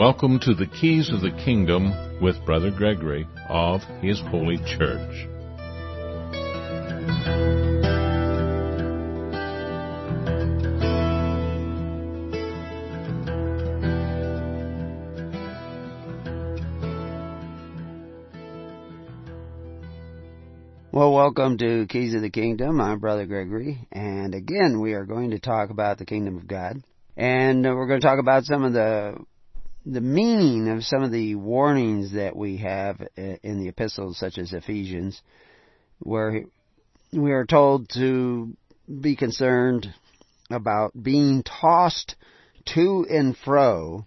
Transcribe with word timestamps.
Welcome 0.00 0.40
to 0.44 0.54
the 0.54 0.64
Keys 0.64 1.12
of 1.12 1.20
the 1.20 1.30
Kingdom 1.44 2.22
with 2.22 2.42
Brother 2.46 2.70
Gregory 2.70 3.28
of 3.50 3.82
His 4.00 4.18
Holy 4.18 4.56
Church. 4.56 5.28
Well, 20.90 21.12
welcome 21.12 21.58
to 21.58 21.86
Keys 21.90 22.14
of 22.14 22.22
the 22.22 22.30
Kingdom. 22.32 22.80
I'm 22.80 23.00
Brother 23.00 23.26
Gregory, 23.26 23.86
and 23.92 24.34
again, 24.34 24.80
we 24.80 24.94
are 24.94 25.04
going 25.04 25.32
to 25.32 25.38
talk 25.38 25.68
about 25.68 25.98
the 25.98 26.06
Kingdom 26.06 26.38
of 26.38 26.46
God. 26.46 26.82
And 27.18 27.66
uh, 27.66 27.74
we're 27.74 27.86
going 27.86 28.00
to 28.00 28.06
talk 28.06 28.18
about 28.18 28.44
some 28.44 28.64
of 28.64 28.72
the 28.72 29.16
the 29.86 30.00
meaning 30.00 30.68
of 30.68 30.84
some 30.84 31.02
of 31.02 31.10
the 31.10 31.34
warnings 31.34 32.12
that 32.12 32.36
we 32.36 32.58
have 32.58 33.00
in 33.16 33.60
the 33.60 33.68
epistles, 33.68 34.18
such 34.18 34.38
as 34.38 34.52
Ephesians, 34.52 35.20
where 36.00 36.44
we 37.12 37.32
are 37.32 37.46
told 37.46 37.88
to 37.90 38.56
be 39.00 39.16
concerned 39.16 39.92
about 40.50 40.92
being 41.00 41.42
tossed 41.42 42.16
to 42.66 43.06
and 43.08 43.36
fro 43.36 44.06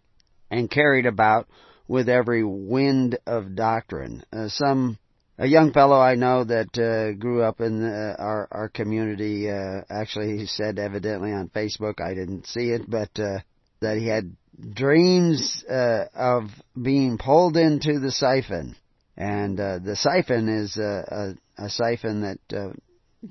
and 0.51 0.69
carried 0.69 1.05
about 1.05 1.47
with 1.87 2.09
every 2.09 2.43
wind 2.43 3.17
of 3.25 3.55
doctrine. 3.55 4.23
Uh, 4.31 4.47
some 4.47 4.97
a 5.37 5.47
young 5.47 5.73
fellow 5.73 5.99
I 5.99 6.15
know 6.15 6.43
that 6.43 6.77
uh, 6.77 7.17
grew 7.17 7.41
up 7.41 7.59
in 7.59 7.81
the, 7.81 8.15
our 8.19 8.47
our 8.51 8.69
community. 8.69 9.49
Uh, 9.49 9.81
actually, 9.89 10.45
said 10.45 10.77
evidently 10.77 11.31
on 11.31 11.49
Facebook. 11.49 11.99
I 11.99 12.13
didn't 12.13 12.45
see 12.45 12.69
it, 12.69 12.87
but 12.87 13.09
uh, 13.19 13.39
that 13.81 13.97
he 13.97 14.07
had 14.07 14.35
dreams 14.59 15.63
uh, 15.69 16.05
of 16.13 16.43
being 16.79 17.17
pulled 17.17 17.57
into 17.57 17.99
the 17.99 18.11
siphon, 18.11 18.75
and 19.17 19.59
uh, 19.59 19.79
the 19.79 19.95
siphon 19.95 20.49
is 20.49 20.77
a, 20.77 21.35
a, 21.57 21.65
a 21.65 21.69
siphon 21.69 22.21
that 22.21 22.57
uh, 22.57 22.73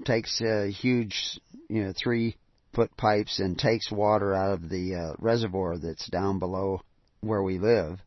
takes 0.05 0.41
uh, 0.41 0.67
huge, 0.67 1.41
you 1.69 1.85
know, 1.85 1.93
three 1.97 2.37
foot 2.75 2.97
pipes 2.97 3.39
and 3.39 3.59
takes 3.59 3.91
water 3.91 4.35
out 4.35 4.53
of 4.53 4.69
the 4.69 4.95
uh, 4.95 5.15
reservoir 5.19 5.77
that's 5.79 6.09
down 6.09 6.39
below 6.39 6.81
where 7.21 7.43
we 7.43 7.59
live. 7.59 7.99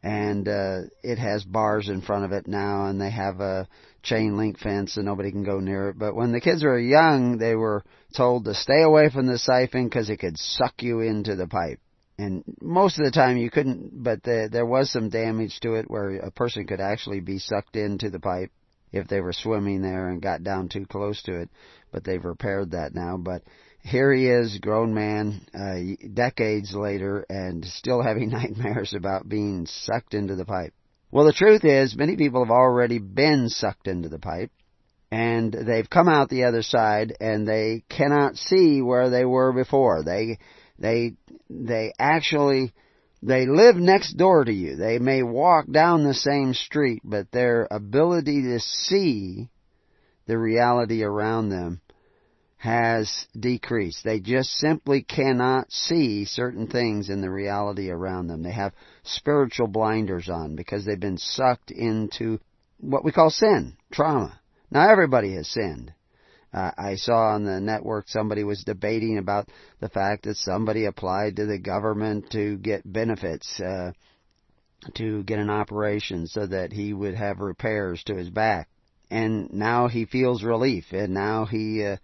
And 0.00 0.46
uh, 0.46 0.82
it 1.02 1.18
has 1.18 1.42
bars 1.42 1.88
in 1.88 2.02
front 2.02 2.24
of 2.24 2.32
it 2.32 2.46
now, 2.46 2.86
and 2.86 3.00
they 3.00 3.10
have 3.10 3.40
a 3.40 3.68
chain 4.02 4.36
link 4.36 4.58
fence 4.58 4.94
so 4.94 5.00
nobody 5.00 5.32
can 5.32 5.42
go 5.42 5.58
near 5.58 5.88
it. 5.88 5.98
But 5.98 6.14
when 6.14 6.30
the 6.30 6.40
kids 6.40 6.62
were 6.62 6.78
young, 6.78 7.38
they 7.38 7.56
were 7.56 7.84
told 8.16 8.44
to 8.44 8.54
stay 8.54 8.82
away 8.82 9.10
from 9.10 9.26
the 9.26 9.38
siphon 9.38 9.88
because 9.88 10.08
it 10.08 10.18
could 10.18 10.38
suck 10.38 10.82
you 10.82 11.00
into 11.00 11.34
the 11.34 11.48
pipe 11.48 11.80
and 12.18 12.42
most 12.60 12.98
of 12.98 13.04
the 13.04 13.12
time 13.12 13.36
you 13.36 13.48
couldn't, 13.48 14.02
but 14.02 14.22
the, 14.24 14.48
there 14.50 14.66
was 14.66 14.90
some 14.90 15.08
damage 15.08 15.60
to 15.60 15.74
it 15.74 15.88
where 15.88 16.16
a 16.16 16.32
person 16.32 16.66
could 16.66 16.80
actually 16.80 17.20
be 17.20 17.38
sucked 17.38 17.76
into 17.76 18.10
the 18.10 18.18
pipe 18.18 18.50
if 18.92 19.06
they 19.06 19.20
were 19.20 19.32
swimming 19.32 19.82
there 19.82 20.08
and 20.08 20.20
got 20.20 20.42
down 20.42 20.68
too 20.68 20.84
close 20.84 21.22
to 21.22 21.42
it. 21.42 21.48
But 21.92 22.02
they've 22.02 22.24
repaired 22.24 22.72
that 22.72 22.92
now. 22.92 23.18
But 23.18 23.42
here 23.82 24.12
he 24.12 24.26
is, 24.26 24.58
grown 24.58 24.92
man, 24.94 25.46
uh, 25.54 26.08
decades 26.12 26.74
later, 26.74 27.24
and 27.28 27.64
still 27.64 28.02
having 28.02 28.30
nightmares 28.30 28.94
about 28.94 29.28
being 29.28 29.66
sucked 29.66 30.14
into 30.14 30.34
the 30.34 30.44
pipe. 30.44 30.74
Well, 31.12 31.24
the 31.24 31.32
truth 31.32 31.64
is, 31.64 31.96
many 31.96 32.16
people 32.16 32.44
have 32.44 32.50
already 32.50 32.98
been 32.98 33.48
sucked 33.48 33.86
into 33.86 34.08
the 34.08 34.18
pipe, 34.18 34.50
and 35.10 35.52
they've 35.52 35.88
come 35.88 36.08
out 36.08 36.28
the 36.28 36.44
other 36.44 36.62
side, 36.62 37.14
and 37.20 37.46
they 37.46 37.84
cannot 37.88 38.36
see 38.36 38.82
where 38.82 39.08
they 39.08 39.24
were 39.24 39.52
before. 39.52 40.02
They 40.02 40.38
they 40.78 41.14
they 41.50 41.92
actually 41.98 42.72
they 43.22 43.46
live 43.46 43.76
next 43.76 44.14
door 44.14 44.44
to 44.44 44.52
you. 44.52 44.76
They 44.76 44.98
may 44.98 45.22
walk 45.22 45.70
down 45.70 46.04
the 46.04 46.14
same 46.14 46.54
street, 46.54 47.02
but 47.04 47.32
their 47.32 47.66
ability 47.70 48.42
to 48.42 48.60
see 48.60 49.48
the 50.26 50.38
reality 50.38 51.02
around 51.02 51.48
them 51.48 51.80
has 52.58 53.26
decreased. 53.38 54.04
They 54.04 54.20
just 54.20 54.50
simply 54.50 55.02
cannot 55.02 55.70
see 55.70 56.24
certain 56.24 56.66
things 56.66 57.08
in 57.08 57.20
the 57.20 57.30
reality 57.30 57.90
around 57.90 58.26
them. 58.26 58.42
They 58.42 58.52
have 58.52 58.72
spiritual 59.04 59.68
blinders 59.68 60.28
on 60.28 60.56
because 60.56 60.84
they've 60.84 60.98
been 60.98 61.18
sucked 61.18 61.70
into 61.70 62.40
what 62.80 63.04
we 63.04 63.12
call 63.12 63.30
sin, 63.30 63.76
trauma. 63.92 64.40
Now 64.70 64.90
everybody 64.90 65.34
has 65.34 65.48
sinned. 65.48 65.92
Uh, 66.52 66.70
I 66.78 66.94
saw 66.94 67.34
on 67.34 67.44
the 67.44 67.60
network 67.60 68.08
somebody 68.08 68.42
was 68.42 68.64
debating 68.64 69.18
about 69.18 69.48
the 69.80 69.88
fact 69.88 70.24
that 70.24 70.36
somebody 70.36 70.86
applied 70.86 71.36
to 71.36 71.46
the 71.46 71.58
government 71.58 72.30
to 72.30 72.56
get 72.56 72.90
benefits, 72.90 73.60
uh, 73.60 73.92
to 74.94 75.22
get 75.24 75.38
an 75.38 75.50
operation 75.50 76.26
so 76.26 76.46
that 76.46 76.72
he 76.72 76.92
would 76.92 77.14
have 77.14 77.40
repairs 77.40 78.02
to 78.04 78.14
his 78.14 78.30
back. 78.30 78.68
And 79.10 79.52
now 79.52 79.88
he 79.88 80.04
feels 80.04 80.42
relief, 80.42 80.86
and 80.92 81.14
now 81.14 81.46
he 81.46 81.84
uh, 81.84 81.96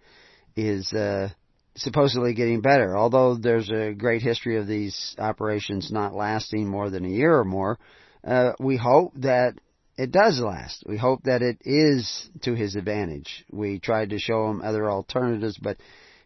is 0.55 0.91
uh, 0.93 1.29
supposedly 1.75 2.33
getting 2.33 2.61
better. 2.61 2.97
Although 2.97 3.35
there's 3.35 3.69
a 3.69 3.93
great 3.93 4.21
history 4.21 4.57
of 4.57 4.67
these 4.67 5.15
operations 5.19 5.91
not 5.91 6.15
lasting 6.15 6.67
more 6.67 6.89
than 6.89 7.05
a 7.05 7.09
year 7.09 7.37
or 7.37 7.45
more, 7.45 7.77
uh, 8.23 8.53
we 8.59 8.77
hope 8.77 9.13
that 9.17 9.53
it 9.97 10.11
does 10.11 10.39
last. 10.39 10.83
We 10.85 10.97
hope 10.97 11.23
that 11.23 11.41
it 11.41 11.57
is 11.61 12.29
to 12.41 12.53
his 12.53 12.75
advantage. 12.75 13.45
We 13.51 13.79
tried 13.79 14.09
to 14.09 14.19
show 14.19 14.49
him 14.49 14.61
other 14.61 14.89
alternatives, 14.89 15.57
but 15.57 15.77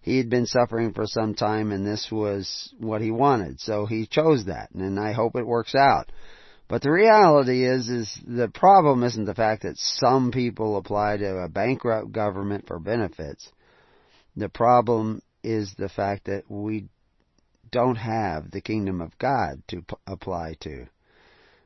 he 0.01 0.17
had 0.17 0.29
been 0.29 0.45
suffering 0.45 0.93
for 0.93 1.05
some 1.05 1.35
time 1.35 1.71
and 1.71 1.85
this 1.85 2.09
was 2.11 2.73
what 2.79 3.01
he 3.01 3.11
wanted. 3.11 3.59
So 3.59 3.85
he 3.85 4.07
chose 4.07 4.45
that 4.45 4.71
and 4.71 4.99
I 4.99 5.11
hope 5.11 5.35
it 5.35 5.45
works 5.45 5.75
out. 5.75 6.11
But 6.67 6.83
the 6.83 6.91
reality 6.91 7.65
is, 7.65 7.89
is 7.89 8.19
the 8.27 8.47
problem 8.47 9.03
isn't 9.03 9.25
the 9.25 9.33
fact 9.33 9.63
that 9.63 9.77
some 9.77 10.31
people 10.31 10.77
apply 10.77 11.17
to 11.17 11.37
a 11.37 11.49
bankrupt 11.49 12.11
government 12.11 12.67
for 12.67 12.79
benefits. 12.79 13.51
The 14.35 14.49
problem 14.49 15.21
is 15.43 15.73
the 15.77 15.89
fact 15.89 16.25
that 16.25 16.49
we 16.49 16.85
don't 17.71 17.95
have 17.95 18.51
the 18.51 18.61
kingdom 18.61 19.01
of 19.01 19.17
God 19.17 19.63
to 19.69 19.81
p- 19.81 19.95
apply 20.07 20.55
to. 20.61 20.87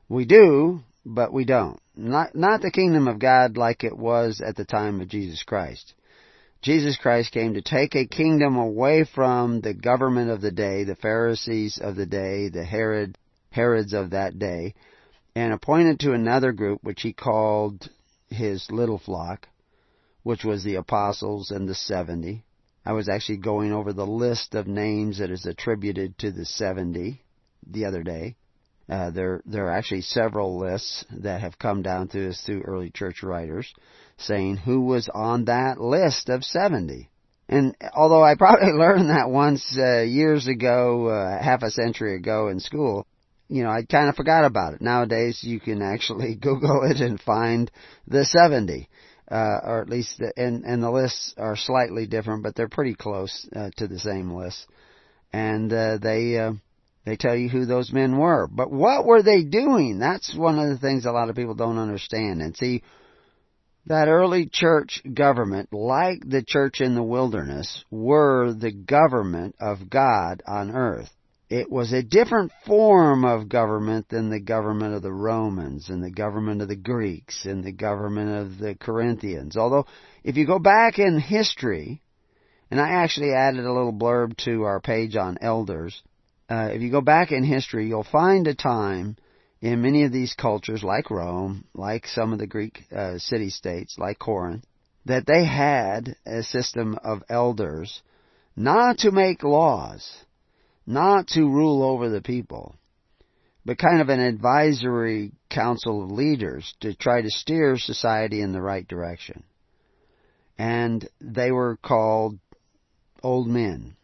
We 0.07 0.25
do, 0.25 0.81
but 1.05 1.33
we 1.33 1.45
don't. 1.45 1.79
Not, 1.95 2.35
not 2.35 2.61
the 2.61 2.71
kingdom 2.71 3.07
of 3.07 3.19
God 3.19 3.55
like 3.55 3.83
it 3.83 3.97
was 3.97 4.41
at 4.41 4.55
the 4.55 4.65
time 4.65 4.99
of 5.01 5.09
Jesus 5.09 5.43
Christ. 5.43 5.93
Jesus 6.61 6.97
Christ 6.97 7.31
came 7.31 7.53
to 7.53 7.61
take 7.61 7.93
a 7.93 8.07
kingdom 8.07 8.55
away 8.55 9.03
from 9.03 9.61
the 9.61 9.73
government 9.73 10.29
of 10.29 10.41
the 10.41 10.51
day, 10.51 10.85
the 10.85 10.95
Pharisees 10.95 11.77
of 11.77 11.95
the 11.95 12.05
day, 12.05 12.49
the 12.49 12.63
Herod, 12.63 13.17
Herods 13.51 13.93
of 13.93 14.11
that 14.11 14.39
day, 14.39 14.73
and 15.35 15.53
appointed 15.53 15.99
to 15.99 16.13
another 16.13 16.51
group 16.51 16.83
which 16.83 17.01
he 17.01 17.13
called 17.13 17.89
his 18.29 18.71
little 18.71 18.97
flock, 18.97 19.47
which 20.23 20.43
was 20.43 20.63
the 20.63 20.75
apostles 20.75 21.51
and 21.51 21.67
the 21.67 21.75
seventy. 21.75 22.43
I 22.85 22.93
was 22.93 23.07
actually 23.07 23.37
going 23.37 23.71
over 23.71 23.93
the 23.93 24.07
list 24.07 24.55
of 24.55 24.65
names 24.65 25.19
that 25.19 25.29
is 25.29 25.45
attributed 25.45 26.17
to 26.19 26.31
the 26.31 26.45
seventy 26.45 27.21
the 27.65 27.85
other 27.85 28.03
day. 28.03 28.37
Uh, 28.89 29.11
there, 29.11 29.41
there 29.45 29.67
are 29.67 29.77
actually 29.77 30.01
several 30.01 30.59
lists 30.59 31.05
that 31.09 31.41
have 31.41 31.57
come 31.57 31.81
down 31.81 32.09
to 32.09 32.29
us 32.29 32.41
through 32.45 32.61
early 32.63 32.89
church 32.89 33.23
writers 33.23 33.73
saying 34.17 34.57
who 34.57 34.81
was 34.81 35.09
on 35.13 35.45
that 35.45 35.79
list 35.79 36.29
of 36.29 36.43
70. 36.43 37.09
And 37.47 37.75
although 37.95 38.23
I 38.23 38.35
probably 38.35 38.71
learned 38.73 39.09
that 39.09 39.29
once 39.29 39.77
uh, 39.77 40.01
years 40.01 40.47
ago, 40.47 41.07
uh, 41.07 41.41
half 41.41 41.63
a 41.63 41.71
century 41.71 42.15
ago 42.15 42.49
in 42.49 42.59
school, 42.59 43.07
you 43.49 43.63
know, 43.63 43.69
I 43.69 43.83
kind 43.83 44.09
of 44.09 44.15
forgot 44.15 44.45
about 44.45 44.73
it. 44.73 44.81
Nowadays, 44.81 45.39
you 45.43 45.59
can 45.59 45.81
actually 45.81 46.35
Google 46.41 46.83
it 46.89 46.99
and 46.99 47.19
find 47.19 47.69
the 48.07 48.25
70, 48.25 48.89
uh, 49.29 49.35
or 49.63 49.81
at 49.81 49.89
least, 49.89 50.17
the, 50.17 50.33
and 50.37 50.63
and 50.65 50.81
the 50.81 50.89
lists 50.89 51.33
are 51.37 51.55
slightly 51.55 52.07
different, 52.07 52.43
but 52.43 52.55
they're 52.55 52.69
pretty 52.69 52.95
close 52.95 53.47
uh, 53.55 53.69
to 53.77 53.87
the 53.87 53.99
same 53.99 54.31
list. 54.31 54.65
And 55.31 55.71
uh, 55.71 55.97
they 55.97 56.37
uh, 56.37 56.53
they 57.05 57.17
tell 57.17 57.35
you 57.35 57.49
who 57.49 57.65
those 57.65 57.91
men 57.91 58.17
were. 58.17 58.47
But 58.47 58.71
what 58.71 59.05
were 59.05 59.21
they 59.21 59.43
doing? 59.43 59.99
That's 59.99 60.33
one 60.35 60.57
of 60.57 60.69
the 60.69 60.77
things 60.77 61.05
a 61.05 61.11
lot 61.11 61.29
of 61.29 61.35
people 61.35 61.55
don't 61.55 61.77
understand. 61.77 62.41
And 62.41 62.55
see, 62.55 62.81
that 63.87 64.07
early 64.07 64.47
church 64.51 65.01
government, 65.13 65.73
like 65.73 66.19
the 66.25 66.43
church 66.43 66.79
in 66.79 66.95
the 66.95 67.03
wilderness, 67.03 67.83
were 67.91 68.53
the 68.53 68.71
government 68.71 69.55
of 69.59 69.89
God 69.89 70.41
on 70.47 70.71
earth. 70.71 71.09
It 71.49 71.69
was 71.69 71.91
a 71.91 72.01
different 72.01 72.51
form 72.65 73.25
of 73.25 73.49
government 73.49 74.07
than 74.09 74.29
the 74.29 74.39
government 74.39 74.95
of 74.95 75.01
the 75.03 75.11
Romans 75.11 75.89
and 75.89 76.01
the 76.01 76.09
government 76.09 76.61
of 76.61 76.69
the 76.69 76.75
Greeks 76.77 77.45
and 77.45 77.63
the 77.63 77.73
government 77.73 78.31
of 78.31 78.57
the 78.57 78.75
Corinthians. 78.75 79.57
Although, 79.57 79.85
if 80.23 80.37
you 80.37 80.47
go 80.47 80.57
back 80.57 80.97
in 80.97 81.19
history, 81.19 82.01
and 82.71 82.79
I 82.79 83.03
actually 83.03 83.33
added 83.33 83.65
a 83.65 83.73
little 83.73 83.93
blurb 83.93 84.37
to 84.45 84.63
our 84.63 84.79
page 84.79 85.15
on 85.15 85.37
elders, 85.41 86.01
uh, 86.49 86.69
if 86.71 86.81
you 86.81 86.91
go 86.91 87.01
back 87.01 87.31
in 87.31 87.43
history, 87.43 87.87
you'll 87.87 88.03
find 88.03 88.47
a 88.47 88.55
time 88.55 89.17
in 89.61 89.81
many 89.81 90.03
of 90.03 90.11
these 90.11 90.33
cultures, 90.33 90.83
like 90.83 91.09
Rome, 91.09 91.65
like 91.73 92.05
some 92.05 92.33
of 92.33 92.39
the 92.39 92.47
Greek 92.47 92.83
uh, 92.93 93.17
city 93.17 93.49
states, 93.49 93.97
like 93.97 94.19
Corinth, 94.19 94.65
that 95.05 95.25
they 95.25 95.45
had 95.45 96.17
a 96.25 96.43
system 96.43 96.97
of 97.03 97.23
elders 97.29 98.01
not 98.55 98.99
to 98.99 99.11
make 99.11 99.43
laws, 99.43 100.25
not 100.85 101.27
to 101.29 101.41
rule 101.41 101.81
over 101.81 102.09
the 102.09 102.21
people, 102.21 102.75
but 103.65 103.77
kind 103.77 104.01
of 104.01 104.09
an 104.09 104.19
advisory 104.19 105.31
council 105.49 106.03
of 106.03 106.11
leaders 106.11 106.73
to 106.81 106.93
try 106.93 107.21
to 107.21 107.29
steer 107.29 107.77
society 107.77 108.41
in 108.41 108.51
the 108.51 108.61
right 108.61 108.87
direction. 108.87 109.43
And 110.57 111.07
they 111.21 111.51
were 111.51 111.77
called 111.81 112.37
old 113.23 113.47
men. 113.47 113.95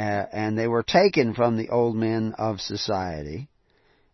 Uh, 0.00 0.24
and 0.32 0.58
they 0.58 0.66
were 0.66 0.82
taken 0.82 1.34
from 1.34 1.58
the 1.58 1.68
old 1.68 1.94
men 1.94 2.34
of 2.38 2.58
society, 2.58 3.50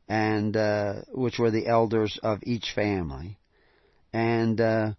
and 0.09 0.57
uh, 0.57 0.95
which 1.13 1.39
were 1.39 1.53
the 1.53 1.69
elders 1.69 2.19
of 2.25 2.41
each 2.43 2.73
family, 2.75 3.39
and 4.13 4.61
uh, 4.61 4.91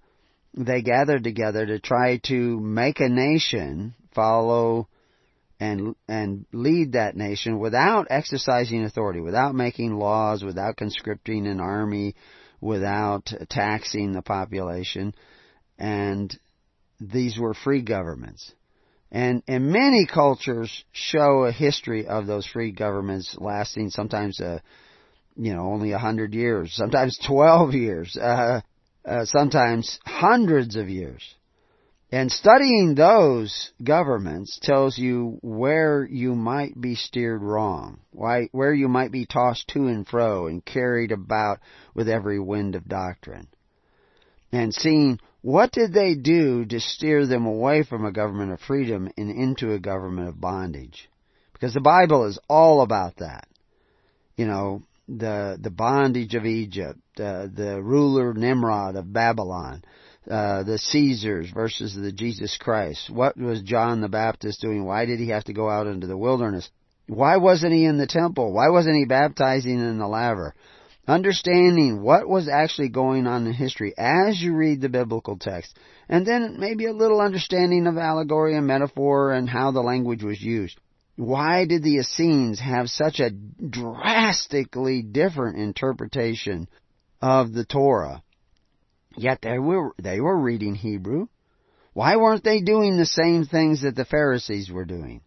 they 0.54 0.82
gathered 0.82 1.26
together 1.26 1.66
to 1.66 1.78
try 1.78 2.22
to 2.24 2.58
make 2.62 3.02
a 3.02 3.10
nation 3.10 3.96
follow 4.16 4.88
and 5.60 5.94
and 6.08 6.46
lead 6.54 6.94
that 6.94 7.18
nation 7.18 7.60
without 7.60 8.08
exercising 8.10 8.86
authority, 8.86 9.20
without 9.20 9.54
making 9.54 9.94
laws, 9.94 10.42
without 10.42 10.78
conscripting 10.78 11.48
an 11.48 11.60
army, 11.60 12.16
without 12.62 13.30
taxing 13.50 14.14
the 14.14 14.22
population, 14.22 15.14
and 15.78 16.40
these 17.02 17.38
were 17.38 17.54
free 17.54 17.82
governments. 17.82 18.54
And 19.12 19.42
and 19.48 19.72
many 19.72 20.06
cultures 20.06 20.84
show 20.92 21.46
a 21.46 21.52
history 21.52 22.08
of 22.08 22.28
those 22.28 22.46
free 22.46 22.72
governments 22.72 23.36
lasting 23.40 23.90
sometimes 23.90 24.40
a 24.42 24.48
uh, 24.48 24.60
you 25.38 25.54
know 25.54 25.62
only 25.62 25.92
a 25.92 25.98
hundred 25.98 26.34
years, 26.34 26.74
sometimes 26.74 27.18
twelve 27.26 27.74
years, 27.74 28.18
uh, 28.18 28.62
uh, 29.06 29.26
sometimes 29.26 30.00
hundreds 30.06 30.76
of 30.76 30.90
years. 30.90 31.24
And 32.10 32.32
studying 32.32 32.96
those 32.96 33.72
governments 33.84 34.60
tells 34.62 34.98
you 34.98 35.40
where 35.42 36.08
you 36.10 36.36
might 36.36 36.80
be 36.80 36.96
steered 36.96 37.42
wrong, 37.42 38.00
why, 38.12 38.48
where 38.54 38.74
you 38.74 38.88
might 38.88 39.12
be 39.12 39.26
tossed 39.26 39.68
to 39.70 39.88
and 39.88 40.08
fro 40.08 40.48
and 40.48 40.64
carried 40.64 41.12
about 41.12 41.60
with 41.94 42.08
every 42.08 42.40
wind 42.40 42.76
of 42.76 42.88
doctrine. 42.88 43.48
And 44.54 44.74
seeing 44.74 45.20
what 45.42 45.72
did 45.72 45.94
they 45.94 46.16
do 46.16 46.66
to 46.66 46.80
steer 46.80 47.26
them 47.26 47.46
away 47.46 47.84
from 47.84 48.06
a 48.06 48.12
government 48.12 48.52
of 48.52 48.60
freedom 48.62 49.10
and 49.18 49.30
into 49.30 49.74
a 49.74 49.80
government 49.80 50.30
of 50.30 50.42
bondage? 50.42 51.10
Because 51.54 51.74
the 51.74 51.82
Bible 51.82 52.26
is 52.26 52.40
all 52.50 52.82
about 52.82 53.18
that. 53.18 53.48
You 54.36 54.46
know, 54.46 54.84
the 55.08 55.58
the 55.60 55.72
bondage 55.72 56.36
of 56.36 56.46
Egypt, 56.46 57.00
uh, 57.20 57.48
the 57.54 57.80
ruler 57.82 58.34
Nimrod 58.34 58.96
of 58.96 59.12
Babylon, 59.12 59.84
uh, 60.30 60.64
the 60.64 60.78
Caesars 60.78 61.50
versus 61.50 61.96
the 61.96 62.12
Jesus 62.12 62.58
Christ. 62.58 63.10
What 63.10 63.38
was 63.38 63.62
John 63.62 64.02
the 64.02 64.10
Baptist 64.10 64.62
doing? 64.62 64.86
Why 64.86 65.06
did 65.06 65.20
he 65.20 65.30
have 65.30 65.46
to 65.46 65.54
go 65.54 65.70
out 65.70 65.88
into 65.88 66.08
the 66.08 66.18
wilderness? 66.18 66.70
Why 67.08 67.38
wasn't 67.38 67.74
he 67.74 67.86
in 67.86 67.98
the 67.98 68.08
temple? 68.08 68.52
Why 68.52 68.70
wasn't 68.70 68.98
he 68.98 69.06
baptizing 69.06 69.80
in 69.80 69.98
the 69.98 70.08
laver? 70.08 70.54
Understanding 71.08 72.02
what 72.02 72.28
was 72.28 72.50
actually 72.50 72.90
going 72.90 73.28
on 73.28 73.48
in 73.48 73.54
history 73.54 73.94
as 73.98 74.42
you 74.42 74.54
read 74.54 74.82
the 74.82 74.90
biblical 74.90 75.38
text. 75.38 75.78
And 76.10 76.26
then 76.26 76.58
maybe 76.60 76.86
a 76.86 76.94
little 76.94 77.22
understanding 77.22 77.88
of 77.88 77.98
allegory 77.98 78.58
and 78.58 78.68
metaphor 78.68 79.32
and 79.32 79.50
how 79.50 79.72
the 79.72 79.82
language 79.82 80.22
was 80.22 80.42
used. 80.42 80.78
Why 81.16 81.66
did 81.66 81.82
the 81.82 82.00
Essenes 82.00 82.60
have 82.60 82.90
such 82.90 83.22
a 83.22 83.32
drastically 83.32 85.02
different 85.02 85.58
interpretation 85.58 86.68
of 87.22 87.54
the 87.54 87.66
Torah? 87.66 88.22
Yet 89.16 89.40
they 89.42 89.60
were, 89.60 89.94
they 89.98 90.20
were 90.20 90.38
reading 90.38 90.76
Hebrew. 90.76 91.28
Why 91.94 92.18
weren't 92.18 92.44
they 92.44 92.62
doing 92.62 92.98
the 92.98 93.06
same 93.06 93.46
things 93.46 93.82
that 93.82 93.96
the 93.96 94.06
Pharisees 94.06 94.70
were 94.70 94.86
doing? 94.86 95.22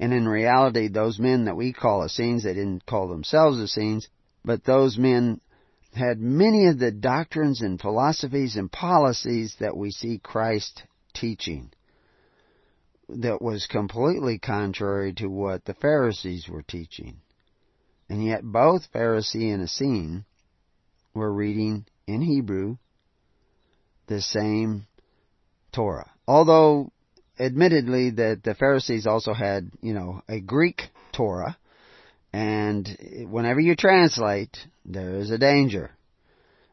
And 0.00 0.12
in 0.12 0.26
reality, 0.26 0.88
those 0.88 1.18
men 1.18 1.44
that 1.44 1.56
we 1.56 1.72
call 1.72 2.04
Essenes, 2.04 2.42
they 2.42 2.54
didn't 2.54 2.86
call 2.86 3.08
themselves 3.08 3.60
Essenes, 3.60 4.08
but 4.46 4.64
those 4.64 4.96
men 4.96 5.40
had 5.92 6.20
many 6.20 6.68
of 6.68 6.78
the 6.78 6.92
doctrines 6.92 7.60
and 7.60 7.80
philosophies 7.80 8.54
and 8.54 8.70
policies 8.70 9.56
that 9.58 9.76
we 9.76 9.90
see 9.90 10.20
Christ 10.22 10.84
teaching 11.12 11.72
that 13.08 13.42
was 13.42 13.66
completely 13.66 14.38
contrary 14.38 15.12
to 15.14 15.26
what 15.26 15.64
the 15.64 15.74
Pharisees 15.74 16.48
were 16.48 16.62
teaching. 16.62 17.16
And 18.08 18.24
yet 18.24 18.42
both 18.42 18.92
Pharisee 18.92 19.52
and 19.52 19.62
Essene 19.62 20.24
were 21.12 21.32
reading 21.32 21.86
in 22.06 22.22
Hebrew 22.22 22.76
the 24.06 24.20
same 24.20 24.86
Torah. 25.72 26.10
Although 26.28 26.92
admittedly 27.38 28.10
that 28.10 28.42
the 28.44 28.54
Pharisees 28.54 29.06
also 29.06 29.32
had, 29.34 29.70
you 29.80 29.92
know, 29.92 30.22
a 30.28 30.40
Greek 30.40 30.82
Torah, 31.12 31.56
and 32.36 32.98
whenever 33.30 33.60
you 33.60 33.74
translate, 33.74 34.58
there 34.84 35.14
is 35.14 35.30
a 35.30 35.38
danger 35.38 35.92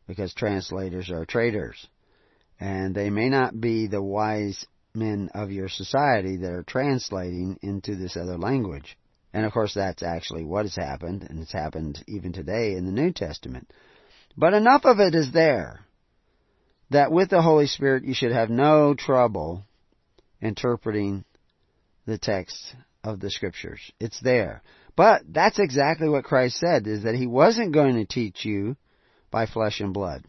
because 0.07 0.33
translators 0.33 1.09
are 1.09 1.25
traitors. 1.25 1.87
And 2.59 2.93
they 2.93 3.09
may 3.09 3.29
not 3.29 3.57
be 3.61 3.87
the 3.87 4.03
wise 4.03 4.65
men 4.93 5.29
of 5.33 5.51
your 5.51 5.69
society 5.69 6.35
that 6.35 6.51
are 6.51 6.63
translating 6.63 7.59
into 7.61 7.95
this 7.95 8.17
other 8.17 8.37
language. 8.37 8.97
And 9.33 9.45
of 9.45 9.53
course, 9.53 9.73
that's 9.73 10.03
actually 10.03 10.43
what 10.43 10.65
has 10.65 10.75
happened, 10.75 11.25
and 11.29 11.39
it's 11.39 11.53
happened 11.53 12.03
even 12.09 12.33
today 12.33 12.73
in 12.73 12.85
the 12.85 12.91
New 12.91 13.13
Testament. 13.13 13.71
But 14.35 14.53
enough 14.53 14.81
of 14.83 14.99
it 14.99 15.15
is 15.15 15.31
there 15.31 15.79
that 16.89 17.09
with 17.09 17.29
the 17.29 17.41
Holy 17.41 17.67
Spirit 17.67 18.03
you 18.03 18.13
should 18.13 18.33
have 18.33 18.49
no 18.49 18.95
trouble 18.95 19.63
interpreting 20.41 21.23
the 22.05 22.17
text 22.17 22.75
of 23.01 23.21
the 23.21 23.31
Scriptures. 23.31 23.79
It's 24.01 24.19
there. 24.19 24.61
But 24.95 25.21
that's 25.27 25.59
exactly 25.59 26.07
what 26.07 26.23
Christ 26.23 26.57
said, 26.57 26.87
is 26.87 27.03
that 27.03 27.15
He 27.15 27.27
wasn't 27.27 27.73
going 27.73 27.95
to 27.95 28.05
teach 28.05 28.45
you 28.45 28.75
by 29.31 29.45
flesh 29.45 29.79
and 29.79 29.93
blood, 29.93 30.23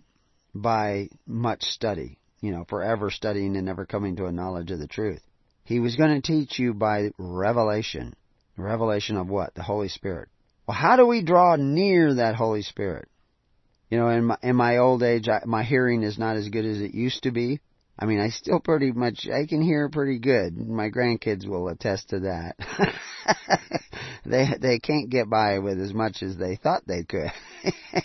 by 0.54 1.08
much 1.26 1.62
study 1.64 2.18
you 2.44 2.52
know, 2.52 2.66
forever 2.68 3.10
studying 3.10 3.56
and 3.56 3.64
never 3.64 3.86
coming 3.86 4.16
to 4.16 4.26
a 4.26 4.32
knowledge 4.32 4.70
of 4.70 4.78
the 4.78 4.86
truth. 4.86 5.22
He 5.64 5.80
was 5.80 5.96
going 5.96 6.20
to 6.20 6.20
teach 6.20 6.58
you 6.58 6.74
by 6.74 7.08
revelation. 7.16 8.14
Revelation 8.58 9.16
of 9.16 9.30
what? 9.30 9.54
The 9.54 9.62
Holy 9.62 9.88
Spirit. 9.88 10.28
Well, 10.66 10.76
how 10.76 10.96
do 10.96 11.06
we 11.06 11.22
draw 11.22 11.56
near 11.56 12.16
that 12.16 12.34
Holy 12.34 12.60
Spirit? 12.60 13.08
You 13.88 13.96
know, 13.96 14.08
in 14.10 14.26
my, 14.26 14.36
in 14.42 14.56
my 14.56 14.76
old 14.76 15.02
age, 15.02 15.26
I, 15.26 15.40
my 15.46 15.62
hearing 15.62 16.02
is 16.02 16.18
not 16.18 16.36
as 16.36 16.50
good 16.50 16.66
as 16.66 16.82
it 16.82 16.94
used 16.94 17.22
to 17.22 17.30
be. 17.30 17.60
I 17.98 18.06
mean, 18.06 18.20
I 18.20 18.30
still 18.30 18.60
pretty 18.60 18.92
much, 18.92 19.28
I 19.28 19.46
can 19.46 19.62
hear 19.62 19.88
pretty 19.88 20.18
good. 20.18 20.56
My 20.56 20.90
grandkids 20.90 21.46
will 21.46 21.68
attest 21.68 22.10
to 22.10 22.20
that. 22.20 22.56
they, 24.26 24.46
they 24.60 24.78
can't 24.80 25.10
get 25.10 25.30
by 25.30 25.60
with 25.60 25.80
as 25.80 25.94
much 25.94 26.22
as 26.22 26.36
they 26.36 26.56
thought 26.56 26.82
they 26.86 27.04
could. 27.04 27.30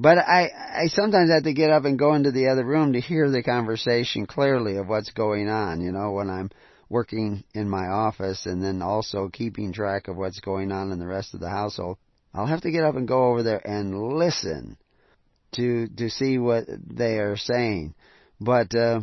But 0.00 0.18
I, 0.18 0.50
I 0.84 0.86
sometimes 0.86 1.30
have 1.30 1.42
to 1.42 1.52
get 1.52 1.70
up 1.70 1.84
and 1.84 1.98
go 1.98 2.14
into 2.14 2.30
the 2.30 2.48
other 2.48 2.64
room 2.64 2.92
to 2.92 3.00
hear 3.00 3.30
the 3.30 3.42
conversation 3.42 4.24
clearly 4.24 4.76
of 4.76 4.88
what's 4.88 5.10
going 5.10 5.48
on, 5.48 5.82
you 5.82 5.92
know, 5.92 6.12
when 6.12 6.30
I'm 6.30 6.50
working 6.88 7.44
in 7.54 7.68
my 7.68 7.86
office 7.86 8.46
and 8.46 8.62
then 8.62 8.82
also 8.82 9.28
keeping 9.28 9.72
track 9.72 10.08
of 10.08 10.16
what's 10.16 10.40
going 10.40 10.72
on 10.72 10.90
in 10.90 10.98
the 10.98 11.06
rest 11.06 11.34
of 11.34 11.40
the 11.40 11.50
household. 11.50 11.98
I'll 12.32 12.46
have 12.46 12.62
to 12.62 12.70
get 12.70 12.84
up 12.84 12.94
and 12.94 13.06
go 13.06 13.26
over 13.26 13.42
there 13.42 13.60
and 13.66 14.14
listen 14.14 14.78
to 15.52 15.88
to 15.88 16.08
see 16.08 16.38
what 16.38 16.64
they 16.68 17.18
are 17.18 17.36
saying. 17.36 17.94
But 18.40 18.74
uh, 18.74 19.00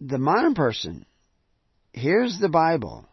the 0.00 0.18
modern 0.18 0.54
person 0.54 1.04
hears 1.92 2.38
the 2.40 2.48
Bible 2.48 3.06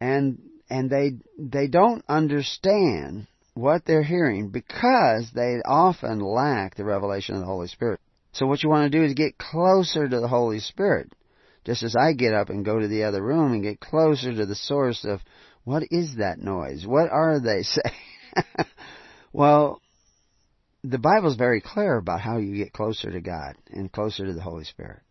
and 0.00 0.38
and 0.70 0.88
they 0.88 1.12
they 1.38 1.66
don't 1.66 2.04
understand 2.08 3.26
what 3.54 3.84
they're 3.84 4.02
hearing 4.02 4.48
because 4.48 5.30
they 5.34 5.60
often 5.66 6.20
lack 6.20 6.74
the 6.74 6.84
revelation 6.84 7.34
of 7.34 7.40
the 7.40 7.46
Holy 7.46 7.68
Spirit. 7.68 8.00
So 8.32 8.46
what 8.46 8.62
you 8.62 8.70
want 8.70 8.90
to 8.90 8.98
do 8.98 9.04
is 9.04 9.12
get 9.12 9.36
closer 9.36 10.08
to 10.08 10.20
the 10.20 10.28
Holy 10.28 10.60
Spirit. 10.60 11.12
Just 11.64 11.82
as 11.82 11.94
I 11.94 12.14
get 12.14 12.32
up 12.32 12.48
and 12.48 12.64
go 12.64 12.78
to 12.78 12.88
the 12.88 13.04
other 13.04 13.22
room 13.22 13.52
and 13.52 13.62
get 13.62 13.78
closer 13.78 14.34
to 14.34 14.46
the 14.46 14.54
source 14.54 15.04
of 15.04 15.20
what 15.64 15.84
is 15.90 16.16
that 16.16 16.38
noise? 16.38 16.86
What 16.86 17.10
are 17.10 17.38
they 17.38 17.62
saying? 17.62 18.66
well, 19.32 19.81
the 20.84 20.98
Bible's 20.98 21.36
very 21.36 21.60
clear 21.60 21.96
about 21.96 22.20
how 22.20 22.38
you 22.38 22.56
get 22.56 22.72
closer 22.72 23.10
to 23.10 23.20
God 23.20 23.54
and 23.70 23.92
closer 23.92 24.26
to 24.26 24.32
the 24.32 24.42
Holy 24.42 24.64
Spirit. 24.64 25.02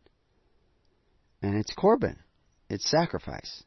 And 1.41 1.55
it's 1.55 1.73
Corban. 1.73 2.17
It's 2.69 2.89
sacrifice. 2.89 3.63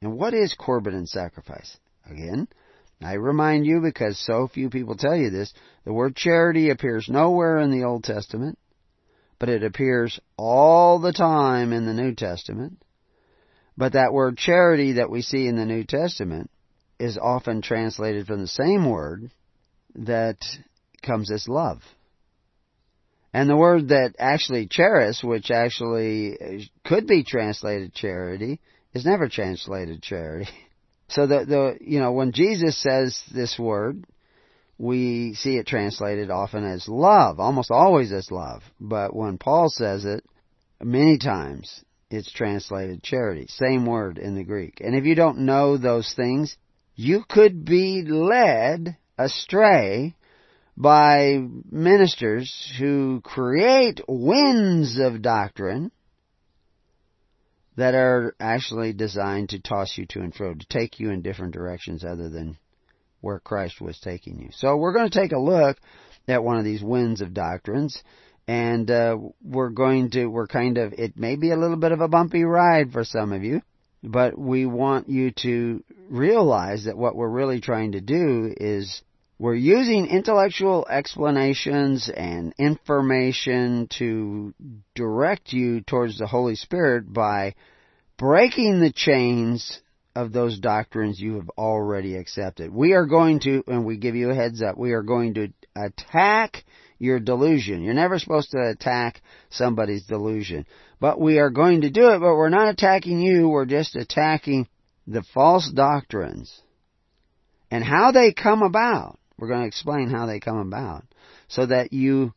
And 0.00 0.16
what 0.16 0.32
is 0.32 0.54
Corban 0.54 0.94
and 0.94 1.08
sacrifice? 1.08 1.76
Again, 2.08 2.48
I 3.02 3.14
remind 3.14 3.66
you, 3.66 3.80
because 3.80 4.18
so 4.18 4.46
few 4.46 4.70
people 4.70 4.96
tell 4.96 5.16
you 5.16 5.30
this, 5.30 5.52
the 5.84 5.92
word 5.92 6.16
charity 6.16 6.70
appears 6.70 7.08
nowhere 7.08 7.58
in 7.58 7.70
the 7.70 7.84
Old 7.84 8.04
Testament, 8.04 8.58
but 9.38 9.48
it 9.48 9.64
appears 9.64 10.20
all 10.36 10.98
the 10.98 11.12
time 11.12 11.72
in 11.72 11.86
the 11.86 11.94
New 11.94 12.14
Testament. 12.14 12.82
But 13.76 13.94
that 13.94 14.12
word 14.12 14.36
charity 14.36 14.92
that 14.92 15.10
we 15.10 15.22
see 15.22 15.46
in 15.46 15.56
the 15.56 15.64
New 15.64 15.84
Testament 15.84 16.50
is 16.98 17.16
often 17.16 17.62
translated 17.62 18.26
from 18.26 18.40
the 18.40 18.46
same 18.46 18.88
word 18.88 19.30
that 19.94 20.38
comes 21.02 21.30
as 21.30 21.48
love. 21.48 21.82
And 23.32 23.48
the 23.48 23.56
word 23.56 23.88
that 23.88 24.14
actually 24.18 24.66
charis, 24.66 25.22
which 25.22 25.50
actually 25.50 26.68
could 26.84 27.06
be 27.06 27.22
translated 27.22 27.94
charity, 27.94 28.60
is 28.92 29.04
never 29.04 29.28
translated 29.28 30.02
charity. 30.02 30.50
So 31.12 31.26
the 31.26 31.44
the 31.44 31.78
you 31.80 31.98
know 31.98 32.12
when 32.12 32.30
Jesus 32.30 32.80
says 32.80 33.20
this 33.34 33.58
word, 33.58 34.04
we 34.78 35.34
see 35.34 35.56
it 35.56 35.66
translated 35.66 36.30
often 36.30 36.64
as 36.64 36.86
love, 36.86 37.40
almost 37.40 37.72
always 37.72 38.12
as 38.12 38.30
love. 38.30 38.62
But 38.78 39.12
when 39.12 39.36
Paul 39.36 39.70
says 39.70 40.04
it, 40.04 40.24
many 40.80 41.18
times 41.18 41.84
it's 42.10 42.32
translated 42.32 43.02
charity. 43.02 43.46
Same 43.48 43.86
word 43.86 44.18
in 44.18 44.36
the 44.36 44.44
Greek. 44.44 44.80
And 44.80 44.94
if 44.94 45.04
you 45.04 45.16
don't 45.16 45.40
know 45.46 45.76
those 45.76 46.14
things, 46.14 46.56
you 46.94 47.24
could 47.28 47.64
be 47.64 48.02
led 48.02 48.96
astray 49.18 50.14
by 50.80 51.38
ministers 51.70 52.72
who 52.78 53.20
create 53.22 54.00
winds 54.08 54.98
of 54.98 55.20
doctrine 55.20 55.92
that 57.76 57.94
are 57.94 58.34
actually 58.40 58.94
designed 58.94 59.50
to 59.50 59.60
toss 59.60 59.98
you 59.98 60.06
to 60.06 60.20
and 60.20 60.34
fro, 60.34 60.54
to 60.54 60.66
take 60.70 60.98
you 60.98 61.10
in 61.10 61.20
different 61.20 61.52
directions 61.52 62.02
other 62.02 62.30
than 62.30 62.56
where 63.20 63.38
Christ 63.38 63.78
was 63.78 64.00
taking 64.00 64.40
you. 64.40 64.48
So 64.52 64.78
we're 64.78 64.94
going 64.94 65.10
to 65.10 65.20
take 65.20 65.32
a 65.32 65.38
look 65.38 65.76
at 66.26 66.42
one 66.42 66.56
of 66.56 66.64
these 66.64 66.82
winds 66.82 67.20
of 67.20 67.34
doctrines, 67.34 68.02
and 68.48 68.90
uh, 68.90 69.18
we're 69.44 69.68
going 69.68 70.10
to, 70.12 70.28
we're 70.28 70.46
kind 70.46 70.78
of, 70.78 70.94
it 70.94 71.14
may 71.18 71.36
be 71.36 71.50
a 71.50 71.58
little 71.58 71.76
bit 71.76 71.92
of 71.92 72.00
a 72.00 72.08
bumpy 72.08 72.44
ride 72.44 72.90
for 72.90 73.04
some 73.04 73.34
of 73.34 73.44
you, 73.44 73.60
but 74.02 74.38
we 74.38 74.64
want 74.64 75.10
you 75.10 75.30
to 75.42 75.84
realize 76.08 76.84
that 76.84 76.96
what 76.96 77.16
we're 77.16 77.28
really 77.28 77.60
trying 77.60 77.92
to 77.92 78.00
do 78.00 78.54
is 78.56 79.02
we're 79.40 79.54
using 79.54 80.06
intellectual 80.06 80.86
explanations 80.86 82.10
and 82.14 82.52
information 82.58 83.88
to 83.98 84.52
direct 84.94 85.54
you 85.54 85.80
towards 85.80 86.18
the 86.18 86.26
Holy 86.26 86.56
Spirit 86.56 87.10
by 87.10 87.54
breaking 88.18 88.80
the 88.80 88.92
chains 88.92 89.80
of 90.14 90.34
those 90.34 90.58
doctrines 90.58 91.18
you 91.18 91.36
have 91.36 91.48
already 91.56 92.16
accepted. 92.16 92.70
We 92.70 92.92
are 92.92 93.06
going 93.06 93.40
to, 93.40 93.64
and 93.66 93.86
we 93.86 93.96
give 93.96 94.14
you 94.14 94.28
a 94.28 94.34
heads 94.34 94.60
up, 94.60 94.76
we 94.76 94.92
are 94.92 95.02
going 95.02 95.32
to 95.32 95.48
attack 95.74 96.62
your 96.98 97.18
delusion. 97.18 97.82
You're 97.82 97.94
never 97.94 98.18
supposed 98.18 98.50
to 98.50 98.58
attack 98.68 99.22
somebody's 99.48 100.04
delusion. 100.04 100.66
But 101.00 101.18
we 101.18 101.38
are 101.38 101.48
going 101.48 101.80
to 101.80 101.90
do 101.90 102.10
it, 102.10 102.18
but 102.18 102.36
we're 102.36 102.50
not 102.50 102.68
attacking 102.68 103.20
you, 103.20 103.48
we're 103.48 103.64
just 103.64 103.96
attacking 103.96 104.68
the 105.06 105.22
false 105.32 105.72
doctrines 105.74 106.60
and 107.70 107.82
how 107.82 108.12
they 108.12 108.34
come 108.34 108.60
about. 108.60 109.16
We're 109.40 109.48
going 109.48 109.62
to 109.62 109.66
explain 109.66 110.10
how 110.10 110.26
they 110.26 110.38
come 110.38 110.58
about 110.58 111.04
so 111.48 111.64
that 111.64 111.94
you 111.94 112.34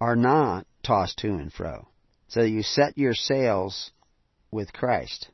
are 0.00 0.16
not 0.16 0.66
tossed 0.82 1.18
to 1.18 1.28
and 1.28 1.52
fro. 1.52 1.86
So 2.26 2.42
you 2.42 2.62
set 2.62 2.98
your 2.98 3.14
sails 3.14 3.92
with 4.50 4.72
Christ 4.72 5.28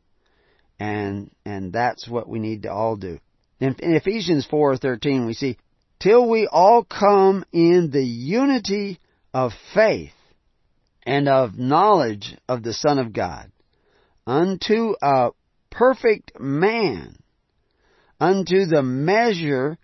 and 0.78 1.30
and 1.44 1.72
that's 1.72 2.06
what 2.06 2.28
we 2.28 2.38
need 2.38 2.64
to 2.64 2.72
all 2.72 2.96
do. 2.96 3.18
In, 3.58 3.74
in 3.78 3.94
Ephesians 3.94 4.46
4:13 4.50 5.26
we 5.26 5.32
see 5.32 5.56
till 5.98 6.28
we 6.28 6.46
all 6.46 6.84
come 6.84 7.44
in 7.52 7.90
the 7.90 8.04
unity 8.04 9.00
of 9.32 9.52
faith 9.74 10.12
and 11.04 11.28
of 11.28 11.58
knowledge 11.58 12.36
of 12.48 12.62
the 12.62 12.74
Son 12.74 12.98
of 12.98 13.14
God 13.14 13.50
unto 14.26 14.94
a 15.00 15.30
perfect 15.70 16.38
man 16.38 17.16
unto 18.20 18.66
the 18.66 18.82
measure 18.82 19.78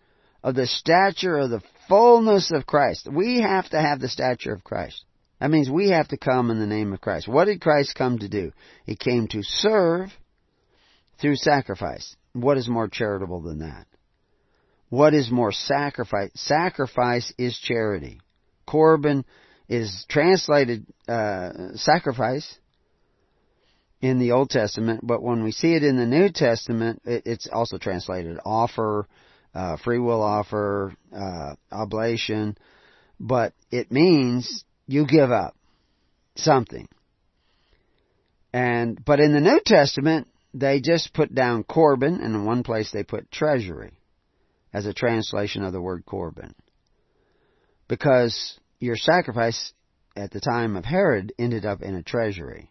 of 0.44 0.54
the 0.54 0.66
stature 0.66 1.38
of 1.38 1.50
the 1.50 1.62
fullness 1.88 2.52
of 2.52 2.66
Christ. 2.66 3.08
We 3.10 3.40
have 3.40 3.68
to 3.70 3.80
have 3.80 3.98
the 3.98 4.10
stature 4.10 4.52
of 4.52 4.62
Christ. 4.62 5.02
That 5.40 5.50
means 5.50 5.70
we 5.70 5.88
have 5.88 6.08
to 6.08 6.18
come 6.18 6.50
in 6.50 6.60
the 6.60 6.66
name 6.66 6.92
of 6.92 7.00
Christ. 7.00 7.26
What 7.26 7.46
did 7.46 7.62
Christ 7.62 7.94
come 7.96 8.18
to 8.18 8.28
do? 8.28 8.52
He 8.84 8.94
came 8.94 9.26
to 9.28 9.42
serve 9.42 10.10
through 11.18 11.36
sacrifice. 11.36 12.14
What 12.34 12.58
is 12.58 12.68
more 12.68 12.88
charitable 12.88 13.40
than 13.40 13.60
that? 13.60 13.86
What 14.90 15.14
is 15.14 15.30
more 15.30 15.50
sacrifice? 15.50 16.30
Sacrifice 16.34 17.32
is 17.38 17.58
charity. 17.58 18.20
Corban 18.66 19.24
is 19.66 20.04
translated 20.08 20.86
uh, 21.08 21.74
sacrifice 21.74 22.58
in 24.02 24.18
the 24.18 24.32
Old 24.32 24.50
Testament, 24.50 25.00
but 25.02 25.22
when 25.22 25.42
we 25.42 25.52
see 25.52 25.74
it 25.74 25.82
in 25.82 25.96
the 25.96 26.06
New 26.06 26.28
Testament, 26.28 27.00
it, 27.06 27.22
it's 27.24 27.48
also 27.50 27.78
translated 27.78 28.38
offer, 28.44 29.08
uh, 29.54 29.76
free 29.76 29.98
will 29.98 30.22
offer, 30.22 30.94
uh, 31.14 31.54
oblation, 31.70 32.56
but 33.20 33.52
it 33.70 33.92
means 33.92 34.64
you 34.86 35.06
give 35.06 35.30
up 35.30 35.56
something. 36.36 36.88
And 38.52 39.02
but 39.04 39.20
in 39.20 39.32
the 39.32 39.40
New 39.40 39.60
Testament, 39.64 40.28
they 40.52 40.80
just 40.80 41.12
put 41.12 41.34
down 41.34 41.64
Corban, 41.64 42.20
and 42.20 42.34
in 42.34 42.44
one 42.44 42.62
place 42.62 42.90
they 42.92 43.02
put 43.02 43.30
treasury 43.30 43.92
as 44.72 44.86
a 44.86 44.94
translation 44.94 45.64
of 45.64 45.72
the 45.72 45.80
word 45.80 46.04
Corban. 46.06 46.54
Because 47.88 48.58
your 48.80 48.96
sacrifice 48.96 49.72
at 50.16 50.30
the 50.30 50.40
time 50.40 50.76
of 50.76 50.84
Herod 50.84 51.32
ended 51.38 51.64
up 51.64 51.82
in 51.82 51.94
a 51.94 52.02
treasury. 52.02 52.70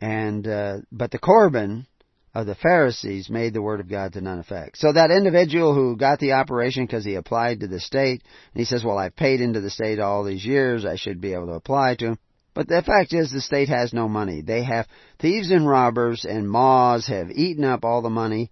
And, 0.00 0.46
uh, 0.46 0.78
but 0.90 1.10
the 1.10 1.18
Corban 1.18 1.86
of 2.34 2.46
the 2.46 2.54
Pharisees 2.54 3.28
made 3.28 3.54
the 3.54 3.62
word 3.62 3.80
of 3.80 3.88
God 3.88 4.12
to 4.12 4.20
none 4.20 4.38
effect. 4.38 4.78
So 4.78 4.92
that 4.92 5.10
individual 5.10 5.74
who 5.74 5.96
got 5.96 6.20
the 6.20 6.32
operation 6.32 6.86
because 6.86 7.04
he 7.04 7.14
applied 7.14 7.60
to 7.60 7.66
the 7.66 7.80
state, 7.80 8.22
and 8.52 8.60
he 8.60 8.64
says, 8.64 8.84
well, 8.84 8.98
I've 8.98 9.16
paid 9.16 9.40
into 9.40 9.60
the 9.60 9.70
state 9.70 9.98
all 9.98 10.22
these 10.22 10.44
years, 10.44 10.84
I 10.84 10.96
should 10.96 11.20
be 11.20 11.32
able 11.32 11.46
to 11.46 11.54
apply 11.54 11.96
to 11.96 12.06
him. 12.08 12.18
But 12.54 12.68
the 12.68 12.82
fact 12.82 13.12
is 13.12 13.30
the 13.30 13.40
state 13.40 13.68
has 13.68 13.92
no 13.92 14.08
money. 14.08 14.42
They 14.42 14.64
have 14.64 14.86
thieves 15.18 15.50
and 15.50 15.68
robbers 15.68 16.24
and 16.24 16.50
maws 16.50 17.06
have 17.06 17.30
eaten 17.30 17.64
up 17.64 17.84
all 17.84 18.02
the 18.02 18.10
money, 18.10 18.50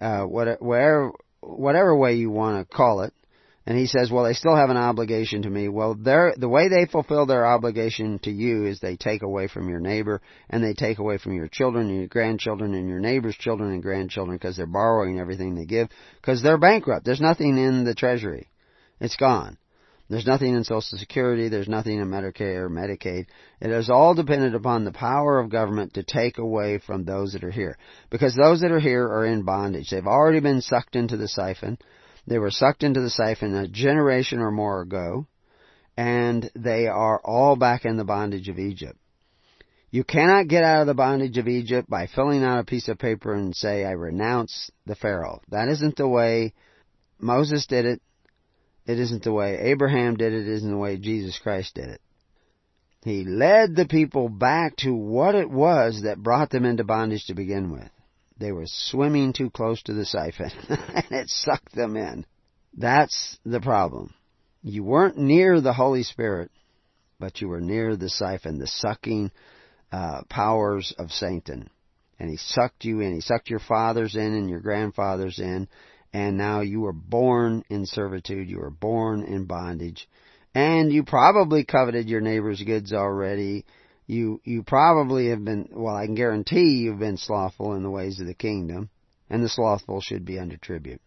uh, 0.00 0.24
whatever, 0.24 1.12
whatever 1.40 1.96
way 1.96 2.14
you 2.14 2.30
want 2.30 2.58
to 2.58 2.76
call 2.76 3.02
it. 3.02 3.12
And 3.68 3.76
he 3.76 3.84
says, 3.84 4.10
well, 4.10 4.24
they 4.24 4.32
still 4.32 4.56
have 4.56 4.70
an 4.70 4.78
obligation 4.78 5.42
to 5.42 5.50
me. 5.50 5.68
Well, 5.68 5.94
the 5.94 6.48
way 6.48 6.68
they 6.68 6.86
fulfill 6.86 7.26
their 7.26 7.44
obligation 7.44 8.18
to 8.20 8.30
you 8.30 8.64
is 8.64 8.80
they 8.80 8.96
take 8.96 9.20
away 9.20 9.46
from 9.46 9.68
your 9.68 9.78
neighbor 9.78 10.22
and 10.48 10.64
they 10.64 10.72
take 10.72 10.98
away 10.98 11.18
from 11.18 11.34
your 11.34 11.48
children 11.48 11.90
and 11.90 11.98
your 11.98 12.06
grandchildren 12.06 12.72
and 12.72 12.88
your 12.88 12.98
neighbor's 12.98 13.36
children 13.36 13.70
and 13.72 13.82
grandchildren 13.82 14.38
because 14.38 14.56
they're 14.56 14.64
borrowing 14.64 15.20
everything 15.20 15.54
they 15.54 15.66
give 15.66 15.90
because 16.18 16.42
they're 16.42 16.56
bankrupt. 16.56 17.04
There's 17.04 17.20
nothing 17.20 17.58
in 17.58 17.84
the 17.84 17.94
treasury. 17.94 18.48
It's 19.00 19.16
gone. 19.16 19.58
There's 20.08 20.26
nothing 20.26 20.54
in 20.54 20.64
Social 20.64 20.96
Security. 20.96 21.50
There's 21.50 21.68
nothing 21.68 21.98
in 21.98 22.08
Medicare 22.08 22.62
or 22.62 22.70
Medicaid. 22.70 23.26
It 23.60 23.70
is 23.70 23.90
all 23.90 24.14
dependent 24.14 24.54
upon 24.54 24.86
the 24.86 24.92
power 24.92 25.38
of 25.38 25.50
government 25.50 25.92
to 25.92 26.02
take 26.02 26.38
away 26.38 26.78
from 26.78 27.04
those 27.04 27.34
that 27.34 27.44
are 27.44 27.50
here. 27.50 27.76
Because 28.08 28.34
those 28.34 28.62
that 28.62 28.72
are 28.72 28.80
here 28.80 29.04
are 29.04 29.26
in 29.26 29.42
bondage. 29.42 29.90
They've 29.90 30.06
already 30.06 30.40
been 30.40 30.62
sucked 30.62 30.96
into 30.96 31.18
the 31.18 31.28
siphon. 31.28 31.76
They 32.28 32.38
were 32.38 32.50
sucked 32.50 32.82
into 32.82 33.00
the 33.00 33.08
siphon 33.08 33.54
a 33.54 33.66
generation 33.66 34.40
or 34.40 34.50
more 34.50 34.82
ago. 34.82 35.26
And 35.96 36.50
they 36.54 36.86
are 36.86 37.18
all 37.24 37.56
back 37.56 37.86
in 37.86 37.96
the 37.96 38.04
bondage 38.04 38.48
of 38.48 38.58
Egypt. 38.58 38.98
You 39.90 40.04
cannot 40.04 40.48
get 40.48 40.62
out 40.62 40.82
of 40.82 40.86
the 40.86 40.94
bondage 40.94 41.38
of 41.38 41.48
Egypt 41.48 41.88
by 41.88 42.06
filling 42.06 42.44
out 42.44 42.58
a 42.58 42.64
piece 42.64 42.88
of 42.88 42.98
paper 42.98 43.32
and 43.32 43.56
say, 43.56 43.84
I 43.84 43.92
renounce 43.92 44.70
the 44.84 44.94
Pharaoh. 44.94 45.40
That 45.48 45.68
isn't 45.68 45.96
the 45.96 46.06
way 46.06 46.52
Moses 47.18 47.66
did 47.66 47.86
it. 47.86 48.02
It 48.86 48.98
isn't 48.98 49.24
the 49.24 49.32
way 49.32 49.58
Abraham 49.58 50.16
did 50.16 50.34
it. 50.34 50.46
It 50.46 50.52
isn't 50.56 50.70
the 50.70 50.76
way 50.76 50.98
Jesus 50.98 51.38
Christ 51.38 51.74
did 51.74 51.88
it. 51.88 52.00
He 53.04 53.24
led 53.24 53.74
the 53.74 53.86
people 53.86 54.28
back 54.28 54.76
to 54.78 54.94
what 54.94 55.34
it 55.34 55.50
was 55.50 56.02
that 56.02 56.22
brought 56.22 56.50
them 56.50 56.66
into 56.66 56.84
bondage 56.84 57.24
to 57.26 57.34
begin 57.34 57.72
with. 57.72 57.90
They 58.38 58.52
were 58.52 58.66
swimming 58.66 59.32
too 59.32 59.50
close 59.50 59.82
to 59.84 59.92
the 59.92 60.04
siphon, 60.04 60.50
and 60.68 61.12
it 61.12 61.28
sucked 61.28 61.74
them 61.74 61.96
in. 61.96 62.24
That's 62.76 63.36
the 63.44 63.60
problem. 63.60 64.14
You 64.62 64.84
weren't 64.84 65.18
near 65.18 65.60
the 65.60 65.72
Holy 65.72 66.02
Spirit, 66.02 66.50
but 67.18 67.40
you 67.40 67.48
were 67.48 67.60
near 67.60 67.96
the 67.96 68.08
siphon, 68.08 68.58
the 68.58 68.66
sucking 68.66 69.32
uh, 69.90 70.22
powers 70.28 70.94
of 70.98 71.10
Satan. 71.10 71.70
And 72.20 72.30
he 72.30 72.36
sucked 72.36 72.84
you 72.84 73.00
in. 73.00 73.14
He 73.14 73.20
sucked 73.20 73.50
your 73.50 73.60
fathers 73.60 74.14
in 74.14 74.34
and 74.34 74.50
your 74.50 74.60
grandfathers 74.60 75.38
in, 75.38 75.68
and 76.12 76.36
now 76.36 76.60
you 76.60 76.80
were 76.80 76.92
born 76.92 77.64
in 77.68 77.86
servitude, 77.86 78.48
you 78.48 78.58
were 78.58 78.70
born 78.70 79.24
in 79.24 79.44
bondage, 79.44 80.08
and 80.54 80.92
you 80.92 81.04
probably 81.04 81.64
coveted 81.64 82.08
your 82.08 82.20
neighbor's 82.20 82.62
goods 82.62 82.92
already. 82.92 83.64
You, 84.08 84.40
you 84.42 84.64
probably 84.64 85.28
have 85.28 85.44
been, 85.44 85.68
well, 85.70 85.94
I 85.94 86.06
can 86.06 86.16
guarantee 86.16 86.78
you've 86.78 86.98
been 86.98 87.16
slothful 87.16 87.74
in 87.74 87.84
the 87.84 87.90
ways 87.90 88.18
of 88.18 88.26
the 88.26 88.34
kingdom, 88.34 88.90
and 89.30 89.44
the 89.44 89.48
slothful 89.48 90.00
should 90.00 90.24
be 90.24 90.40
under 90.40 90.56
tribute. 90.56 91.00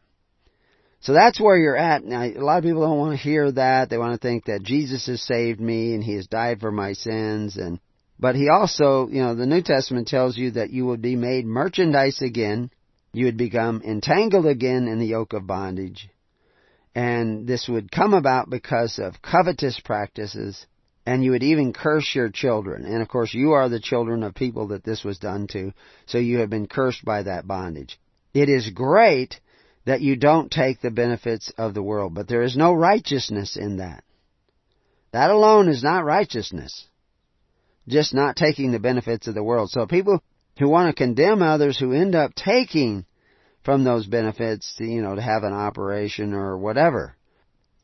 So 1.02 1.12
that's 1.12 1.42
where 1.42 1.58
you're 1.58 1.76
at. 1.76 2.06
Now, 2.06 2.24
a 2.24 2.34
lot 2.36 2.60
of 2.60 2.64
people 2.64 2.84
don't 2.84 3.00
want 3.00 3.18
to 3.18 3.24
hear 3.24 3.52
that. 3.52 3.90
They 3.90 3.98
want 3.98 4.14
to 4.14 4.26
think 4.26 4.46
that 4.46 4.64
Jesus 4.64 5.08
has 5.08 5.22
saved 5.22 5.60
me 5.60 5.94
and 5.94 6.04
He 6.04 6.14
has 6.14 6.28
died 6.28 6.62
for 6.62 6.72
my 6.72 6.94
sins 6.94 7.58
and 7.58 7.80
but 8.20 8.36
he 8.36 8.50
also, 8.50 9.08
you 9.08 9.24
know, 9.24 9.34
the 9.34 9.48
New 9.48 9.64
Testament 9.64 10.08
tells 10.08 10.38
you 10.38 10.52
that 10.52 10.70
you 10.70 10.86
would 10.86 11.02
be 11.02 11.16
made 11.16 11.44
merchandise 11.44 12.22
again 12.22 12.70
you 13.14 13.26
would 13.26 13.38
become 13.38 13.82
entangled 13.84 14.46
again 14.46 14.88
in 14.88 15.00
the 15.00 15.08
yoke 15.08 15.34
of 15.34 15.48
bondage. 15.48 16.10
And 16.96 17.48
this 17.48 17.68
would 17.68 17.92
come 17.92 18.14
about 18.14 18.50
because 18.50 19.00
of 19.00 19.22
covetous 19.22 19.80
practices, 19.80 20.66
and 21.06 21.24
you 21.24 21.32
would 21.32 21.44
even 21.44 21.74
curse 21.74 22.14
your 22.14 22.30
children. 22.30 22.86
And 22.86 23.02
of 23.02 23.08
course, 23.08 23.34
you 23.34 23.52
are 23.52 23.70
the 23.70 23.80
children 23.80 24.24
of 24.24 24.36
people 24.36 24.68
that 24.68 24.84
this 24.84 25.04
was 25.04 25.18
done 25.18 25.48
to, 25.48 25.74
so 26.06 26.18
you 26.18 26.40
have 26.40 26.50
been 26.50 26.68
cursed 26.68 27.04
by 27.04 27.24
that 27.24 27.48
bondage. 27.48 28.00
It 28.34 28.50
is 28.50 28.70
great 28.70 29.40
that 29.86 30.02
you 30.02 30.16
don't 30.16 30.52
take 30.52 30.82
the 30.82 30.92
benefits 30.92 31.52
of 31.58 31.74
the 31.74 31.84
world. 31.84 32.14
But 32.14 32.28
there 32.28 32.44
is 32.44 32.56
no 32.56 32.74
righteousness 32.74 33.58
in 33.58 33.78
that. 33.78 34.04
That 35.12 35.32
alone 35.32 35.68
is 35.68 35.84
not 35.84 36.06
righteousness. 36.06 36.88
Just 37.88 38.14
not 38.14 38.36
taking 38.36 38.72
the 38.72 38.80
benefits 38.80 39.28
of 39.28 39.34
the 39.34 39.44
world. 39.44 39.70
So 39.72 39.86
people 39.88 40.22
who 40.60 40.70
want 40.70 40.96
to 40.96 41.04
condemn 41.04 41.42
others 41.42 41.78
who 41.78 41.94
end 41.94 42.16
up 42.16 42.36
taking 42.36 43.06
from 43.64 43.84
those 43.84 44.06
benefits, 44.06 44.76
to, 44.78 44.86
you 44.86 45.02
know, 45.02 45.16
to 45.16 45.22
have 45.22 45.44
an 45.44 45.54
operation 45.54 46.34
or 46.34 46.58
whatever, 46.58 47.16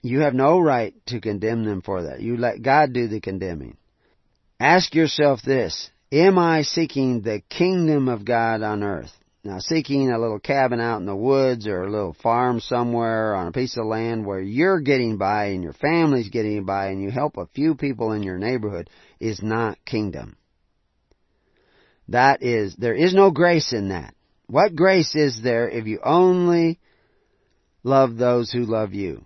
you 0.09 0.21
have 0.21 0.33
no 0.33 0.59
right 0.59 0.93
to 1.07 1.21
condemn 1.21 1.63
them 1.63 1.81
for 1.81 2.03
that. 2.03 2.21
You 2.21 2.37
let 2.37 2.61
God 2.61 2.93
do 2.93 3.07
the 3.07 3.21
condemning. 3.21 3.77
Ask 4.59 4.95
yourself 4.95 5.41
this, 5.43 5.89
am 6.11 6.37
I 6.39 6.63
seeking 6.63 7.21
the 7.21 7.41
kingdom 7.49 8.07
of 8.09 8.25
God 8.25 8.61
on 8.61 8.83
earth? 8.83 9.11
Now, 9.43 9.59
seeking 9.59 10.11
a 10.11 10.19
little 10.19 10.39
cabin 10.39 10.81
out 10.81 10.99
in 10.99 11.05
the 11.05 11.15
woods 11.15 11.67
or 11.67 11.83
a 11.83 11.89
little 11.89 12.15
farm 12.21 12.59
somewhere 12.59 13.33
on 13.33 13.47
a 13.47 13.51
piece 13.53 13.77
of 13.77 13.85
land 13.85 14.25
where 14.25 14.41
you're 14.41 14.81
getting 14.81 15.17
by 15.17 15.45
and 15.47 15.63
your 15.63 15.73
family's 15.73 16.29
getting 16.29 16.65
by 16.65 16.87
and 16.87 17.01
you 17.01 17.11
help 17.11 17.37
a 17.37 17.47
few 17.53 17.75
people 17.75 18.11
in 18.11 18.23
your 18.23 18.37
neighborhood 18.37 18.89
is 19.21 19.41
not 19.41 19.77
kingdom. 19.85 20.35
That 22.09 22.43
is, 22.43 22.75
there 22.75 22.93
is 22.93 23.13
no 23.13 23.31
grace 23.31 23.71
in 23.71 23.89
that. 23.89 24.13
What 24.47 24.75
grace 24.75 25.15
is 25.15 25.41
there 25.41 25.69
if 25.69 25.87
you 25.87 25.99
only 26.03 26.79
love 27.83 28.17
those 28.17 28.51
who 28.51 28.63
love 28.63 28.93
you? 28.93 29.23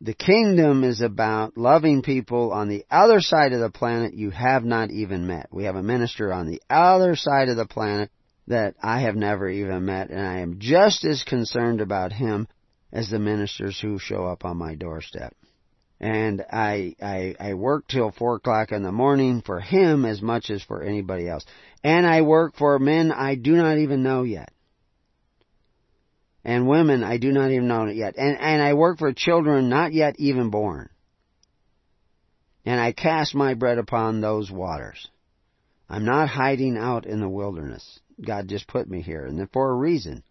The 0.00 0.14
kingdom 0.14 0.82
is 0.84 1.00
about 1.00 1.56
loving 1.56 2.02
people 2.02 2.52
on 2.52 2.68
the 2.68 2.84
other 2.90 3.20
side 3.20 3.52
of 3.52 3.60
the 3.60 3.70
planet 3.70 4.14
you 4.14 4.30
have 4.30 4.64
not 4.64 4.90
even 4.90 5.26
met. 5.26 5.48
We 5.52 5.64
have 5.64 5.76
a 5.76 5.82
minister 5.82 6.32
on 6.32 6.46
the 6.46 6.60
other 6.68 7.14
side 7.14 7.48
of 7.48 7.56
the 7.56 7.66
planet 7.66 8.10
that 8.48 8.74
I 8.82 9.00
have 9.00 9.16
never 9.16 9.48
even 9.48 9.86
met, 9.86 10.10
and 10.10 10.20
I 10.20 10.40
am 10.40 10.58
just 10.58 11.04
as 11.04 11.22
concerned 11.22 11.80
about 11.80 12.12
him 12.12 12.48
as 12.92 13.08
the 13.08 13.18
ministers 13.18 13.80
who 13.80 13.98
show 13.98 14.26
up 14.26 14.44
on 14.44 14.56
my 14.56 14.74
doorstep. 14.74 15.34
And 16.00 16.44
I, 16.52 16.96
I, 17.00 17.34
I 17.40 17.54
work 17.54 17.86
till 17.88 18.10
four 18.10 18.36
o'clock 18.36 18.72
in 18.72 18.82
the 18.82 18.92
morning 18.92 19.42
for 19.46 19.60
him 19.60 20.04
as 20.04 20.20
much 20.20 20.50
as 20.50 20.62
for 20.62 20.82
anybody 20.82 21.28
else. 21.28 21.44
And 21.82 22.06
I 22.06 22.22
work 22.22 22.56
for 22.56 22.78
men 22.78 23.12
I 23.12 23.36
do 23.36 23.52
not 23.56 23.78
even 23.78 24.02
know 24.02 24.22
yet. 24.22 24.52
And 26.44 26.68
women 26.68 27.02
I 27.02 27.16
do 27.16 27.32
not 27.32 27.50
even 27.50 27.68
know 27.68 27.86
yet. 27.86 28.16
And, 28.16 28.38
and 28.38 28.62
I 28.62 28.74
work 28.74 28.98
for 28.98 29.12
children 29.12 29.68
not 29.68 29.94
yet 29.94 30.16
even 30.18 30.50
born. 30.50 30.90
And 32.66 32.80
I 32.80 32.92
cast 32.92 33.34
my 33.34 33.54
bread 33.54 33.78
upon 33.78 34.20
those 34.20 34.50
waters. 34.50 35.08
I'm 35.88 36.04
not 36.04 36.28
hiding 36.28 36.76
out 36.76 37.06
in 37.06 37.20
the 37.20 37.28
wilderness. 37.28 38.00
God 38.24 38.48
just 38.48 38.66
put 38.66 38.88
me 38.88 39.02
here, 39.02 39.26
and 39.26 39.50
for 39.52 39.70
a 39.70 39.74
reason. 39.74 40.22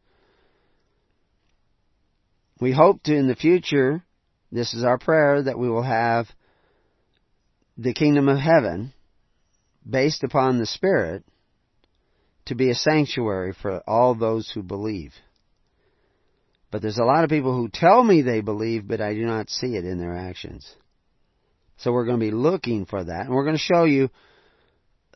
We 2.59 2.71
hope 2.71 3.03
to 3.03 3.15
in 3.15 3.27
the 3.27 3.35
future, 3.35 4.03
this 4.51 4.73
is 4.73 4.83
our 4.83 4.97
prayer, 4.97 5.43
that 5.43 5.59
we 5.59 5.69
will 5.69 5.83
have 5.83 6.27
the 7.77 7.93
kingdom 7.93 8.29
of 8.29 8.39
heaven 8.39 8.93
based 9.87 10.23
upon 10.23 10.59
the 10.59 10.65
Spirit 10.65 11.23
to 12.45 12.55
be 12.55 12.69
a 12.69 12.75
sanctuary 12.75 13.53
for 13.61 13.81
all 13.87 14.15
those 14.15 14.49
who 14.51 14.63
believe. 14.63 15.13
But 16.73 16.81
there's 16.81 16.97
a 16.97 17.05
lot 17.05 17.23
of 17.23 17.29
people 17.29 17.55
who 17.55 17.69
tell 17.69 18.03
me 18.03 18.23
they 18.23 18.41
believe, 18.41 18.87
but 18.87 18.99
I 18.99 19.13
do 19.13 19.27
not 19.27 19.51
see 19.51 19.75
it 19.75 19.85
in 19.85 19.99
their 19.99 20.15
actions. 20.17 20.67
So 21.77 21.91
we're 21.91 22.05
going 22.05 22.19
to 22.19 22.25
be 22.25 22.31
looking 22.31 22.87
for 22.87 23.03
that, 23.03 23.27
and 23.27 23.29
we're 23.29 23.43
going 23.43 23.55
to 23.55 23.61
show 23.75 23.83
you 23.83 24.09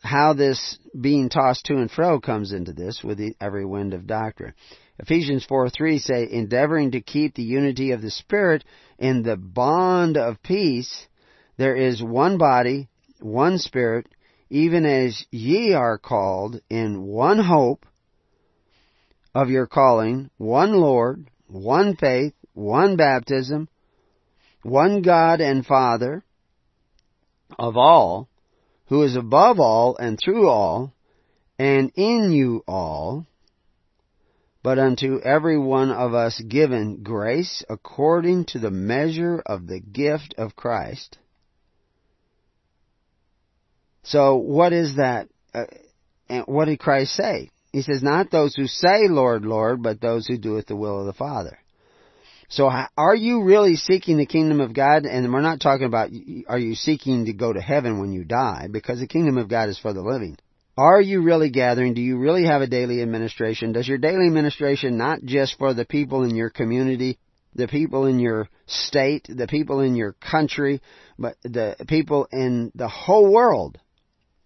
how 0.00 0.34
this 0.34 0.78
being 0.98 1.28
tossed 1.28 1.64
to 1.64 1.74
and 1.74 1.90
fro 1.90 2.20
comes 2.20 2.52
into 2.52 2.72
this 2.72 3.02
with 3.02 3.18
every 3.40 3.66
wind 3.66 3.92
of 3.92 4.06
doctrine. 4.06 4.54
Ephesians 5.00 5.44
4 5.46 5.68
3 5.68 5.98
say, 5.98 6.28
endeavoring 6.30 6.92
to 6.92 7.00
keep 7.00 7.34
the 7.34 7.42
unity 7.42 7.90
of 7.90 8.02
the 8.02 8.12
Spirit 8.12 8.62
in 8.96 9.24
the 9.24 9.36
bond 9.36 10.16
of 10.16 10.40
peace, 10.44 11.08
there 11.56 11.74
is 11.74 12.00
one 12.00 12.38
body, 12.38 12.88
one 13.18 13.58
Spirit, 13.58 14.06
even 14.48 14.86
as 14.86 15.24
ye 15.32 15.72
are 15.72 15.98
called 15.98 16.60
in 16.70 17.02
one 17.02 17.40
hope 17.40 17.84
of 19.34 19.50
your 19.50 19.66
calling, 19.66 20.30
one 20.36 20.72
Lord, 20.72 21.28
one 21.48 21.96
faith, 21.96 22.34
one 22.54 22.96
baptism, 22.96 23.68
one 24.62 25.02
God 25.02 25.40
and 25.40 25.64
Father 25.64 26.24
of 27.58 27.76
all, 27.76 28.28
who 28.86 29.02
is 29.02 29.16
above 29.16 29.58
all 29.58 29.96
and 29.96 30.18
through 30.18 30.48
all, 30.48 30.92
and 31.58 31.90
in 31.96 32.32
you 32.32 32.62
all, 32.68 33.26
but 34.62 34.78
unto 34.78 35.18
every 35.20 35.58
one 35.58 35.90
of 35.90 36.14
us 36.14 36.40
given 36.40 37.02
grace 37.02 37.64
according 37.68 38.44
to 38.44 38.58
the 38.58 38.70
measure 38.70 39.42
of 39.44 39.66
the 39.66 39.80
gift 39.80 40.34
of 40.36 40.56
Christ. 40.56 41.18
So 44.02 44.36
what 44.36 44.72
is 44.72 44.96
that? 44.96 45.28
Uh, 45.54 45.64
and 46.28 46.44
what 46.46 46.66
did 46.66 46.78
Christ 46.78 47.14
say? 47.14 47.50
He 47.72 47.82
says, 47.82 48.02
not 48.02 48.30
those 48.30 48.54
who 48.54 48.66
say, 48.66 49.08
Lord, 49.08 49.44
Lord, 49.44 49.82
but 49.82 50.00
those 50.00 50.26
who 50.26 50.38
doeth 50.38 50.66
the 50.66 50.76
will 50.76 51.00
of 51.00 51.06
the 51.06 51.12
Father. 51.12 51.58
So 52.48 52.70
are 52.96 53.14
you 53.14 53.42
really 53.42 53.76
seeking 53.76 54.16
the 54.16 54.24
kingdom 54.24 54.60
of 54.60 54.72
God? 54.72 55.04
And 55.04 55.30
we're 55.32 55.42
not 55.42 55.60
talking 55.60 55.86
about 55.86 56.10
are 56.48 56.58
you 56.58 56.74
seeking 56.74 57.26
to 57.26 57.34
go 57.34 57.52
to 57.52 57.60
heaven 57.60 58.00
when 58.00 58.12
you 58.12 58.24
die 58.24 58.68
because 58.70 59.00
the 59.00 59.06
kingdom 59.06 59.36
of 59.36 59.50
God 59.50 59.68
is 59.68 59.78
for 59.78 59.92
the 59.92 60.00
living. 60.00 60.38
Are 60.78 61.00
you 61.00 61.22
really 61.22 61.50
gathering? 61.50 61.92
Do 61.92 62.00
you 62.00 62.18
really 62.18 62.46
have 62.46 62.62
a 62.62 62.66
daily 62.66 63.02
administration? 63.02 63.72
Does 63.72 63.86
your 63.86 63.98
daily 63.98 64.26
administration 64.26 64.96
not 64.96 65.22
just 65.24 65.58
for 65.58 65.74
the 65.74 65.84
people 65.84 66.22
in 66.22 66.36
your 66.36 66.50
community, 66.50 67.18
the 67.54 67.68
people 67.68 68.06
in 68.06 68.18
your 68.18 68.48
state, 68.66 69.26
the 69.28 69.48
people 69.48 69.80
in 69.80 69.94
your 69.94 70.12
country, 70.12 70.80
but 71.18 71.36
the 71.42 71.76
people 71.86 72.28
in 72.32 72.72
the 72.74 72.88
whole 72.88 73.30
world? 73.30 73.78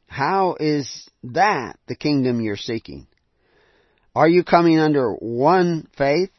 How 0.09 0.57
is 0.59 1.09
that 1.23 1.77
the 1.87 1.97
kingdom 1.97 2.41
you're 2.41 2.57
seeking? 2.57 3.07
Are 4.15 4.29
you 4.29 4.45
coming 4.45 4.79
under 4.79 5.13
one 5.15 5.89
faith? 5.97 6.31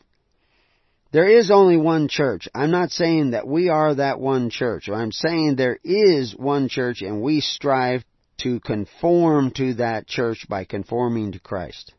There 1.11 1.27
is 1.27 1.49
only 1.49 1.77
one 1.77 2.07
church. 2.07 2.47
I'm 2.53 2.69
not 2.69 2.91
saying 2.91 3.31
that 3.31 3.47
we 3.47 3.69
are 3.69 3.95
that 3.95 4.19
one 4.19 4.51
church. 4.51 4.89
I'm 4.89 5.11
saying 5.11 5.55
there 5.55 5.79
is 5.83 6.35
one 6.35 6.69
church 6.69 7.01
and 7.01 7.21
we 7.21 7.41
strive 7.41 8.03
to 8.41 8.59
conform 8.59 9.51
to 9.51 9.75
that 9.75 10.07
church 10.07 10.45
by 10.47 10.65
conforming 10.65 11.31
to 11.31 11.39
Christ. 11.39 11.93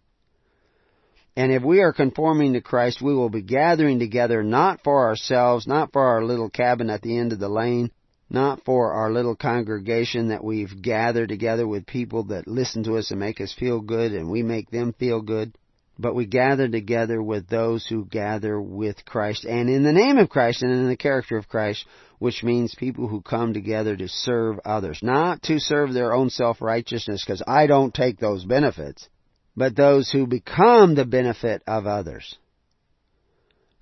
And 1.36 1.50
if 1.50 1.64
we 1.64 1.80
are 1.80 1.92
conforming 1.92 2.52
to 2.52 2.60
Christ, 2.60 3.02
we 3.02 3.14
will 3.14 3.30
be 3.30 3.42
gathering 3.42 3.98
together 3.98 4.44
not 4.44 4.80
for 4.84 5.08
ourselves, 5.08 5.66
not 5.66 5.92
for 5.92 6.02
our 6.02 6.24
little 6.24 6.50
cabin 6.50 6.90
at 6.90 7.02
the 7.02 7.18
end 7.18 7.32
of 7.32 7.40
the 7.40 7.48
lane, 7.48 7.90
not 8.30 8.64
for 8.64 8.92
our 8.92 9.12
little 9.12 9.34
congregation 9.34 10.28
that 10.28 10.44
we've 10.44 10.80
gathered 10.82 11.28
together 11.28 11.66
with 11.66 11.86
people 11.86 12.24
that 12.24 12.46
listen 12.46 12.84
to 12.84 12.96
us 12.96 13.10
and 13.10 13.18
make 13.18 13.40
us 13.40 13.52
feel 13.52 13.80
good 13.80 14.12
and 14.12 14.30
we 14.30 14.44
make 14.44 14.70
them 14.70 14.92
feel 14.92 15.20
good 15.20 15.56
but 15.98 16.14
we 16.14 16.26
gather 16.26 16.68
together 16.68 17.22
with 17.22 17.48
those 17.48 17.86
who 17.86 18.04
gather 18.04 18.60
with 18.60 19.04
Christ 19.04 19.44
and 19.44 19.68
in 19.68 19.84
the 19.84 19.92
name 19.92 20.18
of 20.18 20.28
Christ 20.28 20.62
and 20.62 20.72
in 20.72 20.88
the 20.88 20.96
character 20.96 21.36
of 21.36 21.48
Christ, 21.48 21.84
which 22.18 22.42
means 22.42 22.74
people 22.74 23.06
who 23.06 23.20
come 23.20 23.52
together 23.54 23.96
to 23.96 24.08
serve 24.08 24.58
others, 24.64 25.00
not 25.02 25.42
to 25.44 25.60
serve 25.60 25.92
their 25.92 26.12
own 26.12 26.30
self-righteousness 26.30 27.24
because 27.24 27.42
I 27.46 27.66
don't 27.66 27.94
take 27.94 28.18
those 28.18 28.44
benefits, 28.44 29.08
but 29.56 29.76
those 29.76 30.10
who 30.10 30.26
become 30.26 30.94
the 30.94 31.04
benefit 31.04 31.62
of 31.66 31.86
others. 31.86 32.36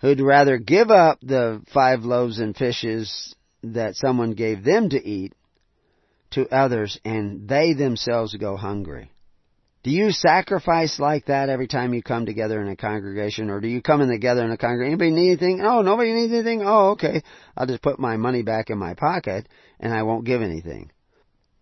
Who'd 0.01 0.21
rather 0.21 0.59
give 0.59 0.91
up 0.91 1.19
the 1.23 1.63
five 1.73 2.03
loaves 2.03 2.41
and 2.41 2.57
fishes 2.57 3.35
that 3.63 3.95
someone 3.95 4.33
gave 4.33 4.65
them 4.65 4.91
to 4.91 5.03
eat 5.03 5.35
to 6.33 6.49
others 6.49 6.99
and 7.05 7.49
they 7.49 7.73
themselves 7.73 8.35
go 8.35 8.57
hungry. 8.57 9.11
Do 9.83 9.91
you 9.91 10.13
sacrifice 10.13 11.01
like 11.01 11.27
that 11.27 11.49
every 11.49 11.67
time 11.67 11.93
you 11.93 12.03
come 12.03 12.25
together 12.25 12.61
in 12.63 12.69
a 12.69 12.77
congregation, 12.77 13.51
or 13.51 13.61
do 13.61 13.67
you 13.67 13.83
come 13.83 14.01
in 14.01 14.09
together 14.09 14.45
in 14.45 14.53
a 14.53 14.57
congregation? 14.57 14.93
Anybody 14.93 15.11
need 15.11 15.29
anything? 15.31 15.61
Oh, 15.65 15.83
nobody 15.83 16.13
needs 16.13 16.33
anything? 16.33 16.63
Oh, 16.65 16.91
okay. 16.91 17.23
I'll 17.57 17.67
just 17.67 17.83
put 17.83 17.99
my 17.99 18.17
money 18.17 18.43
back 18.43 18.71
in 18.71 18.79
my 18.79 18.95
pocket 18.95 19.49
and 19.81 19.93
I 19.93 20.05
won't 20.05 20.25
give 20.25 20.41
anything. 20.41 20.93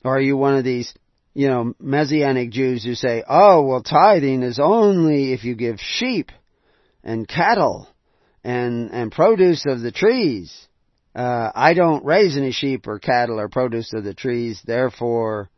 Or 0.05 0.17
are 0.17 0.21
you 0.21 0.37
one 0.37 0.55
of 0.55 0.65
these, 0.65 0.93
you 1.33 1.49
know, 1.49 1.75
Messianic 1.81 2.51
Jews 2.51 2.85
who 2.85 2.95
say, 2.95 3.25
oh, 3.27 3.63
well, 3.63 3.83
tithing 3.83 4.43
is 4.43 4.59
only 4.59 5.33
if 5.33 5.45
you 5.45 5.55
give 5.55 5.81
sheep 5.81 6.31
and 7.03 7.27
cattle 7.27 7.89
and, 8.45 8.91
and 8.91 9.11
produce 9.11 9.65
of 9.67 9.81
the 9.81 9.93
trees. 9.93 10.55
Uh, 11.15 11.51
I 11.55 11.73
don't 11.73 12.05
raise 12.05 12.37
any 12.37 12.53
sheep 12.53 12.87
or 12.87 12.99
cattle 12.99 13.41
or 13.41 13.49
produce 13.49 13.95
of 13.95 14.05
the 14.05 14.15
trees, 14.15 14.61
therefore, 14.65 15.49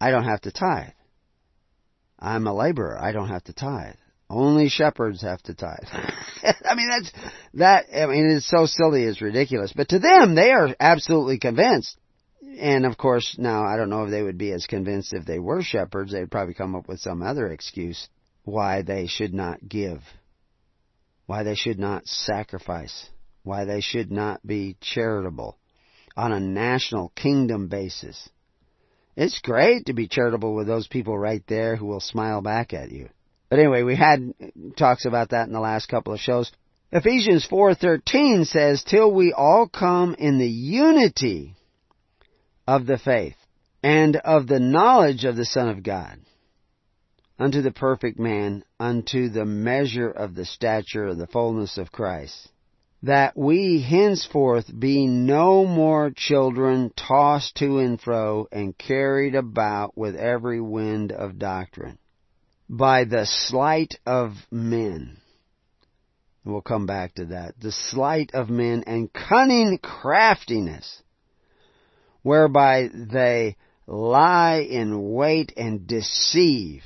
I 0.00 0.10
don't 0.10 0.24
have 0.24 0.40
to 0.42 0.52
tithe. 0.52 0.92
I'm 2.18 2.46
a 2.46 2.54
laborer. 2.54 2.98
I 2.98 3.12
don't 3.12 3.28
have 3.28 3.44
to 3.44 3.52
tithe. 3.52 3.96
Only 4.28 4.68
shepherds 4.68 5.22
have 5.22 5.42
to 5.44 5.54
tithe. 5.54 5.84
I 6.64 6.74
mean, 6.74 6.88
that's, 6.88 7.12
that, 7.54 7.86
I 7.94 8.06
mean, 8.06 8.30
it's 8.30 8.48
so 8.48 8.66
silly, 8.66 9.04
it's 9.04 9.20
ridiculous. 9.20 9.72
But 9.74 9.88
to 9.88 9.98
them, 9.98 10.34
they 10.34 10.50
are 10.50 10.74
absolutely 10.78 11.38
convinced. 11.38 11.96
And 12.58 12.86
of 12.86 12.96
course, 12.96 13.36
now, 13.38 13.64
I 13.64 13.76
don't 13.76 13.90
know 13.90 14.04
if 14.04 14.10
they 14.10 14.22
would 14.22 14.38
be 14.38 14.52
as 14.52 14.66
convinced 14.66 15.12
if 15.12 15.24
they 15.24 15.38
were 15.38 15.62
shepherds. 15.62 16.12
They'd 16.12 16.30
probably 16.30 16.54
come 16.54 16.76
up 16.76 16.88
with 16.88 17.00
some 17.00 17.22
other 17.22 17.48
excuse 17.48 18.08
why 18.44 18.82
they 18.82 19.06
should 19.06 19.34
not 19.34 19.68
give 19.68 20.02
why 21.30 21.44
they 21.44 21.54
should 21.54 21.78
not 21.78 22.08
sacrifice, 22.08 23.08
why 23.44 23.64
they 23.64 23.80
should 23.80 24.10
not 24.10 24.44
be 24.44 24.76
charitable 24.80 25.56
on 26.16 26.32
a 26.32 26.40
national 26.40 27.10
kingdom 27.10 27.68
basis. 27.68 28.28
It's 29.16 29.40
great 29.40 29.86
to 29.86 29.92
be 29.92 30.08
charitable 30.08 30.54
with 30.54 30.66
those 30.66 30.86
people 30.86 31.18
right 31.18 31.42
there 31.46 31.76
who 31.76 31.86
will 31.86 32.00
smile 32.00 32.40
back 32.40 32.72
at 32.72 32.90
you. 32.90 33.08
But 33.48 33.58
anyway, 33.58 33.82
we 33.82 33.96
had 33.96 34.32
talks 34.76 35.04
about 35.04 35.30
that 35.30 35.48
in 35.48 35.52
the 35.52 35.60
last 35.60 35.86
couple 35.86 36.12
of 36.12 36.20
shows. 36.20 36.52
Ephesians 36.92 37.46
4:13 37.46 38.46
says 38.46 38.82
till 38.82 39.12
we 39.12 39.32
all 39.32 39.68
come 39.68 40.14
in 40.14 40.38
the 40.38 40.48
unity 40.48 41.54
of 42.66 42.86
the 42.86 42.98
faith 42.98 43.36
and 43.82 44.16
of 44.16 44.46
the 44.46 44.60
knowledge 44.60 45.24
of 45.24 45.36
the 45.36 45.44
Son 45.44 45.68
of 45.68 45.82
God 45.82 46.18
unto 47.38 47.62
the 47.62 47.72
perfect 47.72 48.18
man 48.18 48.64
unto 48.78 49.28
the 49.28 49.44
measure 49.44 50.10
of 50.10 50.34
the 50.34 50.44
stature 50.44 51.06
of 51.06 51.18
the 51.18 51.26
fullness 51.26 51.78
of 51.78 51.90
Christ 51.90 52.50
that 53.02 53.36
we 53.36 53.80
henceforth 53.80 54.66
be 54.78 55.06
no 55.06 55.64
more 55.64 56.10
children 56.14 56.92
tossed 56.96 57.56
to 57.56 57.78
and 57.78 58.00
fro 58.00 58.46
and 58.52 58.76
carried 58.76 59.34
about 59.34 59.96
with 59.96 60.14
every 60.14 60.60
wind 60.60 61.10
of 61.10 61.38
doctrine 61.38 61.98
by 62.68 63.04
the 63.04 63.26
sleight 63.26 63.98
of 64.04 64.34
men. 64.50 65.16
We'll 66.44 66.60
come 66.60 66.86
back 66.86 67.14
to 67.14 67.26
that. 67.26 67.54
The 67.60 67.72
sleight 67.72 68.30
of 68.34 68.48
men 68.48 68.84
and 68.86 69.12
cunning 69.12 69.78
craftiness, 69.78 71.02
whereby 72.22 72.88
they 72.92 73.56
lie 73.86 74.60
in 74.60 75.12
wait 75.12 75.52
and 75.56 75.86
deceive. 75.86 76.82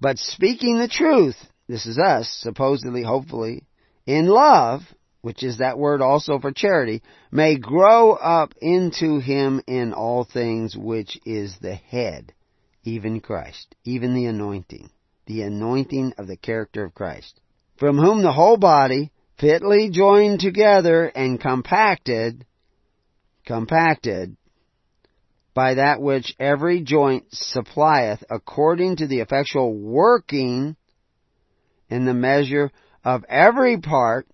But 0.00 0.18
speaking 0.18 0.78
the 0.78 0.88
truth, 0.88 1.36
this 1.68 1.86
is 1.86 1.98
us, 1.98 2.28
supposedly, 2.40 3.02
hopefully, 3.02 3.64
in 4.06 4.26
love, 4.26 4.82
which 5.20 5.42
is 5.42 5.58
that 5.58 5.78
word 5.78 6.00
also 6.00 6.38
for 6.38 6.52
charity, 6.52 7.02
may 7.30 7.56
grow 7.56 8.12
up 8.12 8.54
into 8.60 9.18
him 9.18 9.60
in 9.66 9.92
all 9.92 10.24
things 10.24 10.76
which 10.76 11.18
is 11.26 11.56
the 11.60 11.74
head, 11.74 12.32
even 12.84 13.20
Christ, 13.20 13.74
even 13.84 14.14
the 14.14 14.26
anointing, 14.26 14.90
the 15.26 15.42
anointing 15.42 16.14
of 16.18 16.26
the 16.26 16.36
character 16.36 16.84
of 16.84 16.94
Christ, 16.94 17.40
from 17.78 17.98
whom 17.98 18.22
the 18.22 18.32
whole 18.32 18.56
body, 18.56 19.10
fitly 19.38 19.90
joined 19.90 20.40
together 20.40 21.06
and 21.06 21.40
compacted, 21.40 22.44
compacted, 23.46 24.36
by 25.54 25.74
that 25.74 26.00
which 26.00 26.36
every 26.38 26.80
joint 26.82 27.24
supplieth 27.32 28.22
according 28.30 28.96
to 28.96 29.08
the 29.08 29.18
effectual 29.18 29.74
working 29.74 30.76
in 31.88 32.04
the 32.04 32.14
measure 32.14 32.70
of 33.04 33.24
every 33.28 33.78
part, 33.80 34.28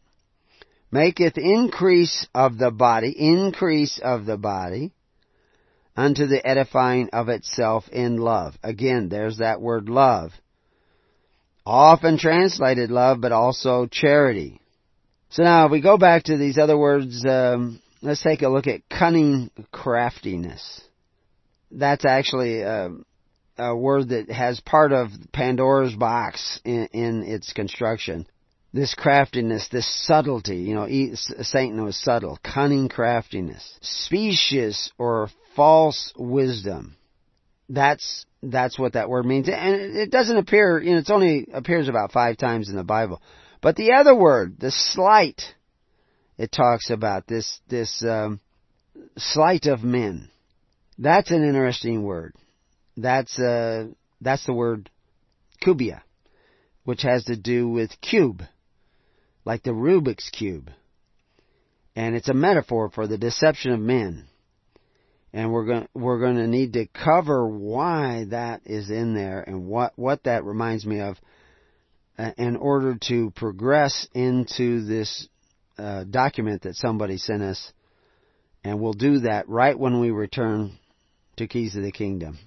maketh 0.95 1.37
increase 1.37 2.25
of 2.33 2.57
the 2.57 2.71
body, 2.71 3.11
increase 3.19 4.01
of 4.03 4.27
the 4.27 4.37
body, 4.37 4.93
unto 5.97 6.27
the 6.27 6.47
edifying 6.47 7.11
of 7.13 7.29
itself 7.29 7.89
in 7.91 8.17
love. 8.17 8.55
Again, 8.63 9.09
there's 9.09 9.39
that 9.39 9.61
word 9.61 9.89
love. 9.89 10.31
Often 11.67 12.19
translated 12.19 12.93
love, 12.93 13.21
but 13.21 13.33
also 13.33 13.87
charity. 13.91 14.61
So 15.31 15.43
now, 15.43 15.67
if 15.67 15.73
we 15.73 15.81
go 15.81 15.99
back 15.99 16.25
to 16.25 16.37
these 16.37 16.59
other 16.59 16.79
words, 16.79 17.25
um, 17.29 17.81
let's 18.01 18.23
take 18.23 18.43
a 18.43 18.49
look 18.49 18.69
at 18.69 18.89
cunning 18.89 19.51
craftiness. 19.73 20.81
That's 21.73 22.05
actually 22.05 22.61
a, 22.61 22.91
a 23.59 23.75
word 23.75 24.11
that 24.11 24.31
has 24.31 24.61
part 24.61 24.93
of 24.93 25.09
Pandora's 25.33 25.97
box 25.97 26.61
in, 26.65 26.87
in 26.93 27.25
its 27.25 27.53
construction 27.53 28.29
this 28.75 28.93
craftiness, 28.93 29.69
this 29.69 29.89
subtlety, 30.05 30.57
you 30.57 30.75
know, 30.75 30.89
Satan 31.15 31.85
was 31.85 31.97
subtle, 31.97 32.41
cunning 32.43 32.89
craftiness, 32.89 33.79
specious 33.81 34.91
or 34.99 35.29
false 35.55 36.13
wisdom. 36.19 36.97
That's, 37.69 38.27
that's 38.43 38.77
what 38.77 38.95
that 38.95 39.09
word 39.09 39.27
means. 39.27 39.49
And 39.49 39.97
it 39.97 40.11
doesn't 40.11 40.37
appear, 40.37 40.83
you 40.83 40.95
know, 40.95 40.99
it 40.99 41.11
only 41.11 41.47
appears 41.55 41.89
about 41.89 42.11
five 42.11 42.37
times 42.37 42.69
in 42.69 42.75
the 42.75 42.83
Bible. 42.83 43.23
But 43.63 43.77
the 43.77 43.93
other 43.93 44.15
word, 44.15 44.59
the 44.59 44.73
slight, 44.73 45.41
it 46.37 46.51
talks 46.51 46.91
about 46.91 47.29
this, 47.29 47.61
this, 47.69 48.05
um, 48.05 48.41
sleight 49.17 49.67
of 49.67 49.85
men. 49.85 50.31
That's 50.99 51.31
an 51.31 51.45
interesting 51.45 52.03
word. 52.03 52.35
That's, 52.97 53.39
uh, 53.39 53.87
that's 54.21 54.45
the 54.47 54.53
word 54.53 54.91
kubia, 55.65 56.01
which 56.83 57.03
has 57.03 57.25
to 57.27 57.37
do 57.37 57.69
with 57.69 58.01
cube 58.01 58.43
like 59.45 59.63
the 59.63 59.71
Rubik's 59.71 60.31
Cube. 60.31 60.71
And 61.97 62.17
it's 62.17 62.29
a 62.29 62.35
metaphor 62.35 62.91
for 62.91 63.07
the 63.07 63.19
deception 63.19 63.73
of 63.73 63.81
men. 63.81 64.27
And 65.33 65.53
we're 65.53 65.67
going 65.67 65.89
we're 65.95 66.21
going 66.21 66.37
to 66.37 66.47
need 66.47 66.75
to 66.75 66.87
cover 66.87 67.47
why 67.47 68.27
that 68.31 68.63
is 68.67 68.91
in 68.91 69.15
there 69.15 69.43
and 69.43 69.67
what 69.67 69.93
what 69.97 70.25
that 70.25 70.45
reminds 70.45 70.87
me 70.87 71.01
of 71.01 71.17
uh, 72.19 72.31
in 72.39 72.57
order 72.57 72.97
to 73.09 73.33
progress 73.33 74.07
into 74.15 74.85
this 74.85 75.29
uh, 75.77 76.05
document 76.05 76.63
that 76.63 76.77
somebody 76.77 77.17
sent 77.17 77.43
us. 77.43 77.73
And 78.63 78.81
we'll 78.81 78.93
do 78.93 79.21
that 79.21 79.49
right 79.49 79.79
when 79.79 80.01
we 80.01 80.11
return 80.11 80.79
to 81.37 81.49
Keys 81.49 81.75
of 81.75 81.83
the 81.83 81.93
Kingdom. 81.93 82.39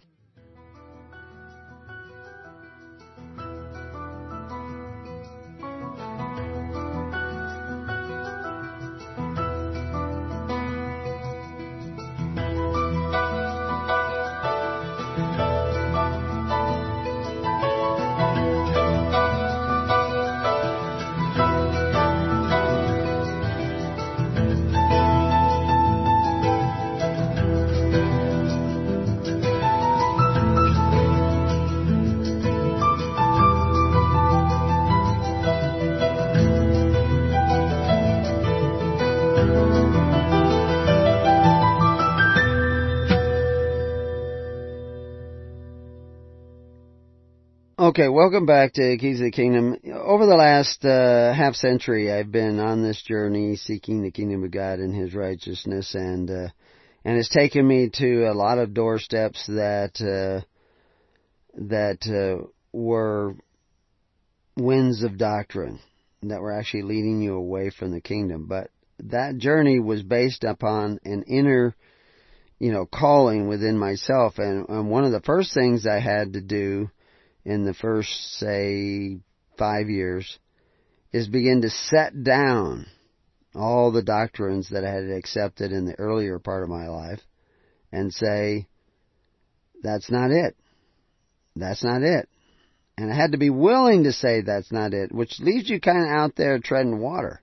Okay, 47.97 48.09
welcome 48.09 48.45
back 48.45 48.73
to 48.73 48.95
Keys 48.99 49.19
of 49.19 49.23
the 49.23 49.31
Kingdom. 49.31 49.75
Over 49.91 50.27
the 50.27 50.35
last 50.35 50.85
uh, 50.85 51.33
half 51.33 51.55
century, 51.55 52.11
I've 52.11 52.31
been 52.31 52.59
on 52.59 52.83
this 52.83 53.01
journey 53.01 53.55
seeking 53.55 54.03
the 54.03 54.11
kingdom 54.11 54.43
of 54.43 54.51
God 54.51 54.77
and 54.77 54.93
His 54.93 55.15
righteousness, 55.15 55.95
and 55.95 56.29
uh, 56.29 56.49
and 57.03 57.17
it's 57.17 57.27
taken 57.27 57.67
me 57.67 57.89
to 57.95 58.25
a 58.25 58.35
lot 58.35 58.59
of 58.59 58.75
doorsteps 58.75 59.47
that 59.47 59.99
uh, 59.99 60.45
that 61.55 62.05
uh, 62.05 62.45
were 62.71 63.33
winds 64.55 65.01
of 65.01 65.17
doctrine 65.17 65.79
that 66.21 66.39
were 66.39 66.53
actually 66.53 66.83
leading 66.83 67.19
you 67.19 67.33
away 67.33 67.71
from 67.71 67.89
the 67.89 67.99
kingdom. 67.99 68.45
But 68.47 68.69
that 69.05 69.39
journey 69.39 69.79
was 69.79 70.03
based 70.03 70.43
upon 70.43 70.99
an 71.03 71.23
inner, 71.23 71.75
you 72.59 72.71
know, 72.71 72.85
calling 72.85 73.47
within 73.47 73.75
myself, 73.75 74.37
and, 74.37 74.69
and 74.69 74.87
one 74.87 75.03
of 75.03 75.11
the 75.11 75.21
first 75.21 75.51
things 75.55 75.87
I 75.87 75.99
had 75.99 76.33
to 76.33 76.41
do 76.41 76.91
in 77.47 77.63
the 77.63 77.73
first, 77.73 78.09
say, 78.39 79.19
five 79.57 79.89
years, 79.89 80.37
is 81.13 81.29
begin 81.29 81.61
to 81.61 81.69
set 81.69 82.21
down 82.21 82.85
all 83.55 83.93
the 83.93 84.03
doctrines 84.03 84.69
that 84.71 84.83
I 84.83 84.91
had 84.91 85.09
accepted 85.09 85.71
in 85.71 85.85
the 85.85 85.97
earlier 85.97 86.39
part 86.39 86.63
of 86.63 86.69
my 86.69 86.89
life 86.89 87.21
and 87.89 88.13
say, 88.13 88.67
that's 89.81 90.11
not 90.11 90.29
it. 90.29 90.57
That's 91.55 91.85
not 91.85 92.01
it. 92.01 92.27
And 92.97 93.13
I 93.13 93.15
had 93.15 93.31
to 93.31 93.37
be 93.37 93.49
willing 93.49 94.03
to 94.03 94.11
say 94.11 94.41
that's 94.41 94.71
not 94.73 94.93
it, 94.93 95.13
which 95.13 95.39
leaves 95.39 95.69
you 95.69 95.79
kind 95.79 96.03
of 96.03 96.09
out 96.09 96.35
there 96.35 96.59
treading 96.59 96.99
water 96.99 97.41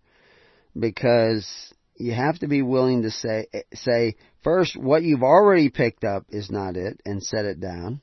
because 0.79 1.49
you 1.97 2.13
have 2.13 2.39
to 2.41 2.47
be 2.47 2.61
willing 2.61 3.05
to 3.05 3.11
say, 3.11 3.47
say 3.73 4.17
first 4.43 4.77
what 4.77 5.03
you've 5.03 5.23
already 5.23 5.71
picked 5.71 6.05
up 6.05 6.27
is 6.29 6.51
not 6.51 6.77
it 6.77 7.01
and 7.07 7.23
set 7.23 7.47
it 7.47 7.59
down. 7.59 8.03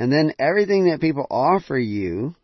And 0.00 0.10
then 0.10 0.32
everything 0.38 0.86
that 0.86 1.02
people 1.02 1.26
offer 1.30 1.78
you 1.78 2.34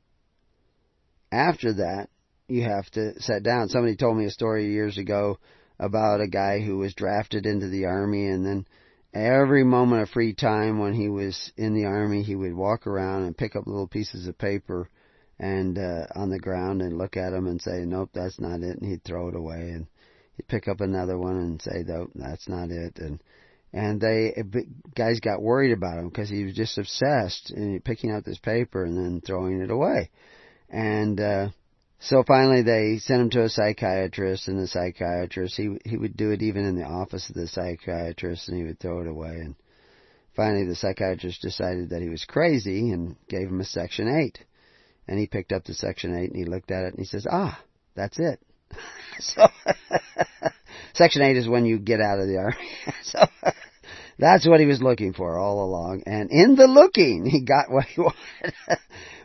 after 1.33 1.73
that, 1.73 2.11
you 2.49 2.64
have 2.64 2.85
to 2.90 3.19
set 3.23 3.42
down. 3.42 3.69
Somebody 3.69 3.97
told 3.97 4.19
me 4.19 4.27
a 4.27 4.31
story 4.31 4.71
years 4.71 4.99
ago 4.99 5.38
about 5.81 6.21
a 6.21 6.29
guy 6.29 6.61
who 6.61 6.77
was 6.77 6.92
drafted 6.92 7.47
into 7.47 7.69
the 7.69 7.87
army 7.87 8.27
and 8.27 8.45
then 8.45 8.66
every 9.14 9.64
moment 9.64 10.03
of 10.03 10.11
free 10.11 10.35
time 10.35 10.79
when 10.79 10.92
he 10.92 11.09
was 11.09 11.51
in 11.57 11.73
the 11.73 11.87
army, 11.87 12.23
he 12.23 12.35
would 12.35 12.55
walk 12.55 12.87
around 12.87 13.23
and 13.23 13.37
pick 13.37 13.57
up 13.57 13.66
little 13.66 13.88
pieces 13.88 14.29
of 14.29 14.37
paper 14.37 14.90
and 15.38 15.79
uh, 15.79 16.07
on 16.14 16.29
the 16.29 16.38
ground 16.38 16.83
and 16.83 16.99
look 16.99 17.16
at 17.16 17.31
them 17.31 17.47
and 17.47 17.62
say, 17.62 17.87
"Nope, 17.87 18.11
that's 18.12 18.38
not 18.38 18.61
it," 18.61 18.79
and 18.79 18.87
he'd 18.87 19.03
throw 19.03 19.29
it 19.29 19.35
away, 19.35 19.71
and 19.71 19.87
he'd 20.37 20.49
pick 20.49 20.69
up 20.69 20.83
another 20.83 21.16
one 21.16 21.37
and 21.37 21.62
say, 21.62 21.85
"Nope, 21.87 22.11
that's 22.14 22.49
not 22.49 22.71
it," 22.71 22.99
and 22.99 23.19
and 23.77 24.01
they 24.01 24.43
guys 24.95 25.21
got 25.21 25.43
worried 25.43 25.73
about 25.73 25.99
him 25.99 26.09
because 26.09 26.31
he 26.31 26.45
was 26.45 26.55
just 26.55 26.79
obsessed 26.79 27.51
and 27.51 27.85
picking 27.85 28.11
up 28.11 28.25
this 28.25 28.39
paper 28.39 28.85
and 28.85 28.97
then 28.97 29.21
throwing 29.21 29.61
it 29.61 29.71
away, 29.71 30.11
and 30.71 31.21
uh, 31.21 31.49
so 32.01 32.25
finally 32.27 32.62
they 32.62 32.97
sent 32.99 33.21
him 33.21 33.31
to 33.31 33.43
a 33.43 33.51
psychiatrist, 33.51 34.49
and 34.49 34.59
the 34.59 34.67
psychiatrist 34.67 35.57
he 35.57 35.77
he 35.85 35.99
would 35.99 36.17
do 36.17 36.31
it 36.31 36.41
even 36.41 36.65
in 36.65 36.77
the 36.77 36.87
office 36.87 37.29
of 37.29 37.35
the 37.35 37.47
psychiatrist, 37.47 38.49
and 38.49 38.57
he 38.57 38.65
would 38.65 38.81
throw 38.81 39.03
it 39.03 39.09
away, 39.09 39.35
and 39.35 39.55
finally 40.35 40.65
the 40.65 40.75
psychiatrist 40.75 41.43
decided 41.43 41.91
that 41.91 42.03
he 42.03 42.09
was 42.09 42.25
crazy 42.25 42.91
and 42.91 43.17
gave 43.29 43.49
him 43.49 43.61
a 43.61 43.65
Section 43.65 44.09
Eight, 44.09 44.39
and 45.07 45.19
he 45.19 45.27
picked 45.27 45.53
up 45.53 45.65
the 45.65 45.75
Section 45.75 46.17
Eight 46.17 46.31
and 46.31 46.39
he 46.39 46.47
looked 46.47 46.71
at 46.71 46.85
it 46.85 46.95
and 46.95 46.99
he 46.99 47.05
says, 47.05 47.27
ah, 47.31 47.61
that's 47.95 48.19
it. 48.19 48.41
so 49.19 49.47
Section 50.97 51.21
8 51.21 51.37
is 51.37 51.49
when 51.49 51.67
you 51.67 51.79
get 51.79 52.01
out 52.01 52.19
of 52.19 52.27
the 52.27 52.39
army. 52.39 52.57
so 53.03 53.27
that's 54.19 54.47
what 54.47 54.61
he 54.61 54.67
was 54.67 54.81
looking 54.81 55.13
for 55.13 55.39
all 55.39 55.65
along. 55.65 56.03
And 56.07 56.31
in 56.31 56.57
the 56.57 56.67
looking, 56.67 57.27
he 57.27 57.43
got 57.43 57.71
what 57.71 57.85
he 57.87 58.01
wanted. 58.01 58.55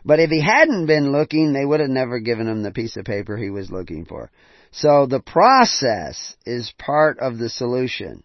but 0.04 0.20
if 0.20 0.30
he 0.30 0.42
hadn't 0.42 0.86
been 0.86 1.12
looking, 1.12 1.52
they 1.52 1.64
would 1.64 1.80
have 1.80 1.88
never 1.90 2.20
given 2.20 2.46
him 2.46 2.62
the 2.62 2.72
piece 2.72 2.96
of 2.96 3.04
paper 3.04 3.36
he 3.36 3.50
was 3.50 3.70
looking 3.70 4.04
for. 4.04 4.30
So 4.70 5.06
the 5.06 5.20
process 5.20 6.36
is 6.46 6.72
part 6.78 7.18
of 7.18 7.38
the 7.38 7.48
solution. 7.48 8.22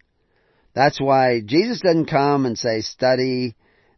That's 0.74 1.00
why 1.00 1.42
Jesus 1.44 1.82
doesn't 1.82 2.06
come 2.06 2.46
and 2.46 2.58
say, 2.58 2.82
study, 2.82 3.56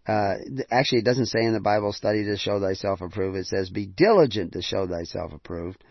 uh, 0.08 0.36
actually 0.72 1.00
it 1.00 1.06
doesn't 1.06 1.28
say 1.28 1.44
in 1.44 1.54
the 1.54 1.60
Bible, 1.60 1.92
study 1.92 2.24
to 2.24 2.38
show 2.38 2.60
thyself 2.60 3.02
approved. 3.02 3.38
It 3.38 3.48
says, 3.48 3.70
be 3.70 3.86
diligent 3.86 4.54
to 4.54 4.62
show 4.62 4.88
thyself 4.88 5.34
approved 5.34 5.84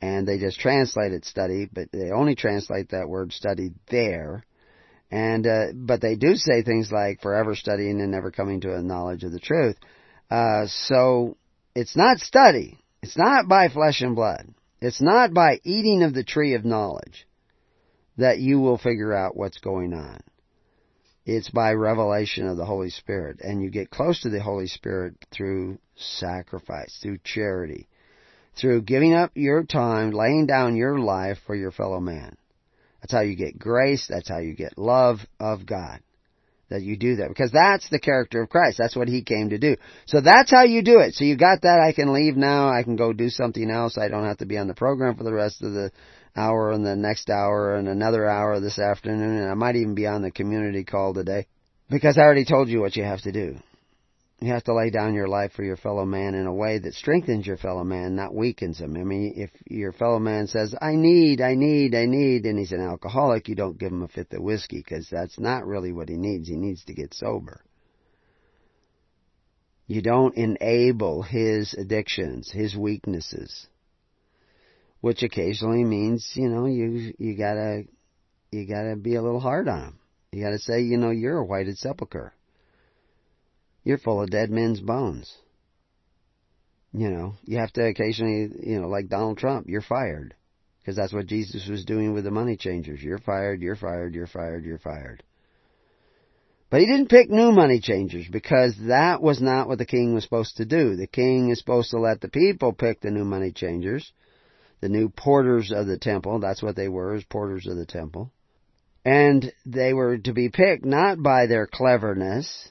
and 0.00 0.26
they 0.26 0.38
just 0.38 0.60
translate 0.60 1.12
it 1.12 1.24
study, 1.24 1.68
but 1.72 1.88
they 1.92 2.10
only 2.10 2.34
translate 2.34 2.90
that 2.90 3.08
word 3.08 3.32
study 3.32 3.70
there. 3.88 4.44
And 5.14 5.46
uh, 5.46 5.66
but 5.72 6.00
they 6.00 6.16
do 6.16 6.34
say 6.34 6.62
things 6.62 6.90
like 6.90 7.22
forever 7.22 7.54
studying 7.54 8.00
and 8.00 8.10
never 8.10 8.32
coming 8.32 8.62
to 8.62 8.74
a 8.74 8.82
knowledge 8.82 9.22
of 9.22 9.30
the 9.30 9.38
truth. 9.38 9.76
Uh, 10.28 10.66
so 10.66 11.36
it's 11.72 11.96
not 11.96 12.18
study. 12.18 12.80
It's 13.00 13.16
not 13.16 13.46
by 13.46 13.68
flesh 13.68 14.00
and 14.00 14.16
blood. 14.16 14.52
It's 14.80 15.00
not 15.00 15.32
by 15.32 15.60
eating 15.62 16.02
of 16.02 16.14
the 16.14 16.24
tree 16.24 16.54
of 16.54 16.64
knowledge 16.64 17.28
that 18.16 18.40
you 18.40 18.58
will 18.58 18.76
figure 18.76 19.12
out 19.12 19.36
what's 19.36 19.58
going 19.58 19.94
on. 19.94 20.18
It's 21.24 21.48
by 21.48 21.74
revelation 21.74 22.48
of 22.48 22.56
the 22.56 22.66
Holy 22.66 22.90
Spirit. 22.90 23.38
And 23.40 23.62
you 23.62 23.70
get 23.70 23.90
close 23.90 24.20
to 24.22 24.30
the 24.30 24.42
Holy 24.42 24.66
Spirit 24.66 25.14
through 25.30 25.78
sacrifice, 25.94 26.98
through 27.00 27.18
charity, 27.22 27.86
through 28.60 28.82
giving 28.82 29.14
up 29.14 29.30
your 29.36 29.62
time, 29.62 30.10
laying 30.10 30.46
down 30.46 30.74
your 30.74 30.98
life 30.98 31.38
for 31.46 31.54
your 31.54 31.70
fellow 31.70 32.00
man. 32.00 32.36
That's 33.04 33.12
how 33.12 33.20
you 33.20 33.36
get 33.36 33.58
grace. 33.58 34.06
That's 34.08 34.30
how 34.30 34.38
you 34.38 34.54
get 34.54 34.78
love 34.78 35.18
of 35.38 35.66
God. 35.66 36.00
That 36.70 36.80
you 36.80 36.96
do 36.96 37.16
that. 37.16 37.28
Because 37.28 37.50
that's 37.50 37.86
the 37.90 37.98
character 37.98 38.40
of 38.40 38.48
Christ. 38.48 38.78
That's 38.78 38.96
what 38.96 39.08
He 39.08 39.22
came 39.22 39.50
to 39.50 39.58
do. 39.58 39.76
So 40.06 40.22
that's 40.22 40.50
how 40.50 40.64
you 40.64 40.80
do 40.80 41.00
it. 41.00 41.12
So 41.12 41.24
you 41.24 41.36
got 41.36 41.60
that. 41.62 41.84
I 41.86 41.92
can 41.92 42.14
leave 42.14 42.34
now. 42.34 42.70
I 42.70 42.82
can 42.82 42.96
go 42.96 43.12
do 43.12 43.28
something 43.28 43.70
else. 43.70 43.98
I 43.98 44.08
don't 44.08 44.24
have 44.24 44.38
to 44.38 44.46
be 44.46 44.56
on 44.56 44.68
the 44.68 44.74
program 44.74 45.16
for 45.16 45.24
the 45.24 45.34
rest 45.34 45.62
of 45.62 45.74
the 45.74 45.92
hour 46.34 46.70
and 46.70 46.82
the 46.84 46.96
next 46.96 47.28
hour 47.28 47.74
and 47.74 47.88
another 47.88 48.26
hour 48.26 48.58
this 48.58 48.78
afternoon. 48.78 49.36
And 49.36 49.50
I 49.50 49.54
might 49.54 49.76
even 49.76 49.94
be 49.94 50.06
on 50.06 50.22
the 50.22 50.30
community 50.30 50.84
call 50.84 51.12
today. 51.12 51.46
Because 51.90 52.16
I 52.16 52.22
already 52.22 52.46
told 52.46 52.70
you 52.70 52.80
what 52.80 52.96
you 52.96 53.04
have 53.04 53.20
to 53.20 53.32
do. 53.32 53.56
You 54.44 54.52
have 54.52 54.64
to 54.64 54.74
lay 54.74 54.90
down 54.90 55.14
your 55.14 55.26
life 55.26 55.52
for 55.52 55.64
your 55.64 55.78
fellow 55.78 56.04
man 56.04 56.34
in 56.34 56.44
a 56.44 56.52
way 56.52 56.78
that 56.78 56.92
strengthens 56.92 57.46
your 57.46 57.56
fellow 57.56 57.82
man, 57.82 58.14
not 58.14 58.34
weakens 58.34 58.78
him. 58.78 58.94
I 58.94 59.02
mean, 59.02 59.32
if 59.36 59.50
your 59.66 59.90
fellow 59.92 60.18
man 60.18 60.48
says, 60.48 60.74
I 60.82 60.96
need, 60.96 61.40
I 61.40 61.54
need, 61.54 61.94
I 61.94 62.04
need, 62.04 62.44
and 62.44 62.58
he's 62.58 62.72
an 62.72 62.82
alcoholic, 62.82 63.48
you 63.48 63.54
don't 63.54 63.78
give 63.78 63.90
him 63.90 64.02
a 64.02 64.08
fifth 64.08 64.34
of 64.34 64.42
whiskey 64.42 64.84
because 64.84 65.08
that's 65.10 65.38
not 65.38 65.66
really 65.66 65.92
what 65.92 66.10
he 66.10 66.16
needs. 66.18 66.46
He 66.46 66.56
needs 66.56 66.84
to 66.84 66.92
get 66.92 67.14
sober. 67.14 67.64
You 69.86 70.02
don't 70.02 70.36
enable 70.36 71.22
his 71.22 71.72
addictions, 71.72 72.50
his 72.52 72.76
weaknesses, 72.76 73.66
which 75.00 75.22
occasionally 75.22 75.84
means, 75.84 76.30
you 76.34 76.50
know, 76.50 76.66
you, 76.66 77.14
you 77.18 77.34
gotta, 77.34 77.84
you 78.52 78.66
gotta 78.66 78.94
be 78.94 79.14
a 79.14 79.22
little 79.22 79.40
hard 79.40 79.68
on 79.68 79.84
him. 79.84 79.98
You 80.32 80.44
gotta 80.44 80.58
say, 80.58 80.82
you 80.82 80.98
know, 80.98 81.08
you're 81.08 81.38
a 81.38 81.46
whited 81.46 81.78
sepulcher. 81.78 82.34
You're 83.84 83.98
full 83.98 84.22
of 84.22 84.30
dead 84.30 84.50
men's 84.50 84.80
bones. 84.80 85.36
You 86.92 87.10
know, 87.10 87.34
you 87.44 87.58
have 87.58 87.72
to 87.72 87.84
occasionally, 87.84 88.50
you 88.62 88.80
know, 88.80 88.88
like 88.88 89.08
Donald 89.08 89.38
Trump, 89.38 89.68
you're 89.68 89.82
fired. 89.82 90.34
Because 90.80 90.96
that's 90.96 91.12
what 91.12 91.26
Jesus 91.26 91.66
was 91.68 91.84
doing 91.84 92.12
with 92.12 92.24
the 92.24 92.30
money 92.30 92.56
changers. 92.56 93.02
You're 93.02 93.18
fired, 93.18 93.62
you're 93.62 93.76
fired, 93.76 94.14
you're 94.14 94.26
fired, 94.26 94.64
you're 94.64 94.78
fired. 94.78 95.22
But 96.70 96.80
he 96.80 96.86
didn't 96.86 97.08
pick 97.08 97.30
new 97.30 97.52
money 97.52 97.80
changers 97.80 98.26
because 98.30 98.74
that 98.88 99.22
was 99.22 99.40
not 99.40 99.68
what 99.68 99.78
the 99.78 99.86
king 99.86 100.12
was 100.12 100.24
supposed 100.24 100.56
to 100.56 100.64
do. 100.64 100.96
The 100.96 101.06
king 101.06 101.50
is 101.50 101.58
supposed 101.58 101.90
to 101.90 102.00
let 102.00 102.20
the 102.20 102.28
people 102.28 102.72
pick 102.72 103.00
the 103.00 103.10
new 103.10 103.24
money 103.24 103.52
changers, 103.52 104.12
the 104.80 104.88
new 104.88 105.08
porters 105.08 105.72
of 105.72 105.86
the 105.86 105.98
temple. 105.98 106.40
That's 106.40 106.62
what 106.62 106.76
they 106.76 106.88
were, 106.88 107.14
as 107.14 107.24
porters 107.24 107.66
of 107.66 107.76
the 107.76 107.86
temple. 107.86 108.30
And 109.04 109.52
they 109.64 109.94
were 109.94 110.18
to 110.18 110.32
be 110.32 110.48
picked 110.48 110.84
not 110.84 111.22
by 111.22 111.46
their 111.46 111.66
cleverness, 111.66 112.70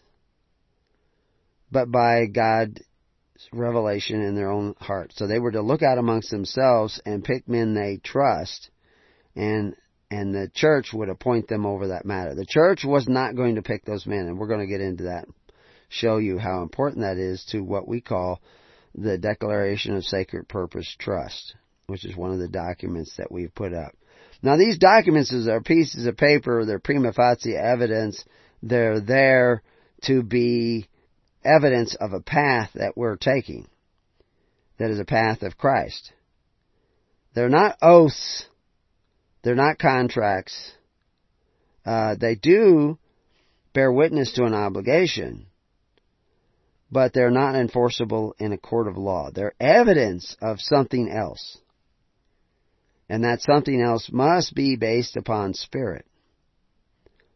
but 1.73 1.91
by 1.91 2.27
God's 2.27 2.79
revelation 3.51 4.21
in 4.21 4.35
their 4.35 4.51
own 4.51 4.75
heart. 4.79 5.11
So 5.15 5.27
they 5.27 5.39
were 5.39 5.51
to 5.51 5.61
look 5.61 5.81
out 5.81 5.97
amongst 5.97 6.29
themselves 6.29 7.01
and 7.05 7.23
pick 7.23 7.49
men 7.49 7.73
they 7.73 7.99
trust, 8.01 8.69
and 9.35 9.75
and 10.11 10.33
the 10.33 10.49
church 10.53 10.93
would 10.93 11.09
appoint 11.09 11.47
them 11.47 11.65
over 11.65 11.87
that 11.87 12.05
matter. 12.05 12.35
The 12.35 12.45
church 12.47 12.85
was 12.85 13.07
not 13.07 13.35
going 13.35 13.55
to 13.55 13.63
pick 13.63 13.83
those 13.83 14.05
men, 14.05 14.27
and 14.27 14.37
we're 14.37 14.47
going 14.47 14.59
to 14.59 14.67
get 14.67 14.79
into 14.79 15.05
that, 15.05 15.25
show 15.89 16.17
you 16.17 16.37
how 16.37 16.61
important 16.61 17.01
that 17.01 17.17
is 17.17 17.43
to 17.51 17.61
what 17.61 17.87
we 17.87 17.99
call 17.99 18.39
the 18.93 19.17
Declaration 19.17 19.95
of 19.95 20.03
Sacred 20.03 20.47
Purpose 20.47 20.95
Trust, 20.99 21.55
which 21.87 22.05
is 22.05 22.15
one 22.15 22.31
of 22.31 22.37
the 22.37 22.47
documents 22.47 23.15
that 23.17 23.31
we've 23.31 23.53
put 23.55 23.73
up. 23.73 23.95
Now 24.43 24.55
these 24.55 24.77
documents 24.77 25.33
are 25.47 25.61
pieces 25.61 26.05
of 26.05 26.15
paper, 26.15 26.63
they're 26.63 26.77
prima 26.77 27.11
facie 27.11 27.55
evidence, 27.55 28.23
they're 28.61 28.99
there 28.99 29.63
to 30.03 30.21
be 30.21 30.87
evidence 31.45 31.95
of 31.95 32.13
a 32.13 32.21
path 32.21 32.71
that 32.75 32.97
we're 32.97 33.17
taking 33.17 33.67
that 34.77 34.89
is 34.89 34.99
a 34.99 35.05
path 35.05 35.43
of 35.43 35.57
Christ. 35.57 36.11
They're 37.33 37.49
not 37.49 37.77
oaths. 37.81 38.45
They're 39.43 39.55
not 39.55 39.79
contracts. 39.79 40.73
Uh, 41.85 42.15
they 42.19 42.35
do 42.35 42.97
bear 43.73 43.91
witness 43.91 44.33
to 44.33 44.45
an 44.45 44.53
obligation, 44.53 45.47
but 46.91 47.13
they're 47.13 47.31
not 47.31 47.55
enforceable 47.55 48.35
in 48.39 48.53
a 48.53 48.57
court 48.57 48.87
of 48.87 48.97
law. 48.97 49.29
They're 49.33 49.55
evidence 49.59 50.35
of 50.41 50.59
something 50.59 51.09
else. 51.09 51.57
And 53.09 53.23
that 53.25 53.41
something 53.41 53.81
else 53.81 54.09
must 54.11 54.55
be 54.55 54.75
based 54.75 55.17
upon 55.17 55.53
spirit. 55.53 56.05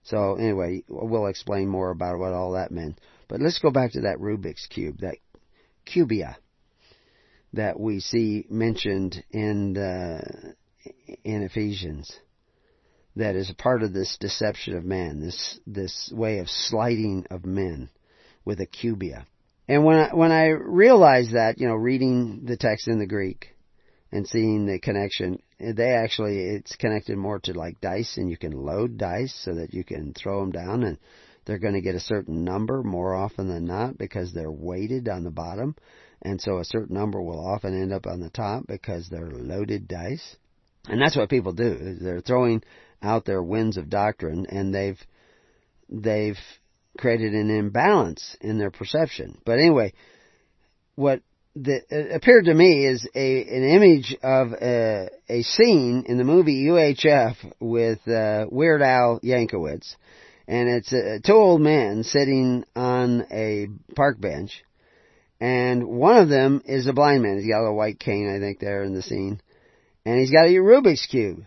So 0.03 0.35
anyway, 0.35 0.83
we'll 0.87 1.27
explain 1.27 1.67
more 1.67 1.89
about 1.89 2.17
what 2.19 2.33
all 2.33 2.53
that 2.53 2.71
meant. 2.71 2.99
But 3.27 3.41
let's 3.41 3.59
go 3.59 3.71
back 3.71 3.91
to 3.93 4.01
that 4.01 4.19
Rubik's 4.19 4.67
Cube, 4.67 4.99
that 4.99 5.15
cubia 5.85 6.37
that 7.53 7.79
we 7.79 7.99
see 7.99 8.45
mentioned 8.49 9.23
in, 9.31 9.75
in 11.23 11.43
Ephesians 11.43 12.19
that 13.15 13.35
is 13.35 13.49
a 13.49 13.55
part 13.55 13.83
of 13.83 13.93
this 13.93 14.17
deception 14.19 14.77
of 14.77 14.85
man, 14.85 15.19
this, 15.19 15.59
this 15.65 16.11
way 16.13 16.39
of 16.39 16.49
slighting 16.49 17.25
of 17.31 17.45
men 17.45 17.89
with 18.45 18.59
a 18.59 18.65
cubia. 18.65 19.25
And 19.67 19.83
when 19.83 19.97
I, 19.97 20.13
when 20.13 20.31
I 20.31 20.47
realized 20.49 21.33
that, 21.33 21.59
you 21.59 21.67
know, 21.67 21.73
reading 21.73 22.45
the 22.45 22.57
text 22.57 22.87
in 22.87 22.99
the 22.99 23.07
Greek 23.07 23.55
and 24.11 24.27
seeing 24.27 24.65
the 24.65 24.79
connection, 24.79 25.41
they 25.59 25.91
actually, 25.91 26.39
it's 26.39 26.75
connected 26.75 27.17
more 27.17 27.39
to 27.39 27.53
like 27.53 27.81
dice 27.81 28.17
and 28.17 28.29
you 28.29 28.37
can 28.37 28.51
load 28.51 28.97
dice 28.97 29.33
so 29.43 29.55
that 29.55 29.73
you 29.73 29.83
can 29.83 30.13
throw 30.13 30.39
them 30.39 30.51
down 30.51 30.83
and 30.83 30.97
they're 31.47 31.57
going 31.57 31.73
to 31.73 31.81
get 31.81 31.95
a 31.95 31.99
certain 31.99 32.43
number 32.43 32.83
more 32.83 33.15
often 33.15 33.47
than 33.47 33.65
not 33.65 33.97
because 33.97 34.33
they're 34.33 34.51
weighted 34.51 35.07
on 35.07 35.23
the 35.23 35.31
bottom. 35.31 35.75
And 36.21 36.41
so 36.41 36.57
a 36.57 36.65
certain 36.65 36.95
number 36.95 37.21
will 37.21 37.39
often 37.39 37.81
end 37.81 37.93
up 37.93 38.05
on 38.05 38.19
the 38.19 38.29
top 38.29 38.67
because 38.67 39.07
they're 39.07 39.31
loaded 39.31 39.87
dice. 39.87 40.35
And 40.87 41.01
that's 41.01 41.15
what 41.15 41.29
people 41.29 41.53
do. 41.53 41.97
They're 42.01 42.21
throwing 42.21 42.63
out 43.01 43.25
their 43.25 43.41
winds 43.41 43.77
of 43.77 43.89
doctrine 43.89 44.45
and 44.49 44.75
they've, 44.75 44.99
they've 45.89 46.37
created 46.97 47.33
an 47.33 47.49
imbalance 47.49 48.35
in 48.41 48.57
their 48.57 48.71
perception. 48.71 49.39
But 49.45 49.59
anyway, 49.59 49.93
what 50.95 51.21
the, 51.55 51.79
appeared 52.13 52.45
to 52.45 52.53
me 52.53 52.85
is 52.85 53.07
a, 53.15 53.41
an 53.43 53.63
image 53.63 54.17
of 54.21 54.51
a, 54.53 55.09
a 55.29 55.43
scene 55.43 56.03
in 56.07 56.17
the 56.17 56.23
movie 56.23 56.65
UHF 56.65 57.35
with 57.61 58.05
uh, 58.07 58.47
Weird 58.49 58.81
Al 58.81 59.21
Yankovic 59.23 59.85
and 60.47 60.69
it's 60.69 60.93
two 61.25 61.33
old 61.33 61.61
men 61.61 62.03
sitting 62.03 62.63
on 62.75 63.27
a 63.31 63.67
park 63.95 64.19
bench, 64.19 64.63
And 65.39 65.87
one 65.87 66.17
of 66.17 66.29
them 66.29 66.61
is 66.65 66.87
a 66.87 66.93
blind 66.93 67.23
man. 67.23 67.37
He's 67.37 67.49
got 67.49 67.65
a 67.65 67.73
white 67.73 67.99
cane, 67.99 68.33
I 68.33 68.39
think, 68.39 68.59
there 68.59 68.83
in 68.83 68.93
the 68.93 69.01
scene. 69.01 69.41
And 70.05 70.19
he's 70.19 70.31
got 70.31 70.45
a 70.45 70.53
Rubik's 70.53 71.05
Cube. 71.05 71.43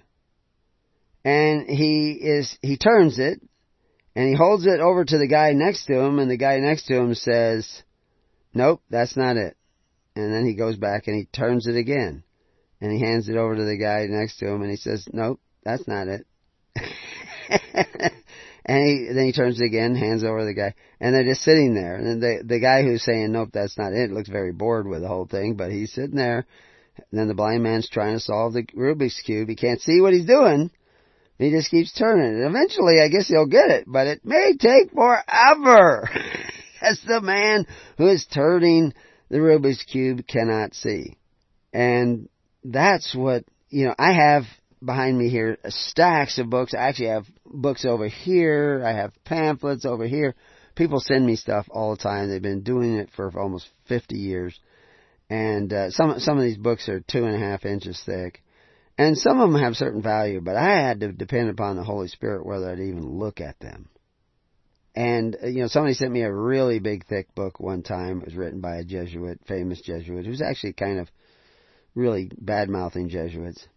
And 1.24 1.68
he 1.68 2.12
is, 2.12 2.56
he 2.62 2.76
turns 2.76 3.18
it, 3.18 3.40
and 4.14 4.28
he 4.28 4.34
holds 4.34 4.66
it 4.66 4.80
over 4.80 5.04
to 5.04 5.18
the 5.18 5.28
guy 5.28 5.52
next 5.52 5.86
to 5.86 5.98
him, 5.98 6.18
and 6.18 6.30
the 6.30 6.36
guy 6.36 6.58
next 6.58 6.86
to 6.86 6.96
him 6.96 7.14
says, 7.14 7.82
nope, 8.54 8.82
that's 8.90 9.16
not 9.16 9.36
it. 9.36 9.56
And 10.16 10.32
then 10.32 10.44
he 10.44 10.54
goes 10.54 10.76
back 10.76 11.06
and 11.06 11.16
he 11.16 11.26
turns 11.26 11.66
it 11.66 11.76
again. 11.76 12.24
And 12.80 12.92
he 12.92 13.00
hands 13.00 13.28
it 13.28 13.36
over 13.36 13.54
to 13.54 13.64
the 13.64 13.76
guy 13.76 14.06
next 14.08 14.38
to 14.38 14.48
him 14.48 14.62
and 14.62 14.70
he 14.70 14.76
says, 14.76 15.06
nope, 15.12 15.40
that's 15.64 15.86
not 15.86 16.08
it. 16.08 16.26
and 18.70 18.86
he, 18.86 19.12
then 19.12 19.26
he 19.26 19.32
turns 19.32 19.60
again, 19.60 19.96
hands 19.96 20.22
over 20.22 20.44
the 20.44 20.54
guy, 20.54 20.74
and 21.00 21.12
they're 21.12 21.24
just 21.24 21.42
sitting 21.42 21.74
there. 21.74 21.96
And 21.96 22.22
the, 22.22 22.44
the 22.44 22.60
guy 22.60 22.84
who's 22.84 23.02
saying, 23.02 23.32
nope, 23.32 23.48
that's 23.52 23.76
not 23.76 23.92
it, 23.92 24.12
looks 24.12 24.28
very 24.28 24.52
bored 24.52 24.86
with 24.86 25.02
the 25.02 25.08
whole 25.08 25.26
thing, 25.26 25.56
but 25.56 25.72
he's 25.72 25.92
sitting 25.92 26.14
there. 26.14 26.46
And 26.96 27.18
then 27.18 27.26
the 27.26 27.34
blind 27.34 27.64
man's 27.64 27.88
trying 27.88 28.14
to 28.14 28.20
solve 28.20 28.52
the 28.52 28.62
Rubik's 28.62 29.20
Cube. 29.22 29.48
He 29.48 29.56
can't 29.56 29.80
see 29.80 30.00
what 30.00 30.12
he's 30.12 30.24
doing. 30.24 30.70
He 31.36 31.50
just 31.50 31.68
keeps 31.68 31.92
turning 31.92 32.40
it. 32.40 32.46
Eventually, 32.46 33.00
I 33.02 33.08
guess 33.08 33.26
he'll 33.26 33.48
get 33.48 33.70
it, 33.70 33.86
but 33.88 34.06
it 34.06 34.24
may 34.24 34.52
take 34.56 34.92
forever. 34.92 36.08
As 36.80 37.00
the 37.04 37.20
man 37.20 37.66
who 37.98 38.06
is 38.06 38.24
turning 38.32 38.94
the 39.30 39.38
Rubik's 39.38 39.82
Cube 39.82 40.28
cannot 40.28 40.74
see. 40.74 41.16
And 41.72 42.28
that's 42.62 43.16
what, 43.16 43.42
you 43.68 43.86
know, 43.86 43.96
I 43.98 44.12
have 44.12 44.44
behind 44.84 45.18
me 45.18 45.28
here 45.28 45.58
stacks 45.66 46.38
of 46.38 46.48
books. 46.48 46.72
I 46.72 46.88
actually 46.88 47.08
have 47.08 47.26
books 47.50 47.84
over 47.84 48.08
here. 48.08 48.82
I 48.84 48.92
have 48.92 49.12
pamphlets 49.24 49.84
over 49.84 50.06
here. 50.06 50.34
People 50.74 51.00
send 51.00 51.26
me 51.26 51.36
stuff 51.36 51.66
all 51.70 51.96
the 51.96 52.02
time. 52.02 52.28
They've 52.28 52.40
been 52.40 52.62
doing 52.62 52.94
it 52.94 53.10
for 53.14 53.30
almost 53.38 53.68
50 53.88 54.16
years. 54.16 54.58
And 55.28 55.72
uh, 55.72 55.90
some 55.90 56.18
some 56.18 56.38
of 56.38 56.44
these 56.44 56.56
books 56.56 56.88
are 56.88 57.00
two 57.00 57.24
and 57.24 57.36
a 57.36 57.38
half 57.38 57.64
inches 57.64 58.02
thick, 58.04 58.42
and 58.98 59.16
some 59.16 59.40
of 59.40 59.52
them 59.52 59.62
have 59.62 59.76
certain 59.76 60.02
value. 60.02 60.40
But 60.40 60.56
I 60.56 60.80
had 60.80 61.00
to 61.00 61.12
depend 61.12 61.50
upon 61.50 61.76
the 61.76 61.84
Holy 61.84 62.08
Spirit 62.08 62.44
whether 62.44 62.68
I'd 62.68 62.80
even 62.80 63.18
look 63.18 63.40
at 63.40 63.60
them. 63.60 63.88
And 64.96 65.36
uh, 65.40 65.46
you 65.46 65.60
know, 65.60 65.68
somebody 65.68 65.94
sent 65.94 66.10
me 66.10 66.22
a 66.22 66.34
really 66.34 66.80
big, 66.80 67.06
thick 67.06 67.32
book 67.36 67.60
one 67.60 67.84
time. 67.84 68.20
It 68.20 68.24
was 68.24 68.34
written 68.34 68.60
by 68.60 68.78
a 68.78 68.84
Jesuit, 68.84 69.40
famous 69.46 69.80
Jesuit, 69.80 70.26
who's 70.26 70.42
actually 70.42 70.72
kind 70.72 70.98
of 70.98 71.08
really 71.94 72.28
bad 72.36 72.68
mouthing 72.68 73.08
Jesuits. 73.08 73.68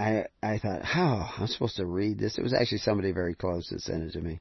I 0.00 0.24
I 0.42 0.58
thought, 0.58 0.82
how 0.82 1.28
I'm 1.38 1.46
supposed 1.46 1.76
to 1.76 1.86
read 1.86 2.18
this? 2.18 2.38
It 2.38 2.42
was 2.42 2.54
actually 2.54 2.78
somebody 2.78 3.12
very 3.12 3.34
close 3.34 3.68
that 3.68 3.82
sent 3.82 4.04
it 4.04 4.12
to 4.12 4.20
me. 4.20 4.40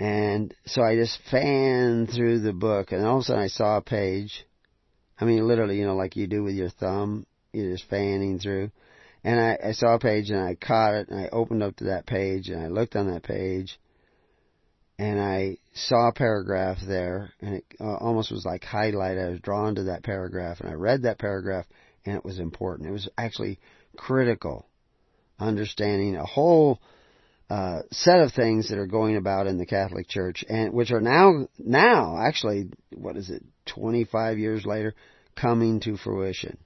And 0.00 0.54
so 0.66 0.82
I 0.82 0.96
just 0.96 1.18
fanned 1.30 2.10
through 2.10 2.40
the 2.40 2.52
book, 2.52 2.92
and 2.92 3.04
all 3.04 3.16
of 3.16 3.20
a 3.22 3.24
sudden 3.24 3.42
I 3.42 3.48
saw 3.48 3.76
a 3.76 3.82
page. 3.82 4.46
I 5.18 5.24
mean, 5.24 5.46
literally, 5.46 5.78
you 5.78 5.86
know, 5.86 5.96
like 5.96 6.16
you 6.16 6.26
do 6.26 6.42
with 6.42 6.54
your 6.54 6.70
thumb, 6.70 7.26
you're 7.52 7.72
just 7.72 7.88
fanning 7.88 8.38
through. 8.38 8.70
And 9.24 9.40
I, 9.40 9.58
I 9.68 9.72
saw 9.72 9.94
a 9.94 9.98
page, 9.98 10.30
and 10.30 10.40
I 10.40 10.54
caught 10.54 10.94
it, 10.94 11.08
and 11.08 11.18
I 11.18 11.28
opened 11.32 11.62
up 11.62 11.76
to 11.76 11.84
that 11.84 12.06
page, 12.06 12.48
and 12.48 12.62
I 12.62 12.68
looked 12.68 12.96
on 12.96 13.10
that 13.10 13.22
page, 13.22 13.78
and 14.98 15.20
I 15.20 15.58
saw 15.74 16.08
a 16.08 16.12
paragraph 16.12 16.78
there, 16.86 17.32
and 17.40 17.56
it 17.56 17.64
uh, 17.80 17.96
almost 17.96 18.30
was 18.30 18.44
like 18.44 18.64
highlight. 18.64 19.18
I 19.18 19.28
was 19.30 19.40
drawn 19.40 19.74
to 19.76 19.84
that 19.84 20.04
paragraph, 20.04 20.60
and 20.60 20.68
I 20.68 20.74
read 20.74 21.02
that 21.02 21.18
paragraph, 21.18 21.66
and 22.04 22.16
it 22.16 22.24
was 22.24 22.38
important. 22.38 22.88
It 22.88 22.92
was 22.92 23.08
actually 23.18 23.58
critical, 23.96 24.66
understanding 25.38 26.16
a 26.16 26.24
whole 26.24 26.80
uh, 27.48 27.80
set 27.92 28.20
of 28.20 28.32
things 28.32 28.68
that 28.68 28.78
are 28.78 28.86
going 28.86 29.16
about 29.16 29.46
in 29.46 29.58
the 29.58 29.66
Catholic 29.66 30.08
Church, 30.08 30.44
and 30.48 30.72
which 30.72 30.90
are 30.90 31.00
now 31.00 31.46
now 31.58 32.18
actually 32.18 32.70
what 32.94 33.16
is 33.16 33.30
it, 33.30 33.42
25 33.66 34.38
years 34.38 34.64
later, 34.66 34.94
coming 35.36 35.80
to 35.80 35.96
fruition 35.96 36.58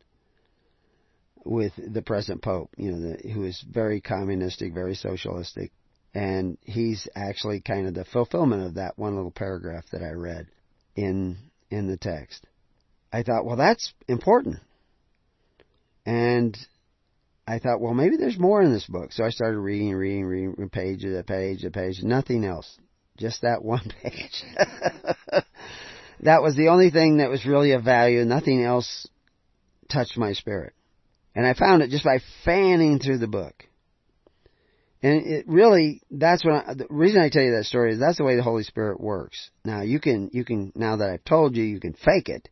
with 1.45 1.73
the 1.77 2.03
present 2.03 2.43
Pope, 2.43 2.71
you 2.77 2.93
know, 2.93 3.01
the, 3.01 3.29
who 3.31 3.45
is 3.45 3.63
very 3.69 4.01
communistic, 4.01 4.73
very 4.73 4.95
socialistic, 4.95 5.73
and 6.15 6.59
he's 6.63 7.09
actually 7.15 7.61
kind 7.61 7.87
of 7.87 7.95
the 7.95 8.05
fulfillment 8.05 8.63
of 8.63 8.75
that 8.75 8.99
one 8.99 9.17
little 9.17 9.31
paragraph 9.31 9.85
that 9.93 10.03
I 10.03 10.11
read 10.11 10.47
in 10.97 11.37
in 11.71 11.89
the 11.89 11.97
text. 11.97 12.47
I 13.13 13.23
thought, 13.23 13.45
well, 13.45 13.57
that's 13.57 13.93
important. 14.09 14.59
And 16.07 16.57
I 17.47 17.59
thought, 17.59 17.81
well, 17.81 17.95
maybe 17.95 18.17
there's 18.17 18.39
more 18.39 18.63
in 18.63 18.73
this 18.73 18.87
book. 18.87 19.13
So 19.13 19.25
I 19.25 19.31
started 19.31 19.59
reading, 19.59 19.95
reading, 19.95 20.25
reading, 20.25 20.69
page 20.71 21.03
to 21.03 21.23
page 21.25 21.63
to 21.63 21.71
page, 21.71 22.03
nothing 22.03 22.45
else. 22.45 22.79
Just 23.19 23.43
that 23.43 23.65
one 23.65 23.93
page. 24.03 24.45
that 26.21 26.43
was 26.43 26.57
the 26.57 26.69
only 26.69 26.91
thing 26.91 27.19
that 27.19 27.31
was 27.31 27.45
really 27.45 27.73
of 27.73 27.85
value. 27.85 28.25
Nothing 28.25 28.63
else 28.63 29.09
touched 29.91 30.17
my 30.17 30.33
spirit. 30.33 30.75
And 31.35 31.47
I 31.47 31.55
found 31.55 31.83
it 31.83 31.91
just 31.91 32.05
by 32.05 32.19
fanning 32.45 32.99
through 32.99 33.19
the 33.19 33.27
book. 33.27 33.65
And 35.03 35.27
it 35.27 35.47
really, 35.49 36.03
that's 36.11 36.45
what 36.45 36.69
I, 36.69 36.75
the 36.75 36.87
reason 36.91 37.23
I 37.23 37.31
tell 37.31 37.43
you 37.43 37.57
that 37.57 37.65
story 37.65 37.95
is 37.95 37.99
that's 37.99 38.19
the 38.19 38.25
way 38.25 38.37
the 38.37 38.43
Holy 38.43 38.65
Spirit 38.65 39.01
works. 39.01 39.51
Now 39.65 39.81
you 39.81 39.99
can, 39.99 40.31
you 40.33 40.45
can, 40.45 40.73
now 40.75 40.97
that 40.97 41.09
I've 41.09 41.25
told 41.25 41.57
you, 41.57 41.65
you 41.65 41.81
can 41.81 41.95
fake 41.95 42.29
it. 42.29 42.49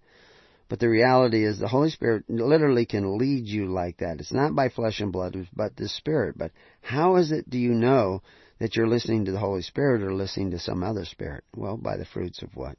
But 0.69 0.81
the 0.81 0.89
reality 0.89 1.45
is 1.45 1.59
the 1.59 1.69
Holy 1.69 1.91
Spirit 1.91 2.25
literally 2.29 2.85
can 2.85 3.17
lead 3.17 3.47
you 3.47 3.67
like 3.67 3.99
that. 3.99 4.21
It's 4.21 4.33
not 4.33 4.55
by 4.55 4.69
flesh 4.69 5.01
and 5.01 5.11
blood, 5.11 5.49
but 5.55 5.77
the 5.77 5.89
Spirit. 5.89 6.37
But 6.37 6.53
how 6.83 7.17
is 7.17 7.33
it 7.33 7.49
do 7.49 7.59
you 7.59 7.71
know 7.71 8.23
that 8.59 8.77
you're 8.77 8.89
listening 8.89 9.25
to 9.25 9.33
the 9.33 9.39
Holy 9.39 9.63
Spirit 9.63 10.03
or 10.03 10.13
listening 10.13 10.51
to 10.51 10.59
some 10.59 10.83
other 10.83 11.07
spirit? 11.07 11.45
Well, 11.57 11.77
by 11.79 11.97
the 11.97 12.05
fruits 12.05 12.43
of 12.43 12.55
what? 12.55 12.77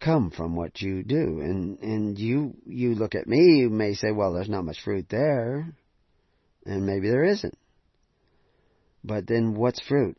Come 0.00 0.30
from 0.30 0.56
what 0.56 0.80
you 0.80 1.02
do. 1.02 1.40
And, 1.40 1.78
and 1.80 2.18
you, 2.18 2.54
you 2.66 2.94
look 2.94 3.14
at 3.14 3.28
me, 3.28 3.58
you 3.58 3.70
may 3.70 3.94
say, 3.94 4.10
well, 4.10 4.32
there's 4.32 4.48
not 4.48 4.64
much 4.64 4.80
fruit 4.82 5.06
there. 5.10 5.74
And 6.64 6.86
maybe 6.86 7.08
there 7.08 7.24
isn't. 7.24 7.56
But 9.04 9.26
then 9.26 9.54
what's 9.54 9.80
fruit? 9.80 10.16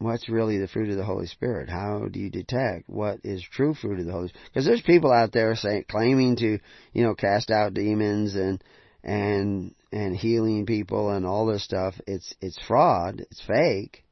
What's 0.00 0.30
really 0.30 0.56
the 0.56 0.66
fruit 0.66 0.88
of 0.88 0.96
the 0.96 1.04
Holy 1.04 1.26
Spirit? 1.26 1.68
How 1.68 2.06
do 2.10 2.18
you 2.18 2.30
detect 2.30 2.88
what 2.88 3.20
is 3.22 3.42
true 3.42 3.74
fruit 3.74 4.00
of 4.00 4.06
the 4.06 4.12
Holy 4.12 4.28
Spirit? 4.28 4.48
Because 4.50 4.64
there's 4.64 4.80
people 4.80 5.12
out 5.12 5.30
there 5.30 5.54
saying, 5.54 5.84
claiming 5.90 6.36
to, 6.36 6.58
you 6.94 7.02
know, 7.02 7.14
cast 7.14 7.50
out 7.50 7.74
demons 7.74 8.34
and, 8.34 8.64
and, 9.04 9.74
and 9.92 10.16
healing 10.16 10.64
people 10.64 11.10
and 11.10 11.26
all 11.26 11.44
this 11.44 11.62
stuff. 11.62 12.00
It's, 12.06 12.34
it's 12.40 12.58
fraud. 12.66 13.20
It's 13.20 13.42
fake. 13.46 14.06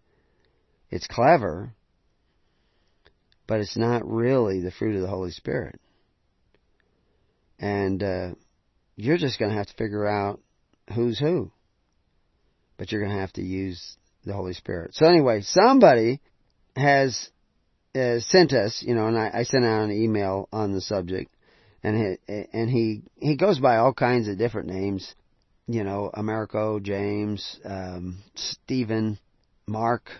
It's 0.90 1.06
clever. 1.06 1.72
But 3.46 3.60
it's 3.60 3.78
not 3.78 4.06
really 4.06 4.60
the 4.60 4.70
fruit 4.70 4.94
of 4.94 5.00
the 5.00 5.08
Holy 5.08 5.30
Spirit. 5.30 5.80
And, 7.58 8.02
uh, 8.02 8.28
you're 8.96 9.16
just 9.16 9.38
going 9.38 9.52
to 9.52 9.56
have 9.56 9.68
to 9.68 9.74
figure 9.78 10.06
out 10.06 10.38
who's 10.94 11.18
who. 11.18 11.50
But 12.76 12.92
you're 12.92 13.00
going 13.00 13.14
to 13.14 13.20
have 13.20 13.32
to 13.32 13.42
use 13.42 13.96
the 14.28 14.34
Holy 14.34 14.52
Spirit. 14.52 14.94
So 14.94 15.06
anyway, 15.06 15.40
somebody 15.42 16.20
has 16.76 17.30
uh, 17.94 18.20
sent 18.20 18.52
us, 18.52 18.84
you 18.86 18.94
know, 18.94 19.08
and 19.08 19.18
I, 19.18 19.30
I 19.34 19.42
sent 19.42 19.64
out 19.64 19.84
an 19.84 19.90
email 19.90 20.48
on 20.52 20.72
the 20.72 20.80
subject, 20.80 21.34
and 21.82 22.18
he, 22.28 22.44
and 22.52 22.70
he 22.70 23.02
he 23.16 23.36
goes 23.36 23.58
by 23.58 23.78
all 23.78 23.92
kinds 23.92 24.28
of 24.28 24.38
different 24.38 24.68
names, 24.68 25.14
you 25.66 25.82
know, 25.82 26.10
Americo, 26.14 26.78
James, 26.78 27.58
um, 27.64 28.22
Stephen, 28.36 29.18
Mark, 29.66 30.10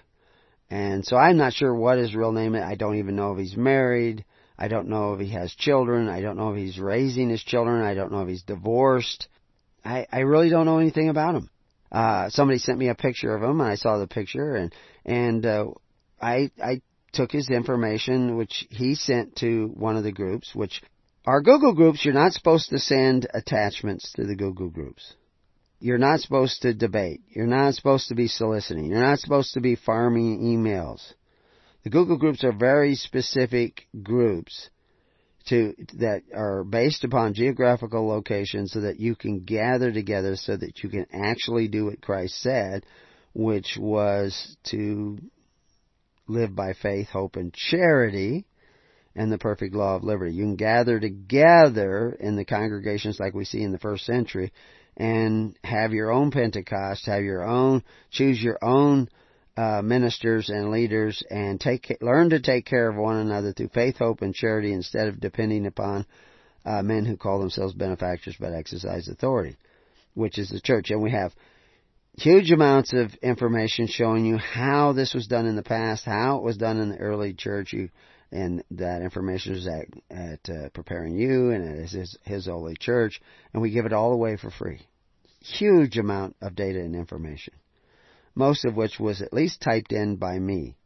and 0.71 1.05
so 1.05 1.16
I'm 1.16 1.37
not 1.37 1.53
sure 1.53 1.75
what 1.75 1.99
his 1.99 2.14
real 2.14 2.33
name 2.33 2.55
is. 2.55 2.62
I 2.62 2.75
don't 2.75 2.99
even 2.99 3.14
know 3.14 3.33
if 3.33 3.38
he's 3.38 3.57
married. 3.57 4.25
I 4.59 4.66
don't 4.66 4.88
know 4.88 5.14
if 5.14 5.21
he 5.21 5.29
has 5.31 5.55
children. 5.55 6.09
I 6.09 6.21
don't 6.21 6.37
know 6.37 6.53
if 6.53 6.57
he's 6.57 6.80
raising 6.80 7.28
his 7.30 7.45
children. 7.45 7.85
I 7.85 7.95
don't 7.95 8.11
know 8.11 8.22
if 8.22 8.28
he's 8.28 8.43
divorced. 8.43 9.28
I, 9.85 10.07
I 10.11 10.20
really 10.20 10.51
don't 10.51 10.66
know 10.66 10.78
anything 10.78 11.09
about 11.09 11.37
him 11.37 11.49
uh, 11.91 12.28
somebody 12.30 12.59
sent 12.59 12.78
me 12.78 12.89
a 12.89 12.95
picture 12.95 13.34
of 13.34 13.43
him, 13.43 13.61
and 13.61 13.70
I 13.70 13.76
saw 13.76 13.99
the 13.99 14.07
picture, 14.07 14.57
and 14.57 14.74
and 15.05 15.45
uh, 15.47 15.66
I 16.20 16.51
I 16.62 16.82
took 17.12 17.32
his 17.32 17.49
information, 17.51 18.36
which 18.36 18.66
he 18.70 18.95
sent 18.95 19.36
to 19.36 19.68
one 19.74 19.97
of 19.97 20.05
the 20.05 20.12
groups, 20.12 20.55
which 20.55 20.82
are 21.24 21.41
Google 21.41 21.74
groups. 21.74 22.05
You're 22.05 22.14
not 22.14 22.32
supposed 22.32 22.70
to 22.70 22.78
send 22.78 23.26
attachments 23.32 24.12
to 24.12 24.26
the 24.26 24.36
Google 24.36 24.68
groups. 24.68 25.14
You're 25.80 25.99
not 25.99 26.20
supposed 26.20 26.62
to 26.62 26.74
debate. 26.74 27.20
You're 27.28 27.47
not 27.47 27.74
supposed 27.74 28.09
to 28.09 28.14
be 28.14 28.26
soliciting. 28.26 28.86
You're 28.86 29.01
not 29.01 29.20
supposed 29.20 29.55
to 29.55 29.61
be 29.61 29.76
farming 29.76 30.41
emails. 30.43 31.01
The 31.84 31.91
Google 31.91 32.18
groups 32.18 32.43
are 32.43 32.53
very 32.53 32.97
specific 32.97 33.86
groups 34.03 34.70
to 35.49 35.74
that 35.94 36.22
are 36.34 36.64
based 36.64 37.05
upon 37.05 37.34
geographical 37.34 38.07
location 38.07 38.66
so 38.66 38.80
that 38.80 39.01
you 39.01 39.14
can 39.14 39.40
gather 39.40 39.92
together 39.92 40.36
so 40.36 40.57
that 40.57 40.82
you 40.82 40.88
can 40.88 41.07
actually 41.12 41.68
do 41.68 41.86
what 41.86 42.01
Christ 42.01 42.40
said, 42.40 42.84
which 43.34 43.76
was 43.78 44.57
to 44.64 45.18
live 46.26 46.55
by 46.55 46.74
faith, 46.74 47.09
hope, 47.09 47.36
and 47.36 47.53
charity 47.53 48.46
and 49.14 49.32
the 49.32 49.38
perfect 49.38 49.74
law 49.74 49.96
of 49.96 50.05
liberty. 50.05 50.34
You 50.34 50.44
can 50.44 50.57
gather 50.57 51.01
together 51.01 52.16
in 52.20 52.36
the 52.36 52.44
congregations 52.44 53.18
like 53.18 53.34
we 53.34 53.44
see 53.44 53.62
in 53.62 53.72
the 53.72 53.78
first 53.78 54.05
century 54.05 54.53
and 54.96 55.57
have 55.64 55.92
your 55.92 56.11
own 56.11 56.30
Pentecost, 56.30 57.07
have 57.07 57.22
your 57.22 57.44
own, 57.44 57.82
choose 58.11 58.42
your 58.42 58.59
own 58.62 59.09
uh, 59.59 59.82
ministers 59.82 60.50
and 60.50 60.70
leaders 60.70 61.20
and 61.30 61.61
take 61.61 61.96
learn 62.00 62.30
to 62.30 62.38
take 62.38 62.64
care 62.64 62.88
of 62.88 62.94
one 62.94 63.16
another 63.16 63.52
through 63.52 63.70
faith, 63.74 63.96
hope, 63.98 64.22
and 64.22 64.32
charity 64.32 64.72
instead 64.72 65.09
of 65.09 65.18
depending 65.18 65.66
upon 65.66 66.06
uh, 66.64 66.80
men 66.80 67.04
who 67.04 67.16
call 67.16 67.40
themselves 67.40 67.74
benefactors 67.74 68.36
but 68.38 68.52
exercise 68.52 69.09
authority, 69.09 69.56
which 70.14 70.38
is 70.38 70.48
the 70.48 70.61
church. 70.61 70.90
And 70.90 71.02
we 71.02 71.11
have 71.11 71.32
huge 72.12 72.52
amounts 72.52 72.92
of 72.92 73.12
information 73.16 73.88
showing 73.88 74.24
you 74.24 74.36
how 74.36 74.92
this 74.92 75.12
was 75.12 75.26
done 75.26 75.46
in 75.46 75.56
the 75.56 75.62
past, 75.64 76.04
how 76.04 76.36
it 76.36 76.44
was 76.44 76.56
done 76.56 76.78
in 76.78 76.90
the 76.90 76.98
early 76.98 77.34
church. 77.34 77.72
You, 77.72 77.88
and 78.30 78.62
that 78.72 79.02
information 79.02 79.54
is 79.54 79.66
at, 79.66 79.86
at 80.16 80.50
uh, 80.50 80.68
preparing 80.68 81.16
you 81.16 81.50
and 81.50 81.82
at 81.82 81.88
his, 81.88 82.16
his 82.22 82.46
holy 82.46 82.76
church, 82.78 83.20
and 83.52 83.61
we 83.61 83.70
give 83.70 83.86
it 83.86 83.92
all 83.92 84.12
away 84.12 84.36
for 84.36 84.52
free. 84.52 84.82
Huge 85.40 85.98
amount 85.98 86.36
of 86.40 86.54
data 86.54 86.78
and 86.78 86.94
information, 86.94 87.54
most 88.39 88.64
of 88.64 88.76
which 88.76 88.99
was 88.99 89.20
at 89.20 89.32
least 89.32 89.61
typed 89.61 89.93
in 89.93 90.16
by 90.16 90.39
me. 90.39 90.76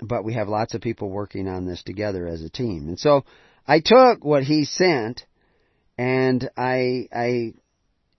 But 0.00 0.24
we 0.24 0.34
have 0.34 0.48
lots 0.48 0.74
of 0.74 0.80
people 0.80 1.08
working 1.08 1.46
on 1.46 1.66
this 1.66 1.82
together 1.82 2.26
as 2.26 2.42
a 2.42 2.50
team, 2.50 2.88
and 2.88 2.98
so 2.98 3.24
I 3.66 3.80
took 3.80 4.24
what 4.24 4.42
he 4.42 4.64
sent 4.64 5.24
and 5.96 6.50
I 6.56 7.08
I 7.12 7.54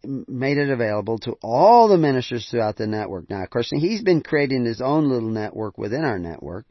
made 0.03 0.57
it 0.57 0.69
available 0.69 1.17
to 1.19 1.33
all 1.41 1.88
the 1.88 1.97
ministers 1.97 2.47
throughout 2.49 2.77
the 2.77 2.88
network. 2.88 3.29
Now, 3.29 3.43
of 3.43 3.49
course, 3.49 3.71
he's 3.71 4.03
been 4.03 4.21
creating 4.21 4.65
his 4.65 4.81
own 4.81 5.09
little 5.09 5.29
network 5.29 5.77
within 5.77 6.03
our 6.03 6.19
network 6.19 6.65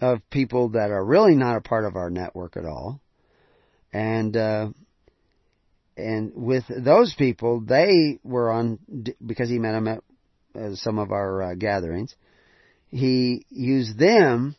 of 0.00 0.18
people 0.30 0.70
that 0.70 0.90
are 0.90 1.04
really 1.04 1.34
not 1.34 1.56
a 1.56 1.60
part 1.60 1.84
of 1.84 1.96
our 1.96 2.10
network 2.10 2.56
at 2.56 2.64
all. 2.64 3.00
And, 3.92 4.36
uh, 4.36 4.68
and 5.96 6.32
with 6.34 6.64
those 6.68 7.14
people, 7.14 7.60
they 7.60 8.18
were 8.22 8.50
on, 8.50 8.78
because 9.24 9.48
he 9.48 9.58
met 9.58 9.72
them 9.72 9.88
at 9.88 10.02
some 10.74 10.98
of 10.98 11.12
our 11.12 11.42
uh, 11.42 11.54
gatherings, 11.54 12.14
he 12.90 13.44
used 13.50 13.98
them 13.98 14.56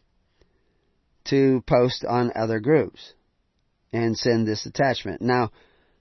to 1.26 1.64
post 1.68 2.06
on 2.06 2.32
other 2.36 2.60
groups 2.60 3.14
and 3.92 4.18
send 4.18 4.48
this 4.48 4.66
attachment. 4.66 5.22
Now, 5.22 5.52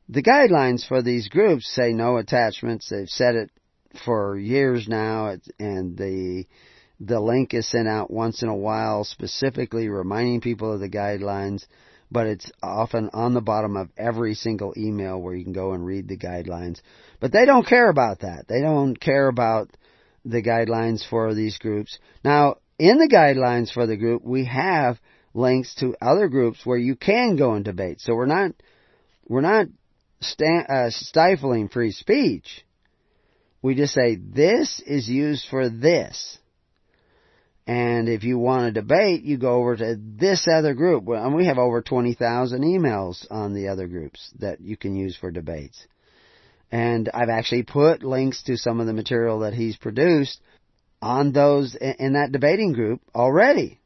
the 0.08 0.22
guidelines 0.22 0.86
for 0.86 1.02
these 1.02 1.28
groups 1.28 1.68
say 1.68 1.92
no 1.92 2.16
attachments. 2.16 2.88
They've 2.88 3.08
said 3.08 3.34
it 3.34 3.50
for 4.04 4.38
years 4.38 4.86
now, 4.88 5.36
and 5.58 5.96
the 5.96 6.44
the 6.98 7.20
link 7.20 7.52
is 7.52 7.68
sent 7.68 7.88
out 7.88 8.10
once 8.10 8.42
in 8.42 8.48
a 8.48 8.56
while, 8.56 9.04
specifically 9.04 9.88
reminding 9.88 10.40
people 10.40 10.72
of 10.72 10.80
the 10.80 10.88
guidelines. 10.88 11.66
But 12.10 12.28
it's 12.28 12.50
often 12.62 13.10
on 13.12 13.34
the 13.34 13.40
bottom 13.40 13.76
of 13.76 13.90
every 13.98 14.34
single 14.34 14.72
email 14.76 15.20
where 15.20 15.34
you 15.34 15.42
can 15.42 15.52
go 15.52 15.72
and 15.72 15.84
read 15.84 16.06
the 16.06 16.16
guidelines. 16.16 16.80
But 17.20 17.32
they 17.32 17.44
don't 17.44 17.66
care 17.66 17.88
about 17.90 18.20
that. 18.20 18.46
They 18.48 18.60
don't 18.60 18.98
care 18.98 19.26
about 19.26 19.76
the 20.26 20.42
guidelines 20.42 21.08
for 21.08 21.34
these 21.34 21.58
groups. 21.58 21.98
Now, 22.24 22.56
in 22.78 22.98
the 22.98 23.08
guidelines 23.08 23.72
for 23.72 23.86
the 23.86 23.96
group, 23.96 24.22
we 24.24 24.44
have 24.46 24.98
links 25.34 25.74
to 25.76 25.94
other 26.00 26.28
groups 26.28 26.64
where 26.64 26.78
you 26.78 26.96
can 26.96 27.36
go 27.36 27.52
and 27.52 27.64
debate. 27.64 28.00
So 28.00 28.14
we're 28.14 28.26
not 28.26 28.52
we're 29.28 29.40
not 29.40 29.66
sta- 30.20 30.66
uh, 30.68 30.90
stifling 30.90 31.68
free 31.68 31.92
speech. 31.92 32.64
We 33.62 33.74
just 33.74 33.94
say 33.94 34.16
this 34.16 34.80
is 34.86 35.08
used 35.08 35.46
for 35.48 35.68
this. 35.68 36.38
And 37.66 38.08
if 38.08 38.22
you 38.22 38.38
want 38.38 38.66
to 38.66 38.80
debate, 38.80 39.24
you 39.24 39.38
go 39.38 39.54
over 39.54 39.76
to 39.76 39.96
this 39.98 40.46
other 40.46 40.72
group. 40.74 41.08
And 41.08 41.34
we 41.34 41.46
have 41.46 41.58
over 41.58 41.82
20,000 41.82 42.62
emails 42.62 43.26
on 43.28 43.54
the 43.54 43.68
other 43.68 43.88
groups 43.88 44.30
that 44.38 44.60
you 44.60 44.76
can 44.76 44.94
use 44.94 45.16
for 45.16 45.32
debates. 45.32 45.84
And 46.70 47.08
I've 47.14 47.28
actually 47.28 47.62
put 47.62 48.02
links 48.02 48.42
to 48.44 48.56
some 48.56 48.80
of 48.80 48.86
the 48.86 48.92
material 48.92 49.40
that 49.40 49.54
he's 49.54 49.76
produced 49.76 50.40
on 51.00 51.32
those 51.32 51.74
in 51.74 52.14
that 52.14 52.32
debating 52.32 52.72
group 52.72 53.00
already. 53.14 53.80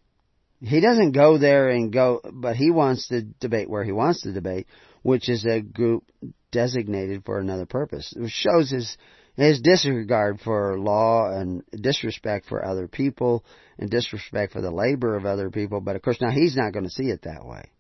He 0.63 0.81
doesn't 0.81 1.13
go 1.13 1.39
there 1.39 1.69
and 1.69 1.93
go, 1.93 2.21
but 2.33 2.57
he 2.57 2.71
wants 2.71 3.09
to 3.09 3.23
debate 3.23 3.69
where 3.69 3.85
he 3.85 3.93
wants 3.93 4.23
to 4.23 4.33
debate 4.33 4.67
which 5.03 5.29
is 5.29 5.45
a 5.45 5.61
group 5.61 6.05
designated 6.53 7.25
for 7.25 7.39
another 7.39 7.67
purpose. 7.67 8.13
It 8.17 8.31
shows 8.31 8.71
his 8.71 8.97
his 9.37 9.61
disregard 9.61 10.41
for 10.41 10.79
law 10.79 11.31
and 11.31 11.63
disrespect 11.71 12.47
for 12.47 12.65
other 12.65 12.89
people 12.89 13.45
and 13.79 13.89
disrespect 13.89 14.53
for 14.53 14.61
the 14.61 14.73
labor 14.73 15.17
of 15.17 15.25
other 15.25 15.51
people. 15.51 15.81
But 15.81 15.97
of 15.97 16.03
course, 16.03 16.21
now 16.21 16.31
he's 16.31 16.57
not 16.57 16.73
going 16.73 16.85
to 16.85 16.91
see 16.91 17.05
it 17.05 17.23
that 17.23 17.47
way. 17.47 17.71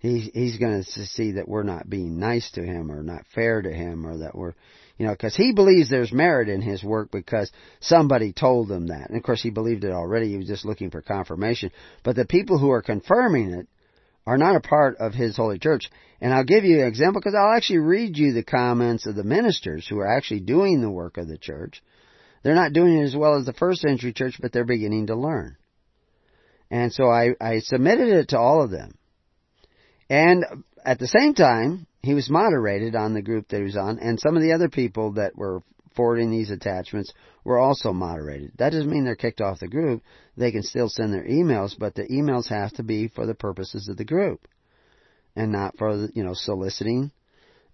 He's 0.00 0.30
he's 0.32 0.58
going 0.58 0.84
to 0.84 1.06
see 1.06 1.32
that 1.32 1.48
we're 1.48 1.64
not 1.64 1.90
being 1.90 2.18
nice 2.18 2.50
to 2.52 2.62
him 2.62 2.90
or 2.92 3.02
not 3.02 3.26
fair 3.34 3.60
to 3.60 3.72
him 3.72 4.06
or 4.06 4.18
that 4.18 4.36
we're, 4.36 4.54
you 4.96 5.06
know, 5.06 5.12
because 5.12 5.34
he 5.34 5.52
believes 5.52 5.90
there's 5.90 6.12
merit 6.12 6.48
in 6.48 6.62
his 6.62 6.84
work 6.84 7.10
because 7.10 7.50
somebody 7.80 8.32
told 8.32 8.70
him 8.70 8.88
that. 8.88 9.08
And 9.08 9.16
of 9.16 9.24
course, 9.24 9.42
he 9.42 9.50
believed 9.50 9.82
it 9.82 9.92
already. 9.92 10.30
He 10.30 10.36
was 10.36 10.46
just 10.46 10.64
looking 10.64 10.90
for 10.90 11.02
confirmation. 11.02 11.72
But 12.04 12.14
the 12.14 12.26
people 12.26 12.58
who 12.58 12.70
are 12.70 12.82
confirming 12.82 13.50
it 13.50 13.66
are 14.24 14.38
not 14.38 14.54
a 14.54 14.60
part 14.60 14.98
of 14.98 15.14
his 15.14 15.36
holy 15.36 15.58
church. 15.58 15.90
And 16.20 16.32
I'll 16.34 16.44
give 16.44 16.64
you 16.64 16.80
an 16.80 16.86
example 16.86 17.20
because 17.20 17.34
I'll 17.34 17.56
actually 17.56 17.78
read 17.78 18.16
you 18.16 18.32
the 18.32 18.44
comments 18.44 19.06
of 19.06 19.16
the 19.16 19.24
ministers 19.24 19.86
who 19.88 19.98
are 19.98 20.16
actually 20.16 20.40
doing 20.40 20.80
the 20.80 20.90
work 20.90 21.16
of 21.16 21.28
the 21.28 21.38
church. 21.38 21.82
They're 22.42 22.54
not 22.54 22.72
doing 22.72 22.98
it 22.98 23.04
as 23.04 23.16
well 23.16 23.36
as 23.36 23.46
the 23.46 23.52
first 23.52 23.80
century 23.80 24.12
church, 24.12 24.38
but 24.40 24.52
they're 24.52 24.64
beginning 24.64 25.08
to 25.08 25.16
learn. 25.16 25.56
And 26.70 26.92
so 26.92 27.10
I, 27.10 27.30
I 27.40 27.60
submitted 27.60 28.08
it 28.08 28.28
to 28.28 28.38
all 28.38 28.62
of 28.62 28.70
them. 28.70 28.97
And 30.10 30.44
at 30.84 30.98
the 30.98 31.06
same 31.06 31.34
time, 31.34 31.86
he 32.02 32.14
was 32.14 32.30
moderated 32.30 32.94
on 32.94 33.14
the 33.14 33.22
group 33.22 33.48
that 33.48 33.58
he 33.58 33.64
was 33.64 33.76
on, 33.76 33.98
and 33.98 34.18
some 34.18 34.36
of 34.36 34.42
the 34.42 34.52
other 34.52 34.68
people 34.68 35.12
that 35.12 35.36
were 35.36 35.62
forwarding 35.94 36.30
these 36.30 36.50
attachments 36.50 37.12
were 37.44 37.58
also 37.58 37.92
moderated. 37.92 38.52
That 38.58 38.70
doesn't 38.70 38.90
mean 38.90 39.04
they're 39.04 39.16
kicked 39.16 39.40
off 39.40 39.58
the 39.58 39.68
group. 39.68 40.02
They 40.36 40.52
can 40.52 40.62
still 40.62 40.88
send 40.88 41.12
their 41.12 41.24
emails, 41.24 41.76
but 41.76 41.94
the 41.94 42.06
emails 42.06 42.48
have 42.48 42.72
to 42.74 42.84
be 42.84 43.08
for 43.08 43.26
the 43.26 43.34
purposes 43.34 43.88
of 43.88 43.96
the 43.96 44.04
group 44.04 44.46
and 45.34 45.50
not 45.50 45.76
for, 45.76 46.08
you 46.14 46.22
know, 46.22 46.34
soliciting, 46.34 47.10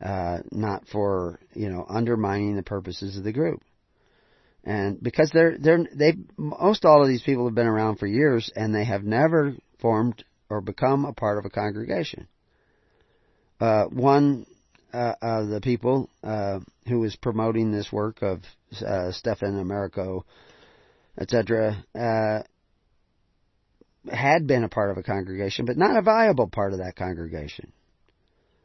uh, 0.03 0.39
not 0.51 0.87
for, 0.89 1.39
you 1.55 1.68
know, 1.68 1.85
undermining 1.89 2.57
the 2.57 2.62
purposes 2.62 3.16
of 3.16 3.24
the 3.24 3.32
group. 3.32 3.62
And 4.64 5.03
because 5.03 5.30
they're, 5.32 5.59
they're, 5.59 5.87
they, 5.95 6.14
most 6.39 6.87
all 6.87 7.03
of 7.03 7.09
these 7.09 7.22
people 7.22 7.45
have 7.47 7.55
been 7.55 7.66
around 7.66 7.97
for 7.97 8.07
years 8.07 8.51
and 8.57 8.74
they 8.74 8.85
have 8.85 9.05
never 9.05 9.55
formed 9.80 10.24
or 10.55 10.61
become 10.61 11.05
a 11.05 11.13
part 11.13 11.39
of 11.39 11.45
a 11.45 11.51
congregation. 11.51 12.29
Uh, 13.61 13.85
one 13.87 14.47
uh, 14.93 15.15
uh, 15.21 15.45
the 15.47 15.61
people 15.61 16.09
uh, 16.23 16.61
who 16.87 17.01
was 17.01 17.17
promoting 17.17 17.73
this 17.73 17.91
work 17.91 18.23
of 18.23 18.41
uh, 18.87 19.11
Stephan 19.11 19.59
Americo, 19.59 20.25
etc., 21.19 21.85
uh, 21.99 22.43
had 24.09 24.47
been 24.47 24.63
a 24.63 24.69
part 24.69 24.91
of 24.91 24.99
a 24.99 25.03
congregation, 25.03 25.65
but 25.65 25.77
not 25.77 25.97
a 25.97 26.03
viable 26.03 26.49
part 26.49 26.73
of 26.73 26.79
that 26.79 26.95
congregation. 26.95 27.73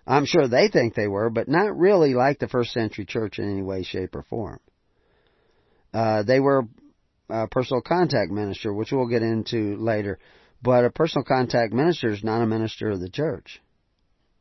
I'm 0.06 0.26
sure 0.26 0.48
they 0.48 0.68
think 0.68 0.94
they 0.94 1.08
were, 1.08 1.30
but 1.30 1.48
not 1.48 1.78
really 1.78 2.14
like 2.14 2.40
the 2.40 2.48
first 2.48 2.74
century 2.74 3.06
church 3.06 3.40
in 3.40 3.50
any 3.50 3.64
way, 3.64 3.84
shape, 3.84 4.16
or 4.16 4.24
form. 4.24 4.60
Uh, 5.94 6.24
they 6.24 6.40
were 6.40 6.64
a 7.30 7.48
personal 7.48 7.82
contact 7.82 8.32
minister, 8.32 8.74
which 8.74 8.92
we'll 8.92 9.08
get 9.08 9.24
into 9.24 9.78
later, 9.78 10.20
but 10.62 10.86
a 10.86 10.90
personal 10.90 11.24
contact 11.24 11.74
minister 11.74 12.10
is 12.10 12.24
not 12.24 12.42
a 12.42 12.48
minister 12.48 12.90
of 12.90 13.00
the 13.00 13.10
church. 13.10 13.62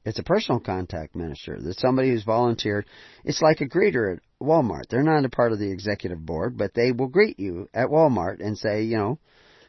It's 0.05 0.19
a 0.19 0.25
personal 0.25 0.61
contact 0.61 1.15
minister. 1.15 1.59
That's 1.61 1.81
somebody 1.81 2.11
who's 2.11 2.25
volunteered. 2.25 2.87
It's 3.25 3.43
like 3.43 3.61
a 3.61 3.69
greeter 3.69 4.17
at 4.17 4.23
Walmart. 4.41 4.89
They're 4.89 5.03
not 5.03 5.25
a 5.25 5.29
part 5.29 5.53
of 5.53 5.59
the 5.59 5.71
executive 5.71 6.25
board, 6.25 6.57
but 6.57 6.73
they 6.75 6.93
will 6.93 7.09
greet 7.09 7.39
you 7.39 7.69
at 7.75 7.89
Walmart 7.89 8.41
and 8.41 8.57
say, 8.57 8.85
you 8.85 8.97
know, 8.97 9.19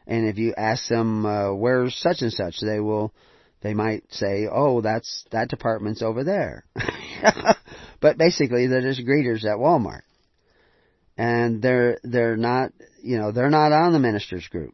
and 0.07 0.27
if 0.27 0.37
you 0.37 0.53
ask 0.57 0.87
them 0.87 1.25
uh, 1.25 1.53
where's 1.53 1.95
such 1.95 2.21
and 2.21 2.33
such, 2.33 2.59
they 2.61 2.79
will. 2.79 3.13
They 3.61 3.73
might 3.73 4.03
say, 4.09 4.47
"Oh, 4.51 4.81
that's 4.81 5.25
that 5.31 5.49
department's 5.49 6.01
over 6.01 6.23
there," 6.23 6.63
but 7.99 8.17
basically 8.17 8.67
they're 8.67 8.81
just 8.81 9.05
greeters 9.05 9.43
at 9.43 9.57
Walmart, 9.57 10.01
and 11.17 11.61
they're 11.61 11.99
they're 12.03 12.37
not 12.37 12.71
you 13.03 13.17
know 13.17 13.31
they're 13.31 13.49
not 13.49 13.73
on 13.73 13.91
the 13.91 13.99
ministers 13.99 14.47
group. 14.47 14.73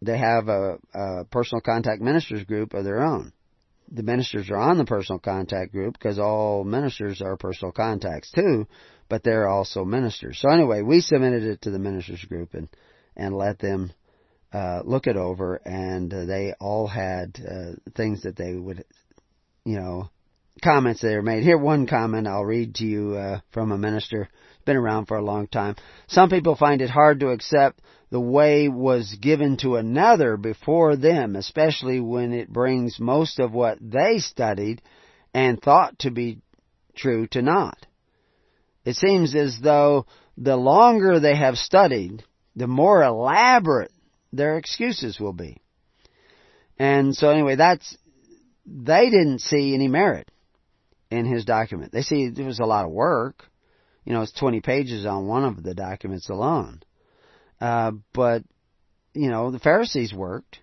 They 0.00 0.18
have 0.18 0.48
a, 0.48 0.78
a 0.94 1.24
personal 1.24 1.60
contact 1.60 2.00
ministers 2.00 2.44
group 2.44 2.74
of 2.74 2.84
their 2.84 3.02
own 3.02 3.32
the 3.90 4.02
ministers 4.02 4.50
are 4.50 4.58
on 4.58 4.78
the 4.78 4.84
personal 4.84 5.18
contact 5.18 5.72
group 5.72 5.94
because 5.94 6.18
all 6.18 6.64
ministers 6.64 7.22
are 7.22 7.36
personal 7.36 7.72
contacts 7.72 8.30
too, 8.32 8.66
but 9.08 9.22
they're 9.22 9.48
also 9.48 9.84
ministers. 9.84 10.38
So 10.38 10.50
anyway, 10.50 10.82
we 10.82 11.00
submitted 11.00 11.44
it 11.44 11.62
to 11.62 11.70
the 11.70 11.78
ministers 11.78 12.24
group 12.24 12.54
and 12.54 12.68
and 13.16 13.34
let 13.34 13.58
them 13.58 13.92
uh, 14.52 14.82
look 14.84 15.06
it 15.06 15.16
over, 15.16 15.56
and 15.64 16.12
uh, 16.12 16.24
they 16.24 16.54
all 16.60 16.86
had 16.86 17.38
uh, 17.38 17.72
things 17.96 18.22
that 18.22 18.36
they 18.36 18.54
would, 18.54 18.84
you 19.64 19.78
know, 19.78 20.08
comments 20.62 21.00
that 21.00 21.14
were 21.14 21.22
made. 21.22 21.42
Here, 21.42 21.58
one 21.58 21.86
comment 21.86 22.28
I'll 22.28 22.44
read 22.44 22.76
to 22.76 22.86
you 22.86 23.16
uh, 23.16 23.40
from 23.50 23.72
a 23.72 23.78
minister. 23.78 24.28
Been 24.68 24.76
around 24.76 25.06
for 25.06 25.16
a 25.16 25.24
long 25.24 25.46
time. 25.46 25.76
Some 26.08 26.28
people 26.28 26.54
find 26.54 26.82
it 26.82 26.90
hard 26.90 27.20
to 27.20 27.30
accept 27.30 27.80
the 28.10 28.20
way 28.20 28.68
was 28.68 29.16
given 29.18 29.56
to 29.62 29.76
another 29.76 30.36
before 30.36 30.94
them, 30.94 31.36
especially 31.36 32.00
when 32.00 32.34
it 32.34 32.52
brings 32.52 33.00
most 33.00 33.38
of 33.38 33.54
what 33.54 33.78
they 33.80 34.18
studied 34.18 34.82
and 35.32 35.58
thought 35.58 35.98
to 36.00 36.10
be 36.10 36.42
true 36.94 37.26
to 37.28 37.40
naught. 37.40 37.86
It 38.84 38.96
seems 38.96 39.34
as 39.34 39.58
though 39.58 40.04
the 40.36 40.58
longer 40.58 41.18
they 41.18 41.34
have 41.34 41.56
studied, 41.56 42.22
the 42.54 42.66
more 42.66 43.02
elaborate 43.02 43.92
their 44.34 44.58
excuses 44.58 45.18
will 45.18 45.32
be. 45.32 45.62
And 46.78 47.16
so 47.16 47.30
anyway, 47.30 47.56
that's, 47.56 47.96
they 48.66 49.08
didn't 49.08 49.38
see 49.38 49.72
any 49.72 49.88
merit 49.88 50.30
in 51.10 51.24
his 51.24 51.46
document. 51.46 51.90
They 51.90 52.02
see 52.02 52.24
it 52.24 52.44
was 52.44 52.58
a 52.58 52.66
lot 52.66 52.84
of 52.84 52.90
work. 52.90 53.46
You 54.08 54.14
know, 54.14 54.22
it's 54.22 54.32
20 54.32 54.62
pages 54.62 55.04
on 55.04 55.26
one 55.26 55.44
of 55.44 55.62
the 55.62 55.74
documents 55.74 56.30
alone. 56.30 56.80
Uh, 57.60 57.92
but, 58.14 58.42
you 59.12 59.28
know, 59.28 59.50
the 59.50 59.58
Pharisees 59.58 60.14
worked. 60.14 60.60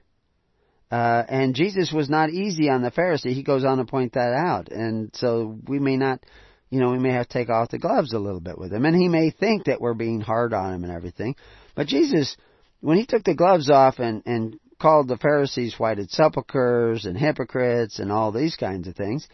Uh, 0.89 1.21
and 1.29 1.53
Jesus 1.53 1.91
was 1.93 2.09
not 2.09 2.31
easy 2.31 2.71
on 2.71 2.81
the 2.81 2.89
Pharisee. 2.89 3.33
He 3.33 3.43
goes 3.43 3.63
on 3.63 3.77
to 3.77 3.85
point 3.85 4.13
that 4.13 4.33
out. 4.33 4.69
And 4.71 5.11
so 5.13 5.59
we 5.67 5.77
may 5.77 5.95
not, 5.95 6.25
you 6.71 6.79
know, 6.79 6.89
we 6.89 6.97
may 6.97 7.11
have 7.11 7.27
to 7.27 7.33
take 7.33 7.51
off 7.51 7.69
the 7.69 7.77
gloves 7.77 8.13
a 8.13 8.19
little 8.19 8.39
bit 8.39 8.57
with 8.57 8.73
him. 8.73 8.83
And 8.83 8.95
he 8.95 9.09
may 9.09 9.29
think 9.29 9.65
that 9.65 9.79
we're 9.79 9.93
being 9.93 10.21
hard 10.21 10.51
on 10.51 10.73
him 10.73 10.83
and 10.83 10.91
everything. 10.91 11.35
But 11.75 11.85
Jesus, 11.85 12.35
when 12.81 12.97
he 12.97 13.05
took 13.05 13.25
the 13.25 13.35
gloves 13.35 13.69
off 13.69 13.99
and, 13.99 14.23
and 14.25 14.59
called 14.81 15.07
the 15.07 15.17
Pharisees 15.17 15.75
whited 15.77 16.09
sepulchres 16.09 17.05
and 17.05 17.15
hypocrites 17.15 17.99
and 17.99 18.11
all 18.11 18.31
these 18.31 18.55
kinds 18.55 18.87
of 18.87 18.95
things, 18.95 19.27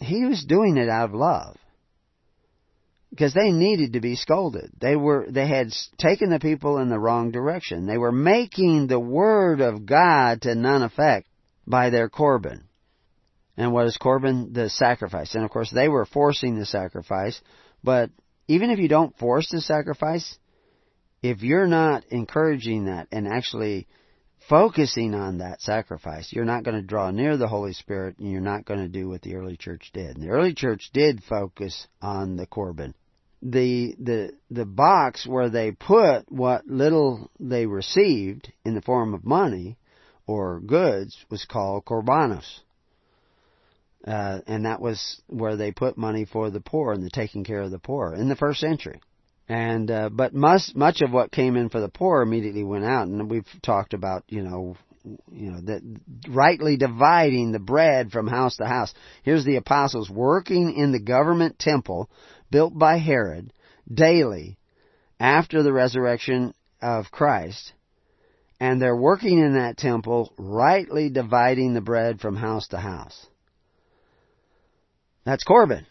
he 0.00 0.26
was 0.26 0.44
doing 0.44 0.76
it 0.76 0.90
out 0.90 1.08
of 1.08 1.14
love. 1.14 1.56
Because 3.14 3.32
they 3.32 3.52
needed 3.52 3.92
to 3.92 4.00
be 4.00 4.16
scolded. 4.16 4.72
They 4.80 4.96
were, 4.96 5.26
they 5.28 5.46
had 5.46 5.68
taken 5.98 6.30
the 6.30 6.40
people 6.40 6.78
in 6.78 6.88
the 6.88 6.98
wrong 6.98 7.30
direction. 7.30 7.86
They 7.86 7.96
were 7.96 8.10
making 8.10 8.88
the 8.88 8.98
Word 8.98 9.60
of 9.60 9.86
God 9.86 10.42
to 10.42 10.56
none 10.56 10.82
effect 10.82 11.28
by 11.64 11.90
their 11.90 12.08
Corban. 12.08 12.64
And 13.56 13.72
what 13.72 13.86
is 13.86 13.96
Corban? 13.96 14.52
The 14.52 14.68
sacrifice. 14.68 15.36
And 15.36 15.44
of 15.44 15.50
course 15.50 15.70
they 15.70 15.88
were 15.88 16.06
forcing 16.06 16.58
the 16.58 16.66
sacrifice, 16.66 17.40
but 17.84 18.10
even 18.48 18.70
if 18.70 18.80
you 18.80 18.88
don't 18.88 19.16
force 19.16 19.48
the 19.48 19.60
sacrifice, 19.60 20.36
if 21.22 21.42
you're 21.42 21.68
not 21.68 22.04
encouraging 22.10 22.86
that 22.86 23.08
and 23.12 23.28
actually 23.28 23.86
focusing 24.48 25.14
on 25.14 25.38
that 25.38 25.62
sacrifice, 25.62 26.32
you're 26.32 26.44
not 26.44 26.64
going 26.64 26.76
to 26.76 26.82
draw 26.82 27.10
near 27.10 27.36
the 27.36 27.48
Holy 27.48 27.72
Spirit 27.72 28.18
and 28.18 28.30
you're 28.30 28.40
not 28.40 28.66
going 28.66 28.80
to 28.80 28.88
do 28.88 29.08
what 29.08 29.22
the 29.22 29.36
early 29.36 29.56
church 29.56 29.90
did. 29.94 30.16
And 30.16 30.22
the 30.22 30.30
early 30.30 30.52
church 30.52 30.90
did 30.92 31.22
focus 31.22 31.86
on 32.02 32.36
the 32.36 32.46
Corban. 32.46 32.94
The, 33.46 33.94
the, 33.98 34.30
the 34.50 34.64
box 34.64 35.26
where 35.26 35.50
they 35.50 35.70
put 35.70 36.32
what 36.32 36.66
little 36.66 37.30
they 37.38 37.66
received 37.66 38.50
in 38.64 38.74
the 38.74 38.80
form 38.80 39.12
of 39.12 39.24
money 39.24 39.76
or 40.26 40.60
goods 40.60 41.16
was 41.30 41.44
called 41.44 41.84
Korbanos. 41.84 42.60
Uh, 44.06 44.40
and 44.46 44.66
that 44.66 44.80
was 44.80 45.20
where 45.28 45.56
they 45.56 45.72
put 45.72 45.96
money 45.96 46.24
for 46.24 46.50
the 46.50 46.60
poor 46.60 46.92
and 46.92 47.02
the 47.02 47.10
taking 47.10 47.44
care 47.44 47.62
of 47.62 47.70
the 47.70 47.78
poor 47.78 48.14
in 48.14 48.28
the 48.28 48.36
first 48.36 48.60
century. 48.60 49.00
And 49.48 49.90
uh, 49.90 50.08
but 50.10 50.34
much 50.34 50.74
much 50.74 51.02
of 51.02 51.10
what 51.10 51.30
came 51.30 51.56
in 51.56 51.68
for 51.68 51.80
the 51.80 51.88
poor 51.88 52.22
immediately 52.22 52.64
went 52.64 52.84
out, 52.84 53.08
and 53.08 53.30
we've 53.30 53.46
talked 53.62 53.92
about 53.92 54.24
you 54.28 54.42
know 54.42 54.76
you 55.04 55.50
know 55.50 55.60
that 55.62 55.82
rightly 56.28 56.78
dividing 56.78 57.52
the 57.52 57.58
bread 57.58 58.10
from 58.10 58.26
house 58.26 58.56
to 58.56 58.66
house. 58.66 58.92
Here's 59.22 59.44
the 59.44 59.56
apostles 59.56 60.08
working 60.08 60.74
in 60.76 60.92
the 60.92 60.98
government 60.98 61.58
temple 61.58 62.08
built 62.54 62.78
by 62.78 62.98
Herod 62.98 63.52
daily 63.92 64.56
after 65.18 65.64
the 65.64 65.72
resurrection 65.72 66.54
of 66.80 67.10
Christ, 67.10 67.72
and 68.60 68.80
they're 68.80 68.94
working 68.94 69.40
in 69.40 69.54
that 69.54 69.76
temple 69.76 70.32
rightly 70.38 71.10
dividing 71.10 71.74
the 71.74 71.80
bread 71.80 72.20
from 72.20 72.36
house 72.36 72.68
to 72.68 72.78
house. 72.78 73.26
That's 75.24 75.42
Corban 75.42 75.84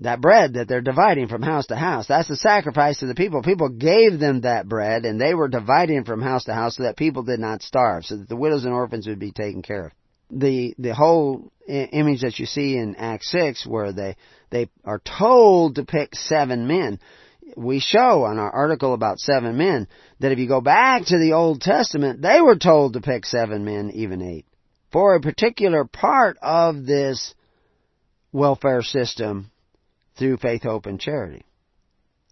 that 0.00 0.20
bread 0.20 0.54
that 0.54 0.68
they're 0.68 0.82
dividing 0.82 1.28
from 1.28 1.40
house 1.40 1.66
to 1.68 1.76
house. 1.76 2.08
That's 2.08 2.28
the 2.28 2.36
sacrifice 2.36 2.98
to 2.98 3.06
the 3.06 3.14
people. 3.14 3.42
People 3.42 3.68
gave 3.68 4.18
them 4.18 4.40
that 4.40 4.68
bread 4.68 5.04
and 5.06 5.18
they 5.18 5.34
were 5.34 5.48
dividing 5.48 6.04
from 6.04 6.20
house 6.20 6.44
to 6.44 6.52
house 6.52 6.76
so 6.76 6.82
that 6.82 6.96
people 6.96 7.22
did 7.22 7.38
not 7.38 7.62
starve, 7.62 8.04
so 8.04 8.16
that 8.16 8.28
the 8.28 8.36
widows 8.36 8.64
and 8.64 8.74
orphans 8.74 9.06
would 9.06 9.20
be 9.20 9.30
taken 9.30 9.62
care 9.62 9.86
of. 9.86 9.92
The, 10.30 10.74
the 10.78 10.94
whole 10.94 11.52
image 11.68 12.22
that 12.22 12.38
you 12.38 12.46
see 12.46 12.76
in 12.76 12.96
Acts 12.96 13.30
6 13.30 13.66
where 13.66 13.92
they, 13.92 14.16
they 14.50 14.68
are 14.84 15.00
told 15.00 15.76
to 15.76 15.84
pick 15.84 16.14
seven 16.14 16.66
men, 16.66 16.98
we 17.56 17.78
show 17.78 18.24
on 18.24 18.38
our 18.38 18.50
article 18.50 18.94
about 18.94 19.18
seven 19.18 19.56
men 19.56 19.86
that 20.20 20.32
if 20.32 20.38
you 20.38 20.48
go 20.48 20.60
back 20.60 21.04
to 21.06 21.18
the 21.18 21.32
Old 21.32 21.60
Testament, 21.60 22.22
they 22.22 22.40
were 22.40 22.56
told 22.56 22.94
to 22.94 23.00
pick 23.00 23.26
seven 23.26 23.64
men, 23.64 23.90
even 23.94 24.22
eight, 24.22 24.46
for 24.92 25.14
a 25.14 25.20
particular 25.20 25.84
part 25.84 26.36
of 26.42 26.84
this 26.86 27.34
welfare 28.32 28.82
system 28.82 29.50
through 30.16 30.36
faith, 30.38 30.62
hope, 30.62 30.86
and 30.86 31.00
charity. 31.00 31.44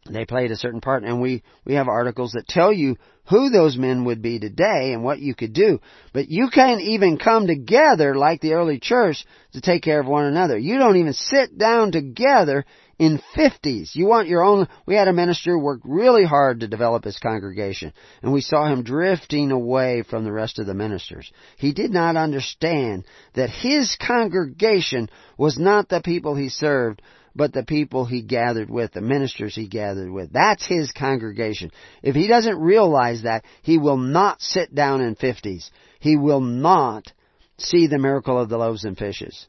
They 0.09 0.25
played 0.25 0.51
a 0.51 0.57
certain 0.57 0.81
part, 0.81 1.05
and 1.05 1.21
we, 1.21 1.45
we 1.65 1.75
have 1.75 1.87
articles 1.87 2.33
that 2.33 2.49
tell 2.49 2.73
you 2.73 2.97
who 3.29 3.51
those 3.51 3.77
men 3.77 4.05
would 4.05 4.21
be 4.21 4.41
today 4.41 4.93
and 4.93 5.05
what 5.05 5.21
you 5.21 5.33
could 5.33 5.53
do. 5.53 5.81
But 6.13 6.29
you 6.29 6.49
can't 6.53 6.81
even 6.81 7.19
come 7.19 7.47
together 7.47 8.17
like 8.17 8.41
the 8.41 8.55
early 8.55 8.81
church 8.81 9.25
to 9.53 9.61
take 9.61 9.83
care 9.83 10.01
of 10.01 10.07
one 10.07 10.25
another. 10.25 10.59
You 10.59 10.79
don't 10.79 10.97
even 10.97 11.13
sit 11.13 11.57
down 11.57 11.93
together 11.93 12.65
in 12.99 13.21
50s. 13.37 13.95
You 13.95 14.07
want 14.07 14.27
your 14.27 14.43
own. 14.43 14.67
We 14.87 14.97
had 14.97 15.07
a 15.07 15.13
minister 15.13 15.53
who 15.53 15.61
worked 15.61 15.85
really 15.85 16.25
hard 16.25 16.61
to 16.61 16.69
develop 16.69 17.05
his 17.05 17.19
congregation, 17.19 17.93
and 18.23 18.33
we 18.33 18.41
saw 18.41 18.67
him 18.67 18.83
drifting 18.83 19.53
away 19.53 20.03
from 20.03 20.25
the 20.25 20.33
rest 20.33 20.59
of 20.59 20.67
the 20.67 20.75
ministers. 20.75 21.31
He 21.59 21.73
did 21.73 21.93
not 21.93 22.17
understand 22.17 23.05
that 23.35 23.51
his 23.51 23.97
congregation 24.05 25.11
was 25.39 25.59
not 25.59 25.89
the 25.89 26.01
people 26.01 26.35
he 26.35 26.49
served, 26.49 27.03
but 27.35 27.53
the 27.53 27.64
people 27.64 28.05
he 28.05 28.22
gathered 28.22 28.70
with, 28.70 28.93
the 28.93 29.01
ministers 29.01 29.55
he 29.55 29.68
gathered 29.68 30.11
with. 30.11 30.33
That's 30.33 30.66
his 30.66 30.93
congregation. 30.93 31.70
If 32.03 32.14
he 32.14 32.26
doesn't 32.26 32.59
realize 32.59 33.22
that, 33.22 33.45
he 33.62 33.78
will 33.78 33.97
not 33.97 34.41
sit 34.43 34.74
down 34.74 35.01
in 35.01 35.14
fifties. 35.14 35.70
He 36.01 36.16
will 36.16 36.41
not 36.41 37.11
see 37.59 37.87
the 37.87 37.99
miracle 37.99 38.39
of 38.39 38.49
the 38.49 38.59
loaves 38.59 38.85
and 38.85 38.97
fishes. 38.97 39.47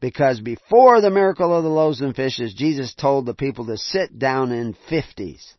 Because 0.00 0.40
before 0.40 1.00
the 1.00 1.10
miracle 1.10 1.56
of 1.56 1.62
the 1.62 1.70
loaves 1.70 2.00
and 2.00 2.14
fishes, 2.14 2.52
Jesus 2.54 2.94
told 2.94 3.26
the 3.26 3.34
people 3.34 3.66
to 3.66 3.78
sit 3.78 4.18
down 4.18 4.52
in 4.52 4.76
fifties. 4.88 5.54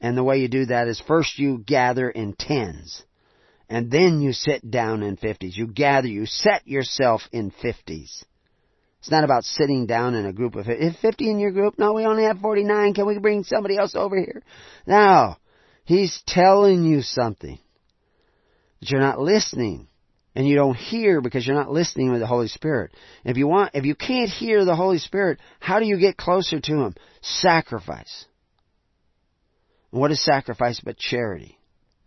And 0.00 0.16
the 0.16 0.24
way 0.24 0.38
you 0.38 0.48
do 0.48 0.66
that 0.66 0.88
is 0.88 1.00
first 1.00 1.38
you 1.38 1.58
gather 1.58 2.10
in 2.10 2.34
tens. 2.34 3.02
And 3.68 3.90
then 3.90 4.20
you 4.20 4.32
sit 4.32 4.70
down 4.70 5.02
in 5.02 5.16
fifties. 5.16 5.56
You 5.56 5.66
gather, 5.66 6.08
you 6.08 6.26
set 6.26 6.68
yourself 6.68 7.22
in 7.32 7.50
fifties. 7.50 8.24
It's 9.02 9.10
not 9.10 9.24
about 9.24 9.42
sitting 9.42 9.86
down 9.86 10.14
in 10.14 10.26
a 10.26 10.32
group 10.32 10.54
of 10.54 10.66
50. 10.66 10.96
50 11.02 11.28
in 11.28 11.40
your 11.40 11.50
group? 11.50 11.76
No, 11.76 11.92
we 11.92 12.04
only 12.04 12.22
have 12.22 12.38
49. 12.38 12.94
Can 12.94 13.04
we 13.04 13.18
bring 13.18 13.42
somebody 13.42 13.76
else 13.76 13.96
over 13.96 14.16
here? 14.16 14.44
No. 14.86 15.34
He's 15.84 16.22
telling 16.24 16.84
you 16.84 17.02
something. 17.02 17.58
That 18.78 18.90
you're 18.90 19.00
not 19.00 19.18
listening. 19.18 19.88
And 20.36 20.46
you 20.46 20.54
don't 20.54 20.76
hear 20.76 21.20
because 21.20 21.44
you're 21.44 21.56
not 21.56 21.72
listening 21.72 22.12
with 22.12 22.20
the 22.20 22.28
Holy 22.28 22.46
Spirit. 22.46 22.92
If 23.24 23.36
you 23.36 23.48
want, 23.48 23.72
if 23.74 23.84
you 23.84 23.96
can't 23.96 24.30
hear 24.30 24.64
the 24.64 24.76
Holy 24.76 24.98
Spirit, 24.98 25.40
how 25.58 25.80
do 25.80 25.84
you 25.84 25.98
get 25.98 26.16
closer 26.16 26.60
to 26.60 26.72
Him? 26.72 26.94
Sacrifice. 27.22 28.24
And 29.90 30.00
what 30.00 30.12
is 30.12 30.24
sacrifice 30.24 30.80
but 30.80 30.96
charity? 30.96 31.58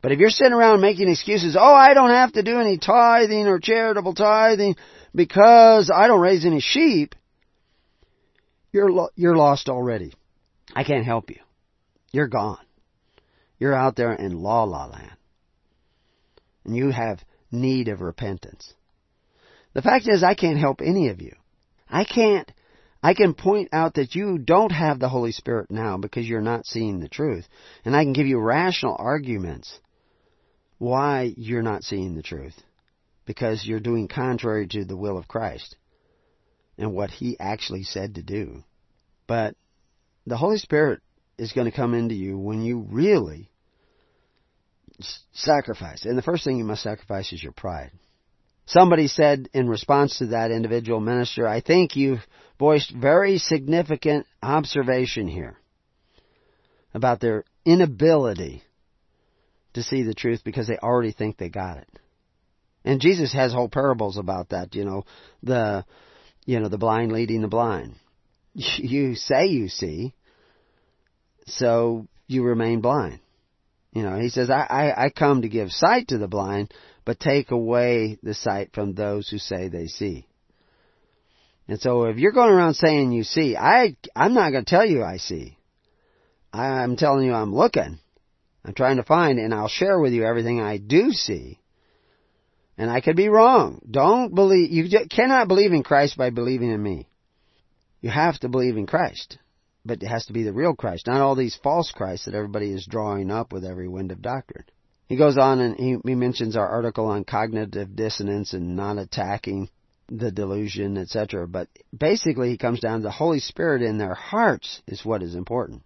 But 0.02 0.14
if 0.14 0.20
you're 0.20 0.30
sitting 0.30 0.54
around 0.54 0.80
making 0.80 1.10
excuses, 1.10 1.58
oh, 1.60 1.74
I 1.74 1.94
don't 1.94 2.12
have 2.12 2.32
to 2.34 2.44
do 2.44 2.60
any 2.60 2.78
tithing 2.78 3.48
or 3.48 3.60
charitable 3.60 4.14
tithing 4.14 4.78
because 5.16 5.90
I 5.94 6.08
don't 6.08 6.20
raise 6.20 6.46
any 6.46 6.60
sheep, 6.60 7.16
you're, 8.72 8.92
lo- 8.92 9.10
you're 9.16 9.38
lost 9.38 9.70
already. 9.70 10.14
I 10.76 10.84
can't 10.84 11.06
help 11.06 11.30
you. 11.30 11.40
You're 12.12 12.28
gone. 12.28 12.60
You're 13.58 13.74
out 13.74 13.96
there 13.96 14.14
in 14.14 14.42
la 14.42 14.64
la 14.64 14.86
land. 14.86 15.16
And 16.66 16.76
you 16.76 16.90
have 16.90 17.24
need 17.52 17.88
of 17.88 18.02
repentance. 18.02 18.74
The 19.74 19.82
fact 19.82 20.08
is, 20.08 20.24
I 20.24 20.36
can't 20.36 20.60
help 20.60 20.82
any 20.82 21.10
of 21.10 21.22
you. 21.22 21.34
I 21.90 22.04
can't, 22.04 22.52
I 23.02 23.14
can 23.14 23.34
point 23.34 23.70
out 23.72 23.96
that 23.96 24.16
you 24.16 24.38
don't 24.38 24.72
have 24.72 25.00
the 25.00 25.10
Holy 25.10 25.32
Spirit 25.32 25.70
now 25.70 25.98
because 25.98 26.28
you're 26.28 26.42
not 26.42 26.66
seeing 26.66 27.00
the 27.00 27.10
truth. 27.10 27.48
And 27.86 27.96
I 27.96 28.04
can 28.04 28.14
give 28.14 28.28
you 28.28 28.40
rational 28.40 28.96
arguments 28.98 29.80
why 30.78 31.34
you're 31.38 31.62
not 31.62 31.84
seeing 31.84 32.16
the 32.16 32.24
truth. 32.24 32.56
Because 33.26 33.66
you're 33.66 33.80
doing 33.80 34.08
contrary 34.08 34.68
to 34.68 34.86
the 34.86 34.98
will 34.98 35.18
of 35.18 35.28
Christ 35.28 35.76
and 36.78 36.94
what 36.94 37.10
He 37.10 37.38
actually 37.40 37.84
said 37.84 38.16
to 38.16 38.24
do. 38.24 38.64
But 39.28 39.56
the 40.26 40.38
Holy 40.38 40.58
Spirit 40.58 41.02
is 41.38 41.54
going 41.54 41.70
to 41.70 41.76
come 41.76 41.94
into 41.94 42.16
you 42.16 42.38
when 42.38 42.64
you 42.64 42.86
really 42.90 43.50
sacrifice. 45.34 46.06
And 46.06 46.18
the 46.18 46.22
first 46.22 46.44
thing 46.44 46.58
you 46.58 46.64
must 46.64 46.84
sacrifice 46.84 47.34
is 47.34 47.44
your 47.44 47.52
pride. 47.52 47.92
Somebody 48.66 49.08
said 49.08 49.50
in 49.54 49.70
response 49.70 50.18
to 50.18 50.28
that 50.28 50.52
individual 50.52 51.00
minister, 51.00 51.48
I 51.48 51.62
think 51.62 51.96
you've 51.96 52.26
voiced 52.58 52.92
very 52.92 53.38
significant 53.38 54.26
observation 54.42 55.28
here 55.28 55.58
about 56.94 57.20
their 57.20 57.44
inability 57.66 58.64
to 59.74 59.84
see 59.84 60.04
the 60.04 60.14
truth 60.14 60.42
because 60.44 60.68
they 60.68 60.78
already 60.78 61.12
think 61.12 61.38
they 61.38 61.50
got 61.50 61.78
it. 61.78 61.90
And 62.86 63.02
Jesus 63.02 63.34
has 63.34 63.52
whole 63.52 63.68
parables 63.68 64.18
about 64.18 64.50
that, 64.50 64.76
you 64.76 64.86
know, 64.86 65.04
the 65.42 65.84
you 66.46 66.60
know, 66.60 66.70
the 66.70 66.78
blind 66.78 67.12
leading 67.12 67.42
the 67.42 67.48
blind. 67.48 67.96
You 68.54 69.16
say 69.16 69.48
you 69.48 69.68
see, 69.68 70.14
so 71.46 72.08
you 72.28 72.44
remain 72.44 72.80
blind. 72.80 73.20
You 73.92 74.04
know, 74.04 74.18
he 74.18 74.30
says, 74.30 74.50
I, 74.50 74.66
I, 74.70 75.06
I 75.06 75.10
come 75.10 75.42
to 75.42 75.50
give 75.50 75.72
sight 75.72 76.10
to 76.10 76.18
the 76.18 76.28
blind, 76.28 76.74
but 77.04 77.20
take 77.20 77.52
away 77.52 78.18
the 78.24 78.34
sight 78.34 78.72
from 78.74 78.94
those 78.94 79.28
who 79.28 79.40
say 79.40 79.68
they 79.68 79.88
see. 79.88 80.28
And 81.68 81.80
so 81.82 82.04
if 82.06 82.18
you're 82.18 82.32
going 82.32 82.52
around 82.52 82.76
saying 82.76 83.12
you 83.12 83.24
see, 83.24 83.58
I, 83.58 83.98
I'm 84.16 84.34
not 84.34 84.52
going 84.52 84.66
to 84.66 84.70
tell 84.70 84.86
you 84.86 85.04
I 85.04 85.18
see. 85.18 85.58
I, 86.54 86.66
I'm 86.84 86.96
telling 86.96 87.26
you 87.26 87.34
I'm 87.34 87.54
looking. 87.54 88.00
I'm 88.64 88.74
trying 88.74 88.98
to 88.98 89.04
find 89.04 89.40
and 89.40 89.54
I'll 89.54 89.68
share 89.68 90.00
with 90.00 90.14
you 90.14 90.24
everything 90.24 90.62
I 90.62 90.78
do 90.78 91.12
see. 91.12 91.60
And 92.78 92.90
I 92.90 93.02
could 93.02 93.16
be 93.16 93.30
wrong. 93.30 93.82
Don't 93.90 94.36
believe, 94.36 94.72
you 94.72 94.90
cannot 95.10 95.48
believe 95.48 95.72
in 95.72 95.84
Christ 95.84 96.18
by 96.18 96.30
believing 96.30 96.72
in 96.72 96.82
me. 96.82 97.08
You 98.02 98.10
have 98.10 98.38
to 98.40 98.50
believe 98.50 98.78
in 98.78 98.86
Christ. 98.86 99.38
But 99.86 100.02
it 100.02 100.08
has 100.08 100.26
to 100.26 100.34
be 100.34 100.44
the 100.44 100.54
real 100.54 100.74
Christ, 100.74 101.08
not 101.08 101.22
all 101.22 101.36
these 101.36 101.58
false 101.62 101.92
Christs 101.92 102.26
that 102.26 102.34
everybody 102.34 102.72
is 102.72 102.88
drawing 102.90 103.32
up 103.32 103.54
with 103.54 103.64
every 103.64 103.88
wind 103.88 104.12
of 104.12 104.22
doctrine. 104.22 104.66
He 105.08 105.16
goes 105.16 105.38
on 105.38 105.60
and 105.60 105.76
he, 105.78 105.98
he 106.04 106.16
mentions 106.16 106.56
our 106.56 106.68
article 106.68 107.06
on 107.06 107.24
cognitive 107.24 107.96
dissonance 107.96 108.54
and 108.54 108.76
not 108.76 108.98
attacking 108.98 109.70
the 110.10 110.32
delusion, 110.32 110.98
etc. 110.98 111.48
But 111.48 111.68
basically, 111.96 112.50
he 112.50 112.58
comes 112.58 112.80
down 112.80 113.00
to 113.00 113.04
the 113.04 113.12
Holy 113.12 113.40
Spirit 113.40 113.82
in 113.82 113.98
their 113.98 114.16
hearts 114.16 114.82
is 114.88 115.06
what 115.06 115.24
is 115.24 115.36
important. 115.36 115.84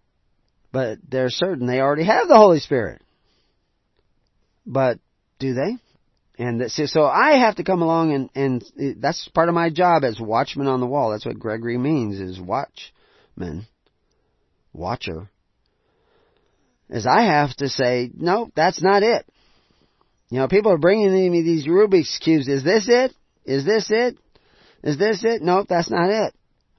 But 0.71 0.99
they're 1.07 1.29
certain 1.29 1.67
they 1.67 1.81
already 1.81 2.05
have 2.05 2.27
the 2.27 2.37
Holy 2.37 2.59
Spirit. 2.59 3.01
But 4.65 4.99
do 5.39 5.53
they? 5.53 5.77
And 6.39 6.71
so 6.71 7.03
I 7.03 7.39
have 7.39 7.57
to 7.57 7.65
come 7.65 7.81
along 7.81 8.13
and, 8.13 8.29
and 8.33 8.95
that's 9.01 9.27
part 9.35 9.49
of 9.49 9.55
my 9.55 9.69
job 9.69 10.05
as 10.05 10.21
watchman 10.21 10.67
on 10.67 10.79
the 10.79 10.87
wall. 10.87 11.11
That's 11.11 11.25
what 11.25 11.37
Gregory 11.37 11.77
means 11.77 12.17
is 12.17 12.39
watchman, 12.39 13.67
watcher. 14.71 15.29
Is 16.89 17.05
I 17.05 17.23
have 17.23 17.53
to 17.57 17.67
say, 17.67 18.09
no, 18.15 18.49
that's 18.55 18.81
not 18.81 19.03
it. 19.03 19.25
You 20.29 20.39
know, 20.39 20.47
people 20.47 20.71
are 20.71 20.77
bringing 20.77 21.11
me 21.29 21.41
these 21.41 21.67
Rubik's 21.67 22.17
cubes. 22.19 22.47
Is 22.47 22.63
this 22.63 22.87
it? 22.87 23.13
Is 23.43 23.65
this 23.65 23.91
it? 23.91 24.17
Is 24.81 24.97
this 24.97 25.25
it? 25.25 25.41
Nope, 25.41 25.65
that's 25.67 25.91
not 25.91 26.09
it. 26.09 26.33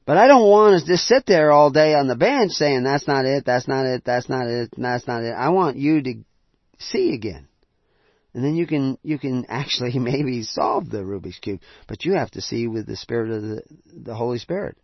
But 0.06 0.16
I 0.16 0.26
don't 0.26 0.48
want 0.48 0.80
to 0.80 0.86
just 0.86 1.06
sit 1.06 1.26
there 1.26 1.52
all 1.52 1.70
day 1.70 1.92
on 1.92 2.08
the 2.08 2.16
bench 2.16 2.52
saying 2.52 2.82
that's 2.82 3.06
not 3.06 3.26
it, 3.26 3.44
that's 3.44 3.68
not 3.68 3.84
it, 3.84 4.04
that's 4.06 4.28
not 4.30 4.46
it, 4.46 4.70
that's 4.74 5.06
not 5.06 5.22
it. 5.22 5.32
I 5.32 5.50
want 5.50 5.76
you 5.76 6.02
to 6.02 6.14
see 6.78 7.12
again. 7.12 7.46
And 8.34 8.44
then 8.44 8.54
you 8.54 8.66
can 8.66 8.98
you 9.02 9.18
can 9.18 9.46
actually 9.48 9.98
maybe 9.98 10.42
solve 10.42 10.88
the 10.88 10.98
Rubik's 10.98 11.38
cube, 11.38 11.60
but 11.86 12.04
you 12.04 12.14
have 12.14 12.30
to 12.32 12.40
see 12.40 12.66
with 12.66 12.86
the 12.86 12.96
spirit 12.96 13.30
of 13.30 13.42
the 13.42 13.62
the 13.86 14.14
Holy 14.14 14.38
Spirit. 14.38 14.76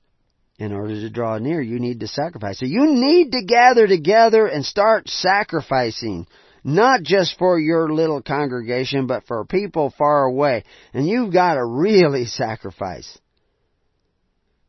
In 0.59 0.73
order 0.73 0.95
to 0.95 1.11
draw 1.11 1.37
near, 1.37 1.61
you 1.61 1.79
need 1.79 2.01
to 2.01 2.09
sacrifice. 2.09 2.59
So 2.59 2.65
you 2.65 2.87
need 2.87 3.33
to 3.33 3.45
gather 3.45 3.87
together 3.87 4.47
and 4.47 4.65
start 4.65 5.07
sacrificing, 5.07 6.27
not 6.65 7.03
just 7.03 7.37
for 7.39 7.59
your 7.61 7.93
little 7.93 8.23
congregation, 8.23 9.07
but 9.07 9.27
for 9.27 9.45
people 9.45 9.93
far 9.99 10.25
away. 10.25 10.65
And 10.95 11.07
you've 11.07 11.31
got 11.31 11.55
to 11.55 11.65
really 11.65 12.25
sacrifice. 12.43 13.19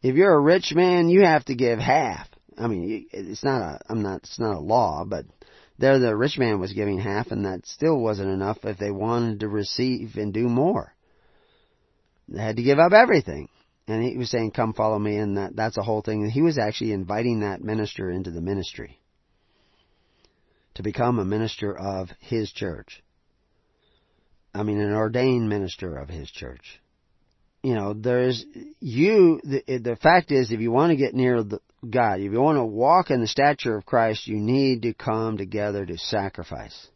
If 0.01 0.15
you're 0.15 0.33
a 0.33 0.41
rich 0.41 0.73
man, 0.75 1.07
you 1.07 1.21
have 1.21 1.45
to 1.45 1.55
give 1.55 1.79
half. 1.79 2.27
I 2.57 2.67
mean, 2.67 3.07
it's 3.11 3.43
not 3.43 3.61
a 3.61 3.79
I'm 3.87 4.01
not 4.01 4.23
it's 4.23 4.39
not 4.39 4.57
a 4.57 4.59
law, 4.59 5.05
but 5.05 5.25
there 5.77 5.99
the 5.99 6.15
rich 6.15 6.37
man 6.37 6.59
was 6.59 6.73
giving 6.73 6.99
half 6.99 7.31
and 7.31 7.45
that 7.45 7.65
still 7.65 7.99
wasn't 7.99 8.29
enough 8.29 8.57
if 8.63 8.77
they 8.77 8.91
wanted 8.91 9.41
to 9.41 9.47
receive 9.47 10.15
and 10.15 10.33
do 10.33 10.47
more. 10.47 10.93
They 12.27 12.41
had 12.41 12.57
to 12.57 12.63
give 12.63 12.79
up 12.79 12.93
everything. 12.93 13.49
And 13.87 14.03
he 14.03 14.17
was 14.17 14.29
saying, 14.29 14.51
come 14.51 14.73
follow 14.73 14.99
me, 14.99 15.15
and 15.15 15.37
that, 15.37 15.55
that's 15.55 15.75
the 15.75 15.83
whole 15.83 16.01
thing. 16.01 16.29
He 16.29 16.41
was 16.41 16.57
actually 16.57 16.91
inviting 16.91 17.39
that 17.39 17.63
minister 17.63 18.11
into 18.11 18.31
the 18.31 18.41
ministry. 18.41 18.99
To 20.75 20.83
become 20.83 21.19
a 21.19 21.25
minister 21.25 21.75
of 21.75 22.09
his 22.19 22.51
church. 22.51 23.01
I 24.53 24.63
mean, 24.63 24.79
an 24.79 24.93
ordained 24.93 25.47
minister 25.47 25.95
of 25.95 26.09
his 26.09 26.29
church. 26.29 26.81
You 27.67 27.75
know, 27.75 27.93
there's, 27.93 28.45
you, 28.79 29.41
the, 29.43 29.79
the 29.79 29.97
fact 29.97 30.31
is, 30.31 30.53
if 30.53 30.61
you 30.61 30.71
want 30.71 30.91
to 30.91 30.95
get 30.95 31.13
near 31.13 31.43
the, 31.43 31.59
God. 31.89 32.21
If 32.21 32.31
you 32.31 32.39
want 32.39 32.57
to 32.57 32.63
walk 32.63 33.11
in 33.11 33.19
the 33.19 33.27
stature 33.27 33.75
of 33.75 33.85
Christ, 33.85 34.25
you 34.25 34.37
need 34.37 34.83
to 34.83 34.93
come 34.93 35.35
together 35.35 35.85
to 35.85 35.97
sacrifice. 35.97 36.87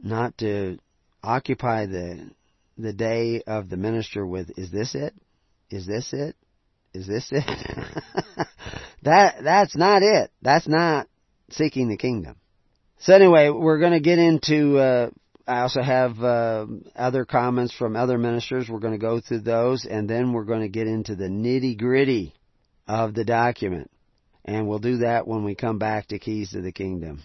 Not 0.00 0.38
to 0.38 0.78
occupy 1.22 1.84
the 1.86 2.30
the 2.78 2.94
day 2.94 3.42
of 3.46 3.68
the 3.68 3.76
minister 3.76 4.26
with 4.26 4.50
is 4.56 4.70
this 4.70 4.94
it? 4.94 5.12
Is 5.70 5.86
this 5.86 6.14
it? 6.14 6.34
Is 6.94 7.06
this 7.06 7.28
it? 7.30 7.44
that 9.02 9.44
that's 9.44 9.76
not 9.76 10.02
it. 10.02 10.30
That's 10.40 10.66
not 10.66 11.06
seeking 11.50 11.90
the 11.90 11.98
kingdom. 11.98 12.36
So 13.00 13.12
anyway, 13.12 13.50
we're 13.50 13.78
going 13.78 13.92
to 13.92 14.00
get 14.00 14.18
into 14.18 14.78
uh, 14.78 15.10
I 15.50 15.62
also 15.62 15.82
have 15.82 16.22
uh, 16.22 16.66
other 16.94 17.24
comments 17.24 17.74
from 17.74 17.96
other 17.96 18.18
ministers. 18.18 18.68
We're 18.68 18.78
going 18.78 18.92
to 18.92 19.00
go 19.00 19.20
through 19.20 19.40
those, 19.40 19.84
and 19.84 20.08
then 20.08 20.32
we're 20.32 20.44
going 20.44 20.60
to 20.60 20.68
get 20.68 20.86
into 20.86 21.16
the 21.16 21.26
nitty 21.26 21.76
gritty 21.76 22.34
of 22.86 23.14
the 23.14 23.24
document. 23.24 23.90
And 24.44 24.68
we'll 24.68 24.78
do 24.78 24.98
that 24.98 25.26
when 25.26 25.42
we 25.42 25.56
come 25.56 25.78
back 25.78 26.06
to 26.08 26.20
Keys 26.20 26.52
to 26.52 26.60
the 26.60 26.70
Kingdom. 26.70 27.24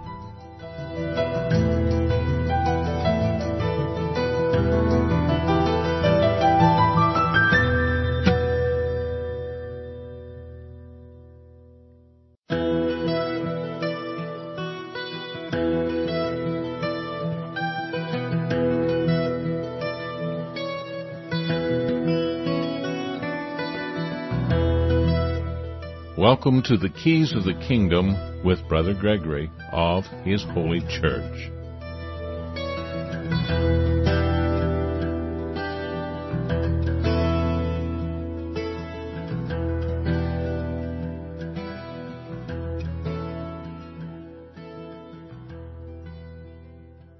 Welcome 26.43 26.63
to 26.63 26.77
the 26.77 26.89
Keys 26.89 27.33
of 27.33 27.43
the 27.43 27.53
Kingdom 27.53 28.43
with 28.43 28.67
Brother 28.67 28.95
Gregory 28.95 29.51
of 29.71 30.05
His 30.23 30.43
Holy 30.43 30.79
Church. 30.79 31.51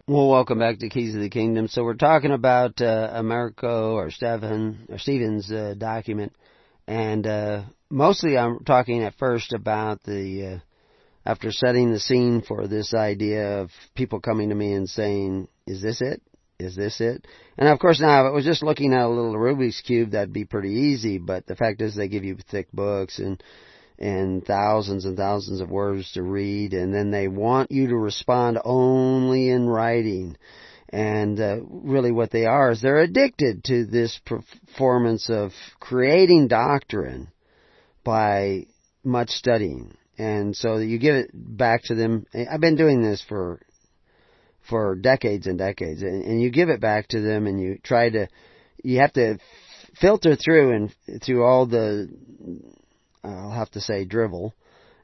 Well, 0.07 0.29
welcome 0.29 0.57
back 0.57 0.79
to 0.79 0.89
Keys 0.89 1.13
of 1.13 1.21
the 1.21 1.29
Kingdom. 1.29 1.67
So 1.67 1.83
we're 1.83 1.93
talking 1.93 2.31
about 2.31 2.81
uh, 2.81 3.11
Americo 3.13 3.93
or 3.93 4.09
Stephen 4.09 4.87
or 4.89 4.97
Stephen's 4.97 5.51
uh, 5.51 5.75
document 5.77 6.33
And 6.87 7.25
uh, 7.25 7.63
mostly 7.89 8.37
I'm 8.37 8.63
talking 8.63 9.03
at 9.03 9.15
first 9.15 9.53
about 9.53 10.03
the, 10.03 10.55
uh, 10.55 10.59
after 11.25 11.51
setting 11.51 11.91
the 11.91 11.99
scene 11.99 12.41
for 12.41 12.67
this 12.67 12.93
idea 12.93 13.59
of 13.61 13.71
people 13.95 14.19
coming 14.19 14.49
to 14.49 14.55
me 14.55 14.73
and 14.73 14.89
saying, 14.89 15.47
is 15.67 15.81
this 15.81 16.01
it? 16.01 16.21
Is 16.59 16.75
this 16.75 17.01
it? 17.01 17.25
And 17.57 17.67
of 17.67 17.79
course 17.79 17.99
now 17.99 18.25
if 18.25 18.29
it 18.29 18.35
was 18.35 18.45
just 18.45 18.63
looking 18.63 18.93
at 18.93 19.05
a 19.05 19.09
little 19.09 19.33
Rubik's 19.33 19.81
Cube, 19.81 20.11
that'd 20.11 20.33
be 20.33 20.45
pretty 20.45 20.69
easy, 20.69 21.17
but 21.17 21.47
the 21.47 21.55
fact 21.55 21.81
is 21.81 21.95
they 21.95 22.07
give 22.07 22.23
you 22.23 22.37
thick 22.49 22.71
books 22.71 23.19
and 23.19 23.41
and 23.97 24.43
thousands 24.43 25.05
and 25.05 25.15
thousands 25.15 25.61
of 25.61 25.69
words 25.69 26.11
to 26.13 26.23
read, 26.23 26.73
and 26.73 26.93
then 26.93 27.11
they 27.11 27.27
want 27.27 27.71
you 27.71 27.87
to 27.87 27.95
respond 27.95 28.57
only 28.65 29.49
in 29.49 29.69
writing. 29.69 30.35
And 30.91 31.39
uh, 31.39 31.57
really, 31.63 32.11
what 32.11 32.31
they 32.31 32.45
are 32.45 32.71
is 32.71 32.81
they're 32.81 32.99
addicted 32.99 33.63
to 33.65 33.85
this 33.85 34.19
performance 34.25 35.29
of 35.29 35.51
creating 35.79 36.49
doctrine 36.49 37.29
by 38.03 38.65
much 39.03 39.29
studying. 39.29 39.95
And 40.17 40.55
so 40.55 40.77
you 40.77 40.99
give 40.99 41.15
it 41.15 41.31
back 41.33 41.83
to 41.83 41.95
them. 41.95 42.25
I've 42.33 42.59
been 42.59 42.75
doing 42.75 43.01
this 43.01 43.23
for 43.27 43.61
for 44.69 44.95
decades 44.95 45.47
and 45.47 45.57
decades, 45.57 46.01
and, 46.01 46.23
and 46.23 46.41
you 46.41 46.51
give 46.51 46.69
it 46.69 46.81
back 46.81 47.07
to 47.09 47.21
them, 47.21 47.47
and 47.47 47.61
you 47.61 47.79
try 47.81 48.09
to. 48.09 48.27
You 48.83 48.99
have 48.99 49.13
to 49.13 49.37
filter 49.99 50.35
through 50.35 50.73
and 50.73 51.21
through 51.23 51.43
all 51.43 51.67
the 51.67 52.09
I'll 53.23 53.51
have 53.51 53.71
to 53.71 53.81
say 53.81 54.05
drivel, 54.05 54.53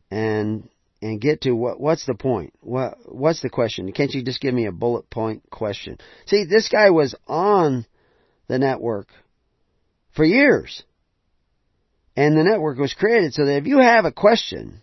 and 0.10 0.68
and 1.02 1.22
get 1.22 1.42
to 1.42 1.52
what 1.52 1.80
what's 1.80 2.06
the 2.06 2.16
point? 2.16 2.54
What 2.62 2.98
what's 3.06 3.42
the 3.42 3.50
question? 3.50 3.92
Can't 3.92 4.14
you 4.14 4.24
just 4.24 4.42
give 4.42 4.54
me 4.54 4.66
a 4.66 4.72
bullet 4.72 5.10
point 5.10 5.50
question? 5.50 5.98
See, 6.26 6.46
this 6.46 6.70
guy 6.70 6.90
was 6.90 7.16
on 7.28 7.86
the 8.48 8.58
network 8.58 9.10
for 10.16 10.26
years. 10.26 10.84
And 12.16 12.36
the 12.36 12.44
network 12.44 12.80
was 12.80 12.96
created 12.96 13.34
so 13.34 13.46
that 13.46 13.58
if 13.58 13.68
you 13.68 13.80
have 13.80 14.06
a 14.06 14.12
question, 14.12 14.82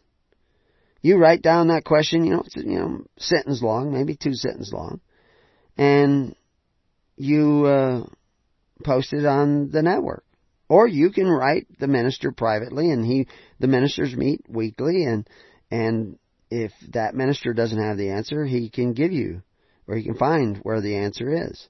you 1.02 1.18
write 1.18 1.42
down 1.42 1.68
that 1.68 1.84
question, 1.84 2.24
you 2.24 2.30
know, 2.30 2.42
it's, 2.46 2.54
you 2.54 2.78
know, 2.78 3.04
sentence 3.18 3.60
long, 3.60 3.92
maybe 3.92 4.14
two 4.14 4.34
sentence 4.34 4.72
long, 4.72 5.00
and 5.76 6.36
you 7.16 7.66
uh, 7.66 8.06
post 8.84 9.12
it 9.12 9.26
on 9.26 9.70
the 9.70 9.82
network. 9.82 10.24
Or 10.68 10.86
you 10.86 11.10
can 11.10 11.28
write 11.28 11.66
the 11.78 11.88
minister 11.88 12.32
privately 12.32 12.90
and 12.90 13.04
he, 13.04 13.26
the 13.58 13.66
ministers 13.66 14.14
meet 14.14 14.42
weekly 14.48 15.04
and, 15.04 15.28
and 15.74 16.18
if 16.52 16.70
that 16.92 17.16
minister 17.16 17.52
doesn't 17.52 17.82
have 17.82 17.96
the 17.96 18.10
answer, 18.10 18.44
he 18.44 18.70
can 18.70 18.92
give 18.92 19.10
you, 19.10 19.42
or 19.88 19.96
he 19.96 20.04
can 20.04 20.14
find 20.14 20.58
where 20.58 20.80
the 20.80 20.94
answer 20.98 21.48
is. 21.48 21.68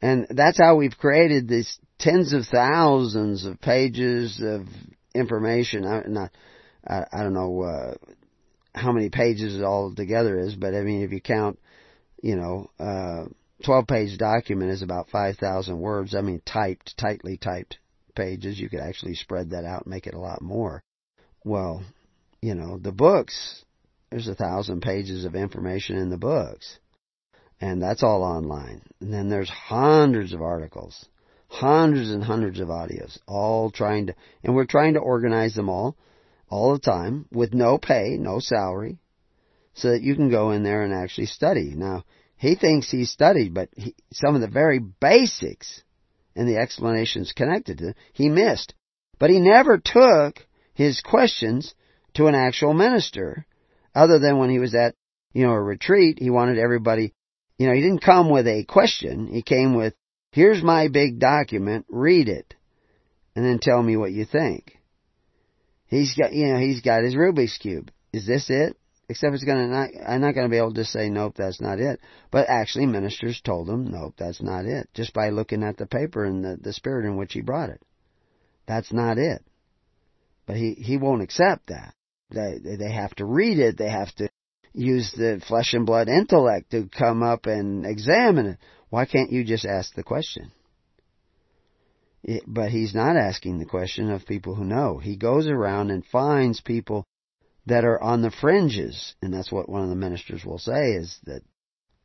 And 0.00 0.26
that's 0.28 0.58
how 0.58 0.74
we've 0.74 0.98
created 0.98 1.46
these 1.46 1.78
tens 2.00 2.32
of 2.32 2.46
thousands 2.46 3.44
of 3.44 3.60
pages 3.60 4.42
of 4.42 4.66
information. 5.14 5.86
I, 5.86 6.02
not, 6.08 6.30
I, 6.84 7.04
I 7.12 7.22
don't 7.22 7.32
know 7.32 7.62
uh, 7.62 7.94
how 8.74 8.90
many 8.90 9.08
pages 9.08 9.56
it 9.56 9.62
all 9.62 9.94
together 9.94 10.40
is, 10.40 10.56
but 10.56 10.74
I 10.74 10.80
mean, 10.80 11.02
if 11.02 11.12
you 11.12 11.20
count, 11.20 11.60
you 12.20 12.34
know, 12.34 12.70
uh, 12.80 13.26
12 13.64 13.86
page 13.86 14.18
document 14.18 14.72
is 14.72 14.82
about 14.82 15.10
5,000 15.10 15.78
words. 15.78 16.16
I 16.16 16.22
mean, 16.22 16.42
typed, 16.44 16.96
tightly 16.98 17.36
typed 17.36 17.78
pages. 18.16 18.58
You 18.58 18.68
could 18.68 18.80
actually 18.80 19.14
spread 19.14 19.50
that 19.50 19.64
out 19.64 19.84
and 19.84 19.94
make 19.94 20.08
it 20.08 20.14
a 20.14 20.20
lot 20.20 20.42
more. 20.42 20.82
Well, 21.44 21.84
you 22.42 22.56
know, 22.56 22.76
the 22.76 22.92
books, 22.92 23.64
there's 24.10 24.28
a 24.28 24.34
thousand 24.34 24.82
pages 24.82 25.24
of 25.24 25.34
information 25.34 25.96
in 25.96 26.10
the 26.10 26.18
books. 26.18 26.78
And 27.60 27.80
that's 27.80 28.02
all 28.02 28.24
online. 28.24 28.82
And 29.00 29.14
then 29.14 29.28
there's 29.28 29.48
hundreds 29.48 30.34
of 30.34 30.42
articles, 30.42 31.08
hundreds 31.46 32.10
and 32.10 32.22
hundreds 32.22 32.58
of 32.58 32.68
audios, 32.68 33.18
all 33.28 33.70
trying 33.70 34.08
to, 34.08 34.14
and 34.42 34.54
we're 34.54 34.66
trying 34.66 34.94
to 34.94 35.00
organize 35.00 35.54
them 35.54 35.68
all, 35.68 35.96
all 36.48 36.72
the 36.72 36.80
time, 36.80 37.26
with 37.30 37.54
no 37.54 37.78
pay, 37.78 38.16
no 38.18 38.40
salary, 38.40 38.98
so 39.74 39.92
that 39.92 40.02
you 40.02 40.16
can 40.16 40.28
go 40.28 40.50
in 40.50 40.64
there 40.64 40.82
and 40.82 40.92
actually 40.92 41.26
study. 41.26 41.72
Now, 41.76 42.04
he 42.36 42.56
thinks 42.56 42.90
he's 42.90 43.12
studied, 43.12 43.54
but 43.54 43.68
he, 43.76 43.94
some 44.12 44.34
of 44.34 44.40
the 44.40 44.48
very 44.48 44.80
basics 44.80 45.82
and 46.34 46.48
the 46.48 46.56
explanations 46.56 47.32
connected 47.32 47.78
to 47.78 47.94
he 48.12 48.28
missed. 48.28 48.74
But 49.20 49.30
he 49.30 49.38
never 49.38 49.78
took 49.78 50.44
his 50.74 51.00
questions 51.00 51.74
to 52.14 52.26
an 52.26 52.34
actual 52.34 52.74
minister, 52.74 53.46
other 53.94 54.18
than 54.18 54.38
when 54.38 54.50
he 54.50 54.58
was 54.58 54.74
at, 54.74 54.94
you 55.32 55.46
know, 55.46 55.52
a 55.52 55.60
retreat, 55.60 56.18
he 56.18 56.30
wanted 56.30 56.58
everybody, 56.58 57.14
you 57.58 57.66
know, 57.66 57.74
he 57.74 57.80
didn't 57.80 58.04
come 58.04 58.30
with 58.30 58.46
a 58.46 58.64
question, 58.64 59.28
he 59.28 59.42
came 59.42 59.74
with, 59.74 59.94
here's 60.30 60.62
my 60.62 60.88
big 60.88 61.18
document, 61.18 61.86
read 61.88 62.28
it, 62.28 62.54
and 63.34 63.44
then 63.44 63.58
tell 63.58 63.82
me 63.82 63.96
what 63.96 64.12
you 64.12 64.24
think. 64.24 64.78
He's 65.86 66.14
got, 66.14 66.32
you 66.32 66.46
know, 66.46 66.58
he's 66.58 66.80
got 66.80 67.04
his 67.04 67.14
Rubik's 67.14 67.58
Cube. 67.58 67.90
Is 68.12 68.26
this 68.26 68.48
it? 68.48 68.76
Except 69.08 69.34
it's 69.34 69.44
gonna 69.44 69.68
not, 69.68 69.90
I'm 70.06 70.22
not 70.22 70.34
gonna 70.34 70.48
be 70.48 70.56
able 70.56 70.72
to 70.74 70.86
say, 70.86 71.10
nope, 71.10 71.34
that's 71.36 71.60
not 71.60 71.80
it. 71.80 72.00
But 72.30 72.48
actually 72.48 72.86
ministers 72.86 73.42
told 73.42 73.68
him, 73.68 73.90
nope, 73.90 74.14
that's 74.16 74.40
not 74.40 74.64
it. 74.64 74.88
Just 74.94 75.12
by 75.12 75.28
looking 75.28 75.62
at 75.62 75.76
the 75.76 75.86
paper 75.86 76.24
and 76.24 76.42
the, 76.42 76.56
the 76.58 76.72
spirit 76.72 77.04
in 77.04 77.16
which 77.16 77.34
he 77.34 77.42
brought 77.42 77.68
it. 77.68 77.82
That's 78.66 78.90
not 78.90 79.18
it. 79.18 79.44
But 80.46 80.56
he, 80.56 80.72
he 80.74 80.96
won't 80.96 81.22
accept 81.22 81.66
that. 81.68 81.94
They, 82.32 82.76
they 82.76 82.92
have 82.92 83.14
to 83.16 83.24
read 83.24 83.58
it, 83.58 83.76
they 83.76 83.90
have 83.90 84.14
to 84.16 84.28
use 84.74 85.12
the 85.12 85.42
flesh 85.46 85.74
and 85.74 85.86
blood 85.86 86.08
intellect 86.08 86.70
to 86.70 86.88
come 86.88 87.22
up 87.22 87.46
and 87.46 87.84
examine 87.84 88.46
it. 88.46 88.58
Why 88.90 89.06
can't 89.06 89.32
you 89.32 89.44
just 89.44 89.64
ask 89.64 89.94
the 89.94 90.02
question? 90.02 90.52
It, 92.22 92.44
but 92.46 92.70
he's 92.70 92.94
not 92.94 93.16
asking 93.16 93.58
the 93.58 93.64
question 93.64 94.10
of 94.10 94.26
people 94.26 94.54
who 94.54 94.64
know. 94.64 94.98
He 94.98 95.16
goes 95.16 95.48
around 95.48 95.90
and 95.90 96.04
finds 96.06 96.60
people 96.60 97.04
that 97.66 97.84
are 97.84 98.00
on 98.00 98.22
the 98.22 98.30
fringes. 98.30 99.14
And 99.20 99.32
that's 99.32 99.50
what 99.52 99.68
one 99.68 99.82
of 99.82 99.88
the 99.88 99.96
ministers 99.96 100.44
will 100.44 100.58
say 100.58 100.92
is 100.92 101.18
that, 101.24 101.42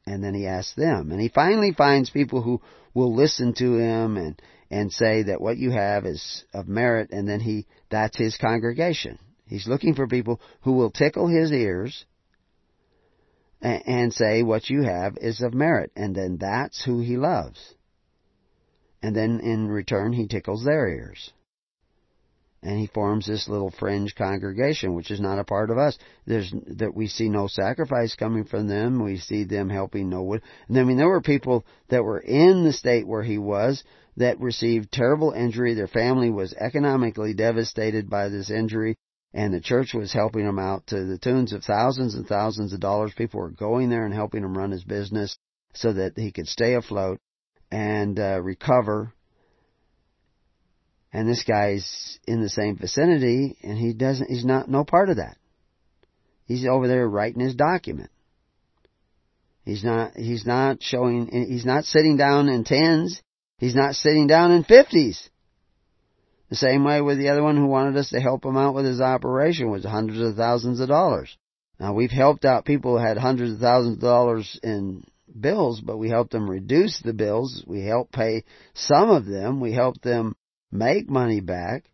and 0.06 0.24
then 0.24 0.34
he 0.34 0.48
asks 0.48 0.74
them. 0.76 1.12
And 1.12 1.22
he 1.22 1.30
finally 1.30 1.72
finds 1.72 2.10
people 2.10 2.42
who 2.42 2.62
will 2.94 3.14
listen 3.14 3.54
to 3.56 3.78
him 3.78 4.18
and, 4.18 4.42
and 4.72 4.92
say 4.92 5.24
that 5.24 5.42
what 5.42 5.58
you 5.58 5.72
have 5.72 6.06
is 6.06 6.46
of 6.54 6.68
merit 6.68 7.12
and 7.12 7.28
then 7.28 7.40
he, 7.40 7.68
that's 7.90 8.18
his 8.18 8.38
congregation. 8.38 9.20
He's 9.48 9.68
looking 9.68 9.96
for 9.96 10.08
people 10.08 10.42
who 10.62 10.74
will 10.74 10.92
tickle 10.92 11.28
his 11.28 11.52
ears 11.52 12.06
and, 13.62 14.14
say 14.14 14.44
what 14.44 14.70
you 14.70 14.84
have 14.84 15.18
is 15.18 15.42
of 15.42 15.54
merit. 15.54 15.92
And 15.96 16.16
then 16.16 16.38
that's 16.40 16.84
who 16.84 17.00
he 17.00 17.18
loves. 17.18 17.74
And 19.02 19.16
then 19.16 19.40
in 19.40 19.68
return 19.68 20.14
he 20.14 20.28
tickles 20.28 20.64
their 20.64 20.88
ears 20.88 21.32
and 22.64 22.80
he 22.80 22.88
forms 22.88 23.28
this 23.28 23.48
little 23.48 23.72
fringe 23.72 24.16
congregation, 24.16 24.96
which 24.96 25.12
is 25.12 25.22
not 25.22 25.40
a 25.40 25.44
part 25.44 25.70
of 25.70 25.78
us. 25.78 25.98
There's 26.26 26.54
that 26.78 26.94
we 26.94 27.08
see 27.08 27.30
no 27.30 27.48
sacrifice 27.48 28.16
coming 28.16 28.46
from 28.46 28.68
them. 28.68 29.04
We 29.04 29.20
see 29.20 29.44
them 29.44 29.70
helping 29.70 30.10
no 30.10 30.24
one. 30.24 30.42
And 30.68 30.78
I 30.78 30.84
mean, 30.84 30.98
there 30.98 31.08
were 31.08 31.22
people 31.22 31.66
that 31.90 32.04
were 32.04 32.20
in 32.20 32.64
the 32.64 32.74
state 32.74 33.08
where 33.08 33.24
he 33.24 33.38
was 33.38 33.84
that 34.18 34.40
received 34.40 34.92
terrible 34.92 35.32
injury. 35.32 35.76
Their 35.76 35.88
family 35.88 36.32
was 36.32 36.54
economically 36.54 37.34
devastated 37.34 38.10
by 38.10 38.30
this 38.30 38.50
injury, 38.50 38.98
and 39.38 39.54
the 39.54 39.62
church 39.62 39.94
was 39.94 40.12
helping 40.12 40.48
him 40.48 40.58
out 40.58 40.88
to 40.88 41.06
the 41.06 41.20
tunes 41.20 41.54
of 41.54 41.64
thousands 41.64 42.16
and 42.16 42.28
thousands 42.28 42.74
of 42.74 42.80
dollars. 42.80 43.14
People 43.16 43.40
were 43.40 43.52
going 43.52 43.88
there 43.88 44.04
and 44.04 44.14
helping 44.14 44.44
him 44.44 44.58
run 44.58 44.72
his 44.72 44.84
business 44.84 45.38
so 45.76 45.94
that 45.94 46.14
he 46.16 46.32
could 46.32 46.48
stay 46.48 46.74
afloat 46.74 47.20
and 47.70 48.18
uh, 48.20 48.42
recover. 48.42 49.14
And 51.14 51.30
this 51.30 51.44
guy's 51.44 52.18
in 52.28 52.42
the 52.42 52.50
same 52.50 52.78
vicinity 52.78 53.56
and 53.62 53.78
he 53.78 53.94
doesn't 53.94 54.28
he's 54.28 54.44
not 54.44 54.72
no 54.72 54.84
part 54.84 55.10
of 55.10 55.18
that. 55.18 55.38
He's 56.46 56.66
over 56.66 56.88
there 56.88 57.08
writing 57.08 57.42
his 57.42 57.54
document. 57.54 58.10
He's 59.66 59.84
not 59.84 60.14
he's 60.16 60.48
not 60.48 60.82
showing 60.82 61.30
he's 61.48 61.66
not 61.66 61.84
sitting 61.86 62.18
down 62.18 62.50
in 62.50 62.64
tens. 62.64 63.22
He's 63.60 63.76
not 63.76 63.94
sitting 63.94 64.26
down 64.26 64.52
in 64.52 64.64
fifties 64.64 65.30
the 66.50 66.56
same 66.56 66.84
way 66.84 67.02
with 67.02 67.18
the 67.18 67.30
other 67.30 67.44
one 67.44 67.58
who 67.58 67.68
wanted 67.68 67.98
us 67.98 68.10
to 68.10 68.20
help 68.20 68.46
him 68.46 68.58
out 68.58 68.74
with 68.74 68.86
his 68.86 69.02
operation 69.02 69.70
was 69.70 69.84
hundreds 69.84 70.20
of 70.20 70.36
thousands 70.36 70.80
of 70.80 70.88
dollars 70.88 71.38
now 71.80 71.94
we've 71.94 72.12
helped 72.12 72.46
out 72.46 72.66
people 72.66 72.98
who 72.98 73.06
had 73.06 73.18
hundreds 73.18 73.54
of 73.54 73.60
thousands 73.60 73.96
of 73.96 74.02
dollars 74.02 74.60
in 74.64 75.04
bills 75.40 75.82
but 75.82 75.98
we 75.98 76.10
helped 76.10 76.32
them 76.32 76.50
reduce 76.50 77.02
the 77.02 77.14
bills 77.14 77.64
we 77.68 77.86
helped 77.86 78.12
pay 78.12 78.44
some 78.74 79.10
of 79.10 79.26
them 79.26 79.60
we 79.60 79.74
helped 79.74 80.02
them 80.02 80.36
make 80.72 81.10
money 81.10 81.40
back, 81.40 81.90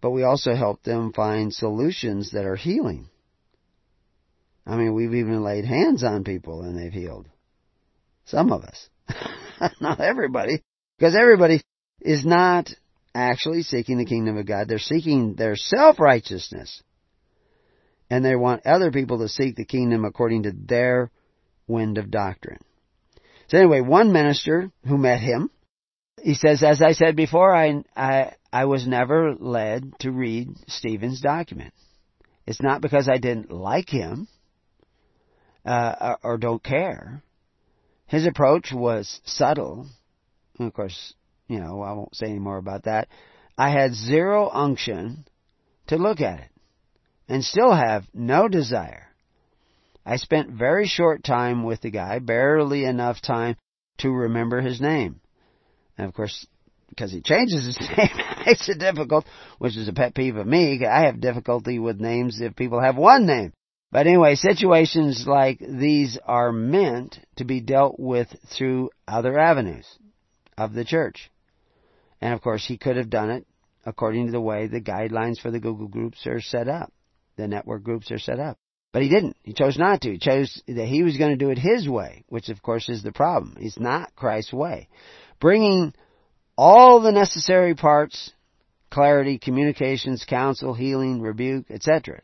but 0.00 0.10
we 0.10 0.22
also 0.22 0.54
help 0.54 0.82
them 0.82 1.12
find 1.12 1.52
solutions 1.52 2.32
that 2.32 2.44
are 2.44 2.56
healing. 2.56 3.08
I 4.66 4.76
mean, 4.76 4.94
we've 4.94 5.14
even 5.14 5.42
laid 5.42 5.64
hands 5.64 6.04
on 6.04 6.24
people 6.24 6.62
and 6.62 6.78
they've 6.78 6.92
healed. 6.92 7.26
Some 8.26 8.52
of 8.52 8.62
us. 8.62 8.88
not 9.80 10.00
everybody. 10.00 10.62
Because 10.98 11.16
everybody 11.18 11.62
is 12.00 12.24
not 12.24 12.70
actually 13.14 13.62
seeking 13.62 13.98
the 13.98 14.04
kingdom 14.04 14.36
of 14.36 14.46
God. 14.46 14.68
They're 14.68 14.78
seeking 14.78 15.34
their 15.34 15.56
self-righteousness. 15.56 16.82
And 18.10 18.24
they 18.24 18.36
want 18.36 18.66
other 18.66 18.90
people 18.90 19.18
to 19.18 19.28
seek 19.28 19.56
the 19.56 19.64
kingdom 19.64 20.04
according 20.04 20.44
to 20.44 20.52
their 20.52 21.10
wind 21.66 21.98
of 21.98 22.10
doctrine. 22.10 22.60
So 23.48 23.58
anyway, 23.58 23.80
one 23.80 24.12
minister 24.12 24.70
who 24.86 24.96
met 24.96 25.20
him 25.20 25.50
he 26.22 26.34
says, 26.34 26.62
as 26.62 26.82
I 26.82 26.92
said 26.92 27.16
before, 27.16 27.54
I, 27.54 27.82
I, 27.96 28.34
I 28.52 28.64
was 28.64 28.86
never 28.86 29.34
led 29.34 29.92
to 30.00 30.10
read 30.10 30.48
Stephen's 30.66 31.20
document. 31.20 31.74
It's 32.46 32.62
not 32.62 32.80
because 32.80 33.08
I 33.08 33.18
didn't 33.18 33.50
like 33.50 33.88
him 33.88 34.28
uh, 35.64 36.16
or 36.22 36.38
don't 36.38 36.62
care. 36.62 37.22
His 38.06 38.26
approach 38.26 38.72
was 38.72 39.20
subtle. 39.24 39.86
And 40.58 40.68
of 40.68 40.74
course, 40.74 41.14
you 41.48 41.60
know, 41.60 41.82
I 41.82 41.92
won't 41.92 42.14
say 42.14 42.26
any 42.26 42.38
more 42.38 42.58
about 42.58 42.84
that. 42.84 43.08
I 43.56 43.70
had 43.70 43.94
zero 43.94 44.48
unction 44.50 45.24
to 45.88 45.96
look 45.96 46.20
at 46.20 46.40
it 46.40 46.50
and 47.28 47.42
still 47.42 47.74
have 47.74 48.04
no 48.14 48.48
desire. 48.48 49.06
I 50.06 50.16
spent 50.16 50.50
very 50.50 50.86
short 50.86 51.24
time 51.24 51.64
with 51.64 51.80
the 51.80 51.90
guy, 51.90 52.18
barely 52.18 52.84
enough 52.84 53.20
time 53.20 53.56
to 53.98 54.10
remember 54.10 54.60
his 54.60 54.80
name. 54.80 55.20
And 55.98 56.06
of 56.06 56.14
course, 56.14 56.46
because 56.88 57.10
he 57.10 57.20
changes 57.20 57.66
his 57.66 57.80
name, 57.96 58.08
makes 58.46 58.68
it 58.68 58.78
difficult, 58.78 59.26
which 59.58 59.76
is 59.76 59.88
a 59.88 59.92
pet 59.92 60.14
peeve 60.14 60.36
of 60.36 60.46
me. 60.46 60.84
I 60.86 61.06
have 61.06 61.20
difficulty 61.20 61.78
with 61.78 62.00
names 62.00 62.40
if 62.40 62.56
people 62.56 62.80
have 62.80 62.96
one 62.96 63.26
name. 63.26 63.52
But 63.90 64.06
anyway, 64.06 64.34
situations 64.34 65.24
like 65.26 65.58
these 65.60 66.18
are 66.24 66.52
meant 66.52 67.18
to 67.36 67.44
be 67.44 67.60
dealt 67.60 67.98
with 67.98 68.28
through 68.56 68.90
other 69.06 69.38
avenues 69.38 69.86
of 70.56 70.74
the 70.74 70.84
church. 70.84 71.30
And 72.20 72.34
of 72.34 72.40
course, 72.40 72.66
he 72.66 72.78
could 72.78 72.96
have 72.96 73.10
done 73.10 73.30
it 73.30 73.46
according 73.86 74.26
to 74.26 74.32
the 74.32 74.40
way 74.40 74.66
the 74.66 74.80
guidelines 74.80 75.40
for 75.40 75.50
the 75.50 75.60
Google 75.60 75.88
groups 75.88 76.26
are 76.26 76.40
set 76.40 76.68
up, 76.68 76.92
the 77.36 77.48
network 77.48 77.82
groups 77.82 78.10
are 78.10 78.18
set 78.18 78.38
up. 78.38 78.58
But 78.92 79.02
he 79.02 79.08
didn't. 79.08 79.36
He 79.42 79.52
chose 79.52 79.78
not 79.78 80.00
to. 80.02 80.12
He 80.12 80.18
chose 80.18 80.62
that 80.66 80.88
he 80.88 81.02
was 81.02 81.16
going 81.16 81.30
to 81.30 81.44
do 81.44 81.50
it 81.50 81.58
his 81.58 81.88
way, 81.88 82.24
which 82.28 82.48
of 82.48 82.62
course 82.62 82.88
is 82.88 83.02
the 83.02 83.12
problem. 83.12 83.56
It's 83.60 83.78
not 83.78 84.14
Christ's 84.16 84.52
way. 84.52 84.88
Bringing 85.40 85.92
all 86.56 87.00
the 87.00 87.12
necessary 87.12 87.74
parts, 87.74 88.32
clarity, 88.90 89.38
communications, 89.38 90.24
counsel, 90.24 90.74
healing, 90.74 91.20
rebuke, 91.20 91.70
etc. 91.70 92.22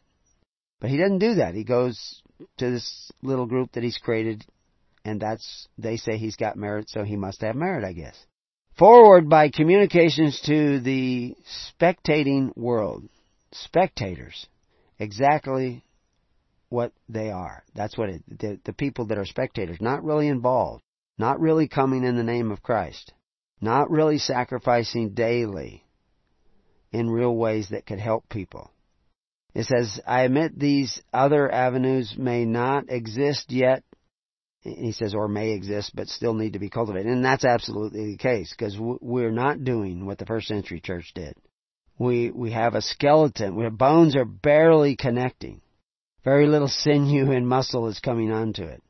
But 0.81 0.91
he 0.91 0.97
doesn't 0.97 1.19
do 1.19 1.35
that. 1.37 1.55
He 1.55 1.65
goes 1.65 2.23
to 2.59 2.71
this 2.71 3.11
little 3.23 3.47
group 3.47 3.73
that 3.73 3.85
he's 3.85 3.99
created, 3.99 4.45
and 5.05 5.21
that's, 5.21 5.69
they 5.79 5.97
say 5.97 6.17
he's 6.17 6.37
got 6.37 6.57
merit, 6.57 6.89
so 6.89 7.05
he 7.05 7.17
must 7.17 7.43
have 7.43 7.55
merit, 7.55 7.85
I 7.85 7.93
guess. 7.93 8.17
Forward 8.79 9.29
by 9.29 9.51
communications 9.51 10.41
to 10.47 10.81
the 10.81 11.37
spectating 11.81 12.57
world. 12.57 13.09
Spectators. 13.53 14.47
Exactly 14.99 15.85
what 16.69 16.93
they 17.09 17.31
are. 17.31 17.63
That's 17.75 17.97
what 17.97 18.09
it, 18.09 18.23
the, 18.27 18.59
the 18.65 18.73
people 18.73 19.07
that 19.07 19.19
are 19.19 19.25
spectators, 19.25 19.79
not 19.81 20.03
really 20.05 20.29
involved, 20.29 20.83
not 21.19 21.41
really 21.41 21.69
coming 21.69 22.05
in 22.05 22.17
the 22.17 22.25
name 22.25 22.51
of 22.51 22.63
Christ 22.63 23.13
not 23.65 23.91
really 23.91 24.19
sacrificing 24.19 25.15
daily 25.15 25.85
in 26.93 27.11
real 27.11 27.35
ways 27.35 27.69
that 27.71 27.87
could 27.87 27.99
help 27.99 28.29
people. 28.29 28.71
It 29.55 29.65
says, 29.65 30.01
I 30.07 30.23
admit 30.23 30.59
these 30.59 31.01
other 31.13 31.51
avenues 31.51 32.15
may 32.17 32.45
not 32.45 32.85
exist 32.91 33.51
yet. 33.51 33.83
He 34.65 34.93
says, 34.93 35.15
or 35.15 35.29
may 35.29 35.51
exist, 35.51 35.93
but 35.95 36.09
still 36.09 36.35
need 36.35 36.55
to 36.55 36.59
be 36.59 36.71
cultivated. 36.71 37.13
And 37.13 37.25
that's 37.25 37.45
absolutely 37.45 38.13
the 38.13 38.17
case, 38.17 38.53
because 38.57 38.77
we're 38.79 39.31
not 39.31 39.63
doing 39.63 40.07
what 40.07 40.19
the 40.19 40.27
first 40.27 40.49
century 40.49 40.81
church 40.81 41.13
did. 41.15 41.37
We, 41.99 42.31
we 42.31 42.51
have 42.53 42.75
a 42.75 42.83
skeleton, 42.83 43.55
where 43.55 43.71
bones 43.71 44.17
are 44.17 44.25
barely 44.25 44.97
connecting. 44.97 45.61
Very 46.25 46.47
little 46.47 46.69
sinew 46.69 47.31
and 47.31 47.47
muscle 47.47 47.89
is 47.89 48.01
coming 48.01 48.33
onto 48.33 48.65
it. 48.65 48.83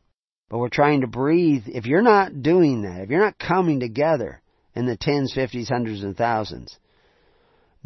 But 0.49 0.59
we're 0.59 0.69
trying 0.69 1.01
to 1.01 1.07
breathe. 1.09 1.65
If 1.67 1.87
you're 1.87 2.03
not 2.03 2.43
doing 2.43 2.83
that, 2.83 3.01
if 3.01 3.11
you're 3.11 3.25
not 3.25 3.39
coming 3.39 3.81
together, 3.81 4.41
in 4.75 4.87
the 4.87 4.97
tens, 4.97 5.33
fifties, 5.33 5.69
hundreds, 5.69 6.03
and 6.03 6.17
thousands. 6.17 6.77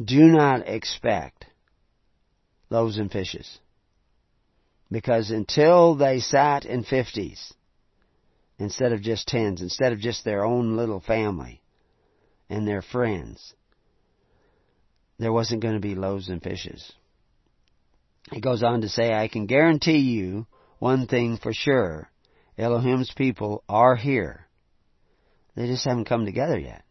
Do 0.03 0.25
not 0.25 0.67
expect 0.69 1.47
loaves 2.71 2.99
and 2.99 3.11
fishes. 3.11 3.59
Because 4.91 5.31
until 5.31 5.97
they 5.97 6.21
sat 6.21 6.65
in 6.65 6.85
fifties, 6.85 7.53
instead 8.59 8.93
of 8.93 9.03
just 9.03 9.29
tens, 9.29 9.63
instead 9.63 9.93
of 9.93 9.99
just 9.99 10.25
their 10.25 10.45
own 10.45 10.77
little 10.77 11.01
family 11.01 11.61
and 12.49 12.67
their 12.67 12.83
friends, 12.83 13.55
there 15.19 15.33
wasn't 15.33 15.63
going 15.63 15.75
to 15.75 15.81
be 15.81 15.95
loaves 15.95 16.29
and 16.29 16.43
fishes. 16.43 16.93
He 18.31 18.41
goes 18.41 18.63
on 18.63 18.83
to 18.83 18.89
say, 18.89 19.13
I 19.13 19.29
can 19.29 19.47
guarantee 19.47 19.99
you 19.99 20.47
one 20.79 21.07
thing 21.07 21.39
for 21.39 21.53
sure. 21.53 22.11
Elohim's 22.57 23.13
people 23.17 23.65
are 23.69 23.97
here 23.97 24.49
they 25.59 25.67
just 25.67 25.85
haven't 25.85 26.05
come 26.05 26.25
together 26.25 26.57
yet. 26.57 26.85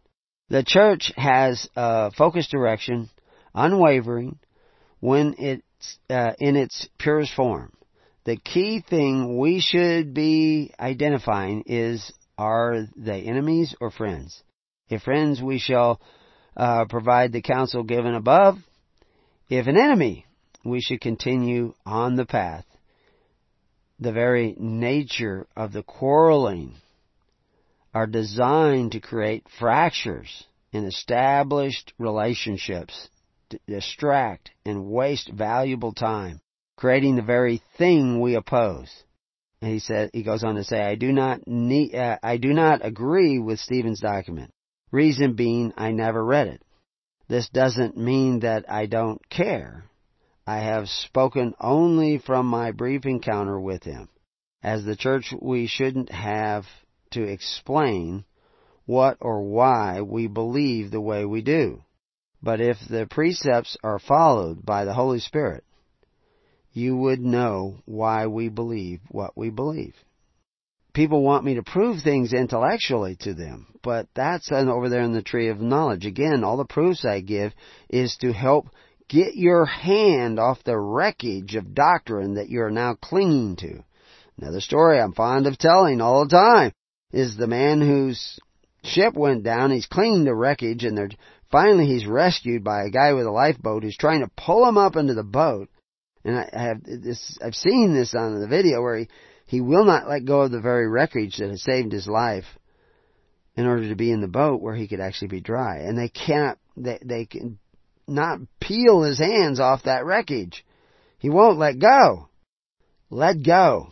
The 0.49 0.61
church 0.61 1.13
has 1.15 1.70
a 1.78 2.11
focused 2.11 2.51
direction, 2.51 3.09
unwavering, 3.55 4.39
when 4.99 5.36
it's 5.38 5.99
uh, 6.09 6.34
in 6.38 6.57
its 6.57 6.89
purest 6.99 7.34
form. 7.34 7.72
The 8.28 8.36
key 8.36 8.82
thing 8.82 9.38
we 9.38 9.61
should 9.61 10.13
be 10.13 10.73
identifying 10.78 11.63
is 11.65 12.11
are 12.38 12.86
they 12.97 13.21
enemies 13.21 13.73
or 13.80 13.89
friends? 13.89 14.43
If 14.89 15.03
friends, 15.03 15.41
we 15.41 15.59
shall 15.59 16.01
uh, 16.57 16.88
provide 16.89 17.32
the 17.32 17.41
counsel 17.41 17.84
given 17.84 18.15
above. 18.15 18.57
If 19.49 19.67
an 19.67 19.78
enemy, 19.78 20.25
we 20.65 20.82
should 20.82 20.99
continue 20.99 21.73
on 21.86 22.17
the 22.17 22.25
path. 22.25 22.65
The 23.97 24.11
very 24.11 24.57
nature 24.59 25.47
of 25.55 25.71
the 25.71 25.84
quarreling 25.84 26.73
are 27.93 28.07
designed 28.07 28.91
to 28.91 28.99
create 28.99 29.47
fractures 29.57 30.43
in 30.73 30.84
established 30.84 31.93
relationships, 31.97 33.07
distract 33.67 34.51
and 34.65 34.91
waste 34.91 35.30
valuable 35.30 35.93
time, 35.93 36.41
creating 36.78 37.15
the 37.15 37.21
very 37.21 37.61
thing 37.78 38.21
we 38.21 38.36
oppose. 38.36 38.89
And 39.61 39.71
he 39.71 39.80
said, 39.80 40.11
he 40.13 40.23
goes 40.23 40.43
on 40.43 40.55
to 40.55 40.63
say, 40.63 40.80
I 40.82 40.95
do 40.95 41.11
not 41.11 41.47
need, 41.47 41.95
uh, 41.95 42.17
I 42.23 42.38
do 42.38 42.53
not 42.53 42.86
agree 42.86 43.39
with 43.39 43.59
Stephen's 43.59 43.99
document. 43.99 44.51
Reason 44.91 45.34
being, 45.36 45.73
I 45.75 45.91
never 45.91 46.23
read 46.23 46.47
it. 46.47 46.61
This 47.28 47.49
doesn't 47.49 47.97
mean 47.97 48.41
that 48.41 48.71
I 48.71 48.86
don't 48.86 49.28
care. 49.30 49.84
I 50.45 50.59
have 50.59 50.88
spoken 50.88 51.55
only 51.59 52.19
from 52.19 52.45
my 52.45 52.71
brief 52.71 53.05
encounter 53.05 53.59
with 53.59 53.84
him. 53.84 54.07
As 54.63 54.86
the 54.86 54.95
church, 54.95 55.34
we 55.41 55.67
shouldn't 55.67 56.11
have 56.11 56.63
to 57.11 57.23
explain 57.23 58.23
what 58.86 59.17
or 59.19 59.41
why 59.41 60.01
we 60.01 60.28
believe 60.28 60.91
the 60.91 61.01
way 61.01 61.25
we 61.25 61.41
do. 61.41 61.84
But 62.41 62.61
if 62.61 62.78
the 62.89 63.07
precepts 63.09 63.75
are 63.84 63.99
followed 63.99 64.65
by 64.65 64.86
the 64.86 64.93
Holy 64.93 65.19
Spirit, 65.19 65.65
you 66.78 66.95
would 66.95 67.19
know 67.19 67.78
why 67.86 68.28
we 68.28 68.49
believe 68.49 69.01
what 69.09 69.36
we 69.36 69.49
believe. 69.49 69.95
People 70.93 71.23
want 71.23 71.43
me 71.43 71.55
to 71.55 71.63
prove 71.63 72.01
things 72.01 72.34
intellectually 72.34 73.15
to 73.21 73.34
them, 73.34 73.67
but 73.84 74.07
that's 74.15 74.51
over 74.51 74.88
there 74.88 75.01
in 75.01 75.13
the 75.13 75.21
tree 75.21 75.49
of 75.49 75.59
knowledge. 75.59 76.05
Again, 76.05 76.43
all 76.43 76.57
the 76.57 76.65
proofs 76.65 77.03
I 77.03 77.21
give 77.21 77.53
is 77.89 78.15
to 78.17 78.32
help 78.32 78.69
get 79.07 79.36
your 79.36 79.65
hand 79.65 80.39
off 80.39 80.63
the 80.63 80.78
wreckage 80.78 81.55
of 81.55 81.73
doctrine 81.73 82.36
that 82.36 82.49
you're 82.49 82.69
now 82.69 82.95
clinging 82.95 83.55
to. 83.57 83.84
Another 84.39 84.61
story 84.61 84.99
I'm 84.99 85.13
fond 85.13 85.47
of 85.47 85.57
telling 85.57 85.99
all 85.99 86.25
the 86.25 86.36
time 86.36 86.73
is 87.11 87.36
the 87.36 87.47
man 87.47 87.82
whose 87.82 88.39
ship 88.84 89.15
went 89.15 89.43
down. 89.43 89.71
He's 89.71 89.88
cleaning 89.88 90.25
the 90.25 90.36
wreckage, 90.36 90.84
and 90.84 90.95
they're 90.95 91.09
finally 91.51 91.88
he's 91.88 92.05
rescued 92.05 92.63
by 92.63 92.84
a 92.84 92.91
guy 92.91 93.13
with 93.13 93.25
a 93.25 93.32
lifeboat 93.32 93.84
who's 93.84 93.97
trying 93.97 94.21
to 94.21 94.32
pull 94.38 94.67
him 94.67 94.78
up 94.78 94.95
into 94.95 95.15
the 95.15 95.23
boat. 95.23 95.69
And 96.28 96.38
I 96.38 96.49
have 96.51 96.84
this. 96.84 97.38
I've 97.41 97.55
seen 97.55 97.93
this 97.93 98.13
on 98.13 98.39
the 98.39 98.47
video 98.47 98.82
where 98.82 98.97
he 98.97 99.07
he 99.45 99.61
will 99.61 99.86
not 99.86 100.09
let 100.09 100.25
go 100.25 100.41
of 100.41 100.51
the 100.51 100.59
very 100.59 100.88
wreckage 100.88 101.38
that 101.38 101.49
has 101.49 101.63
saved 101.63 101.93
his 101.93 102.05
life 102.05 102.43
in 103.55 103.65
order 103.65 103.88
to 103.88 103.95
be 103.95 104.11
in 104.11 104.19
the 104.19 104.28
boat 104.28 104.61
where 104.61 104.75
he 104.75 104.89
could 104.89 104.99
actually 104.99 105.30
be 105.30 105.39
dry. 105.39 105.78
And 105.78 105.97
they 105.97 106.09
can't. 106.09 106.59
They 106.75 106.99
they 107.01 107.25
can 107.25 107.59
not 108.07 108.39
peel 108.59 109.03
his 109.03 109.19
hands 109.19 109.61
off 109.61 109.84
that 109.84 110.05
wreckage. 110.05 110.65
He 111.17 111.30
won't 111.30 111.59
let 111.59 111.80
go. 111.80 112.28
Let 113.09 113.41
go 113.41 113.88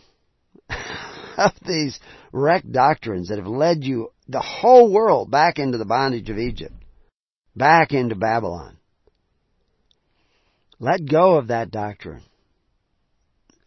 of 1.37 1.53
these 1.65 1.97
wrecked 2.33 2.69
doctrines 2.69 3.29
that 3.29 3.37
have 3.37 3.47
led 3.47 3.85
you, 3.85 4.11
the 4.27 4.41
whole 4.41 4.91
world, 4.91 5.31
back 5.31 5.57
into 5.57 5.77
the 5.77 5.85
bondage 5.85 6.29
of 6.29 6.37
Egypt, 6.37 6.75
back 7.55 7.93
into 7.93 8.15
Babylon. 8.15 8.77
Let 10.79 11.05
go 11.05 11.37
of 11.37 11.47
that 11.47 11.71
doctrine. 11.71 12.23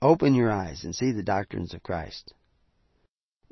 Open 0.02 0.34
your 0.34 0.52
eyes 0.52 0.84
and 0.84 0.94
see 0.94 1.12
the 1.12 1.22
doctrines 1.22 1.72
of 1.72 1.82
Christ. 1.82 2.34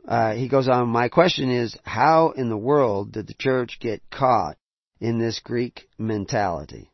Uh, 0.06 0.34
he 0.34 0.48
goes 0.48 0.68
on, 0.68 0.88
my 0.88 1.08
question 1.08 1.50
is, 1.50 1.76
how 1.82 2.30
in 2.30 2.50
the 2.50 2.56
world 2.56 3.12
did 3.12 3.26
the 3.26 3.34
church 3.34 3.78
get 3.80 4.02
caught 4.10 4.56
in 5.00 5.18
this 5.18 5.40
Greek 5.40 5.88
mentality? 5.98 6.90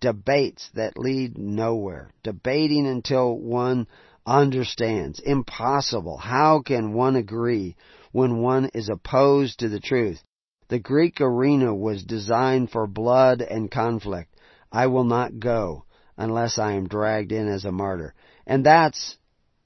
Debates 0.00 0.68
that 0.74 0.98
lead 0.98 1.38
nowhere. 1.38 2.10
Debating 2.24 2.86
until 2.86 3.38
one 3.38 3.86
understands. 4.26 5.20
Impossible. 5.20 6.16
How 6.16 6.60
can 6.60 6.92
one 6.92 7.16
agree 7.16 7.76
when 8.10 8.42
one 8.42 8.70
is 8.74 8.88
opposed 8.88 9.60
to 9.60 9.68
the 9.68 9.80
truth? 9.80 10.22
The 10.68 10.80
Greek 10.80 11.20
arena 11.20 11.74
was 11.74 12.02
designed 12.02 12.70
for 12.70 12.86
blood 12.86 13.42
and 13.42 13.70
conflict. 13.70 14.34
I 14.72 14.88
will 14.88 15.04
not 15.04 15.38
go 15.38 15.84
unless 16.20 16.58
I 16.58 16.72
am 16.72 16.86
dragged 16.86 17.32
in 17.32 17.48
as 17.48 17.64
a 17.64 17.72
martyr. 17.72 18.14
And 18.46 18.64
that's, 18.64 19.16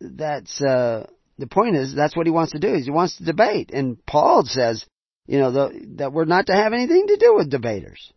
that's, 0.01 0.63
uh, 0.63 1.07
the 1.37 1.49
point 1.49 1.77
is, 1.77 1.95
that's 1.95 2.17
what 2.17 2.27
he 2.27 2.33
wants 2.33 2.53
to 2.53 2.61
do. 2.61 2.75
Is 2.75 2.85
he 2.85 2.93
wants 2.93 3.17
to 3.17 3.25
debate. 3.25 3.71
And 3.73 4.05
Paul 4.07 4.45
says, 4.45 4.87
you 5.27 5.39
know, 5.39 5.51
the, 5.51 5.87
that 5.97 6.13
we're 6.13 6.27
not 6.27 6.47
to 6.47 6.55
have 6.55 6.73
anything 6.73 7.09
to 7.09 7.17
do 7.17 7.35
with 7.35 7.51
debaters. 7.51 8.13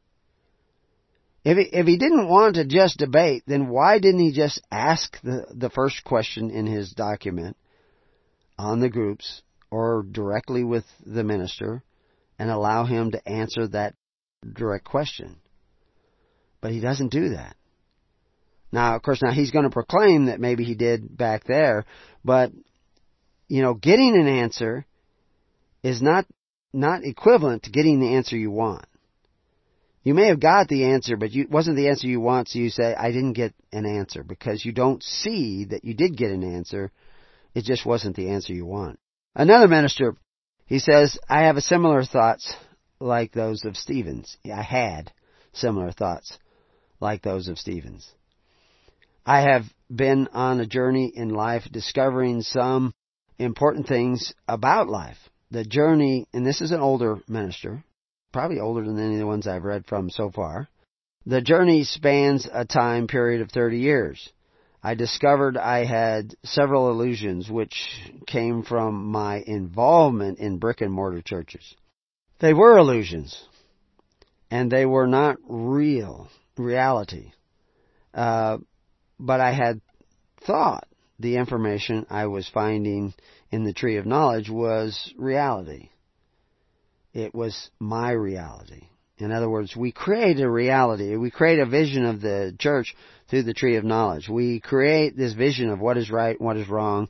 If 1.44 1.58
he, 1.58 1.64
if 1.64 1.88
he 1.88 1.98
didn't 1.98 2.30
want 2.30 2.56
to 2.56 2.66
just 2.66 3.00
debate, 3.00 3.44
then 3.48 3.70
why 3.70 4.00
didn't 4.00 4.20
he 4.20 4.32
just 4.34 4.62
ask 4.72 5.20
the, 5.22 5.46
the 5.50 5.70
first 5.72 6.04
question 6.04 6.52
in 6.52 6.68
his 6.68 6.92
document 6.92 7.58
on 8.60 8.80
the 8.80 8.90
groups 8.90 9.42
or 9.72 10.06
directly 10.12 10.64
with 10.64 10.86
the 11.04 11.24
minister 11.24 11.82
and 12.38 12.52
allow 12.52 12.86
him 12.86 13.12
to 13.12 13.28
answer 13.28 13.68
that 13.70 13.96
direct 14.54 14.86
question? 14.86 15.38
But 16.62 16.72
he 16.72 16.82
doesn't 16.82 17.12
do 17.12 17.30
that. 17.30 17.57
Now, 18.72 18.96
of 18.96 19.02
course, 19.02 19.22
now 19.22 19.32
he's 19.32 19.52
going 19.52 19.64
to 19.64 19.72
proclaim 19.72 20.26
that 20.26 20.40
maybe 20.40 20.64
he 20.64 20.76
did 20.76 21.16
back 21.16 21.46
there, 21.46 21.86
but, 22.24 22.52
you 23.48 23.62
know, 23.62 23.74
getting 23.74 24.16
an 24.16 24.28
answer 24.28 24.86
is 25.84 26.02
not, 26.02 26.26
not 26.74 27.04
equivalent 27.04 27.64
to 27.64 27.72
getting 27.72 28.00
the 28.00 28.16
answer 28.16 28.36
you 28.36 28.52
want. 28.52 28.86
You 30.04 30.14
may 30.14 30.28
have 30.28 30.40
got 30.40 30.68
the 30.68 30.86
answer, 30.86 31.18
but 31.18 31.32
it 31.34 31.50
wasn't 31.50 31.76
the 31.76 31.90
answer 31.90 32.08
you 32.08 32.20
want, 32.20 32.50
so 32.50 32.60
you 32.60 32.70
say, 32.70 32.94
I 32.94 33.12
didn't 33.12 33.34
get 33.34 33.54
an 33.72 33.86
answer, 33.86 34.24
because 34.24 34.64
you 34.64 34.72
don't 34.72 35.04
see 35.04 35.66
that 35.66 35.84
you 35.84 35.94
did 35.94 36.18
get 36.18 36.32
an 36.32 36.44
answer. 36.44 36.92
It 37.54 37.64
just 37.64 37.86
wasn't 37.86 38.16
the 38.16 38.30
answer 38.30 38.54
you 38.54 38.66
want. 38.66 39.00
Another 39.36 39.68
minister, 39.68 40.16
he 40.66 40.80
says, 40.80 41.18
I 41.30 41.44
have 41.44 41.58
similar 41.60 42.04
thoughts 42.04 42.54
like 43.00 43.32
those 43.32 43.66
of 43.66 43.78
Stephen's. 43.78 44.38
I 44.46 44.62
had 44.62 45.12
similar 45.54 45.92
thoughts 45.92 46.38
like 47.00 47.22
those 47.22 47.48
of 47.48 47.58
Stephen's. 47.58 48.10
I 49.28 49.42
have 49.42 49.66
been 49.94 50.30
on 50.32 50.62
a 50.62 50.66
journey 50.66 51.12
in 51.14 51.28
life 51.28 51.64
discovering 51.70 52.44
some 52.44 52.94
important 53.38 53.86
things 53.86 54.34
about 54.48 54.88
life. 54.88 55.18
The 55.52 55.66
journey, 55.66 56.28
and 56.32 56.46
this 56.46 56.62
is 56.62 56.72
an 56.72 56.80
older 56.80 57.18
minister, 57.28 57.84
probably 58.32 58.62
older 58.62 58.86
than 58.86 58.98
any 58.98 59.16
of 59.16 59.20
the 59.20 59.28
ones 59.28 59.46
I've 59.46 59.66
read 59.66 59.86
from 59.86 60.10
so 60.10 60.32
far. 60.32 60.70
The 61.26 61.42
journey 61.42 61.84
spans 61.84 62.48
a 62.50 62.64
time 62.64 63.08
period 63.08 63.42
of 63.42 63.52
30 63.52 63.80
years. 63.80 64.32
I 64.82 64.94
discovered 64.94 65.58
I 65.58 65.84
had 65.84 66.34
several 66.46 66.90
illusions 66.90 67.52
which 67.52 67.76
came 68.28 68.64
from 68.64 69.08
my 69.08 69.44
involvement 69.46 70.40
in 70.40 70.58
brick 70.58 70.80
and 70.80 70.94
mortar 70.94 71.22
churches. 71.22 71.76
They 72.40 72.54
were 72.54 72.78
illusions, 72.78 73.44
and 74.50 74.72
they 74.72 74.86
were 74.86 75.08
not 75.08 75.36
real, 75.50 76.30
reality. 76.56 77.34
Uh, 78.14 78.60
but 79.20 79.40
I 79.42 79.52
had 79.52 79.82
thought 80.46 80.88
the 81.20 81.38
information 81.38 82.06
I 82.10 82.28
was 82.28 82.50
finding 82.50 83.14
in 83.52 83.64
the 83.64 83.74
tree 83.74 83.98
of 83.98 84.06
knowledge 84.06 84.50
was 84.50 85.14
reality. 85.18 85.90
It 87.14 87.34
was 87.34 87.70
my 87.80 88.12
reality. 88.12 88.90
In 89.18 89.32
other 89.32 89.50
words, 89.50 89.76
we 89.76 89.92
create 89.92 90.40
a 90.40 90.50
reality. 90.50 91.16
We 91.16 91.32
create 91.32 91.60
a 91.60 91.66
vision 91.66 92.06
of 92.06 92.22
the 92.22 92.56
church 92.60 92.96
through 93.30 93.44
the 93.44 93.54
tree 93.54 93.78
of 93.78 93.84
knowledge. 93.84 94.30
We 94.30 94.60
create 94.60 95.18
this 95.18 95.34
vision 95.34 95.70
of 95.70 95.80
what 95.80 95.98
is 95.98 96.12
right 96.12 96.38
and 96.38 96.46
what 96.46 96.58
is 96.58 96.70
wrong 96.70 97.10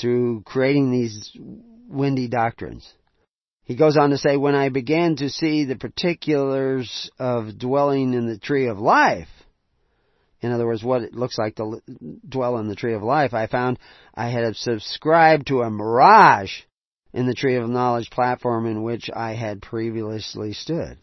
through 0.00 0.42
creating 0.46 0.90
these 0.90 1.36
windy 1.88 2.28
doctrines. 2.28 2.90
He 3.64 3.76
goes 3.76 3.98
on 3.98 4.10
to 4.10 4.18
say, 4.18 4.38
when 4.38 4.54
I 4.54 4.70
began 4.70 5.16
to 5.16 5.28
see 5.28 5.64
the 5.64 5.76
particulars 5.76 7.10
of 7.18 7.58
dwelling 7.58 8.14
in 8.14 8.26
the 8.26 8.38
tree 8.38 8.68
of 8.68 8.78
life, 8.78 9.28
in 10.42 10.50
other 10.50 10.66
words, 10.66 10.82
what 10.82 11.02
it 11.02 11.14
looks 11.14 11.38
like 11.38 11.54
to 11.56 11.80
dwell 12.28 12.58
in 12.58 12.68
the 12.68 12.74
tree 12.74 12.94
of 12.94 13.02
life, 13.02 13.32
I 13.32 13.46
found 13.46 13.78
I 14.12 14.28
had 14.28 14.56
subscribed 14.56 15.46
to 15.46 15.62
a 15.62 15.70
mirage 15.70 16.62
in 17.12 17.26
the 17.26 17.34
Tree 17.34 17.56
of 17.56 17.68
Knowledge 17.68 18.10
platform 18.10 18.66
in 18.66 18.82
which 18.82 19.08
I 19.14 19.34
had 19.34 19.62
previously 19.62 20.52
stood. 20.52 20.98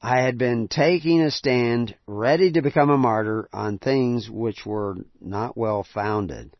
I 0.00 0.20
had 0.20 0.38
been 0.38 0.68
taking 0.68 1.20
a 1.20 1.32
stand, 1.32 1.96
ready 2.06 2.52
to 2.52 2.62
become 2.62 2.90
a 2.90 2.98
martyr 2.98 3.48
on 3.52 3.78
things 3.78 4.30
which 4.30 4.64
were 4.64 4.96
not 5.20 5.56
well 5.56 5.82
founded. 5.82 6.54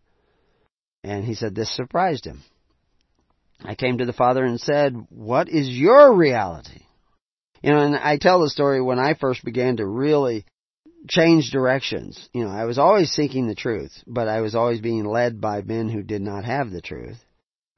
And 1.04 1.24
he 1.24 1.34
said 1.34 1.54
this 1.54 1.74
surprised 1.74 2.24
him. 2.24 2.42
I 3.62 3.76
came 3.76 3.98
to 3.98 4.04
the 4.04 4.12
Father 4.12 4.44
and 4.44 4.60
said, 4.60 4.96
What 5.10 5.48
is 5.48 5.68
your 5.68 6.12
reality? 6.12 6.82
You 7.62 7.70
know, 7.70 7.80
and 7.80 7.96
I 7.96 8.16
tell 8.16 8.40
the 8.40 8.50
story 8.50 8.82
when 8.82 8.98
I 8.98 9.14
first 9.14 9.44
began 9.44 9.76
to 9.76 9.86
really 9.86 10.44
change 11.08 11.50
directions. 11.50 12.28
You 12.32 12.44
know, 12.44 12.50
I 12.50 12.64
was 12.64 12.78
always 12.78 13.10
seeking 13.10 13.46
the 13.46 13.54
truth, 13.54 13.92
but 14.06 14.28
I 14.28 14.40
was 14.40 14.54
always 14.54 14.80
being 14.80 15.04
led 15.04 15.40
by 15.40 15.62
men 15.62 15.88
who 15.88 16.02
did 16.02 16.22
not 16.22 16.44
have 16.44 16.70
the 16.70 16.80
truth 16.80 17.18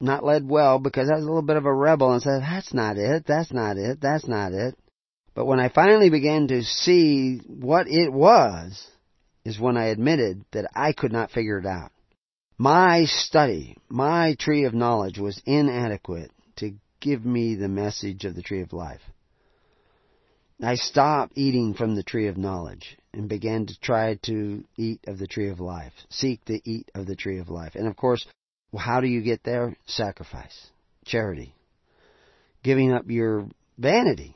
not 0.01 0.23
led 0.23 0.47
well 0.47 0.79
because 0.79 1.09
I 1.09 1.15
was 1.15 1.23
a 1.23 1.27
little 1.27 1.41
bit 1.41 1.57
of 1.57 1.65
a 1.65 1.73
rebel 1.73 2.13
and 2.13 2.21
said, 2.21 2.41
that's 2.41 2.73
not 2.73 2.97
it, 2.97 3.25
that's 3.27 3.51
not 3.51 3.77
it, 3.77 3.99
that's 4.01 4.27
not 4.27 4.53
it. 4.53 4.77
But 5.33 5.45
when 5.45 5.59
I 5.59 5.69
finally 5.69 6.09
began 6.09 6.47
to 6.47 6.63
see 6.63 7.39
what 7.45 7.87
it 7.87 8.11
was, 8.11 8.87
is 9.45 9.59
when 9.59 9.77
I 9.77 9.85
admitted 9.85 10.43
that 10.51 10.69
I 10.75 10.93
could 10.93 11.11
not 11.11 11.31
figure 11.31 11.59
it 11.59 11.65
out. 11.65 11.91
My 12.57 13.05
study, 13.05 13.77
my 13.87 14.35
tree 14.37 14.65
of 14.65 14.73
knowledge 14.73 15.17
was 15.17 15.41
inadequate 15.45 16.31
to 16.57 16.73
give 16.99 17.25
me 17.25 17.55
the 17.55 17.69
message 17.69 18.25
of 18.25 18.35
the 18.35 18.41
tree 18.41 18.61
of 18.61 18.73
life. 18.73 19.01
I 20.61 20.75
stopped 20.75 21.33
eating 21.37 21.73
from 21.73 21.95
the 21.95 22.03
tree 22.03 22.27
of 22.27 22.37
knowledge 22.37 22.97
and 23.13 23.27
began 23.27 23.65
to 23.65 23.79
try 23.79 24.15
to 24.23 24.63
eat 24.77 24.99
of 25.07 25.17
the 25.17 25.27
tree 25.27 25.49
of 25.49 25.59
life, 25.59 25.93
seek 26.09 26.43
to 26.45 26.59
eat 26.69 26.89
of 26.93 27.05
the 27.05 27.15
tree 27.15 27.39
of 27.39 27.49
life. 27.49 27.75
And 27.75 27.87
of 27.87 27.95
course, 27.95 28.25
how 28.77 29.01
do 29.01 29.07
you 29.07 29.21
get 29.21 29.43
there? 29.43 29.75
Sacrifice, 29.87 30.67
charity, 31.05 31.55
giving 32.63 32.91
up 32.91 33.05
your 33.07 33.47
vanity, 33.77 34.35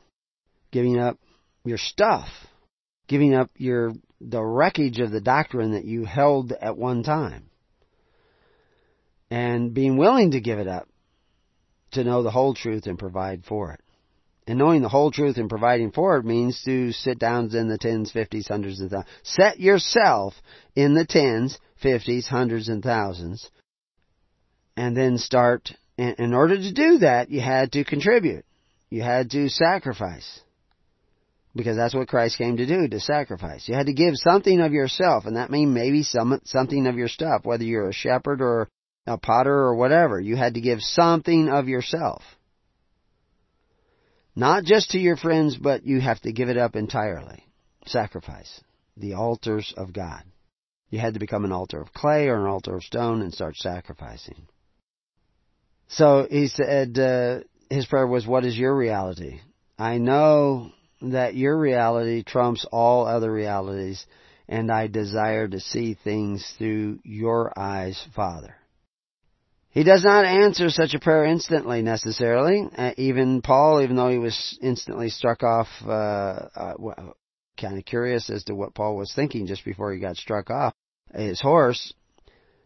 giving 0.72 0.98
up 0.98 1.18
your 1.64 1.78
stuff, 1.78 2.28
giving 3.06 3.34
up 3.34 3.50
your 3.56 3.92
the 4.20 4.42
wreckage 4.42 5.00
of 5.00 5.10
the 5.10 5.20
doctrine 5.20 5.72
that 5.72 5.84
you 5.84 6.04
held 6.04 6.52
at 6.52 6.76
one 6.76 7.02
time, 7.02 7.50
and 9.30 9.74
being 9.74 9.96
willing 9.96 10.32
to 10.32 10.40
give 10.40 10.58
it 10.58 10.66
up 10.68 10.88
to 11.92 12.02
know 12.02 12.22
the 12.22 12.30
whole 12.30 12.54
truth 12.54 12.86
and 12.86 12.98
provide 12.98 13.44
for 13.44 13.72
it. 13.72 13.80
And 14.46 14.58
knowing 14.58 14.82
the 14.82 14.90
whole 14.90 15.10
truth 15.10 15.38
and 15.38 15.48
providing 15.48 15.90
for 15.90 16.18
it 16.18 16.24
means 16.24 16.62
to 16.64 16.92
sit 16.92 17.18
down 17.18 17.54
in 17.56 17.68
the 17.68 17.78
tens, 17.78 18.12
fifties, 18.12 18.48
hundreds, 18.48 18.80
and 18.80 18.90
thousands. 18.90 19.10
Set 19.22 19.58
yourself 19.58 20.34
in 20.76 20.94
the 20.94 21.06
tens, 21.06 21.58
fifties, 21.80 22.28
hundreds, 22.28 22.68
and 22.68 22.82
thousands 22.82 23.50
and 24.76 24.96
then 24.96 25.18
start. 25.18 25.72
In 25.96 26.34
order 26.34 26.56
to 26.56 26.72
do 26.72 26.98
that, 26.98 27.30
you 27.30 27.40
had 27.40 27.72
to 27.72 27.84
contribute. 27.84 28.44
You 28.90 29.02
had 29.02 29.30
to 29.30 29.48
sacrifice. 29.48 30.40
Because 31.54 31.76
that's 31.76 31.94
what 31.94 32.08
Christ 32.08 32.36
came 32.36 32.56
to 32.56 32.66
do, 32.66 32.88
to 32.88 32.98
sacrifice. 32.98 33.68
You 33.68 33.76
had 33.76 33.86
to 33.86 33.92
give 33.92 34.14
something 34.14 34.60
of 34.60 34.72
yourself, 34.72 35.26
and 35.26 35.36
that 35.36 35.52
means 35.52 35.72
maybe 35.72 36.02
some, 36.02 36.40
something 36.44 36.88
of 36.88 36.96
your 36.96 37.06
stuff, 37.06 37.44
whether 37.44 37.62
you're 37.62 37.88
a 37.88 37.92
shepherd 37.92 38.40
or 38.40 38.68
a 39.06 39.18
potter 39.18 39.54
or 39.54 39.76
whatever. 39.76 40.18
You 40.18 40.34
had 40.34 40.54
to 40.54 40.60
give 40.60 40.80
something 40.80 41.48
of 41.48 41.68
yourself. 41.68 42.22
Not 44.36 44.64
just 44.64 44.90
to 44.90 44.98
your 44.98 45.16
friends, 45.16 45.56
but 45.56 45.86
you 45.86 46.00
have 46.00 46.20
to 46.22 46.32
give 46.32 46.48
it 46.48 46.56
up 46.56 46.74
entirely. 46.74 47.44
Sacrifice. 47.86 48.60
The 48.96 49.14
altars 49.14 49.72
of 49.76 49.92
God. 49.92 50.22
You 50.90 50.98
had 50.98 51.14
to 51.14 51.20
become 51.20 51.44
an 51.44 51.52
altar 51.52 51.80
of 51.80 51.92
clay 51.92 52.28
or 52.28 52.36
an 52.36 52.46
altar 52.46 52.76
of 52.76 52.84
stone 52.84 53.20
and 53.20 53.32
start 53.32 53.56
sacrificing. 53.56 54.46
So 55.88 56.26
he 56.30 56.48
said, 56.48 56.98
uh, 56.98 57.40
his 57.70 57.86
prayer 57.86 58.06
was, 58.06 58.26
What 58.26 58.44
is 58.44 58.56
your 58.56 58.76
reality? 58.76 59.40
I 59.78 59.98
know 59.98 60.70
that 61.02 61.34
your 61.34 61.58
reality 61.58 62.22
trumps 62.22 62.64
all 62.70 63.06
other 63.06 63.32
realities, 63.32 64.04
and 64.48 64.70
I 64.70 64.86
desire 64.86 65.48
to 65.48 65.60
see 65.60 65.94
things 65.94 66.54
through 66.58 67.00
your 67.04 67.52
eyes, 67.58 68.00
Father. 68.14 68.56
He 69.74 69.82
does 69.82 70.04
not 70.04 70.24
answer 70.24 70.70
such 70.70 70.94
a 70.94 71.00
prayer 71.00 71.24
instantly 71.24 71.82
necessarily. 71.82 72.62
Uh, 72.78 72.92
even 72.96 73.42
Paul, 73.42 73.82
even 73.82 73.96
though 73.96 74.08
he 74.08 74.18
was 74.18 74.56
instantly 74.62 75.08
struck 75.10 75.42
off, 75.42 75.66
uh, 75.84 75.88
uh, 76.54 76.74
kind 77.60 77.76
of 77.76 77.84
curious 77.84 78.30
as 78.30 78.44
to 78.44 78.54
what 78.54 78.72
Paul 78.72 78.96
was 78.96 79.12
thinking 79.12 79.48
just 79.48 79.64
before 79.64 79.92
he 79.92 79.98
got 79.98 80.16
struck 80.16 80.48
off 80.48 80.72
his 81.12 81.40
horse. 81.40 81.92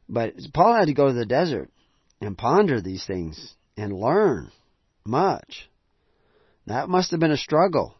But 0.07 0.35
Paul 0.53 0.75
had 0.75 0.89
to 0.89 0.93
go 0.93 1.09
to 1.09 1.15
the 1.15 1.25
desert 1.25 1.71
and 2.21 2.37
ponder 2.37 2.83
these 2.83 3.07
things 3.07 3.55
and 3.75 3.91
learn 3.91 4.51
much. 5.07 5.71
That 6.67 6.91
must 6.91 7.13
have 7.13 7.21
been 7.21 7.31
a 7.31 7.39
struggle. 7.39 7.95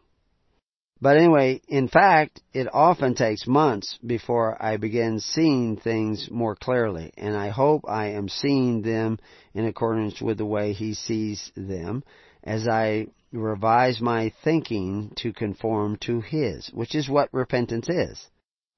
But 1.01 1.15
anyway, 1.15 1.61
in 1.67 1.87
fact, 1.87 2.41
it 2.53 2.67
often 2.73 3.15
takes 3.15 3.47
months 3.47 3.97
before 4.05 4.61
I 4.61 4.75
begin 4.75 5.19
seeing 5.21 5.77
things 5.77 6.29
more 6.29 6.55
clearly, 6.55 7.13
and 7.17 7.37
I 7.37 7.49
hope 7.49 7.85
I 7.87 8.09
am 8.09 8.27
seeing 8.27 8.81
them 8.81 9.17
in 9.53 9.65
accordance 9.65 10.21
with 10.21 10.37
the 10.37 10.45
way 10.45 10.73
he 10.73 10.93
sees 10.93 11.51
them, 11.55 12.03
as 12.43 12.67
I 12.67 13.07
revise 13.31 14.01
my 14.01 14.33
thinking 14.43 15.13
to 15.17 15.31
conform 15.31 15.97
to 16.01 16.19
His, 16.19 16.69
which 16.73 16.95
is 16.95 17.09
what 17.09 17.33
repentance 17.33 17.87
is. 17.87 18.27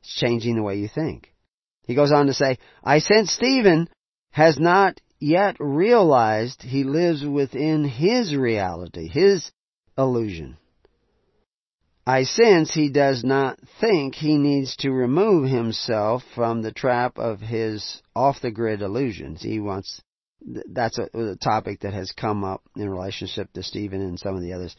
It's 0.01 0.15
changing 0.15 0.55
the 0.55 0.63
way 0.63 0.77
you 0.77 0.87
think. 0.87 1.33
He 1.87 1.95
goes 1.95 2.11
on 2.11 2.27
to 2.27 2.33
say, 2.33 2.57
I 2.83 2.99
sense 2.99 3.31
Stephen 3.31 3.89
has 4.31 4.59
not 4.59 4.99
yet 5.19 5.55
realized 5.59 6.61
he 6.61 6.83
lives 6.83 7.25
within 7.25 7.83
his 7.83 8.35
reality, 8.35 9.07
his 9.07 9.51
illusion. 9.97 10.57
I 12.05 12.23
sense 12.23 12.73
he 12.73 12.89
does 12.89 13.23
not 13.23 13.59
think 13.79 14.15
he 14.15 14.37
needs 14.37 14.75
to 14.77 14.91
remove 14.91 15.47
himself 15.47 16.23
from 16.33 16.61
the 16.61 16.71
trap 16.71 17.19
of 17.19 17.39
his 17.39 18.01
off 18.15 18.41
the 18.41 18.49
grid 18.49 18.81
illusions. 18.81 19.41
He 19.41 19.59
wants, 19.59 20.01
that's 20.41 20.97
a, 20.97 21.07
a, 21.13 21.35
topic 21.35 21.81
that 21.81 21.93
has 21.93 22.11
come 22.11 22.43
up 22.43 22.63
in 22.75 22.89
relationship 22.89 23.53
to 23.53 23.61
Stephen 23.61 24.01
and 24.01 24.19
some 24.19 24.35
of 24.35 24.41
the 24.41 24.53
others 24.53 24.75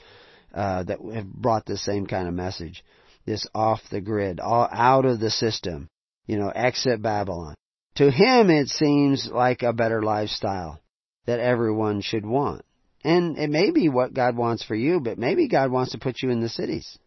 uh, 0.53 0.83
that 0.83 0.99
have 1.15 1.33
brought 1.33 1.65
the 1.65 1.77
same 1.77 2.07
kind 2.07 2.27
of 2.27 2.35
message. 2.35 2.85
This 3.25 3.47
off 3.55 3.81
the 3.91 4.01
grid, 4.01 4.41
all 4.41 4.69
out 4.73 5.05
of 5.05 5.21
the 5.21 5.31
system, 5.31 5.89
you 6.27 6.39
know, 6.39 6.49
exit 6.49 7.01
Babylon. 7.03 7.55
To 7.97 8.11
him 8.11 8.51
it 8.51 8.69
seems 8.69 9.29
like 9.31 9.63
a 9.63 9.73
better 9.73 10.03
lifestyle 10.03 10.81
that 11.27 11.39
everyone 11.39 12.01
should 12.01 12.27
want. 12.27 12.65
And 13.05 13.39
it 13.39 13.51
may 13.51 13.71
be 13.71 13.89
what 13.89 14.13
God 14.13 14.37
wants 14.37 14.65
for 14.65 14.75
you, 14.75 14.99
but 14.99 15.19
maybe 15.19 15.47
God 15.47 15.71
wants 15.71 15.93
to 15.93 15.99
put 15.99 16.21
you 16.21 16.31
in 16.31 16.41
the 16.41 16.49
cities. 16.49 16.99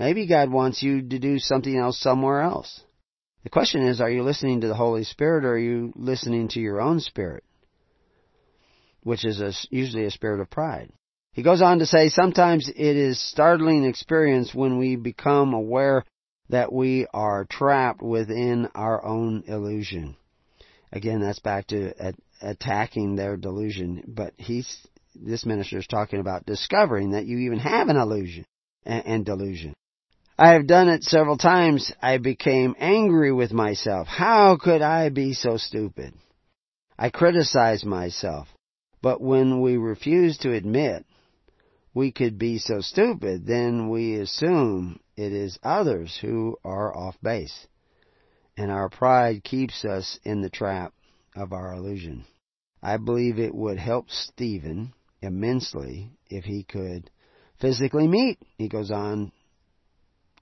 Maybe 0.00 0.26
God 0.26 0.50
wants 0.50 0.82
you 0.82 1.02
to 1.02 1.18
do 1.18 1.38
something 1.38 1.76
else 1.76 2.00
somewhere 2.00 2.40
else. 2.40 2.80
The 3.44 3.50
question 3.50 3.86
is, 3.86 4.00
are 4.00 4.10
you 4.10 4.22
listening 4.22 4.62
to 4.62 4.66
the 4.66 4.74
Holy 4.74 5.04
Spirit 5.04 5.44
or 5.44 5.52
are 5.52 5.58
you 5.58 5.92
listening 5.94 6.48
to 6.48 6.58
your 6.58 6.80
own 6.80 7.00
spirit? 7.00 7.44
Which 9.02 9.26
is 9.26 9.42
a, 9.42 9.52
usually 9.68 10.06
a 10.06 10.10
spirit 10.10 10.40
of 10.40 10.48
pride. 10.48 10.90
He 11.34 11.42
goes 11.42 11.60
on 11.60 11.80
to 11.80 11.86
say, 11.86 12.08
sometimes 12.08 12.66
it 12.66 12.96
is 12.96 13.20
startling 13.20 13.84
experience 13.84 14.54
when 14.54 14.78
we 14.78 14.96
become 14.96 15.52
aware 15.52 16.06
that 16.48 16.72
we 16.72 17.06
are 17.12 17.44
trapped 17.44 18.00
within 18.00 18.70
our 18.74 19.04
own 19.04 19.44
illusion. 19.48 20.16
Again, 20.92 21.20
that's 21.20 21.40
back 21.40 21.66
to 21.66 22.14
attacking 22.40 23.16
their 23.16 23.36
delusion, 23.36 24.04
but 24.08 24.32
he's, 24.38 24.78
this 25.14 25.44
minister 25.44 25.76
is 25.76 25.86
talking 25.86 26.20
about 26.20 26.46
discovering 26.46 27.10
that 27.10 27.26
you 27.26 27.36
even 27.40 27.58
have 27.58 27.90
an 27.90 27.98
illusion 27.98 28.46
and, 28.86 29.06
and 29.06 29.26
delusion. 29.26 29.74
I 30.40 30.52
have 30.54 30.66
done 30.66 30.88
it 30.88 31.04
several 31.04 31.36
times. 31.36 31.92
I 32.00 32.16
became 32.16 32.74
angry 32.78 33.30
with 33.30 33.52
myself. 33.52 34.08
How 34.08 34.56
could 34.56 34.80
I 34.80 35.10
be 35.10 35.34
so 35.34 35.58
stupid? 35.58 36.14
I 36.98 37.10
criticized 37.10 37.84
myself. 37.84 38.48
But 39.02 39.20
when 39.20 39.60
we 39.60 39.76
refuse 39.76 40.38
to 40.38 40.54
admit 40.54 41.04
we 41.92 42.10
could 42.10 42.38
be 42.38 42.56
so 42.56 42.80
stupid, 42.80 43.44
then 43.46 43.90
we 43.90 44.14
assume 44.14 45.00
it 45.14 45.34
is 45.34 45.58
others 45.62 46.16
who 46.22 46.56
are 46.64 46.96
off 46.96 47.18
base. 47.22 47.66
And 48.56 48.70
our 48.70 48.88
pride 48.88 49.44
keeps 49.44 49.84
us 49.84 50.18
in 50.24 50.40
the 50.40 50.48
trap 50.48 50.94
of 51.36 51.52
our 51.52 51.74
illusion. 51.74 52.24
I 52.82 52.96
believe 52.96 53.38
it 53.38 53.54
would 53.54 53.78
help 53.78 54.08
Stephen 54.08 54.94
immensely 55.20 56.12
if 56.30 56.44
he 56.44 56.62
could 56.62 57.10
physically 57.60 58.08
meet. 58.08 58.38
He 58.56 58.68
goes 58.68 58.90
on 58.90 59.32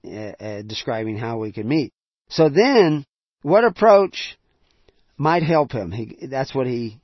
uh, 0.05 0.09
uh, 0.39 0.61
describing 0.61 1.17
how 1.17 1.39
we 1.39 1.51
could 1.51 1.65
meet. 1.65 1.91
So 2.29 2.49
then, 2.49 3.05
what 3.41 3.63
approach 3.63 4.37
might 5.17 5.43
help 5.43 5.71
him? 5.71 5.91
He, 5.91 6.27
that's 6.27 6.53
what 6.53 6.67
he 6.67 7.01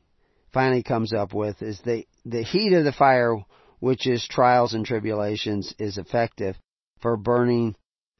finally 0.53 0.83
comes 0.83 1.13
up 1.13 1.33
with 1.33 1.61
is 1.61 1.79
the, 1.81 2.05
the 2.25 2.43
heat 2.43 2.73
of 2.73 2.85
the 2.85 2.93
fire, 2.93 3.35
which 3.79 4.07
is 4.07 4.27
trials 4.27 4.73
and 4.73 4.85
tribulations, 4.85 5.73
is 5.77 5.97
effective 5.97 6.55
for 7.01 7.17
burning 7.17 7.75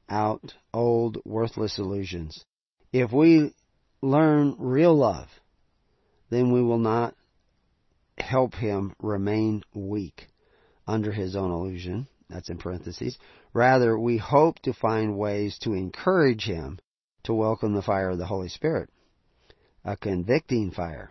out 0.08 0.54
old 0.72 1.18
worthless 1.24 1.78
illusions. 1.78 2.44
If 2.92 3.12
we 3.12 3.54
learn 4.02 4.56
real 4.58 4.94
love, 4.94 5.28
then 6.30 6.52
we 6.52 6.62
will 6.62 6.78
not 6.78 7.14
help 8.18 8.54
him 8.54 8.94
remain 9.00 9.62
weak 9.74 10.28
under 10.86 11.12
his 11.12 11.36
own 11.36 11.50
illusion. 11.50 12.06
That's 12.28 12.48
in 12.48 12.58
parentheses. 12.58 13.16
Rather, 13.56 13.98
we 13.98 14.18
hope 14.18 14.58
to 14.58 14.74
find 14.74 15.16
ways 15.16 15.56
to 15.62 15.72
encourage 15.72 16.44
him 16.44 16.78
to 17.22 17.32
welcome 17.32 17.72
the 17.72 17.80
fire 17.80 18.10
of 18.10 18.18
the 18.18 18.26
Holy 18.26 18.50
Spirit. 18.50 18.90
A 19.82 19.96
convicting 19.96 20.70
fire, 20.70 21.10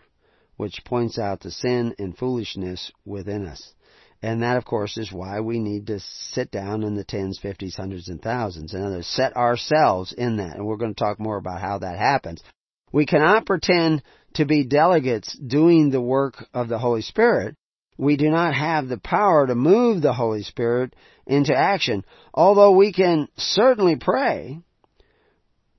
which 0.56 0.86
points 0.86 1.18
out 1.18 1.40
the 1.40 1.50
sin 1.50 1.96
and 1.98 2.16
foolishness 2.16 2.92
within 3.04 3.48
us. 3.48 3.74
And 4.22 4.44
that, 4.44 4.58
of 4.58 4.66
course, 4.66 4.96
is 4.96 5.12
why 5.12 5.40
we 5.40 5.58
need 5.58 5.88
to 5.88 6.00
sit 6.00 6.52
down 6.52 6.84
in 6.84 6.94
the 6.94 7.04
tens, 7.04 7.40
fifties, 7.40 7.78
hundreds, 7.78 8.10
and 8.10 8.22
thousands. 8.22 8.76
In 8.76 8.84
other 8.84 8.98
words, 8.98 9.08
set 9.08 9.36
ourselves 9.36 10.14
in 10.14 10.38
that. 10.38 10.56
And 10.56 10.68
we're 10.68 10.78
going 10.78 10.94
to 10.94 11.04
talk 11.04 11.20
more 11.20 11.38
about 11.38 11.62
how 11.62 11.80
that 11.80 11.98
happens. 11.98 12.44
We 12.92 13.08
cannot 13.08 13.48
pretend 13.48 14.04
to 14.36 14.46
be 14.46 14.68
delegates 14.68 15.36
doing 15.36 15.90
the 15.90 16.00
work 16.00 16.46
of 16.54 16.68
the 16.68 16.78
Holy 16.78 17.02
Spirit 17.02 17.56
we 17.98 18.18
do 18.18 18.30
not 18.30 18.54
have 18.54 18.88
the 18.88 18.98
power 18.98 19.48
to 19.48 19.56
move 19.56 20.02
the 20.02 20.14
Holy 20.14 20.44
Spirit 20.44 20.94
into 21.26 21.56
action. 21.56 22.04
Although 22.34 22.72
we 22.72 22.92
can 22.92 23.30
certainly 23.38 23.96
pray, 23.96 24.60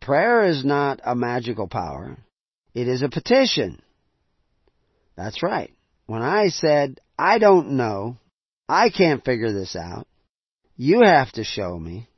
prayer 0.01 0.45
is 0.45 0.65
not 0.65 1.01
a 1.05 1.15
magical 1.15 1.69
power. 1.69 2.17
It 2.75 2.89
is 2.89 3.03
a 3.03 3.09
petition. 3.09 3.81
That's 5.17 5.43
right. 5.43 5.73
When 6.07 6.23
I 6.23 6.49
said, 6.49 7.01
I 7.19 7.39
don't 7.39 7.73
know, 7.73 8.17
I 8.69 8.91
can't 8.91 9.25
figure 9.25 9.53
this 9.53 9.77
out, 9.77 10.07
you 10.77 11.03
have 11.05 11.33
to 11.33 11.45
show 11.45 11.79
me, 11.79 12.09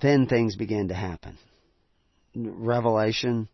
then 0.00 0.26
things 0.26 0.56
began 0.56 0.88
to 0.88 0.94
happen. 0.94 1.38
Revelation, 2.36 3.48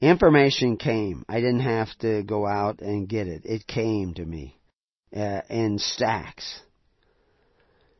information 0.00 0.76
came. 0.76 1.24
I 1.28 1.36
didn't 1.36 1.60
have 1.60 1.88
to 2.00 2.22
go 2.22 2.46
out 2.46 2.80
and 2.80 3.08
get 3.08 3.26
it. 3.26 3.42
It 3.44 3.66
came 3.66 4.14
to 4.14 4.24
me 4.24 4.59
uh, 5.14 5.42
in 5.48 5.78
stacks. 5.78 6.60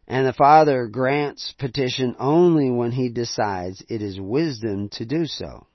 And 0.06 0.26
the 0.26 0.32
Father 0.32 0.88
grants 0.88 1.54
petition 1.58 2.16
only 2.18 2.70
when 2.70 2.92
He 2.92 3.10
decides 3.10 3.82
it 3.88 4.02
is 4.02 4.20
wisdom 4.20 4.88
to 4.94 5.04
do 5.04 5.26
so. 5.26 5.66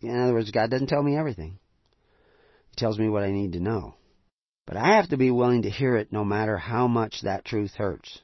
In 0.00 0.18
other 0.18 0.32
words, 0.32 0.50
God 0.50 0.70
doesn't 0.70 0.86
tell 0.86 1.02
me 1.02 1.16
everything. 1.16 1.58
He 2.70 2.76
tells 2.76 2.98
me 2.98 3.08
what 3.08 3.24
I 3.24 3.32
need 3.32 3.52
to 3.54 3.60
know. 3.60 3.94
But 4.66 4.76
I 4.76 4.96
have 4.96 5.08
to 5.08 5.16
be 5.16 5.32
willing 5.32 5.62
to 5.62 5.70
hear 5.70 5.96
it 5.96 6.12
no 6.12 6.24
matter 6.24 6.56
how 6.56 6.86
much 6.86 7.22
that 7.22 7.44
truth 7.44 7.72
hurts. 7.76 8.20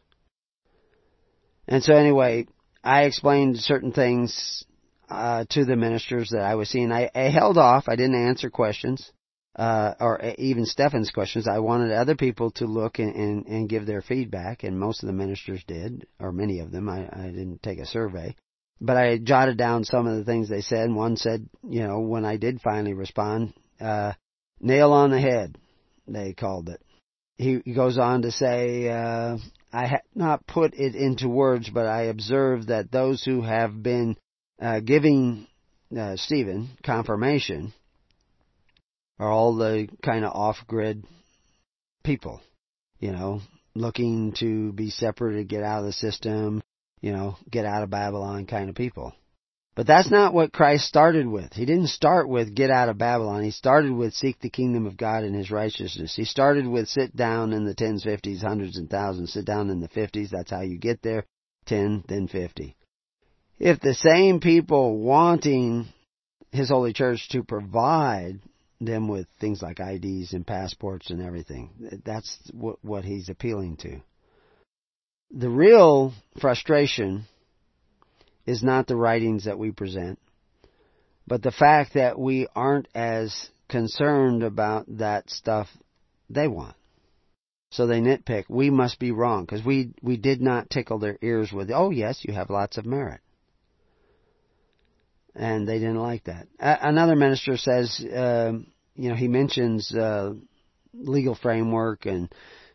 And 1.66 1.82
so 1.82 1.95
anyway, 1.95 2.47
I 2.85 3.03
explained 3.03 3.59
certain 3.59 3.91
things 3.91 4.65
uh, 5.11 5.45
to 5.51 5.65
the 5.65 5.74
ministers 5.74 6.31
that 6.31 6.43
I 6.43 6.55
was 6.55 6.69
seeing. 6.69 6.93
I, 6.93 7.11
I 7.12 7.23
held 7.31 7.59
off. 7.59 7.89
I 7.89 7.97
didn't 7.97 8.28
answer 8.28 8.51
questions 8.51 9.11
uh, 9.57 9.95
or 10.01 10.20
even 10.39 10.66
Stefan's 10.66 11.11
questions, 11.11 11.49
I 11.49 11.61
wanted 11.61 11.93
other 11.93 12.15
people 12.15 12.51
to 12.53 12.66
look 12.66 12.99
and, 12.99 13.15
and, 13.15 13.47
and 13.47 13.69
give 13.69 13.87
their 13.87 14.03
feedback, 14.03 14.62
and 14.62 14.78
most 14.78 15.03
of 15.03 15.07
the 15.07 15.15
ministers 15.15 15.65
did, 15.66 16.07
or 16.20 16.31
many 16.31 16.61
of 16.61 16.70
them. 16.70 16.89
I, 16.89 17.09
I 17.11 17.27
didn't 17.27 17.62
take 17.62 17.78
a 17.78 17.87
survey. 17.87 18.37
But 18.81 18.99
I 18.99 19.16
jotted 19.16 19.57
down 19.57 19.85
some 19.85 20.07
of 20.07 20.19
the 20.19 20.24
things 20.24 20.51
they 20.51 20.61
said, 20.61 20.93
one 20.93 21.16
said, 21.16 21.49
you 21.66 21.83
know, 21.83 22.01
when 22.01 22.27
I 22.27 22.37
did 22.37 22.61
finally 22.61 22.93
respond, 22.93 23.55
uh, 23.81 24.12
nail 24.61 24.93
on 24.93 25.11
the 25.11 25.20
head, 25.20 25.57
they 26.07 26.35
called 26.35 26.69
it. 26.69 26.83
He, 27.39 27.61
he 27.65 27.73
goes 27.73 27.97
on 27.97 28.23
to 28.23 28.31
say, 28.31 28.89
uh, 28.91 29.39
I 29.73 29.87
have 29.87 30.03
not 30.15 30.47
put 30.47 30.74
it 30.74 30.95
into 30.95 31.28
words, 31.28 31.70
but 31.70 31.87
I 31.87 32.03
observed 32.05 32.69
that 32.69 32.93
those 32.93 33.23
who 33.24 33.41
have 33.41 33.83
been 33.83 34.19
uh, 34.61 34.81
giving 34.81 35.47
uh, 35.99 36.16
Stephen 36.16 36.70
confirmation 36.83 37.73
are 39.19 39.31
all 39.31 39.57
the 39.57 39.89
kind 40.03 40.25
of 40.25 40.33
off-grid 40.33 41.05
people, 42.05 42.41
you 42.99 43.13
know, 43.13 43.41
looking 43.75 44.33
to 44.39 44.73
be 44.73 44.91
separate, 44.91 45.49
get 45.49 45.63
out 45.63 45.81
of 45.81 45.87
the 45.87 45.93
system, 45.93 46.63
you 47.01 47.13
know, 47.13 47.37
get 47.51 47.65
out 47.65 47.83
of 47.83 47.91
Babylon 47.91 48.47
kind 48.47 48.69
of 48.69 48.75
people. 48.75 49.13
But 49.75 49.87
that's 49.87 50.11
not 50.11 50.33
what 50.33 50.55
Christ 50.55 50.87
started 50.87 51.27
with. 51.27 51.53
He 51.53 51.67
didn't 51.67 51.89
start 51.89 52.31
with 52.31 52.55
get 52.55 52.71
out 52.71 52.89
of 52.89 52.97
Babylon. 52.97 53.43
He 53.43 53.51
started 53.51 53.93
with 53.93 54.15
seek 54.15 54.41
the 54.41 54.49
kingdom 54.49 54.87
of 54.87 54.97
God 54.97 55.23
and 55.23 55.35
His 55.35 55.51
righteousness. 55.51 56.17
He 56.17 56.25
started 56.25 56.67
with 56.67 56.89
sit 56.89 57.15
down 57.15 57.53
in 57.53 57.67
the 57.67 57.75
tens, 57.75 58.03
fifties, 58.03 58.41
hundreds, 58.41 58.79
and 58.79 58.89
thousands. 58.89 59.35
Sit 59.35 59.45
down 59.45 59.69
in 59.69 59.81
the 59.81 59.89
fifties. 59.89 60.31
That's 60.31 60.51
how 60.51 60.63
you 60.63 60.79
get 60.79 61.03
there. 61.03 61.27
Ten, 61.67 62.05
then 62.09 62.27
fifty. 62.27 62.75
If 63.59 63.81
the 63.81 63.93
same 63.93 64.41
people 64.41 64.99
wanting 64.99 65.89
His 66.53 66.71
holy 66.71 66.95
church 66.95 67.29
to 67.33 67.45
provide 67.45 68.41
them 68.81 69.09
with 69.09 69.27
things 69.40 69.62
like 69.62 69.81
IDs 69.81 70.32
and 70.32 70.47
passports 70.47 71.11
and 71.11 71.23
everything. 71.23 72.01
That's 72.05 72.39
what, 72.53 72.85
what 72.85 73.05
he's 73.05 73.28
appealing 73.28 73.78
to. 73.78 74.01
The 75.31 75.48
real 75.48 76.12
frustration 76.40 77.24
is 78.47 78.62
not 78.62 78.86
the 78.86 78.97
writings 78.97 79.44
that 79.44 79.59
we 79.59 79.70
present, 79.73 80.19
but 81.27 81.43
the 81.43 81.51
fact 81.51 81.94
that 81.94 82.19
we 82.19 82.47
aren't 82.55 82.89
as 82.94 83.48
concerned 83.69 84.43
about 84.43 84.86
that 84.98 85.28
stuff 85.31 85.69
they 86.31 86.47
want. 86.47 86.77
So 87.73 87.86
they 87.86 88.01
nitpick. 88.01 88.44
We 88.48 88.70
must 88.70 89.01
be 89.01 89.11
wrong 89.11 89.44
because 89.44 89.65
we 89.65 89.93
we 90.01 90.16
did 90.16 90.40
not 90.40 90.70
tickle 90.70 90.98
their 90.98 91.19
ears 91.20 91.53
with, 91.53 91.70
"Oh 91.73 91.90
yes, 91.90 92.24
you 92.24 92.32
have 92.32 92.48
lots 92.48 92.78
of 92.78 92.86
merit." 92.86 93.20
And 95.39 95.69
they 95.69 95.79
didn't 95.79 96.01
like 96.01 96.25
that. 96.25 96.47
A- 96.59 96.89
another 96.89 97.15
minister 97.15 97.57
says, 97.57 98.03
uh, 98.03 98.53
you 98.95 99.09
know, 99.11 99.15
he 99.15 99.29
mentions 99.29 99.95
uh, 99.95 100.33
legal 100.95 101.35
framework 101.35 102.07
and 102.07 102.33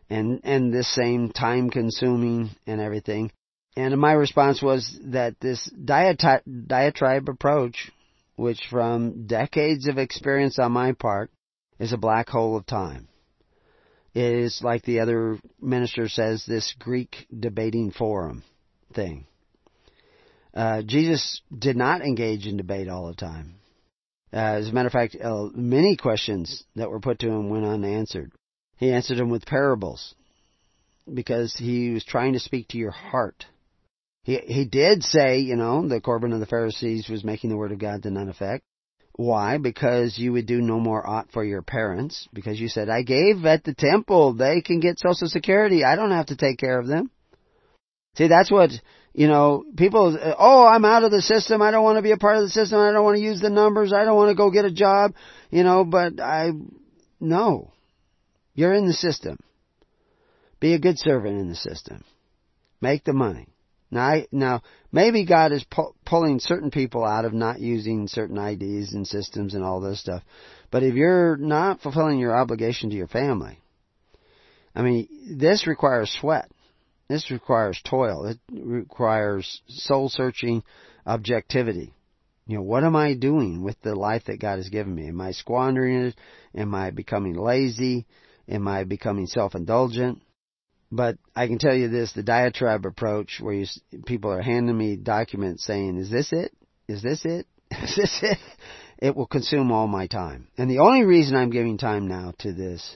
and 0.10 0.42
and 0.44 0.74
this 0.74 0.94
same 0.94 1.32
time 1.32 1.70
consuming 1.70 2.52
and 2.68 2.80
everything. 2.80 3.32
And 3.76 3.98
my 4.00 4.12
response 4.12 4.62
was 4.62 5.00
that 5.06 5.40
this 5.40 5.70
diatri- 5.74 6.68
diatribe 6.68 7.30
approach, 7.30 7.90
which 8.36 8.60
from 8.70 9.26
decades 9.28 9.88
of 9.88 9.98
experience 9.98 10.60
on 10.60 10.74
my 10.74 10.92
part, 10.92 11.32
is 11.80 11.94
a 11.94 11.98
black 11.98 12.28
hole 12.30 12.58
of 12.58 12.66
time. 12.66 13.08
It 14.14 14.34
is 14.34 14.62
like 14.62 14.84
the 14.84 15.00
other 15.00 15.40
minister 15.62 16.10
says, 16.10 16.46
this 16.46 16.76
Greek 16.78 17.28
debating 17.38 17.92
forum 17.92 18.44
thing. 18.94 19.26
Uh, 20.53 20.82
Jesus 20.82 21.41
did 21.57 21.78
not 21.78 22.02
engage 22.02 22.45
in 22.45 22.57
debate 22.57 22.90
all 22.90 23.07
the 23.07 23.15
time. 23.15 23.56
Uh, 24.34 24.60
as 24.60 24.69
a 24.69 24.72
matter 24.72 24.88
of 24.88 24.94
fact, 24.94 25.18
uh, 25.22 25.48
many 25.53 25.95
questions 25.98 26.64
that 26.76 26.90
were 26.90 26.99
put 26.99 27.19
to 27.19 27.30
him 27.30 27.49
went 27.49 27.65
unanswered. 27.65 28.32
He 28.78 28.91
answered 28.91 29.18
them 29.18 29.30
with 29.30 29.45
parables 29.45 30.15
because 31.11 31.53
he 31.56 31.91
was 31.91 32.03
trying 32.03 32.34
to 32.34 32.40
speak 32.40 32.69
to 32.69 32.78
your 32.78 32.91
heart. 32.91 33.45
He 34.23 34.38
he 34.38 34.65
did 34.65 35.03
say, 35.03 35.40
you 35.40 35.56
know, 35.56 35.88
the 35.88 36.02
Corban 36.02 36.34
of 36.34 36.40
the 36.40 36.45
Pharisees 36.45 37.10
was 37.10 37.23
making 37.23 37.49
the 37.49 37.57
word 37.57 37.72
of 37.72 37.80
God 37.80 38.03
to 38.03 38.11
none 38.11 38.30
effect. 38.30 38.64
Why? 39.14 39.57
Because 39.57 40.18
you 40.18 40.32
would 40.34 40.45
do 40.45 40.61
no 40.61 40.80
more 40.80 41.06
ought 41.07 41.32
for 41.32 41.44
your 41.44 41.61
parents. 41.61 42.28
Because 42.34 42.60
you 42.60 42.69
said, 42.69 42.90
I 42.90 43.03
gave 43.03 43.45
at 43.45 43.64
the 43.64 43.73
temple. 43.73 44.34
They 44.34 44.61
can 44.61 44.80
get 44.80 44.99
Social 44.99 45.28
Security. 45.28 45.84
I 45.84 45.95
don't 45.95 46.11
have 46.11 46.28
to 46.28 46.38
take 46.38 46.57
care 46.57 46.80
of 46.80 46.88
them. 46.88 47.11
See, 48.15 48.28
that's 48.28 48.52
what, 48.52 48.72
you 49.14 49.28
know, 49.28 49.66
people, 49.76 50.18
oh, 50.40 50.66
I'm 50.66 50.86
out 50.86 51.04
of 51.04 51.12
the 51.12 51.22
system. 51.22 51.62
I 51.62 51.72
don't 51.72 51.84
want 51.84 51.98
to 51.98 52.02
be 52.02 52.12
a 52.12 52.18
part 52.18 52.38
of 52.38 52.44
the 52.44 52.50
system. 52.50 52.80
I 52.80 52.92
don't 52.92 53.04
want 53.04 53.18
to 53.18 53.24
use 53.24 53.42
the 53.42 53.50
numbers. 53.50 53.92
I 53.94 54.06
don't 54.06 54.16
want 54.16 54.30
to 54.30 54.36
go 54.36 54.52
get 54.52 54.66
a 54.66 54.72
job, 54.72 55.14
you 55.50 55.64
know, 55.64 55.84
but 55.84 56.20
I, 56.20 56.52
no. 57.20 57.72
You're 58.54 58.74
in 58.74 58.88
the 58.88 58.94
system. 58.94 59.38
Be 60.60 60.74
a 60.74 60.80
good 60.80 60.98
servant 60.98 61.40
in 61.40 61.50
the 61.50 61.56
system. 61.56 62.04
Make 62.80 63.04
the 63.04 63.14
money. 63.14 63.48
Now, 63.90 64.06
I, 64.06 64.28
now 64.32 64.62
maybe 64.92 65.26
God 65.26 65.52
is 65.52 65.64
pu- 65.66 65.94
pulling 66.06 66.40
certain 66.40 66.72
people 66.72 67.04
out 67.04 67.26
of 67.26 67.34
not 67.34 67.60
using 67.60 68.08
certain 68.08 68.38
IDs 68.38 68.94
and 68.94 69.06
systems 69.06 69.54
and 69.54 69.64
all 69.64 69.82
this 69.82 70.00
stuff. 70.00 70.24
But 70.70 70.84
if 70.84 70.96
you're 70.96 71.36
not 71.36 71.82
fulfilling 71.82 72.20
your 72.20 72.36
obligation 72.36 72.90
to 72.90 72.96
your 72.96 73.08
family, 73.08 73.60
I 74.74 74.82
mean, 74.84 75.38
this 75.38 75.68
requires 75.68 76.10
sweat. 76.10 76.50
This 77.12 77.30
requires 77.30 77.78
toil. 77.84 78.26
It 78.26 78.40
requires 78.50 79.62
soul 79.68 80.08
searching 80.08 80.64
objectivity. 81.06 81.94
You 82.48 82.56
know, 82.56 82.62
what 82.62 82.86
am 82.86 82.96
I 82.96 83.16
doing 83.16 83.64
with 83.64 83.76
the 83.82 83.96
life 83.96 84.24
that 84.28 84.40
God 84.40 84.60
has 84.60 84.70
given 84.70 84.96
me? 84.96 85.10
Am 85.10 85.20
I 85.20 85.32
squandering 85.32 86.06
it? 86.06 86.16
Am 86.56 86.74
I 86.74 86.92
becoming 86.92 87.34
lazy? 87.34 88.06
Am 88.48 88.66
I 88.66 88.86
becoming 88.86 89.28
self-indulgent? 89.28 90.22
But 90.90 91.18
I 91.36 91.48
can 91.48 91.60
tell 91.60 91.76
you 91.76 91.90
this, 91.90 92.14
the 92.14 92.24
diatribe 92.24 92.86
approach 92.86 93.40
where 93.42 93.56
you, 93.56 93.66
people 94.06 94.32
are 94.32 94.42
handing 94.42 94.78
me 94.78 94.96
documents 94.96 95.66
saying, 95.66 95.98
is 95.98 96.10
this 96.10 96.32
it? 96.32 96.54
Is 96.88 97.02
this 97.02 97.26
it? 97.26 97.46
Is 97.72 97.94
this 97.98 98.20
it? 98.22 98.38
It 99.00 99.18
will 99.18 99.28
consume 99.28 99.74
all 99.74 99.88
my 99.88 100.08
time. 100.08 100.48
And 100.58 100.70
the 100.70 100.80
only 100.80 101.04
reason 101.04 101.36
I'm 101.36 101.50
giving 101.50 101.78
time 101.78 102.08
now 102.08 102.34
to 102.40 102.54
this 102.54 102.96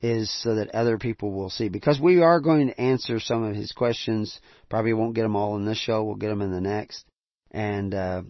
is 0.00 0.30
so 0.42 0.54
that 0.56 0.74
other 0.74 0.98
people 0.98 1.32
will 1.32 1.50
see. 1.50 1.68
Because 1.68 2.00
we 2.00 2.22
are 2.22 2.40
going 2.40 2.68
to 2.68 2.80
answer 2.80 3.20
some 3.20 3.42
of 3.42 3.54
his 3.54 3.72
questions. 3.72 4.40
Probably 4.68 4.92
won't 4.92 5.14
get 5.14 5.22
them 5.22 5.36
all 5.36 5.56
in 5.56 5.64
this 5.64 5.78
show. 5.78 6.04
We'll 6.04 6.16
get 6.16 6.28
them 6.28 6.42
in 6.42 6.52
the 6.52 6.60
next. 6.60 7.04
And, 7.50 7.94
uh, 7.94 8.22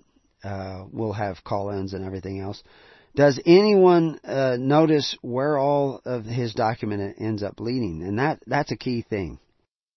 uh, 0.43 0.85
we'll 0.93 1.13
have 1.13 1.43
call-ins 1.45 1.95
and 1.95 2.05
everything 2.05 2.41
else. 2.41 2.63
Does 3.15 3.41
anyone 3.45 4.21
uh, 4.23 4.57
notice 4.59 5.17
where 5.23 5.59
all 5.59 6.01
of 6.05 6.25
his 6.25 6.55
document 6.55 7.17
ends 7.19 7.43
up 7.43 7.59
leading? 7.59 8.03
And 8.03 8.19
that 8.19 8.41
that's 8.47 8.71
a 8.71 8.77
key 8.77 9.03
thing. 9.03 9.41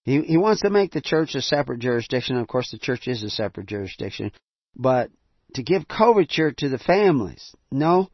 He 0.04 0.22
he 0.22 0.38
wants 0.38 0.62
to 0.62 0.72
make 0.72 0.92
the 0.92 1.02
church 1.02 1.36
a 1.36 1.42
separate 1.42 1.80
jurisdiction. 1.80 2.38
Of 2.38 2.48
course, 2.48 2.72
the 2.72 2.80
church 2.80 3.08
is 3.08 3.22
a 3.22 3.30
separate 3.30 3.68
jurisdiction, 3.68 4.32
but 4.76 5.12
to 5.54 5.64
give 5.64 5.88
coverture 5.88 6.52
to 6.52 6.70
the 6.70 6.80
families, 6.80 7.54
no, 7.72 8.10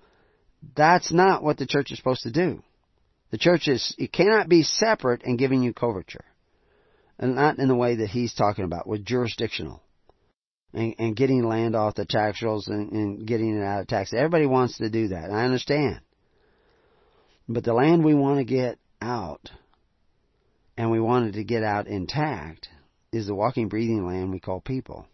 that's 0.75 1.13
not 1.13 1.43
what 1.43 1.57
the 1.57 1.67
church 1.67 1.91
is 1.91 1.97
supposed 1.97 2.23
to 2.23 2.31
do. 2.31 2.61
The 3.31 3.37
church 3.37 3.67
is 3.67 3.93
it 3.97 4.13
cannot 4.13 4.47
be 4.47 4.63
separate 4.63 5.23
and 5.23 5.37
giving 5.37 5.61
you 5.61 5.73
coverture, 5.73 6.25
and 7.19 7.35
not 7.35 7.59
in 7.59 7.67
the 7.67 7.75
way 7.75 7.97
that 7.97 8.09
he's 8.09 8.33
talking 8.33 8.65
about 8.65 8.87
with 8.87 9.05
jurisdictional 9.05 9.81
and, 10.73 10.95
and 10.97 11.15
getting 11.15 11.43
land 11.43 11.75
off 11.75 11.95
the 11.95 12.05
tax 12.05 12.41
rolls 12.41 12.67
and, 12.67 12.91
and 12.91 13.27
getting 13.27 13.57
it 13.57 13.63
out 13.63 13.81
of 13.81 13.87
tax. 13.87 14.13
Everybody 14.13 14.45
wants 14.45 14.77
to 14.77 14.89
do 14.89 15.09
that. 15.09 15.31
I 15.31 15.43
understand. 15.43 15.99
But 17.49 17.63
the 17.63 17.73
land 17.73 18.03
we 18.03 18.13
want 18.13 18.39
to 18.39 18.45
get 18.45 18.77
out, 19.01 19.51
and 20.77 20.91
we 20.91 20.99
wanted 20.99 21.33
to 21.33 21.43
get 21.43 21.63
out 21.63 21.87
intact, 21.87 22.69
is 23.11 23.27
the 23.27 23.35
walking, 23.35 23.69
breathing 23.69 24.05
land 24.05 24.31
we 24.31 24.39
call 24.39 24.61
people. 24.61 25.07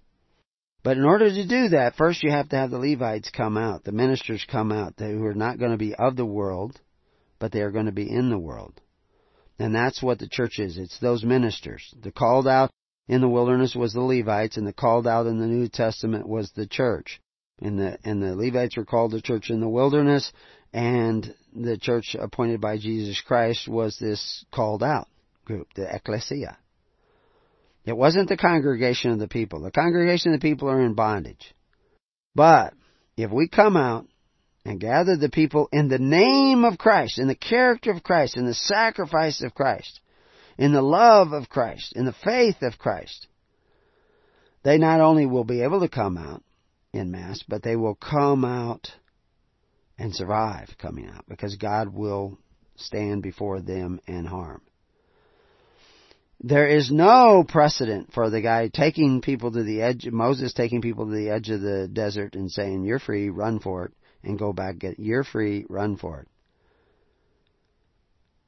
But 0.84 0.98
in 0.98 1.06
order 1.06 1.30
to 1.30 1.48
do 1.48 1.70
that, 1.70 1.96
first 1.96 2.24
you 2.24 2.32
have 2.32 2.50
to 2.50 2.58
have 2.58 2.72
the 2.72 2.80
Levites 2.80 3.30
come 3.30 3.58
out, 3.58 3.86
the 3.86 3.92
ministers 3.92 4.46
come 4.50 4.72
out, 4.72 4.96
who 4.98 5.24
are 5.26 5.34
not 5.34 5.58
going 5.58 5.72
to 5.72 5.78
be 5.78 5.96
of 5.96 6.16
the 6.16 6.26
world, 6.26 6.80
but 7.44 7.52
they 7.52 7.60
are 7.60 7.72
going 7.72 7.88
to 7.88 7.92
be 7.92 8.10
in 8.10 8.30
the 8.30 8.40
world. 8.40 8.80
And 9.60 9.76
that's 9.76 10.02
what 10.02 10.18
the 10.18 10.30
church 10.30 10.60
is. 10.60 10.78
It's 10.78 10.98
those 11.00 11.26
ministers. 11.26 11.94
The 12.02 12.10
called 12.10 12.48
out 12.48 12.72
in 13.10 13.20
the 13.20 13.28
wilderness 13.28 13.76
was 13.76 13.92
the 13.92 14.00
Levites, 14.00 14.56
and 14.56 14.66
the 14.66 14.72
called 14.72 15.06
out 15.06 15.28
in 15.28 15.42
the 15.42 15.46
New 15.46 15.68
Testament 15.68 16.26
was 16.26 16.50
the 16.52 16.66
church. 16.66 17.20
And 17.60 17.78
the 17.78 17.98
and 18.06 18.24
the 18.24 18.34
Levites 18.34 18.78
were 18.78 18.86
called 18.86 19.12
the 19.12 19.20
church 19.20 19.50
in 19.50 19.60
the 19.60 19.68
wilderness, 19.68 20.32
and 20.72 21.36
the 21.54 21.78
church 21.78 22.16
appointed 22.18 22.62
by 22.62 22.78
Jesus 22.78 23.20
Christ 23.20 23.68
was 23.68 23.98
this 24.00 24.46
called 24.54 24.82
out 24.82 25.10
group, 25.44 25.68
the 25.76 25.94
ecclesia. 25.94 26.58
It 27.84 27.98
wasn't 27.98 28.30
the 28.30 28.38
congregation 28.38 29.12
of 29.12 29.20
the 29.20 29.28
people. 29.28 29.60
The 29.60 29.70
congregation 29.70 30.34
of 30.34 30.40
the 30.40 30.50
people 30.50 30.70
are 30.70 30.80
in 30.80 30.94
bondage. 30.94 31.54
But 32.36 32.74
if 33.18 33.32
we 33.32 33.50
come 33.50 33.76
out 33.76 34.08
and 34.66 34.80
gather 34.80 35.18
the 35.18 35.30
people 35.30 35.68
in 35.72 35.90
the 35.90 36.00
name 36.00 36.64
of 36.64 36.78
Christ, 36.78 37.20
in 37.20 37.28
the 37.28 37.36
character 37.36 37.92
of 37.92 38.04
Christ, 38.04 38.38
in 38.38 38.46
the 38.46 38.54
sacrifice 38.54 39.42
of 39.44 39.54
Christ, 39.54 40.00
in 40.58 40.74
the 40.74 40.82
love 40.82 41.34
of 41.34 41.50
Christ, 41.50 41.94
in 41.96 42.06
the 42.06 42.16
faith 42.24 42.62
of 42.62 42.78
Christ, 42.78 43.28
they 44.64 44.78
not 44.78 45.02
only 45.02 45.26
will 45.26 45.44
be 45.44 45.62
able 45.62 45.82
to 45.82 45.90
come 45.90 46.18
out 46.18 46.44
in 46.94 47.12
mass, 47.12 47.44
but 47.48 47.64
they 47.64 47.76
will 47.76 47.96
come 47.96 48.46
out 48.46 48.92
and 49.98 50.16
survive 50.16 50.70
coming 50.78 51.10
out 51.10 51.26
because 51.28 51.56
God 51.58 51.90
will 51.94 52.38
stand 52.76 53.22
before 53.22 53.62
them 53.62 54.00
and 54.08 54.28
harm. 54.28 54.62
There 56.40 56.68
is 56.68 56.92
no 56.92 57.46
precedent 57.48 58.12
for 58.14 58.30
the 58.30 58.42
guy 58.42 58.68
taking 58.68 59.22
people 59.22 59.52
to 59.52 59.64
the 59.64 59.82
edge, 59.82 60.06
Moses 60.08 60.54
taking 60.54 60.82
people 60.82 61.06
to 61.06 61.16
the 61.16 61.30
edge 61.30 61.50
of 61.50 61.62
the 61.62 61.88
desert 61.92 62.36
and 62.36 62.52
saying, 62.52 62.84
you're 62.84 63.00
free, 63.00 63.30
run 63.30 63.60
for 63.60 63.86
it, 63.86 63.94
and 64.24 64.40
go 64.40 64.54
back, 64.54 64.80
get, 64.80 65.00
you're 65.00 65.24
free, 65.24 65.66
run 65.70 65.98
for 65.98 66.22
it. 66.22 66.28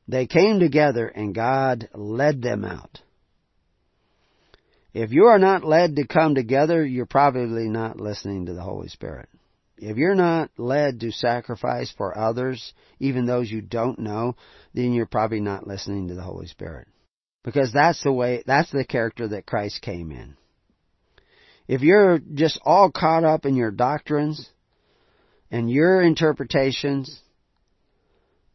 They 0.08 0.28
came 0.28 0.60
together 0.60 1.08
and 1.08 1.34
God 1.34 1.90
led 1.94 2.42
them 2.42 2.64
out. 2.64 3.02
If 4.94 5.12
you 5.12 5.26
are 5.26 5.40
not 5.40 5.66
led 5.66 5.98
to 5.98 6.08
come 6.08 6.36
together, 6.36 6.86
you're 6.86 7.06
probably 7.06 7.68
not 7.68 8.00
listening 8.00 8.46
to 8.46 8.54
the 8.54 8.62
Holy 8.62 8.88
Spirit. 8.88 9.28
If 9.78 9.98
you're 9.98 10.16
not 10.16 10.52
led 10.58 11.02
to 11.02 11.12
sacrifice 11.12 11.94
for 11.98 12.18
others, 12.18 12.74
even 13.00 13.26
those 13.26 13.52
you 13.52 13.62
don't 13.62 14.00
know, 14.00 14.36
then 14.74 14.94
you're 14.94 15.06
probably 15.06 15.42
not 15.42 15.68
listening 15.68 16.08
to 16.08 16.16
the 16.16 16.22
Holy 16.22 16.48
Spirit. 16.48 16.88
Because 17.44 17.74
that's 17.74 18.02
the 18.04 18.14
way, 18.14 18.42
that's 18.46 18.72
the 18.72 18.86
character 18.86 19.28
that 19.28 19.46
Christ 19.46 19.82
came 19.82 20.12
in. 20.12 20.38
If 21.68 21.82
you're 21.82 22.20
just 22.20 22.60
all 22.64 22.90
caught 22.90 23.24
up 23.24 23.46
in 23.46 23.56
your 23.56 23.72
doctrines 23.72 24.50
and 25.52 25.70
your 25.70 26.02
interpretations, 26.02 27.20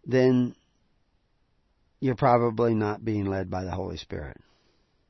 then 0.05 0.55
you're 2.01 2.17
probably 2.17 2.75
not 2.75 3.05
being 3.05 3.27
led 3.27 3.51
by 3.51 3.65
the 3.65 3.71
Holy 3.71 3.97
Spirit. 3.97 4.39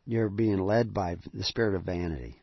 You're 0.07 0.29
being 0.29 0.59
led 0.59 0.93
by 0.93 1.17
the 1.33 1.45
spirit 1.45 1.75
of 1.75 1.85
vanity. 1.85 2.41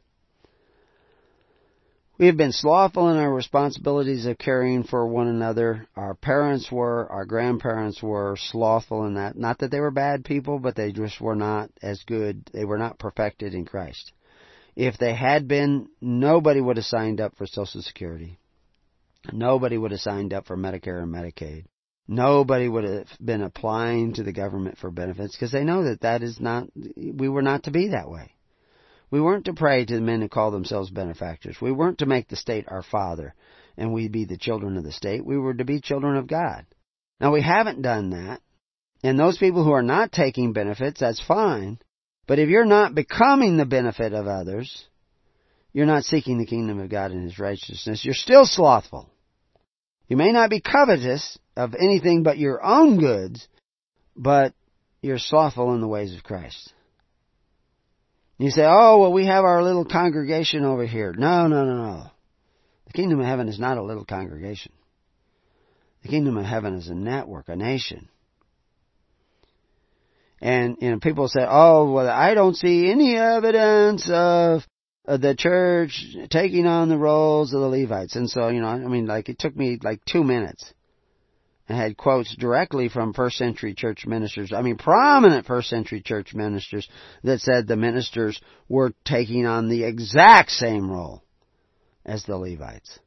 We 2.18 2.26
have 2.26 2.38
been 2.38 2.52
slothful 2.52 3.10
in 3.10 3.18
our 3.18 3.32
responsibilities 3.32 4.26
of 4.26 4.40
caring 4.40 4.84
for 4.84 5.06
one 5.06 5.28
another. 5.28 5.88
Our 5.96 6.16
parents 6.16 6.72
were, 6.72 7.08
our 7.12 7.26
grandparents 7.26 8.02
were 8.02 8.36
slothful 8.40 9.06
in 9.06 9.16
that. 9.16 9.38
Not 9.38 9.60
that 9.60 9.70
they 9.70 9.80
were 9.80 9.92
bad 9.92 10.26
people, 10.26 10.58
but 10.58 10.76
they 10.76 10.92
just 10.92 11.22
were 11.22 11.36
not 11.36 11.70
as 11.84 12.02
good. 12.08 12.50
They 12.52 12.66
were 12.66 12.80
not 12.80 12.98
perfected 12.98 13.54
in 13.54 13.66
Christ. 13.66 14.14
If 14.76 14.98
they 14.98 15.14
had 15.14 15.48
been, 15.48 15.90
nobody 16.02 16.60
would 16.60 16.78
have 16.78 16.86
signed 16.86 17.22
up 17.22 17.36
for 17.36 17.46
Social 17.46 17.84
Security. 17.84 18.40
Nobody 19.34 19.78
would 19.78 19.92
have 19.92 20.00
signed 20.00 20.34
up 20.34 20.48
for 20.48 20.58
Medicare 20.58 21.02
and 21.02 21.14
Medicaid. 21.14 21.66
Nobody 22.08 22.70
would 22.70 22.86
have 22.86 23.08
been 23.24 23.42
applying 23.42 24.14
to 24.14 24.24
the 24.24 24.32
government 24.32 24.78
for 24.78 24.90
benefits 24.90 25.36
because 25.36 25.52
they 25.52 25.66
know 25.66 25.84
that 25.84 26.02
that 26.02 26.24
is 26.24 26.40
not, 26.40 26.68
we 26.96 27.28
were 27.28 27.42
not 27.42 27.64
to 27.64 27.72
be 27.72 27.90
that 27.90 28.10
way. 28.10 28.32
We 29.12 29.22
weren't 29.22 29.46
to 29.46 29.54
pray 29.54 29.86
to 29.86 29.96
the 29.96 30.02
men 30.02 30.22
who 30.22 30.30
call 30.30 30.52
themselves 30.52 30.90
benefactors. 30.90 31.58
We 31.62 31.72
weren't 31.72 32.00
to 32.00 32.06
make 32.06 32.28
the 32.28 32.36
state 32.36 32.66
our 32.68 32.84
father 32.84 33.34
and 33.78 33.94
we 33.94 34.08
be 34.08 34.26
the 34.26 34.38
children 34.38 34.78
of 34.78 34.84
the 34.84 34.92
state. 34.92 35.26
We 35.26 35.38
were 35.38 35.54
to 35.54 35.66
be 35.66 35.82
children 35.82 36.16
of 36.18 36.28
God. 36.28 36.66
Now 37.20 37.34
we 37.34 37.42
haven't 37.42 37.82
done 37.82 38.12
that. 38.12 38.42
And 39.04 39.20
those 39.20 39.38
people 39.38 39.64
who 39.64 39.72
are 39.72 39.84
not 39.84 40.12
taking 40.12 40.54
benefits, 40.54 41.00
that's 41.00 41.22
fine. 41.26 41.80
But 42.26 42.40
if 42.40 42.50
you're 42.50 42.66
not 42.66 42.96
becoming 42.96 43.58
the 43.58 43.66
benefit 43.66 44.14
of 44.14 44.28
others, 44.28 44.86
you're 45.72 45.86
not 45.86 46.04
seeking 46.04 46.38
the 46.38 46.46
kingdom 46.46 46.80
of 46.80 46.90
God 46.90 47.12
and 47.12 47.24
His 47.24 47.40
righteousness. 47.40 48.04
You're 48.04 48.14
still 48.14 48.46
slothful. 48.46 49.10
You 50.08 50.18
may 50.18 50.32
not 50.32 50.50
be 50.50 50.62
covetous 50.62 51.38
of 51.56 51.76
anything 51.76 52.24
but 52.24 52.38
your 52.38 52.64
own 52.64 53.00
goods, 53.00 53.48
but 54.16 54.54
you're 55.02 55.20
slothful 55.20 55.74
in 55.74 55.82
the 55.82 55.88
ways 55.88 56.16
of 56.16 56.24
Christ. 56.24 56.74
You 58.38 58.52
say, 58.52 58.64
oh, 58.66 59.00
well, 59.00 59.14
we 59.14 59.26
have 59.26 59.44
our 59.44 59.64
little 59.64 59.86
congregation 59.86 60.64
over 60.64 60.86
here. 60.86 61.14
No, 61.18 61.48
no, 61.48 61.66
no, 61.66 61.76
no. 61.76 62.12
The 62.86 62.94
kingdom 62.94 63.20
of 63.20 63.26
heaven 63.26 63.50
is 63.50 63.60
not 63.60 63.78
a 63.78 63.84
little 63.84 64.06
congregation. 64.06 64.72
The 66.04 66.10
kingdom 66.10 66.38
of 66.38 66.46
heaven 66.46 66.76
is 66.76 66.88
a 66.88 66.96
network, 66.96 67.50
a 67.50 67.56
nation. 67.56 68.08
And, 70.40 70.78
you 70.80 70.92
know, 70.92 71.00
people 71.00 71.28
say, 71.28 71.42
oh, 71.48 71.92
well, 71.92 72.08
I 72.08 72.36
don't 72.36 72.56
see 72.56 72.92
any 72.92 73.18
evidence 73.18 74.08
of 74.12 74.62
the 75.08 75.36
church 75.38 76.06
taking 76.30 76.66
on 76.66 76.90
the 76.90 76.98
roles 76.98 77.54
of 77.54 77.62
the 77.62 77.68
Levites. 77.68 78.16
And 78.16 78.30
so, 78.30 78.50
you 78.50 78.60
know, 78.60 78.68
I 78.68 78.78
mean, 78.78 79.06
like, 79.06 79.30
it 79.30 79.40
took 79.40 79.56
me 79.56 79.80
like 79.82 80.04
two 80.06 80.24
minutes. 80.24 80.74
I 81.70 81.76
had 81.76 81.98
quotes 81.98 82.36
directly 82.36 82.88
from 82.90 83.14
first 83.14 83.38
century 83.38 83.74
church 83.74 84.06
ministers. 84.06 84.54
I 84.54 84.62
mean, 84.62 84.78
prominent 84.78 85.46
first 85.46 85.70
century 85.70 86.02
church 86.02 86.34
ministers 86.34 86.88
that 87.24 87.42
said 87.42 87.68
the 87.68 87.76
ministers 87.76 88.40
were 88.70 88.94
taking 89.06 89.46
on 89.46 89.68
the 89.68 89.84
exact 89.84 90.52
same 90.52 90.90
role 90.90 91.24
as 92.06 92.24
the 92.24 92.38
Levites. 92.38 93.00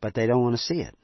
But 0.00 0.14
they 0.14 0.26
don't 0.26 0.42
want 0.42 0.56
to 0.56 0.62
see 0.62 0.80
it 0.80 0.94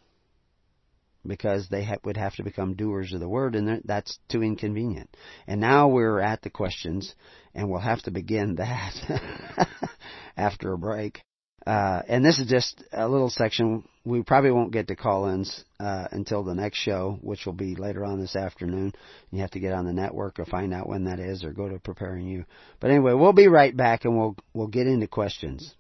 because 1.27 1.69
they 1.69 1.85
ha- 1.85 1.97
would 2.05 2.19
have 2.19 2.35
to 2.35 2.43
become 2.43 2.75
doers 2.75 3.13
of 3.13 3.21
the 3.21 3.29
word, 3.29 3.55
and 3.55 3.83
that's 3.85 4.19
too 4.29 4.43
inconvenient. 4.43 5.15
And 5.47 5.61
now 5.61 5.89
we're 5.89 6.21
at 6.21 6.43
the 6.43 6.51
questions, 6.51 7.15
and 7.55 7.71
we'll 7.71 7.81
have 7.81 8.03
to 8.03 8.11
begin 8.11 8.57
that 8.57 9.69
after 10.37 10.73
a 10.73 10.79
break. 10.79 11.23
Uh, 11.67 12.01
and 12.09 12.25
this 12.25 12.39
is 12.39 12.47
just 12.49 12.83
a 12.93 13.07
little 13.07 13.29
section. 13.29 13.85
We 14.05 14.23
probably 14.23 14.51
won't 14.51 14.73
get 14.73 14.89
to 14.89 14.97
call-ins 14.97 15.65
uh, 15.79 16.09
until 16.11 16.43
the 16.43 16.55
next 16.55 16.79
show, 16.79 17.19
which 17.21 17.45
will 17.45 17.53
be 17.53 17.77
later 17.77 18.05
on 18.05 18.19
this 18.19 18.35
afternoon. 18.35 18.93
You 19.31 19.41
have 19.43 19.51
to 19.51 19.61
get 19.61 19.75
on 19.75 19.85
the 19.85 19.93
network 19.93 20.39
or 20.39 20.47
find 20.47 20.73
out 20.73 20.89
when 20.89 21.05
that 21.05 21.21
is, 21.21 21.45
or 21.45 21.53
go 21.53 21.69
to 21.69 21.79
preparing 21.79 22.27
you. 22.27 22.47
But 22.81 22.91
anyway, 22.91 23.13
we'll 23.13 23.35
be 23.35 23.49
right 23.49 23.77
back, 23.77 24.05
and 24.05 24.17
we'll 24.19 24.37
we'll 24.55 24.69
get 24.69 24.87
into 24.87 25.07
questions. 25.07 25.75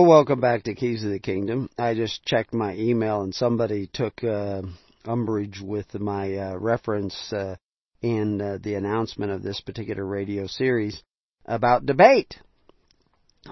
Welcome 0.00 0.40
back 0.40 0.62
to 0.62 0.74
Keys 0.74 1.04
of 1.04 1.10
the 1.10 1.18
Kingdom. 1.18 1.68
I 1.76 1.92
just 1.92 2.24
checked 2.24 2.54
my 2.54 2.74
email 2.74 3.20
and 3.20 3.34
somebody 3.34 3.90
took 3.92 4.24
uh, 4.24 4.62
umbrage 5.04 5.60
with 5.60 5.92
my 5.92 6.34
uh, 6.34 6.56
reference 6.56 7.30
uh, 7.30 7.56
in 8.00 8.40
uh, 8.40 8.56
the 8.62 8.72
announcement 8.76 9.32
of 9.32 9.42
this 9.42 9.60
particular 9.60 10.02
radio 10.02 10.46
series 10.46 11.02
about 11.44 11.84
debate. 11.84 12.38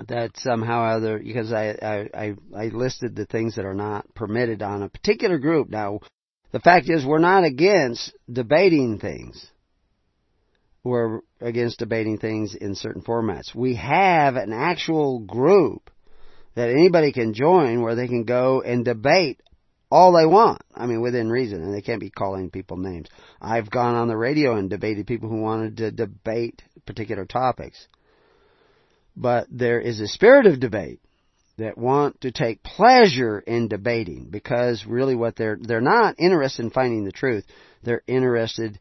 That 0.08 0.38
somehow 0.38 0.84
or 0.84 0.86
other 0.92 1.18
because 1.18 1.52
I, 1.52 2.08
I 2.14 2.34
I 2.56 2.64
listed 2.68 3.14
the 3.14 3.26
things 3.26 3.56
that 3.56 3.66
are 3.66 3.74
not 3.74 4.06
permitted 4.14 4.62
on 4.62 4.82
a 4.82 4.88
particular 4.88 5.36
group. 5.36 5.68
Now, 5.68 6.00
the 6.52 6.60
fact 6.60 6.88
is 6.88 7.04
we're 7.04 7.18
not 7.18 7.44
against 7.44 8.14
debating 8.32 8.98
things. 8.98 9.46
We're 10.84 11.20
against 11.38 11.80
debating 11.80 12.16
things 12.16 12.54
in 12.54 12.76
certain 12.76 13.02
formats. 13.02 13.54
We 13.54 13.74
have 13.74 14.36
an 14.36 14.54
actual 14.54 15.18
group 15.18 15.90
that 16.54 16.70
anybody 16.70 17.12
can 17.12 17.34
join 17.34 17.82
where 17.82 17.94
they 17.94 18.08
can 18.08 18.24
go 18.24 18.60
and 18.62 18.84
debate 18.84 19.40
all 19.90 20.12
they 20.12 20.26
want. 20.26 20.62
I 20.74 20.86
mean, 20.86 21.00
within 21.00 21.30
reason, 21.30 21.62
and 21.62 21.74
they 21.74 21.82
can't 21.82 22.00
be 22.00 22.10
calling 22.10 22.50
people 22.50 22.76
names. 22.76 23.08
I've 23.40 23.70
gone 23.70 23.94
on 23.94 24.08
the 24.08 24.16
radio 24.16 24.56
and 24.56 24.70
debated 24.70 25.06
people 25.06 25.28
who 25.28 25.40
wanted 25.40 25.78
to 25.78 25.90
debate 25.90 26.62
particular 26.86 27.24
topics. 27.24 27.88
But 29.16 29.48
there 29.50 29.80
is 29.80 30.00
a 30.00 30.06
spirit 30.06 30.46
of 30.46 30.60
debate 30.60 31.00
that 31.58 31.76
want 31.76 32.20
to 32.22 32.30
take 32.30 32.62
pleasure 32.62 33.38
in 33.38 33.68
debating 33.68 34.28
because 34.30 34.86
really 34.86 35.14
what 35.14 35.36
they're 35.36 35.58
they're 35.60 35.80
not 35.80 36.14
interested 36.18 36.64
in 36.64 36.70
finding 36.70 37.04
the 37.04 37.12
truth. 37.12 37.44
They're 37.82 38.02
interested 38.06 38.78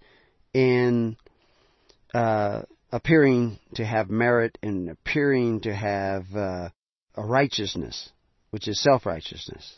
in 0.53 1.17
uh, 2.13 2.61
appearing 2.91 3.59
to 3.75 3.85
have 3.85 4.09
merit 4.09 4.57
and 4.63 4.89
appearing 4.89 5.61
to 5.61 5.73
have 5.73 6.23
uh, 6.35 6.69
righteousness, 7.25 8.09
which 8.51 8.67
is 8.67 8.81
self-righteousness. 8.81 9.75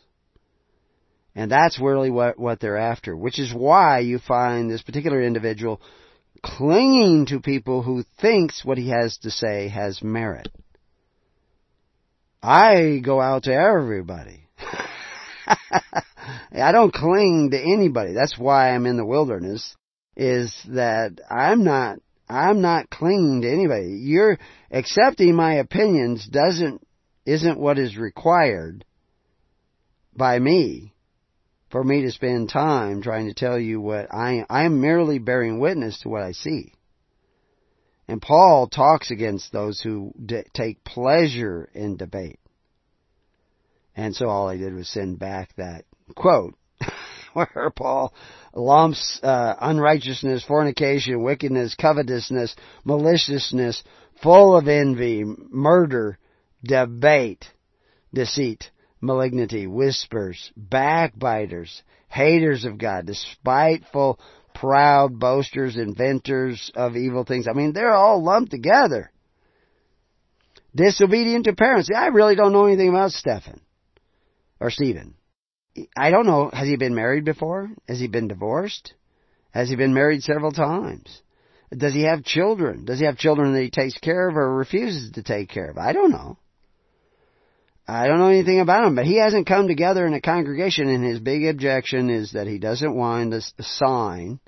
And 1.35 1.49
that's 1.49 1.79
really 1.79 2.09
what, 2.09 2.37
what 2.37 2.59
they're 2.59 2.77
after, 2.77 3.15
which 3.15 3.39
is 3.39 3.53
why 3.53 3.99
you 3.99 4.19
find 4.19 4.69
this 4.69 4.81
particular 4.81 5.21
individual 5.21 5.81
clinging 6.43 7.27
to 7.27 7.39
people 7.39 7.81
who 7.83 8.03
thinks 8.19 8.65
what 8.65 8.77
he 8.77 8.89
has 8.89 9.17
to 9.19 9.31
say 9.31 9.69
has 9.69 10.01
merit. 10.01 10.49
I 12.43 12.99
go 13.03 13.21
out 13.21 13.43
to 13.43 13.53
everybody. 13.53 14.47
I 16.51 16.71
don't 16.71 16.93
cling 16.93 17.51
to 17.51 17.59
anybody. 17.59 18.13
That's 18.13 18.37
why 18.37 18.71
I'm 18.71 18.85
in 18.85 18.97
the 18.97 19.05
wilderness, 19.05 19.75
is 20.15 20.53
that 20.69 21.19
I'm 21.29 21.63
not, 21.63 21.99
I'm 22.27 22.61
not 22.61 22.89
clinging 22.89 23.41
to 23.41 23.51
anybody. 23.51 23.99
You're 24.01 24.39
accepting 24.71 25.35
my 25.35 25.55
opinions 25.55 26.27
doesn't 26.27 26.85
isn't 27.25 27.59
what 27.59 27.77
is 27.77 27.97
required 27.97 28.85
by 30.15 30.37
me 30.39 30.93
for 31.69 31.83
me 31.83 32.01
to 32.01 32.11
spend 32.11 32.49
time 32.49 33.01
trying 33.01 33.27
to 33.27 33.33
tell 33.33 33.57
you 33.57 33.79
what 33.79 34.13
I 34.13 34.45
I 34.49 34.65
am 34.65 34.81
merely 34.81 35.19
bearing 35.19 35.59
witness 35.59 35.99
to 36.01 36.09
what 36.09 36.23
I 36.23 36.33
see. 36.33 36.73
And 38.07 38.21
Paul 38.21 38.67
talks 38.67 39.09
against 39.09 39.53
those 39.53 39.79
who 39.79 40.13
take 40.53 40.83
pleasure 40.83 41.69
in 41.73 41.95
debate. 41.95 42.39
And 43.95 44.13
so 44.15 44.27
all 44.27 44.49
I 44.49 44.57
did 44.57 44.73
was 44.73 44.89
send 44.89 45.19
back 45.19 45.55
that 45.55 45.85
quote 46.15 46.55
where 47.33 47.71
Paul 47.73 48.13
lumps 48.53 49.19
uh, 49.23 49.55
unrighteousness, 49.61 50.43
fornication, 50.43 51.23
wickedness, 51.23 51.75
covetousness, 51.75 52.55
maliciousness, 52.83 53.81
full 54.21 54.57
of 54.57 54.67
envy, 54.67 55.23
murder, 55.23 56.17
debate, 56.63 57.45
deceit, 58.13 58.69
malignity, 59.01 59.67
whispers, 59.67 60.51
backbiters, 60.55 61.81
haters 62.07 62.65
of 62.65 62.77
God, 62.77 63.05
despiteful, 63.05 64.19
proud, 64.53 65.19
boasters, 65.19 65.77
inventors 65.77 66.71
of 66.75 66.95
evil 66.95 67.23
things. 67.23 67.47
I 67.47 67.53
mean, 67.53 67.73
they're 67.73 67.93
all 67.93 68.23
lumped 68.23 68.51
together. 68.51 69.11
Disobedient 70.75 71.45
to 71.45 71.55
parents. 71.55 71.89
I 71.93 72.07
really 72.07 72.35
don't 72.35 72.53
know 72.53 72.65
anything 72.65 72.89
about 72.89 73.11
Stephen 73.11 73.61
or 74.59 74.69
Stephen. 74.69 75.15
I 75.97 76.11
don't 76.11 76.25
know. 76.25 76.49
Has 76.51 76.67
he 76.67 76.77
been 76.77 76.95
married 76.95 77.25
before? 77.25 77.69
Has 77.87 77.99
he 77.99 78.07
been 78.07 78.27
divorced? 78.27 78.93
Has 79.51 79.69
he 79.69 79.75
been 79.75 79.93
married 79.93 80.23
several 80.23 80.51
times? 80.51 81.21
Does 81.75 81.93
he 81.93 82.03
have 82.03 82.23
children? 82.23 82.85
Does 82.85 82.99
he 82.99 83.05
have 83.05 83.17
children 83.17 83.53
that 83.53 83.61
he 83.61 83.69
takes 83.69 83.97
care 83.97 84.29
of 84.29 84.35
or 84.35 84.55
refuses 84.55 85.11
to 85.13 85.23
take 85.23 85.49
care 85.49 85.69
of? 85.69 85.77
I 85.77 85.93
don't 85.93 86.11
know. 86.11 86.37
I 87.91 88.07
don't 88.07 88.19
know 88.19 88.29
anything 88.29 88.61
about 88.61 88.85
him, 88.85 88.95
but 88.95 89.05
he 89.05 89.19
hasn't 89.19 89.47
come 89.47 89.67
together 89.67 90.07
in 90.07 90.13
a 90.13 90.21
congregation, 90.21 90.87
and 90.87 91.03
his 91.03 91.19
big 91.19 91.45
objection 91.45 92.09
is 92.09 92.31
that 92.31 92.47
he 92.47 92.57
doesn't 92.57 92.95
want 92.95 93.33
to 93.33 93.63
sign 93.63 94.39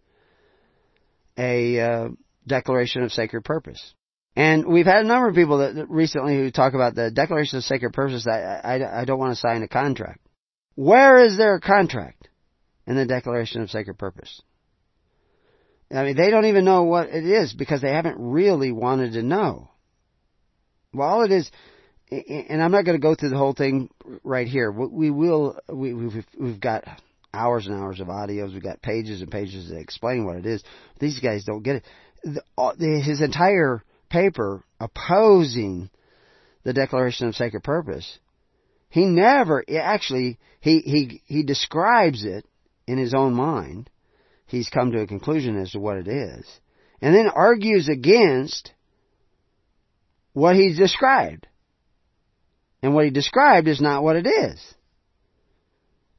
a 1.38 1.80
uh, 1.80 2.08
declaration 2.48 3.04
of 3.04 3.12
sacred 3.12 3.44
purpose. 3.44 3.94
And 4.38 4.66
we've 4.66 4.86
had 4.86 5.04
a 5.04 5.08
number 5.08 5.28
of 5.28 5.36
people 5.36 5.58
that 5.58 5.90
recently 5.90 6.38
who 6.38 6.52
talk 6.52 6.74
about 6.74 6.96
the 6.96 7.12
declaration 7.12 7.58
of 7.58 7.66
sacred 7.66 7.92
purpose. 7.92 8.24
That 8.24 8.62
I, 8.64 8.78
I, 8.78 9.02
I 9.02 9.06
don't 9.06 9.20
want 9.20 9.34
to 9.34 9.40
sign 9.40 9.62
a 9.62 9.68
contract. 9.68 10.22
Where 10.76 11.26
is 11.26 11.36
there 11.36 11.56
a 11.56 11.62
contract 11.62 12.30
in 12.88 12.96
the 12.96 13.06
declaration 13.06 13.62
of 13.62 13.70
sacred 13.70 13.98
purpose? 13.98 14.42
I 15.92 16.04
mean, 16.06 16.16
they 16.16 16.32
don't 16.32 16.46
even 16.46 16.64
know 16.64 16.84
what 16.84 17.10
it 17.10 17.26
is 17.26 17.54
because 17.54 17.82
they 17.82 17.92
haven't 17.92 18.18
really 18.18 18.72
wanted 18.72 19.14
to 19.14 19.22
know. 19.22 19.70
Well, 20.94 21.10
all 21.10 21.24
it 21.24 21.32
is, 21.32 21.52
and 22.50 22.62
I'm 22.62 22.72
not 22.72 22.86
going 22.86 22.98
to 22.98 23.02
go 23.02 23.16
through 23.16 23.30
the 23.30 23.38
whole 23.38 23.54
thing 23.54 23.90
right 24.24 24.48
here. 24.48 24.72
We 24.72 25.10
will. 25.10 25.58
We, 25.68 25.94
we've 25.94 26.26
we've 26.40 26.60
got 26.60 26.84
hours 27.34 27.68
and 27.68 27.76
hours 27.76 28.00
of 28.00 28.08
audios. 28.08 28.54
We've 28.54 28.64
got 28.64 28.82
pages 28.82 29.22
and 29.22 29.32
pages 29.32 29.70
that 29.70 29.80
explain 29.80 30.26
what 30.26 30.38
it 30.38 30.46
is. 30.46 30.64
These 31.00 31.20
guys 31.20 31.46
don't 31.46 31.64
get 31.64 31.78
it. 31.78 31.84
The, 32.24 33.02
his 33.04 33.22
entire 33.22 33.84
paper 34.10 34.64
opposing 34.80 35.90
the 36.64 36.74
Declaration 36.74 37.28
of 37.28 37.36
Sacred 37.36 37.64
Purpose, 37.64 38.20
he 38.90 39.06
never 39.06 39.64
actually 39.76 40.38
he 40.62 40.80
he 40.80 41.22
he 41.26 41.44
describes 41.44 42.24
it 42.24 42.46
in 42.88 42.98
his 42.98 43.14
own 43.14 43.34
mind. 43.34 43.90
He's 44.46 44.70
come 44.70 44.92
to 44.92 45.02
a 45.02 45.08
conclusion 45.08 45.60
as 45.60 45.72
to 45.72 45.80
what 45.80 45.98
it 45.98 46.08
is, 46.08 46.46
and 47.02 47.16
then 47.16 47.28
argues 47.28 47.90
against 47.90 48.72
what 50.34 50.56
he's 50.56 50.78
described. 50.78 51.48
And 52.84 52.94
what 52.94 53.06
he 53.06 53.12
described 53.12 53.68
is 53.68 53.82
not 53.82 54.04
what 54.04 54.18
it 54.18 54.28
is. 54.28 54.62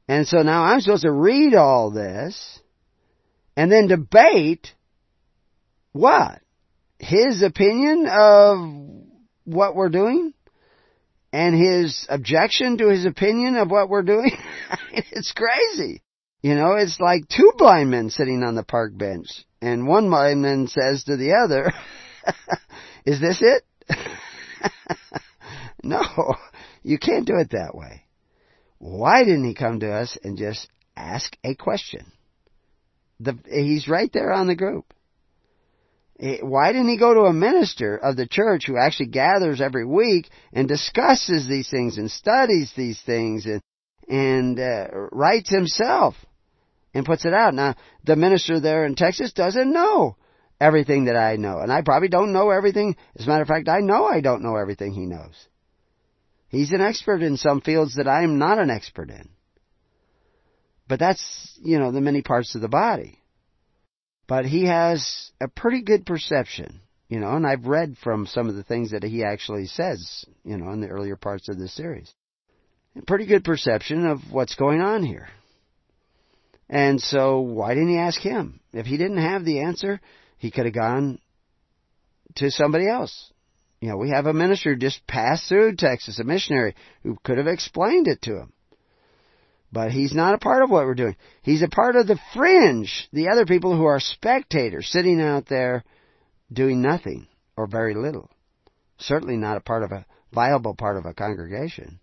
And 0.07 0.27
so 0.27 0.41
now 0.41 0.63
I'm 0.63 0.81
supposed 0.81 1.03
to 1.03 1.11
read 1.11 1.53
all 1.53 1.91
this 1.91 2.59
and 3.55 3.71
then 3.71 3.87
debate 3.87 4.73
what? 5.91 6.41
His 6.99 7.43
opinion 7.43 8.07
of 8.11 8.57
what 9.45 9.75
we're 9.75 9.89
doing? 9.89 10.33
And 11.31 11.55
his 11.55 12.05
objection 12.09 12.77
to 12.79 12.89
his 12.89 13.05
opinion 13.05 13.55
of 13.57 13.69
what 13.69 13.89
we're 13.89 14.03
doing? 14.03 14.31
it's 14.91 15.33
crazy. 15.33 16.01
You 16.41 16.55
know, 16.55 16.73
it's 16.73 16.99
like 16.99 17.27
two 17.27 17.51
blind 17.57 17.91
men 17.91 18.09
sitting 18.09 18.43
on 18.43 18.55
the 18.55 18.63
park 18.63 18.97
bench. 18.97 19.27
And 19.61 19.87
one 19.87 20.09
blind 20.09 20.41
man 20.41 20.67
says 20.67 21.03
to 21.05 21.17
the 21.17 21.33
other, 21.33 21.71
is 23.05 23.19
this 23.19 23.41
it? 23.41 23.63
no, 25.83 26.01
you 26.85 26.99
can't 26.99 27.25
do 27.25 27.37
it 27.37 27.49
that 27.51 27.73
way. 27.73 28.03
Why 28.77 29.23
didn't 29.23 29.45
he 29.45 29.55
come 29.55 29.79
to 29.79 29.91
us 29.91 30.17
and 30.23 30.37
just 30.37 30.67
ask 30.95 31.35
a 31.43 31.55
question? 31.55 32.11
The, 33.19 33.39
he's 33.49 33.87
right 33.87 34.11
there 34.13 34.31
on 34.31 34.45
the 34.45 34.55
group. 34.55 34.93
Why 36.19 36.71
didn't 36.71 36.89
he 36.89 36.97
go 36.97 37.13
to 37.13 37.21
a 37.21 37.33
minister 37.33 37.97
of 37.97 38.15
the 38.15 38.27
church 38.27 38.65
who 38.67 38.77
actually 38.77 39.07
gathers 39.07 39.61
every 39.61 39.85
week 39.85 40.29
and 40.53 40.67
discusses 40.67 41.47
these 41.47 41.69
things 41.69 41.97
and 41.97 42.09
studies 42.09 42.71
these 42.77 43.01
things 43.01 43.45
and 43.45 43.61
and 44.07 44.59
uh, 44.59 44.87
writes 45.11 45.49
himself 45.49 46.15
and 46.93 47.05
puts 47.05 47.25
it 47.25 47.33
out? 47.33 47.53
Now, 47.53 47.75
the 48.05 48.15
minister 48.15 48.59
there 48.59 48.85
in 48.85 48.95
Texas 48.95 49.33
doesn't 49.33 49.73
know 49.73 50.15
everything 50.61 51.05
that 51.05 51.17
I 51.17 51.35
know. 51.35 51.59
And 51.59 51.71
I 51.71 51.81
probably 51.81 52.09
don't 52.09 52.31
know 52.31 52.51
everything. 52.51 52.95
As 53.17 53.25
a 53.25 53.27
matter 53.27 53.41
of 53.41 53.47
fact, 53.47 53.67
I 53.67 53.79
know 53.79 54.05
I 54.05 54.21
don't 54.21 54.43
know 54.43 54.55
everything 54.55 54.93
he 54.93 55.05
knows. 55.05 55.47
He's 56.49 56.71
an 56.71 56.81
expert 56.81 57.21
in 57.21 57.37
some 57.37 57.61
fields 57.61 57.95
that 57.95 58.07
I'm 58.07 58.37
not 58.37 58.59
an 58.59 58.69
expert 58.69 59.09
in. 59.09 59.29
But 60.87 60.99
that's, 60.99 61.57
you 61.61 61.79
know, 61.79 61.91
the 61.91 62.01
many 62.01 62.21
parts 62.21 62.55
of 62.55 62.61
the 62.61 62.67
body. 62.67 63.19
But 64.27 64.45
he 64.45 64.65
has 64.65 65.31
a 65.41 65.47
pretty 65.47 65.81
good 65.81 66.05
perception, 66.05 66.81
you 67.09 67.19
know, 67.19 67.31
and 67.35 67.45
I've 67.45 67.65
read 67.65 67.97
from 68.03 68.25
some 68.25 68.49
of 68.49 68.55
the 68.55 68.63
things 68.63 68.91
that 68.91 69.03
he 69.03 69.23
actually 69.23 69.65
says, 69.65 70.25
you 70.43 70.57
know, 70.57 70.71
in 70.71 70.81
the 70.81 70.87
earlier 70.87 71.15
parts 71.15 71.49
of 71.49 71.57
this 71.57 71.75
series. 71.75 72.11
A 72.97 73.01
pretty 73.03 73.25
good 73.25 73.43
perception 73.43 74.05
of 74.05 74.19
what's 74.31 74.55
going 74.55 74.81
on 74.81 75.03
here. 75.03 75.27
And 76.69 76.99
so 76.99 77.41
why 77.41 77.73
didn't 77.73 77.89
he 77.89 77.97
ask 77.97 78.19
him? 78.19 78.59
If 78.73 78.85
he 78.85 78.97
didn't 78.97 79.17
have 79.17 79.45
the 79.45 79.61
answer, 79.61 79.99
he 80.37 80.49
could 80.49 80.65
have 80.65 80.73
gone 80.73 81.19
to 82.35 82.49
somebody 82.49 82.87
else. 82.87 83.31
You 83.81 83.89
know, 83.89 83.97
we 83.97 84.09
have 84.09 84.25
a 84.25 84.33
minister 84.33 84.73
who 84.73 84.79
just 84.79 85.05
passed 85.05 85.47
through 85.47 85.75
Texas, 85.75 86.19
a 86.19 86.23
missionary 86.23 86.75
who 87.03 87.17
could 87.23 87.37
have 87.37 87.47
explained 87.47 88.07
it 88.07 88.21
to 88.23 88.37
him. 88.37 88.53
But 89.71 89.91
he's 89.91 90.13
not 90.13 90.33
a 90.33 90.39
part 90.39 90.63
of 90.63 90.69
what 90.69 90.85
we're 90.85 90.95
doing. 90.95 91.15
He's 91.41 91.61
a 91.61 91.67
part 91.67 91.95
of 91.95 92.07
the 92.07 92.19
fringe, 92.33 93.09
the 93.11 93.29
other 93.29 93.45
people 93.45 93.75
who 93.75 93.85
are 93.85 93.99
spectators 93.99 94.87
sitting 94.87 95.21
out 95.21 95.47
there 95.47 95.83
doing 96.51 96.81
nothing 96.81 97.27
or 97.57 97.67
very 97.67 97.93
little. 97.93 98.29
Certainly 98.97 99.37
not 99.37 99.57
a 99.57 99.61
part 99.61 99.83
of 99.83 99.91
a 99.91 100.05
viable 100.31 100.75
part 100.75 100.97
of 100.97 101.05
a 101.05 101.13
congregation, 101.13 101.99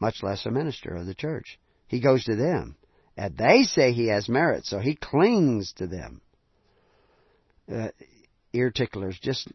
much 0.00 0.22
less 0.22 0.44
a 0.44 0.50
minister 0.50 0.94
of 0.94 1.06
the 1.06 1.14
church. 1.14 1.58
He 1.88 2.00
goes 2.00 2.24
to 2.24 2.36
them, 2.36 2.76
and 3.16 3.36
they 3.36 3.62
say 3.62 3.92
he 3.92 4.08
has 4.08 4.28
merit, 4.28 4.66
so 4.66 4.78
he 4.78 4.94
clings 4.94 5.72
to 5.74 5.86
them 5.86 6.20
uh, 7.72 7.88
ear 8.52 8.70
ticklers, 8.70 9.18
just, 9.20 9.48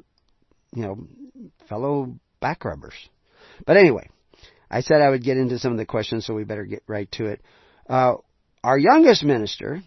you 0.73 0.83
know, 0.83 1.07
fellow 1.67 2.15
back 2.39 2.65
rubbers. 2.65 2.93
But 3.65 3.77
anyway, 3.77 4.09
I 4.69 4.81
said 4.81 5.01
I 5.01 5.09
would 5.09 5.23
get 5.23 5.37
into 5.37 5.59
some 5.59 5.71
of 5.71 5.77
the 5.77 5.85
questions, 5.85 6.25
so 6.25 6.33
we 6.33 6.43
better 6.43 6.65
get 6.65 6.83
right 6.87 7.11
to 7.13 7.25
it. 7.27 7.41
Uh, 7.89 8.15
our 8.63 8.77
youngest 8.77 9.23
minister 9.23 9.81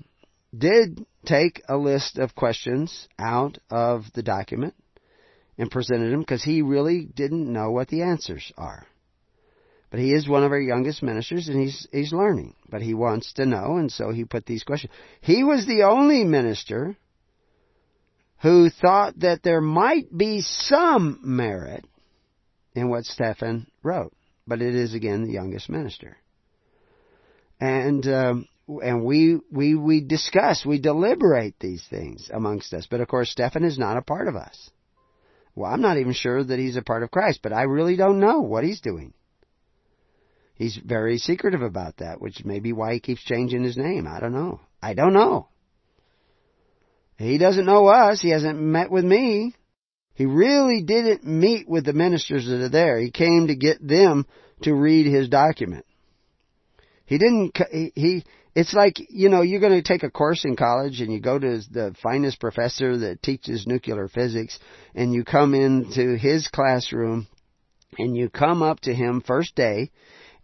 did 0.56 1.04
take 1.24 1.62
a 1.68 1.76
list 1.76 2.18
of 2.18 2.34
questions 2.34 3.08
out 3.18 3.58
of 3.70 4.04
the 4.14 4.22
document 4.22 4.74
and 5.56 5.70
presented 5.70 6.12
them 6.12 6.20
because 6.20 6.42
he 6.42 6.62
really 6.62 7.04
didn't 7.04 7.50
know 7.50 7.70
what 7.70 7.88
the 7.88 8.02
answers 8.02 8.52
are. 8.56 8.86
But 9.90 10.00
he 10.00 10.12
is 10.12 10.26
one 10.26 10.42
of 10.42 10.52
our 10.52 10.60
youngest 10.60 11.02
ministers 11.02 11.48
and 11.48 11.60
he's 11.60 11.86
he's 11.92 12.12
learning. 12.12 12.54
But 12.68 12.80
he 12.80 12.94
wants 12.94 13.34
to 13.34 13.44
know 13.44 13.76
and 13.76 13.92
so 13.92 14.10
he 14.10 14.24
put 14.24 14.46
these 14.46 14.64
questions. 14.64 14.92
He 15.20 15.44
was 15.44 15.66
the 15.66 15.82
only 15.82 16.24
minister 16.24 16.96
who 18.42 18.68
thought 18.68 19.20
that 19.20 19.42
there 19.42 19.60
might 19.60 20.16
be 20.16 20.40
some 20.42 21.20
merit 21.22 21.84
in 22.74 22.88
what 22.88 23.04
Stephen 23.04 23.68
wrote, 23.82 24.12
but 24.46 24.60
it 24.60 24.74
is 24.74 24.94
again 24.94 25.24
the 25.24 25.32
youngest 25.32 25.70
minister. 25.70 26.16
And 27.60 28.04
um, 28.06 28.48
and 28.82 29.04
we 29.04 29.38
we 29.50 29.76
we 29.76 30.00
discuss, 30.00 30.66
we 30.66 30.80
deliberate 30.80 31.54
these 31.60 31.84
things 31.88 32.30
amongst 32.32 32.74
us. 32.74 32.86
But 32.90 33.00
of 33.00 33.08
course, 33.08 33.30
Stephen 33.30 33.64
is 33.64 33.78
not 33.78 33.96
a 33.96 34.02
part 34.02 34.26
of 34.26 34.34
us. 34.34 34.70
Well, 35.54 35.70
I'm 35.70 35.82
not 35.82 35.98
even 35.98 36.12
sure 36.12 36.42
that 36.42 36.58
he's 36.58 36.76
a 36.76 36.82
part 36.82 37.04
of 37.04 37.10
Christ, 37.10 37.40
but 37.42 37.52
I 37.52 37.62
really 37.62 37.96
don't 37.96 38.20
know 38.20 38.40
what 38.40 38.64
he's 38.64 38.80
doing. 38.80 39.12
He's 40.54 40.76
very 40.76 41.18
secretive 41.18 41.62
about 41.62 41.98
that, 41.98 42.20
which 42.20 42.44
may 42.44 42.58
be 42.58 42.72
why 42.72 42.94
he 42.94 43.00
keeps 43.00 43.22
changing 43.22 43.62
his 43.62 43.76
name. 43.76 44.06
I 44.08 44.18
don't 44.18 44.32
know. 44.32 44.60
I 44.82 44.94
don't 44.94 45.12
know. 45.12 45.48
He 47.22 47.38
doesn't 47.38 47.66
know 47.66 47.86
us. 47.86 48.20
He 48.20 48.30
hasn't 48.30 48.58
met 48.58 48.90
with 48.90 49.04
me. 49.04 49.54
He 50.14 50.26
really 50.26 50.82
didn't 50.82 51.24
meet 51.24 51.68
with 51.68 51.84
the 51.84 51.92
ministers 51.92 52.46
that 52.46 52.60
are 52.60 52.68
there. 52.68 52.98
He 52.98 53.10
came 53.10 53.46
to 53.46 53.54
get 53.54 53.86
them 53.86 54.26
to 54.62 54.74
read 54.74 55.06
his 55.06 55.28
document. 55.28 55.86
He 57.06 57.18
didn't, 57.18 57.56
he, 57.94 58.24
it's 58.54 58.74
like, 58.74 58.96
you 59.08 59.28
know, 59.28 59.42
you're 59.42 59.60
going 59.60 59.72
to 59.72 59.82
take 59.82 60.02
a 60.02 60.10
course 60.10 60.44
in 60.44 60.56
college 60.56 61.00
and 61.00 61.12
you 61.12 61.20
go 61.20 61.38
to 61.38 61.60
the 61.70 61.94
finest 62.02 62.40
professor 62.40 62.96
that 62.98 63.22
teaches 63.22 63.66
nuclear 63.66 64.08
physics 64.08 64.58
and 64.94 65.14
you 65.14 65.24
come 65.24 65.54
into 65.54 66.16
his 66.16 66.48
classroom 66.48 67.26
and 67.98 68.16
you 68.16 68.28
come 68.28 68.62
up 68.62 68.80
to 68.80 68.94
him 68.94 69.22
first 69.26 69.54
day 69.54 69.90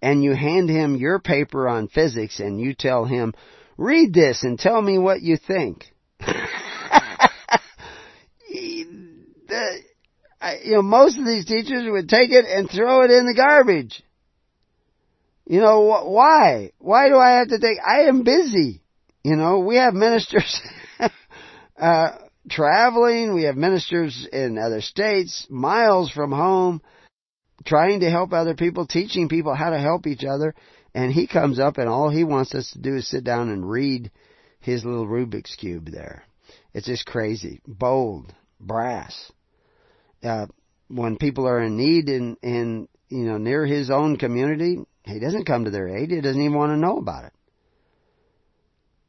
and 0.00 0.22
you 0.22 0.34
hand 0.34 0.68
him 0.68 0.96
your 0.96 1.18
paper 1.18 1.68
on 1.68 1.88
physics 1.88 2.40
and 2.40 2.60
you 2.60 2.74
tell 2.74 3.04
him, 3.04 3.34
read 3.76 4.12
this 4.14 4.42
and 4.42 4.58
tell 4.58 4.80
me 4.80 4.96
what 4.98 5.20
you 5.20 5.36
think. 5.36 5.84
the, 9.48 9.78
I, 10.40 10.58
you 10.64 10.74
know, 10.74 10.82
most 10.82 11.18
of 11.18 11.26
these 11.26 11.46
teachers 11.46 11.84
would 11.86 12.08
take 12.08 12.30
it 12.30 12.44
and 12.46 12.70
throw 12.70 13.02
it 13.02 13.10
in 13.10 13.26
the 13.26 13.34
garbage. 13.34 14.02
You 15.46 15.60
know, 15.60 15.90
wh- 15.90 16.10
why? 16.10 16.72
Why 16.78 17.08
do 17.08 17.16
I 17.16 17.38
have 17.38 17.48
to 17.48 17.58
take, 17.58 17.78
I 17.84 18.02
am 18.02 18.22
busy. 18.22 18.82
You 19.24 19.36
know, 19.36 19.60
we 19.60 19.76
have 19.76 19.94
ministers, 19.94 20.60
uh, 21.80 22.10
traveling, 22.48 23.34
we 23.34 23.44
have 23.44 23.56
ministers 23.56 24.26
in 24.32 24.58
other 24.58 24.80
states, 24.80 25.46
miles 25.50 26.10
from 26.10 26.30
home, 26.30 26.80
trying 27.64 28.00
to 28.00 28.10
help 28.10 28.32
other 28.32 28.54
people, 28.54 28.86
teaching 28.86 29.28
people 29.28 29.54
how 29.54 29.70
to 29.70 29.78
help 29.78 30.06
each 30.06 30.24
other, 30.24 30.54
and 30.94 31.12
he 31.12 31.26
comes 31.26 31.58
up 31.58 31.78
and 31.78 31.88
all 31.88 32.10
he 32.10 32.24
wants 32.24 32.54
us 32.54 32.70
to 32.72 32.78
do 32.78 32.96
is 32.96 33.08
sit 33.08 33.24
down 33.24 33.48
and 33.48 33.68
read 33.68 34.10
his 34.60 34.84
little 34.84 35.06
Rubik's 35.06 35.56
Cube 35.56 35.90
there. 35.90 36.24
It's 36.72 36.86
just 36.86 37.06
crazy. 37.06 37.60
Bold. 37.66 38.32
Brass. 38.60 39.30
Uh, 40.22 40.46
when 40.88 41.16
people 41.16 41.46
are 41.46 41.62
in 41.62 41.76
need 41.76 42.08
in, 42.08 42.36
in, 42.42 42.88
you 43.08 43.24
know, 43.24 43.38
near 43.38 43.64
his 43.66 43.90
own 43.90 44.16
community, 44.16 44.78
he 45.04 45.18
doesn't 45.18 45.46
come 45.46 45.64
to 45.64 45.70
their 45.70 45.88
aid. 45.88 46.10
He 46.10 46.20
doesn't 46.20 46.40
even 46.40 46.56
want 46.56 46.72
to 46.72 46.76
know 46.76 46.98
about 46.98 47.24
it. 47.24 47.32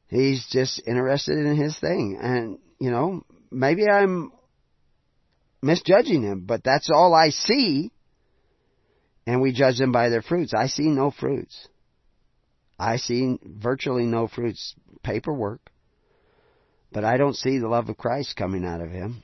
He's 0.07 0.45
just 0.49 0.81
interested 0.87 1.37
in 1.37 1.55
his 1.55 1.77
thing. 1.79 2.17
And, 2.21 2.59
you 2.79 2.91
know, 2.91 3.23
maybe 3.51 3.87
I'm 3.87 4.31
misjudging 5.61 6.23
him, 6.23 6.45
but 6.45 6.63
that's 6.63 6.89
all 6.91 7.13
I 7.13 7.29
see. 7.29 7.91
And 9.27 9.41
we 9.41 9.51
judge 9.51 9.77
them 9.77 9.91
by 9.91 10.09
their 10.09 10.23
fruits. 10.23 10.53
I 10.53 10.67
see 10.67 10.87
no 10.87 11.11
fruits. 11.11 11.67
I 12.79 12.97
see 12.97 13.37
virtually 13.43 14.05
no 14.05 14.27
fruits. 14.27 14.73
Paperwork. 15.03 15.61
But 16.91 17.03
I 17.03 17.17
don't 17.17 17.35
see 17.35 17.59
the 17.59 17.67
love 17.67 17.89
of 17.89 17.97
Christ 17.97 18.35
coming 18.35 18.65
out 18.65 18.81
of 18.81 18.89
him. 18.89 19.23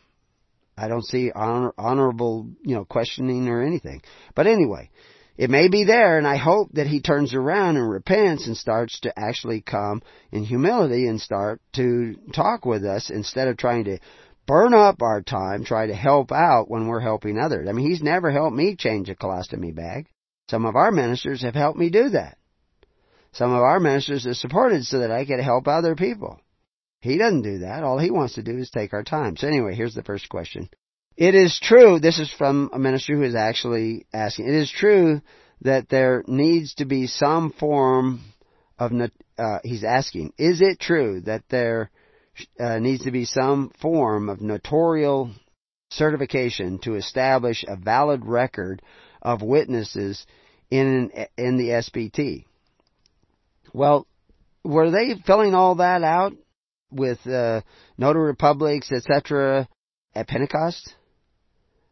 I 0.77 0.87
don't 0.87 1.05
see 1.05 1.31
honor, 1.33 1.73
honorable, 1.77 2.49
you 2.63 2.75
know, 2.75 2.85
questioning 2.85 3.47
or 3.47 3.63
anything. 3.63 4.01
But 4.35 4.47
anyway, 4.47 4.89
it 5.37 5.49
may 5.49 5.67
be 5.67 5.83
there, 5.83 6.17
and 6.17 6.27
I 6.27 6.37
hope 6.37 6.71
that 6.73 6.87
he 6.87 7.01
turns 7.01 7.33
around 7.33 7.77
and 7.77 7.89
repents 7.89 8.47
and 8.47 8.55
starts 8.55 8.99
to 9.01 9.17
actually 9.17 9.61
come 9.61 10.01
in 10.31 10.43
humility 10.43 11.07
and 11.07 11.19
start 11.19 11.61
to 11.73 12.15
talk 12.33 12.65
with 12.65 12.85
us 12.85 13.09
instead 13.09 13.47
of 13.47 13.57
trying 13.57 13.85
to 13.85 13.99
burn 14.45 14.73
up 14.73 15.01
our 15.01 15.21
time, 15.21 15.65
try 15.65 15.87
to 15.87 15.95
help 15.95 16.31
out 16.31 16.69
when 16.69 16.87
we're 16.87 16.99
helping 16.99 17.37
others. 17.37 17.67
I 17.67 17.73
mean, 17.73 17.87
he's 17.87 18.03
never 18.03 18.31
helped 18.31 18.55
me 18.55 18.75
change 18.75 19.09
a 19.09 19.15
colostomy 19.15 19.73
bag. 19.75 20.07
Some 20.49 20.65
of 20.65 20.75
our 20.75 20.91
ministers 20.91 21.41
have 21.41 21.55
helped 21.55 21.79
me 21.79 21.89
do 21.89 22.09
that. 22.09 22.37
Some 23.33 23.51
of 23.51 23.61
our 23.61 23.79
ministers 23.79 24.25
have 24.25 24.37
supported 24.37 24.85
so 24.85 24.99
that 24.99 25.11
I 25.11 25.25
could 25.25 25.39
help 25.39 25.67
other 25.67 25.95
people. 25.95 26.39
He 27.01 27.17
doesn't 27.17 27.43
do 27.43 27.59
that. 27.59 27.83
All 27.83 27.99
he 27.99 28.11
wants 28.11 28.35
to 28.35 28.43
do 28.43 28.57
is 28.57 28.69
take 28.69 28.93
our 28.93 29.03
time. 29.03 29.37
So 29.37 29.47
anyway, 29.47 29.75
here's 29.75 29.93
the 29.93 30.03
first 30.03 30.27
question. 30.29 30.69
It 31.17 31.33
is 31.33 31.59
true, 31.61 31.99
this 31.99 32.19
is 32.19 32.31
from 32.31 32.69
a 32.73 32.79
minister 32.79 33.15
who 33.15 33.23
is 33.23 33.35
actually 33.35 34.05
asking, 34.13 34.49
it 34.49 34.55
is 34.55 34.69
true 34.69 35.21
that 35.61 35.87
there 35.87 36.23
needs 36.27 36.75
to 36.75 36.85
be 36.85 37.07
some 37.07 37.51
form 37.51 38.21
of, 38.77 38.91
uh, 39.37 39.59
he's 39.63 39.85
asking, 39.85 40.33
is 40.37 40.61
it 40.61 40.79
true 40.79 41.21
that 41.21 41.43
there 41.49 41.89
uh, 42.59 42.79
needs 42.79 43.05
to 43.05 43.11
be 43.11 43.23
some 43.23 43.71
form 43.81 44.27
of 44.27 44.41
notarial 44.41 45.31
certification 45.89 46.79
to 46.79 46.95
establish 46.95 47.63
a 47.65 47.77
valid 47.77 48.25
record 48.25 48.81
of 49.21 49.41
witnesses 49.41 50.25
in, 50.69 51.11
in 51.37 51.57
the 51.57 51.69
SPT? 51.69 52.45
Well, 53.73 54.05
were 54.65 54.91
they 54.91 55.15
filling 55.25 55.53
all 55.53 55.75
that 55.75 56.03
out 56.03 56.33
with 56.91 57.25
uh, 57.27 57.61
notary 57.97 58.35
publics, 58.35 58.91
etc., 58.91 59.67
at 60.13 60.27
Pentecost? 60.27 60.95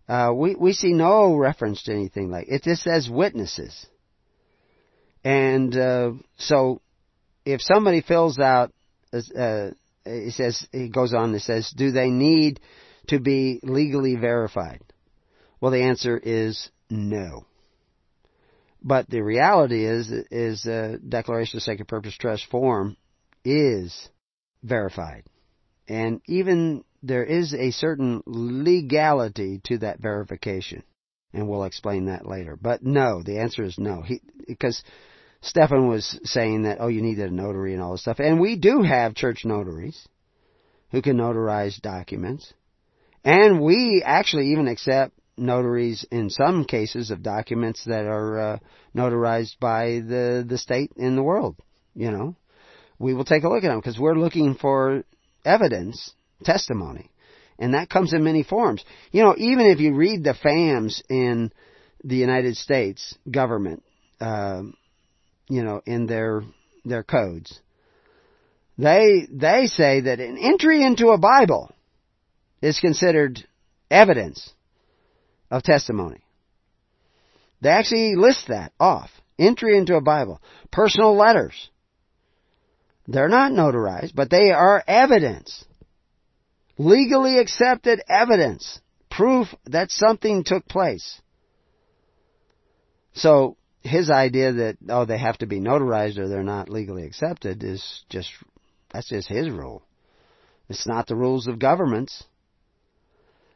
Uh, 0.07 0.31
we 0.35 0.55
we 0.55 0.73
see 0.73 0.93
no 0.93 1.35
reference 1.35 1.83
to 1.83 1.93
anything 1.93 2.29
like 2.29 2.47
it. 2.49 2.63
Just 2.63 2.83
says 2.83 3.09
witnesses, 3.09 3.85
and 5.23 5.75
uh, 5.75 6.11
so 6.37 6.81
if 7.45 7.61
somebody 7.61 8.01
fills 8.01 8.39
out, 8.39 8.71
uh, 9.13 9.71
it 10.05 10.33
says 10.33 10.67
it 10.71 10.93
goes 10.93 11.13
on. 11.13 11.33
It 11.35 11.41
says, 11.41 11.71
do 11.75 11.91
they 11.91 12.09
need 12.09 12.59
to 13.07 13.19
be 13.19 13.59
legally 13.63 14.15
verified? 14.15 14.81
Well, 15.59 15.71
the 15.71 15.83
answer 15.83 16.17
is 16.17 16.69
no. 16.89 17.45
But 18.81 19.09
the 19.09 19.21
reality 19.21 19.85
is, 19.85 20.11
is 20.29 20.65
a 20.65 20.97
Declaration 20.97 21.57
of 21.57 21.63
Sacred 21.63 21.87
Purpose 21.87 22.17
Trust 22.17 22.47
form 22.49 22.97
is 23.45 24.09
verified. 24.63 25.25
And 25.87 26.21
even 26.27 26.83
there 27.01 27.23
is 27.25 27.53
a 27.53 27.71
certain 27.71 28.23
legality 28.25 29.61
to 29.65 29.79
that 29.79 29.99
verification. 29.99 30.83
And 31.33 31.49
we'll 31.49 31.65
explain 31.65 32.05
that 32.05 32.25
later. 32.25 32.57
But 32.59 32.83
no, 32.83 33.21
the 33.21 33.39
answer 33.39 33.63
is 33.63 33.77
no. 33.77 34.01
He, 34.01 34.21
because 34.47 34.81
Stefan 35.41 35.87
was 35.87 36.19
saying 36.23 36.63
that, 36.63 36.77
oh, 36.79 36.87
you 36.87 37.01
needed 37.01 37.31
a 37.31 37.35
notary 37.35 37.73
and 37.73 37.81
all 37.81 37.91
this 37.93 38.01
stuff. 38.01 38.19
And 38.19 38.39
we 38.39 38.55
do 38.55 38.81
have 38.81 39.15
church 39.15 39.43
notaries 39.43 40.07
who 40.91 41.01
can 41.01 41.17
notarize 41.17 41.81
documents. 41.81 42.53
And 43.25 43.61
we 43.61 44.03
actually 44.05 44.51
even 44.51 44.67
accept 44.67 45.13
notaries 45.35 46.05
in 46.11 46.29
some 46.29 46.65
cases 46.65 47.09
of 47.09 47.23
documents 47.23 47.83
that 47.85 48.05
are 48.05 48.39
uh, 48.39 48.59
notarized 48.95 49.57
by 49.59 50.01
the, 50.05 50.45
the 50.47 50.59
state 50.59 50.91
in 50.95 51.15
the 51.15 51.23
world, 51.23 51.55
you 51.95 52.11
know 52.11 52.35
we 53.03 53.13
will 53.13 53.25
take 53.25 53.43
a 53.43 53.49
look 53.49 53.63
at 53.63 53.67
them 53.67 53.79
because 53.79 53.99
we're 53.99 54.15
looking 54.15 54.55
for 54.55 55.03
evidence, 55.43 56.13
testimony. 56.43 57.11
And 57.59 57.73
that 57.73 57.89
comes 57.89 58.13
in 58.13 58.23
many 58.23 58.43
forms. 58.43 58.83
You 59.11 59.23
know, 59.23 59.35
even 59.37 59.67
if 59.67 59.79
you 59.79 59.93
read 59.93 60.23
the 60.23 60.33
FAMs 60.33 61.03
in 61.09 61.51
the 62.03 62.15
United 62.15 62.55
States 62.55 63.15
government, 63.29 63.83
uh, 64.21 64.63
you 65.49 65.63
know, 65.63 65.81
in 65.85 66.07
their 66.07 66.43
their 66.85 67.03
codes, 67.03 67.59
they 68.77 69.27
they 69.29 69.67
say 69.67 70.01
that 70.01 70.19
an 70.19 70.37
entry 70.37 70.81
into 70.83 71.09
a 71.09 71.17
Bible 71.17 71.71
is 72.61 72.79
considered 72.79 73.45
evidence 73.91 74.51
of 75.51 75.61
testimony. 75.61 76.23
They 77.61 77.69
actually 77.69 78.15
list 78.15 78.47
that 78.47 78.71
off. 78.79 79.09
Entry 79.37 79.77
into 79.77 79.95
a 79.95 80.01
Bible. 80.01 80.41
Personal 80.71 81.15
letters. 81.15 81.69
They're 83.07 83.29
not 83.29 83.51
notarized, 83.51 84.15
but 84.15 84.29
they 84.29 84.51
are 84.51 84.83
evidence. 84.87 85.65
Legally 86.77 87.37
accepted 87.37 88.01
evidence. 88.07 88.79
Proof 89.09 89.53
that 89.65 89.91
something 89.91 90.43
took 90.43 90.65
place. 90.67 91.21
So, 93.13 93.57
his 93.81 94.09
idea 94.09 94.53
that, 94.53 94.77
oh, 94.89 95.05
they 95.05 95.17
have 95.17 95.37
to 95.39 95.45
be 95.45 95.59
notarized 95.59 96.17
or 96.17 96.27
they're 96.27 96.43
not 96.43 96.69
legally 96.69 97.03
accepted 97.03 97.63
is 97.63 98.03
just, 98.09 98.29
that's 98.91 99.09
just 99.09 99.27
his 99.27 99.49
rule. 99.49 99.83
It's 100.69 100.87
not 100.87 101.05
the 101.05 101.15
rules 101.15 101.47
of 101.47 101.59
governments. 101.59 102.23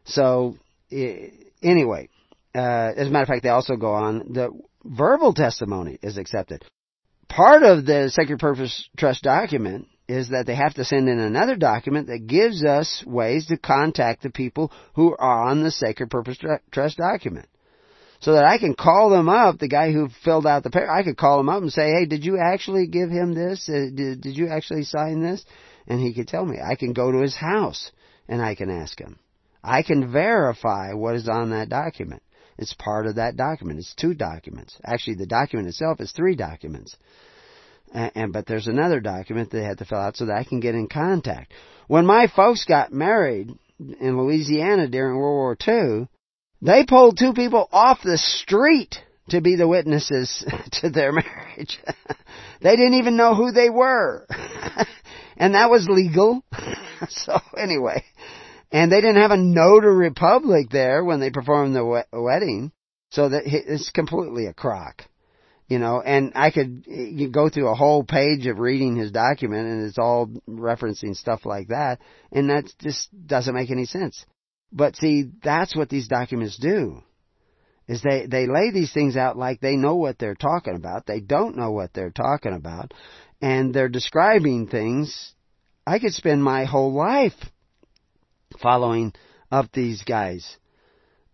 So, 0.03 0.57
anyway, 0.91 2.09
uh, 2.53 2.91
as 2.95 3.07
a 3.07 3.09
matter 3.09 3.23
of 3.23 3.27
fact, 3.29 3.43
they 3.43 3.49
also 3.49 3.77
go 3.77 3.93
on, 3.93 4.33
the 4.33 4.49
verbal 4.83 5.33
testimony 5.33 5.97
is 6.03 6.17
accepted 6.17 6.63
part 7.29 7.63
of 7.63 7.85
the 7.85 8.09
Sacred 8.09 8.39
Purpose 8.39 8.89
Trust 8.97 9.23
document 9.23 9.87
is 10.07 10.29
that 10.29 10.45
they 10.45 10.55
have 10.55 10.73
to 10.75 10.85
send 10.85 11.09
in 11.09 11.19
another 11.19 11.55
document 11.55 12.07
that 12.07 12.27
gives 12.27 12.63
us 12.63 13.03
ways 13.05 13.47
to 13.47 13.57
contact 13.57 14.23
the 14.23 14.29
people 14.29 14.71
who 14.93 15.15
are 15.17 15.49
on 15.49 15.63
the 15.63 15.71
Sacred 15.71 16.09
Purpose 16.09 16.37
Trust 16.71 16.97
document. 16.97 17.47
So 18.19 18.33
that 18.33 18.45
I 18.45 18.57
can 18.57 18.73
call 18.73 19.09
them 19.09 19.29
up, 19.29 19.59
the 19.59 19.67
guy 19.67 19.91
who 19.91 20.09
filled 20.23 20.47
out 20.47 20.63
the 20.63 20.71
paper, 20.71 20.89
I 20.89 21.03
could 21.03 21.17
call 21.17 21.39
him 21.39 21.49
up 21.49 21.61
and 21.61 21.71
say, 21.71 21.91
hey, 21.91 22.05
did 22.05 22.25
you 22.25 22.39
actually 22.39 22.87
give 22.87 23.09
him 23.09 23.33
this? 23.33 23.69
Uh, 23.69 23.93
did, 23.93 24.21
did 24.21 24.37
you 24.37 24.47
actually 24.47 24.83
sign 24.83 25.21
this? 25.21 25.45
And 25.87 26.01
he 26.01 26.13
could 26.13 26.27
tell 26.27 26.43
me. 26.43 26.57
I 26.59 26.75
can 26.75 26.93
go 26.93 27.11
to 27.11 27.21
his 27.21 27.35
house 27.35 27.91
and 28.27 28.41
I 28.41 28.55
can 28.55 28.71
ask 28.71 28.99
him. 28.99 29.19
I 29.63 29.83
can 29.83 30.11
verify 30.11 30.93
what 30.93 31.15
is 31.15 31.29
on 31.29 31.51
that 31.51 31.69
document. 31.69 32.23
It's 32.57 32.73
part 32.73 33.05
of 33.05 33.15
that 33.15 33.35
document. 33.35 33.79
It's 33.79 33.93
two 33.93 34.13
documents. 34.13 34.77
Actually, 34.83 35.15
the 35.15 35.27
document 35.27 35.67
itself 35.67 36.01
is 36.01 36.11
three 36.11 36.35
documents. 36.35 36.95
And, 37.93 38.11
and 38.15 38.33
but 38.33 38.45
there's 38.45 38.67
another 38.67 38.99
document 38.99 39.51
they 39.51 39.63
had 39.63 39.77
to 39.79 39.85
fill 39.85 39.99
out 39.99 40.17
so 40.17 40.25
that 40.25 40.37
I 40.37 40.43
can 40.43 40.59
get 40.59 40.75
in 40.75 40.87
contact. 40.87 41.53
When 41.87 42.05
my 42.05 42.27
folks 42.27 42.65
got 42.65 42.91
married 42.91 43.51
in 43.79 44.17
Louisiana 44.17 44.87
during 44.87 45.17
World 45.17 45.57
War 45.57 45.57
II, 45.67 46.07
they 46.61 46.85
pulled 46.85 47.17
two 47.17 47.33
people 47.33 47.69
off 47.71 47.99
the 48.03 48.17
street 48.17 48.95
to 49.29 49.41
be 49.41 49.55
the 49.55 49.67
witnesses 49.67 50.43
to 50.73 50.89
their 50.89 51.11
marriage. 51.11 51.79
they 52.61 52.75
didn't 52.75 52.95
even 52.95 53.17
know 53.17 53.35
who 53.35 53.51
they 53.51 53.69
were. 53.69 54.25
and 55.37 55.53
that 55.53 55.69
was 55.69 55.87
legal. 55.87 56.43
so 57.09 57.39
anyway, 57.55 58.03
and 58.71 58.91
they 58.91 59.01
didn't 59.01 59.21
have 59.21 59.31
a 59.31 59.37
notary 59.37 60.11
public 60.11 60.69
there 60.69 61.03
when 61.03 61.19
they 61.19 61.29
performed 61.29 61.75
the 61.75 62.03
wedding. 62.11 62.71
So 63.09 63.29
that 63.29 63.43
it's 63.45 63.89
completely 63.91 64.47
a 64.47 64.53
crock. 64.53 65.03
You 65.69 65.79
know, 65.79 66.01
and 66.01 66.33
I 66.35 66.51
could 66.51 66.85
go 67.33 67.49
through 67.49 67.69
a 67.69 67.75
whole 67.75 68.03
page 68.03 68.45
of 68.47 68.59
reading 68.59 68.95
his 68.95 69.11
document 69.11 69.67
and 69.67 69.85
it's 69.85 69.97
all 69.97 70.27
referencing 70.47 71.15
stuff 71.15 71.45
like 71.45 71.69
that. 71.69 71.99
And 72.31 72.49
that 72.49 72.65
just 72.81 73.09
doesn't 73.25 73.55
make 73.55 73.71
any 73.71 73.85
sense. 73.85 74.25
But 74.71 74.95
see, 74.97 75.29
that's 75.43 75.75
what 75.75 75.89
these 75.89 76.07
documents 76.07 76.57
do. 76.57 77.01
Is 77.87 78.01
they, 78.01 78.27
they 78.27 78.47
lay 78.47 78.71
these 78.71 78.93
things 78.93 79.15
out 79.15 79.37
like 79.37 79.61
they 79.61 79.77
know 79.77 79.95
what 79.95 80.19
they're 80.19 80.35
talking 80.35 80.75
about. 80.75 81.05
They 81.05 81.21
don't 81.21 81.55
know 81.55 81.71
what 81.71 81.93
they're 81.93 82.11
talking 82.11 82.53
about. 82.53 82.93
And 83.41 83.73
they're 83.73 83.87
describing 83.87 84.67
things. 84.67 85.33
I 85.85 85.99
could 85.99 86.13
spend 86.13 86.43
my 86.43 86.65
whole 86.65 86.93
life 86.93 87.35
following 88.61 89.13
up 89.51 89.71
these 89.71 90.03
guys. 90.03 90.57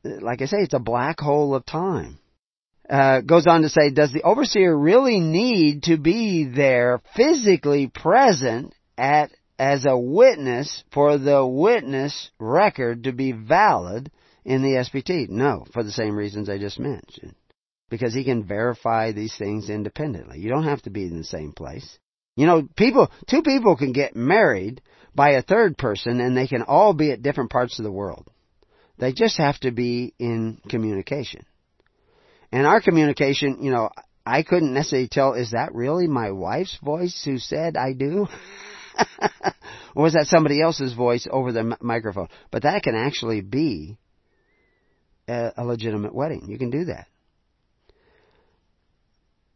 Like 0.03 0.41
I 0.41 0.45
say, 0.45 0.57
it's 0.57 0.73
a 0.73 0.79
black 0.79 1.19
hole 1.19 1.55
of 1.55 1.65
time. 1.65 2.19
Uh, 2.89 3.21
goes 3.21 3.47
on 3.47 3.61
to 3.61 3.69
say, 3.69 3.91
does 3.91 4.11
the 4.11 4.23
overseer 4.23 4.75
really 4.75 5.19
need 5.19 5.83
to 5.83 5.97
be 5.97 6.45
there 6.45 7.01
physically 7.15 7.87
present 7.87 8.73
at 8.97 9.31
as 9.57 9.85
a 9.85 9.97
witness 9.97 10.83
for 10.91 11.17
the 11.17 11.45
witness 11.45 12.31
record 12.39 13.05
to 13.05 13.13
be 13.13 13.31
valid 13.31 14.11
in 14.43 14.61
the 14.61 14.83
SPT? 14.83 15.29
No, 15.29 15.65
for 15.71 15.83
the 15.83 15.91
same 15.91 16.17
reasons 16.17 16.49
I 16.49 16.57
just 16.57 16.79
mentioned. 16.79 17.35
Because 17.89 18.13
he 18.13 18.25
can 18.25 18.43
verify 18.43 19.11
these 19.11 19.35
things 19.37 19.69
independently. 19.69 20.39
You 20.39 20.49
don't 20.49 20.63
have 20.63 20.81
to 20.81 20.89
be 20.89 21.03
in 21.05 21.17
the 21.17 21.23
same 21.23 21.53
place. 21.53 21.97
You 22.35 22.47
know, 22.47 22.67
people, 22.75 23.11
two 23.29 23.43
people 23.43 23.77
can 23.77 23.93
get 23.93 24.15
married 24.15 24.81
by 25.15 25.31
a 25.31 25.41
third 25.41 25.77
person 25.77 26.19
and 26.19 26.35
they 26.35 26.47
can 26.47 26.63
all 26.63 26.93
be 26.93 27.11
at 27.11 27.21
different 27.21 27.51
parts 27.51 27.79
of 27.79 27.83
the 27.83 27.91
world. 27.91 28.29
They 28.97 29.13
just 29.13 29.37
have 29.37 29.59
to 29.61 29.71
be 29.71 30.13
in 30.19 30.59
communication. 30.69 31.45
And 32.51 32.67
our 32.67 32.81
communication, 32.81 33.63
you 33.63 33.71
know, 33.71 33.89
I 34.25 34.43
couldn't 34.43 34.73
necessarily 34.73 35.07
tell, 35.07 35.33
is 35.33 35.51
that 35.51 35.73
really 35.73 36.07
my 36.07 36.31
wife's 36.31 36.77
voice 36.83 37.23
who 37.25 37.39
said 37.39 37.75
I 37.75 37.93
do? 37.93 38.27
or 39.95 40.03
was 40.03 40.13
that 40.13 40.27
somebody 40.27 40.61
else's 40.61 40.93
voice 40.93 41.27
over 41.29 41.51
the 41.51 41.77
microphone? 41.81 42.29
But 42.51 42.63
that 42.63 42.83
can 42.83 42.95
actually 42.95 43.41
be 43.41 43.97
a, 45.27 45.51
a 45.57 45.65
legitimate 45.65 46.13
wedding. 46.13 46.45
You 46.47 46.57
can 46.57 46.69
do 46.69 46.85
that. 46.85 47.07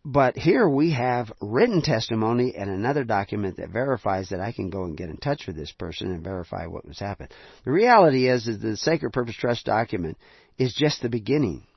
But 0.09 0.37
here 0.37 0.69
we 0.69 0.93
have 0.93 1.33
written 1.41 1.81
testimony 1.81 2.53
and 2.55 2.69
another 2.69 3.03
document 3.03 3.57
that 3.57 3.71
verifies 3.71 4.29
that 4.29 4.39
I 4.39 4.53
can 4.53 4.69
go 4.69 4.85
and 4.85 4.95
get 4.95 5.09
in 5.09 5.17
touch 5.17 5.45
with 5.45 5.57
this 5.57 5.73
person 5.73 6.13
and 6.13 6.23
verify 6.23 6.65
what 6.65 6.87
was 6.87 6.97
happened. 6.97 7.33
The 7.65 7.73
reality 7.73 8.29
is 8.29 8.45
that 8.45 8.61
the 8.61 8.77
Sacred 8.77 9.11
Purpose 9.11 9.35
Trust 9.35 9.65
document 9.65 10.17
is 10.57 10.73
just 10.73 11.01
the 11.01 11.09
beginning. 11.09 11.67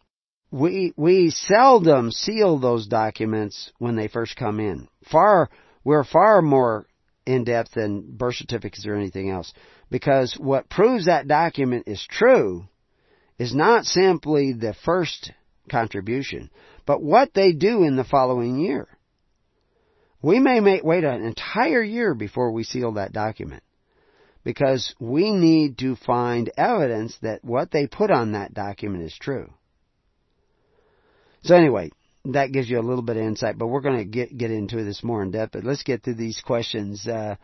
We, 0.53 0.93
we 0.97 1.31
seldom 1.31 2.13
seal 2.13 2.61
those 2.61 2.87
documents 2.87 3.73
when 3.79 3.97
they 3.97 4.07
first 4.07 4.37
come 4.37 4.61
in. 4.61 4.87
Far, 5.11 5.51
we're 5.83 6.05
far 6.05 6.41
more 6.41 6.87
in 7.27 7.43
depth 7.43 7.73
than 7.73 8.17
birth 8.17 8.37
certificates 8.37 8.87
or 8.87 8.95
anything 8.95 9.29
else. 9.29 9.53
Because 9.91 10.37
what 10.39 10.71
proves 10.71 11.07
that 11.07 11.27
document 11.27 11.89
is 11.89 12.07
true 12.09 12.69
is 13.41 13.53
not 13.57 13.87
simply 13.87 14.53
the 14.53 14.75
first 14.85 15.33
contribution, 15.69 16.51
but 16.87 17.03
what 17.03 17.35
they 17.35 17.53
do 17.53 17.85
in 17.85 17.97
the 17.97 18.05
following 18.05 18.59
year. 18.59 18.89
We 20.23 20.39
may 20.39 20.61
wait 20.83 21.05
an 21.05 21.25
entire 21.25 21.83
year 21.83 22.15
before 22.15 22.53
we 22.53 22.65
seal 22.65 22.93
that 22.93 23.13
document 23.13 23.63
because 24.45 24.95
we 25.01 25.33
need 25.33 25.79
to 25.79 25.97
find 25.97 26.51
evidence 26.57 27.17
that 27.23 27.45
what 27.45 27.71
they 27.71 27.87
put 27.87 28.11
on 28.11 28.33
that 28.33 28.55
document 28.55 29.05
is 29.05 29.17
true. 29.19 29.53
So 31.43 31.55
anyway, 31.55 31.91
that 32.27 32.53
gives 32.53 32.69
you 32.69 32.79
a 32.79 32.83
little 32.83 33.03
bit 33.03 33.17
of 33.17 33.23
insight, 33.23 33.59
but 33.59 33.69
we're 33.69 33.81
going 33.81 33.99
to 33.99 34.05
get 34.05 34.37
get 34.37 34.51
into 34.51 34.85
this 34.85 35.03
more 35.03 35.23
in 35.23 35.31
depth. 35.31 35.53
But 35.53 35.65
let's 35.65 35.83
get 35.83 36.03
through 36.03 36.15
these 36.15 36.41
questions. 36.45 37.07
Uh, 37.07 37.37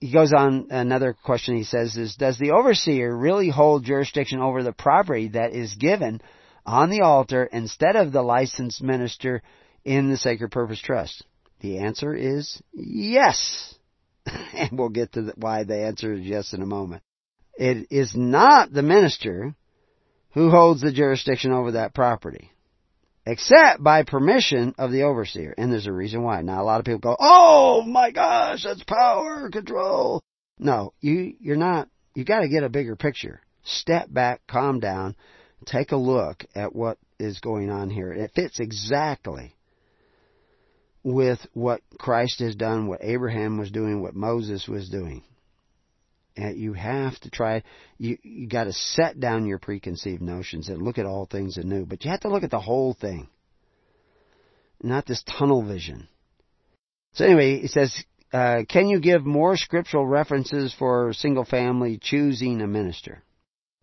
he 0.00 0.10
goes 0.10 0.32
on 0.32 0.68
another 0.70 1.14
question. 1.24 1.56
He 1.56 1.64
says 1.64 1.96
is 1.96 2.16
Does 2.16 2.38
the 2.38 2.52
overseer 2.52 3.14
really 3.14 3.50
hold 3.50 3.84
jurisdiction 3.84 4.40
over 4.40 4.62
the 4.62 4.72
property 4.72 5.28
that 5.28 5.52
is 5.52 5.74
given 5.74 6.20
on 6.64 6.90
the 6.90 7.02
altar 7.02 7.44
instead 7.44 7.96
of 7.96 8.12
the 8.12 8.22
licensed 8.22 8.82
minister 8.82 9.42
in 9.84 10.10
the 10.10 10.16
Sacred 10.16 10.50
Purpose 10.50 10.80
Trust? 10.80 11.24
The 11.60 11.78
answer 11.78 12.14
is 12.14 12.60
yes. 12.72 13.74
and 14.26 14.70
we'll 14.72 14.88
get 14.88 15.12
to 15.12 15.22
the, 15.22 15.32
why 15.36 15.64
the 15.64 15.78
answer 15.78 16.12
is 16.12 16.22
yes 16.22 16.52
in 16.52 16.62
a 16.62 16.66
moment. 16.66 17.02
It 17.54 17.88
is 17.90 18.14
not 18.16 18.72
the 18.72 18.82
minister 18.82 19.54
who 20.32 20.50
holds 20.50 20.80
the 20.80 20.92
jurisdiction 20.92 21.52
over 21.52 21.72
that 21.72 21.94
property, 21.94 22.50
except 23.26 23.82
by 23.82 24.02
permission 24.02 24.74
of 24.78 24.90
the 24.90 25.02
overseer. 25.02 25.54
And 25.56 25.70
there's 25.70 25.86
a 25.86 25.92
reason 25.92 26.22
why. 26.22 26.42
Now, 26.42 26.62
a 26.62 26.64
lot 26.64 26.78
of 26.78 26.86
people 26.86 27.00
go, 27.00 27.16
"Oh 27.20 27.82
my 27.82 28.10
gosh, 28.10 28.64
that's 28.64 28.82
power 28.84 29.50
control." 29.50 30.22
No, 30.58 30.94
you 31.00 31.34
you're 31.40 31.56
not. 31.56 31.88
You 32.14 32.24
got 32.24 32.40
to 32.40 32.48
get 32.48 32.64
a 32.64 32.70
bigger 32.70 32.96
picture. 32.96 33.40
Step 33.64 34.12
back, 34.12 34.40
calm 34.48 34.80
down, 34.80 35.14
take 35.66 35.92
a 35.92 35.96
look 35.96 36.44
at 36.54 36.74
what 36.74 36.98
is 37.18 37.40
going 37.40 37.70
on 37.70 37.90
here. 37.90 38.12
It 38.12 38.32
fits 38.34 38.60
exactly 38.60 39.54
with 41.02 41.40
what 41.52 41.80
Christ 41.98 42.40
has 42.40 42.54
done, 42.54 42.86
what 42.86 43.00
Abraham 43.02 43.58
was 43.58 43.70
doing, 43.70 44.02
what 44.02 44.14
Moses 44.14 44.68
was 44.68 44.88
doing. 44.88 45.22
And 46.36 46.56
you 46.56 46.72
have 46.72 47.18
to 47.20 47.30
try, 47.30 47.62
you, 47.98 48.16
you 48.22 48.48
got 48.48 48.64
to 48.64 48.72
set 48.72 49.20
down 49.20 49.46
your 49.46 49.58
preconceived 49.58 50.22
notions 50.22 50.68
and 50.68 50.80
look 50.80 50.98
at 50.98 51.06
all 51.06 51.26
things 51.26 51.58
anew. 51.58 51.84
But 51.84 52.04
you 52.04 52.10
have 52.10 52.20
to 52.20 52.28
look 52.28 52.42
at 52.42 52.50
the 52.50 52.60
whole 52.60 52.94
thing, 52.94 53.28
not 54.82 55.06
this 55.06 55.22
tunnel 55.24 55.62
vision. 55.66 56.08
So 57.14 57.26
anyway, 57.26 57.60
he 57.60 57.66
says, 57.66 57.94
uh, 58.32 58.62
can 58.66 58.88
you 58.88 58.98
give 59.00 59.26
more 59.26 59.58
scriptural 59.58 60.06
references 60.06 60.74
for 60.78 61.12
single 61.12 61.44
family 61.44 61.98
choosing 62.00 62.62
a 62.62 62.66
minister? 62.66 63.22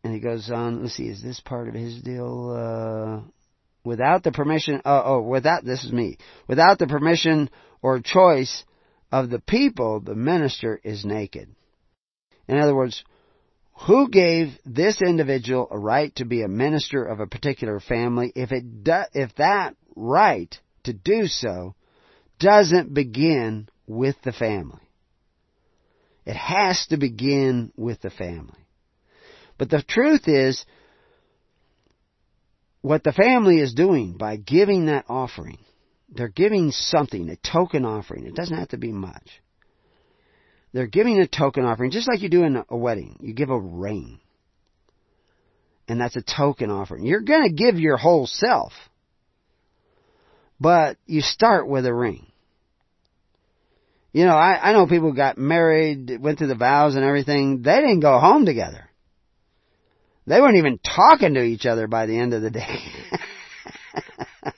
And 0.04 0.14
he 0.14 0.20
goes 0.20 0.50
on, 0.50 0.82
let's 0.82 0.96
see, 0.96 1.08
is 1.08 1.22
this 1.22 1.40
part 1.40 1.68
of 1.68 1.74
his 1.74 2.02
deal? 2.02 2.52
Uh, 2.52 3.30
without 3.84 4.24
the 4.24 4.32
permission, 4.32 4.82
oh, 4.86 5.02
oh, 5.06 5.22
without, 5.22 5.66
this 5.66 5.84
is 5.84 5.92
me, 5.92 6.18
without 6.48 6.80
the 6.80 6.88
permission 6.88 7.50
or 7.82 8.00
choice 8.00 8.64
of 9.12 9.30
the 9.30 9.40
people, 9.40 10.00
the 10.00 10.16
minister 10.16 10.80
is 10.84 11.04
naked. 11.04 11.50
In 12.48 12.58
other 12.58 12.76
words, 12.76 13.04
who 13.88 14.10
gave 14.10 14.50
this 14.66 15.02
individual 15.02 15.68
a 15.72 15.80
right 15.80 16.14
to 16.16 16.26
be 16.26 16.42
a 16.42 16.48
minister 16.48 17.04
of 17.04 17.20
a 17.20 17.28
particular 17.28 17.80
family 17.80 18.32
if 18.36 18.52
it 18.52 18.84
do, 18.84 19.02
if 19.14 19.34
that 19.36 19.76
right 19.96 20.60
to 20.84 20.94
do 20.94 21.28
so 21.28 21.76
doesn't 22.40 22.94
begin 22.94 23.70
with 23.88 24.16
the 24.24 24.34
family? 24.34 24.82
It 26.26 26.36
has 26.36 26.86
to 26.88 26.98
begin 26.98 27.72
with 27.76 28.02
the 28.02 28.10
family. 28.10 28.59
But 29.60 29.70
the 29.70 29.84
truth 29.84 30.28
is, 30.28 30.66
what 32.82 33.04
the 33.04 33.12
family 33.12 33.60
is 33.60 33.74
doing 33.74 34.18
by 34.18 34.38
giving 34.38 34.86
that 34.86 35.06
offering, 35.10 35.60
they're 36.08 36.30
giving 36.30 36.72
something, 36.72 37.30
a 37.30 37.36
token 37.36 37.86
offering. 37.86 38.26
It 38.26 38.36
doesn't 38.36 38.58
have 38.58 38.70
to 38.70 38.78
be 38.78 38.94
much. 38.94 39.42
They're 40.72 40.88
giving 40.88 41.20
a 41.20 41.28
token 41.28 41.66
offering, 41.66 41.92
just 41.92 42.08
like 42.08 42.22
you 42.22 42.30
do 42.30 42.44
in 42.44 42.64
a 42.70 42.78
wedding. 42.78 43.18
You 43.20 43.34
give 43.34 43.50
a 43.50 43.60
ring. 43.60 44.22
And 45.90 46.00
that's 46.00 46.16
a 46.16 46.22
token 46.22 46.72
offering. 46.72 47.06
You're 47.06 47.22
going 47.22 47.44
to 47.44 47.54
give 47.54 47.80
your 47.80 47.98
whole 47.98 48.28
self. 48.28 48.72
But 50.60 50.98
you 51.06 51.22
start 51.22 51.68
with 51.68 51.86
a 51.86 51.94
ring. 51.94 52.28
You 54.14 54.26
know, 54.26 54.36
I, 54.36 54.70
I 54.70 54.74
know 54.74 54.88
people 54.88 55.12
got 55.14 55.38
married, 55.38 56.18
went 56.20 56.38
through 56.38 56.48
the 56.48 56.56
vows 56.56 56.96
and 56.96 57.04
everything. 57.04 57.62
They 57.62 57.76
didn't 57.76 58.00
go 58.00 58.20
home 58.20 58.46
together. 58.46 58.89
They 60.30 60.40
weren't 60.40 60.58
even 60.58 60.78
talking 60.78 61.34
to 61.34 61.42
each 61.42 61.66
other 61.66 61.88
by 61.88 62.06
the 62.06 62.20
end 62.20 62.36
of 62.36 62.44
the 62.44 62.52
day. 62.52 62.78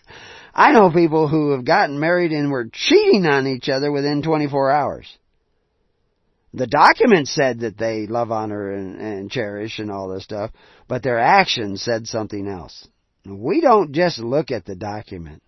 I 0.54 0.74
know 0.74 0.92
people 0.92 1.30
who 1.30 1.52
have 1.52 1.64
gotten 1.64 1.98
married 1.98 2.34
and 2.34 2.52
were 2.52 2.68
cheating 2.70 3.26
on 3.26 3.48
each 3.48 3.70
other 3.70 3.90
within 3.90 4.22
24 4.22 4.70
hours. 4.70 5.18
The 6.54 6.68
document 6.68 7.30
said 7.30 7.62
that 7.62 7.78
they 7.78 8.06
love, 8.06 8.32
honor, 8.32 8.74
and, 8.74 9.00
and 9.00 9.32
cherish 9.32 9.80
and 9.80 9.90
all 9.90 10.10
this 10.10 10.26
stuff, 10.26 10.52
but 10.90 11.04
their 11.04 11.20
actions 11.20 11.82
said 11.82 12.06
something 12.06 12.50
else. 12.50 12.86
We 13.26 13.62
don't 13.62 13.94
just 13.94 14.20
look 14.20 14.52
at 14.52 14.66
the 14.66 14.76
document. 14.76 15.42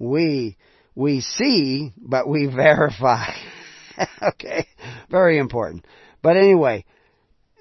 We, 0.00 0.56
we 0.96 1.20
see, 1.20 1.92
but 1.96 2.28
we 2.28 2.46
verify. 2.52 3.30
okay? 4.22 4.66
Very 5.08 5.38
important. 5.38 5.86
But 6.20 6.36
anyway, 6.36 6.84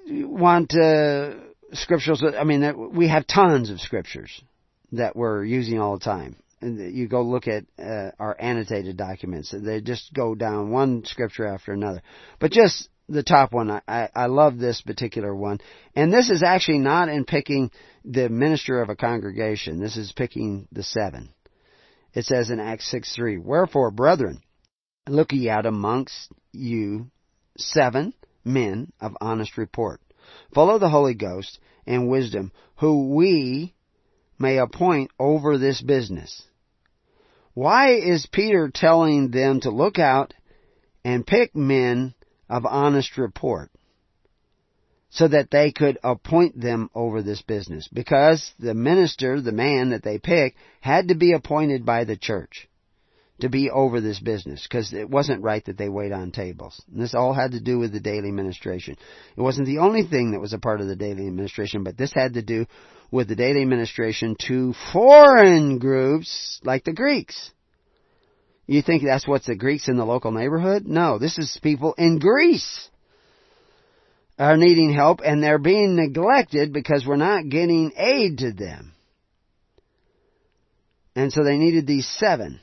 want 0.10 0.70
to 0.72 1.47
scriptures, 1.74 2.24
I 2.24 2.44
mean, 2.44 2.92
we 2.94 3.08
have 3.10 3.28
tons 3.28 3.70
of 3.70 3.80
scriptures 3.80 4.42
that 4.94 5.16
we're 5.16 5.44
using 5.44 5.80
all 5.80 5.98
the 5.98 6.06
time. 6.06 6.38
And 6.60 6.96
you 6.96 7.08
go 7.08 7.22
look 7.22 7.48
at 7.48 7.66
uh, 7.78 8.12
our 8.20 8.36
annotated 8.40 8.98
documents. 8.98 9.54
They 9.56 9.80
just 9.82 10.12
go 10.14 10.34
down 10.34 10.72
one 10.72 11.06
scripture 11.06 11.46
after 11.46 11.72
another. 11.72 12.02
But 12.40 12.52
just 12.52 12.90
the 13.08 13.22
top 13.22 13.54
one, 13.54 13.70
I, 13.88 14.10
I 14.16 14.26
love 14.26 14.58
this 14.58 14.82
particular 14.82 15.36
one. 15.36 15.60
And 15.96 16.12
this 16.12 16.32
is 16.32 16.42
actually 16.42 16.80
not 16.80 17.10
in 17.10 17.26
picking 17.26 17.70
the 18.04 18.30
minister 18.30 18.82
of 18.82 18.90
a 18.90 18.96
congregation. 18.96 19.80
This 19.80 19.98
is 19.98 20.12
picking 20.14 20.68
the 20.72 20.84
seven. 20.84 21.30
It 22.14 22.26
says 22.26 22.50
in 22.50 22.60
Acts 22.60 22.90
6 22.90 23.16
3, 23.16 23.38
Wherefore, 23.38 23.92
brethren, 23.92 24.42
look 25.08 25.32
ye 25.34 25.50
out 25.50 25.68
amongst 25.68 26.32
you 26.52 27.12
seven 27.58 28.14
men 28.44 28.92
of 29.00 29.16
honest 29.22 29.58
report 29.58 30.02
full 30.54 30.70
of 30.70 30.80
the 30.80 30.90
Holy 30.90 31.14
Ghost 31.14 31.60
and 31.86 32.10
wisdom, 32.10 32.52
who 32.78 33.16
we 33.16 33.74
may 34.40 34.58
appoint 34.58 35.12
over 35.20 35.58
this 35.58 35.82
business. 35.82 36.44
Why 37.54 37.94
is 37.94 38.28
Peter 38.32 38.70
telling 38.72 39.32
them 39.32 39.62
to 39.62 39.72
look 39.72 39.98
out 39.98 40.34
and 41.04 41.26
pick 41.26 41.56
men 41.56 42.14
of 42.50 42.66
honest 42.66 43.18
report? 43.18 43.72
So 45.10 45.28
that 45.28 45.50
they 45.50 45.72
could 45.72 45.98
appoint 46.04 46.60
them 46.60 46.90
over 46.94 47.24
this 47.24 47.42
business. 47.42 47.88
Because 47.88 48.54
the 48.60 48.74
minister, 48.74 49.42
the 49.42 49.52
man 49.52 49.90
that 49.90 50.04
they 50.04 50.20
pick, 50.20 50.56
had 50.82 51.08
to 51.08 51.16
be 51.16 51.34
appointed 51.34 51.86
by 51.86 52.04
the 52.04 52.18
church. 52.18 52.70
To 53.40 53.50
be 53.50 53.70
over 53.70 54.02
this 54.02 54.20
business 54.20 54.66
because 54.68 54.94
it 54.94 55.10
wasn't 55.10 55.44
right 55.44 55.64
that 55.66 55.78
they 55.78 55.90
wait 55.90 56.12
on 56.12 56.32
tables. 56.32 56.82
And 56.92 57.02
this 57.02 57.14
all 57.14 57.34
had 57.34 57.52
to 57.52 57.60
do 57.60 57.78
with 57.78 57.94
the 57.94 58.00
daily 58.00 58.30
administration. 58.30 58.98
It 59.36 59.42
wasn't 59.42 59.68
the 59.68 59.80
only 59.80 60.04
thing 60.04 60.32
that 60.32 60.42
was 60.42 60.54
a 60.54 60.60
part 60.60 60.82
of 60.82 60.88
the 60.88 60.96
daily 60.96 61.28
administration, 61.28 61.84
but 61.84 61.98
this 61.98 62.12
had 62.14 62.34
to 62.34 62.42
do 62.42 62.66
with 63.12 63.28
the 63.28 63.36
daily 63.36 63.62
administration 63.62 64.36
to 64.48 64.74
foreign 64.92 65.78
groups 65.78 66.60
like 66.64 66.84
the 66.84 66.94
Greeks. 66.94 67.52
You 68.66 68.82
think 68.82 69.04
that's 69.04 69.28
what's 69.28 69.48
the 69.48 69.56
Greeks 69.56 69.88
in 69.88 69.98
the 69.98 70.06
local 70.06 70.32
neighborhood? 70.32 70.86
No, 70.86 71.20
this 71.20 71.38
is 71.38 71.58
people 71.62 71.94
in 71.98 72.20
Greece 72.20 72.90
are 74.38 74.58
needing 74.58 74.94
help 74.94 75.22
and 75.24 75.42
they're 75.42 75.58
being 75.58 75.96
neglected 75.96 76.74
because 76.74 77.06
we're 77.06 77.16
not 77.16 77.48
getting 77.50 77.94
aid 77.96 78.40
to 78.40 78.52
them. 78.52 78.94
And 81.16 81.32
so 81.32 81.44
they 81.44 81.58
needed 81.58 81.88
these 81.88 82.08
seven. 82.08 82.60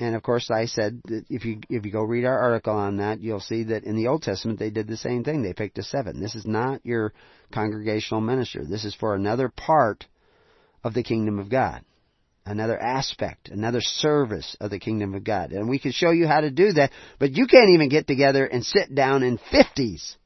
And 0.00 0.14
of 0.14 0.22
course, 0.22 0.48
I 0.50 0.66
said 0.66 1.00
that 1.06 1.24
if 1.28 1.44
you 1.44 1.60
if 1.68 1.84
you 1.84 1.90
go 1.90 2.02
read 2.02 2.24
our 2.24 2.38
article 2.38 2.74
on 2.74 2.98
that, 2.98 3.20
you'll 3.20 3.40
see 3.40 3.64
that 3.64 3.82
in 3.82 3.96
the 3.96 4.06
Old 4.06 4.22
Testament 4.22 4.58
they 4.58 4.70
did 4.70 4.86
the 4.86 4.96
same 4.96 5.24
thing. 5.24 5.42
They 5.42 5.52
picked 5.52 5.78
a 5.78 5.82
seven. 5.82 6.20
This 6.20 6.36
is 6.36 6.46
not 6.46 6.86
your 6.86 7.12
congregational 7.52 8.20
minister. 8.20 8.64
This 8.64 8.84
is 8.84 8.94
for 8.94 9.14
another 9.14 9.48
part 9.48 10.06
of 10.84 10.94
the 10.94 11.02
kingdom 11.02 11.40
of 11.40 11.50
God, 11.50 11.82
another 12.46 12.80
aspect, 12.80 13.48
another 13.48 13.80
service 13.80 14.56
of 14.60 14.70
the 14.70 14.78
kingdom 14.78 15.14
of 15.14 15.24
God. 15.24 15.50
And 15.50 15.68
we 15.68 15.80
can 15.80 15.90
show 15.90 16.12
you 16.12 16.28
how 16.28 16.42
to 16.42 16.50
do 16.50 16.72
that, 16.74 16.92
but 17.18 17.32
you 17.32 17.48
can't 17.48 17.70
even 17.70 17.88
get 17.88 18.06
together 18.06 18.46
and 18.46 18.64
sit 18.64 18.94
down 18.94 19.24
in 19.24 19.40
fifties, 19.50 20.16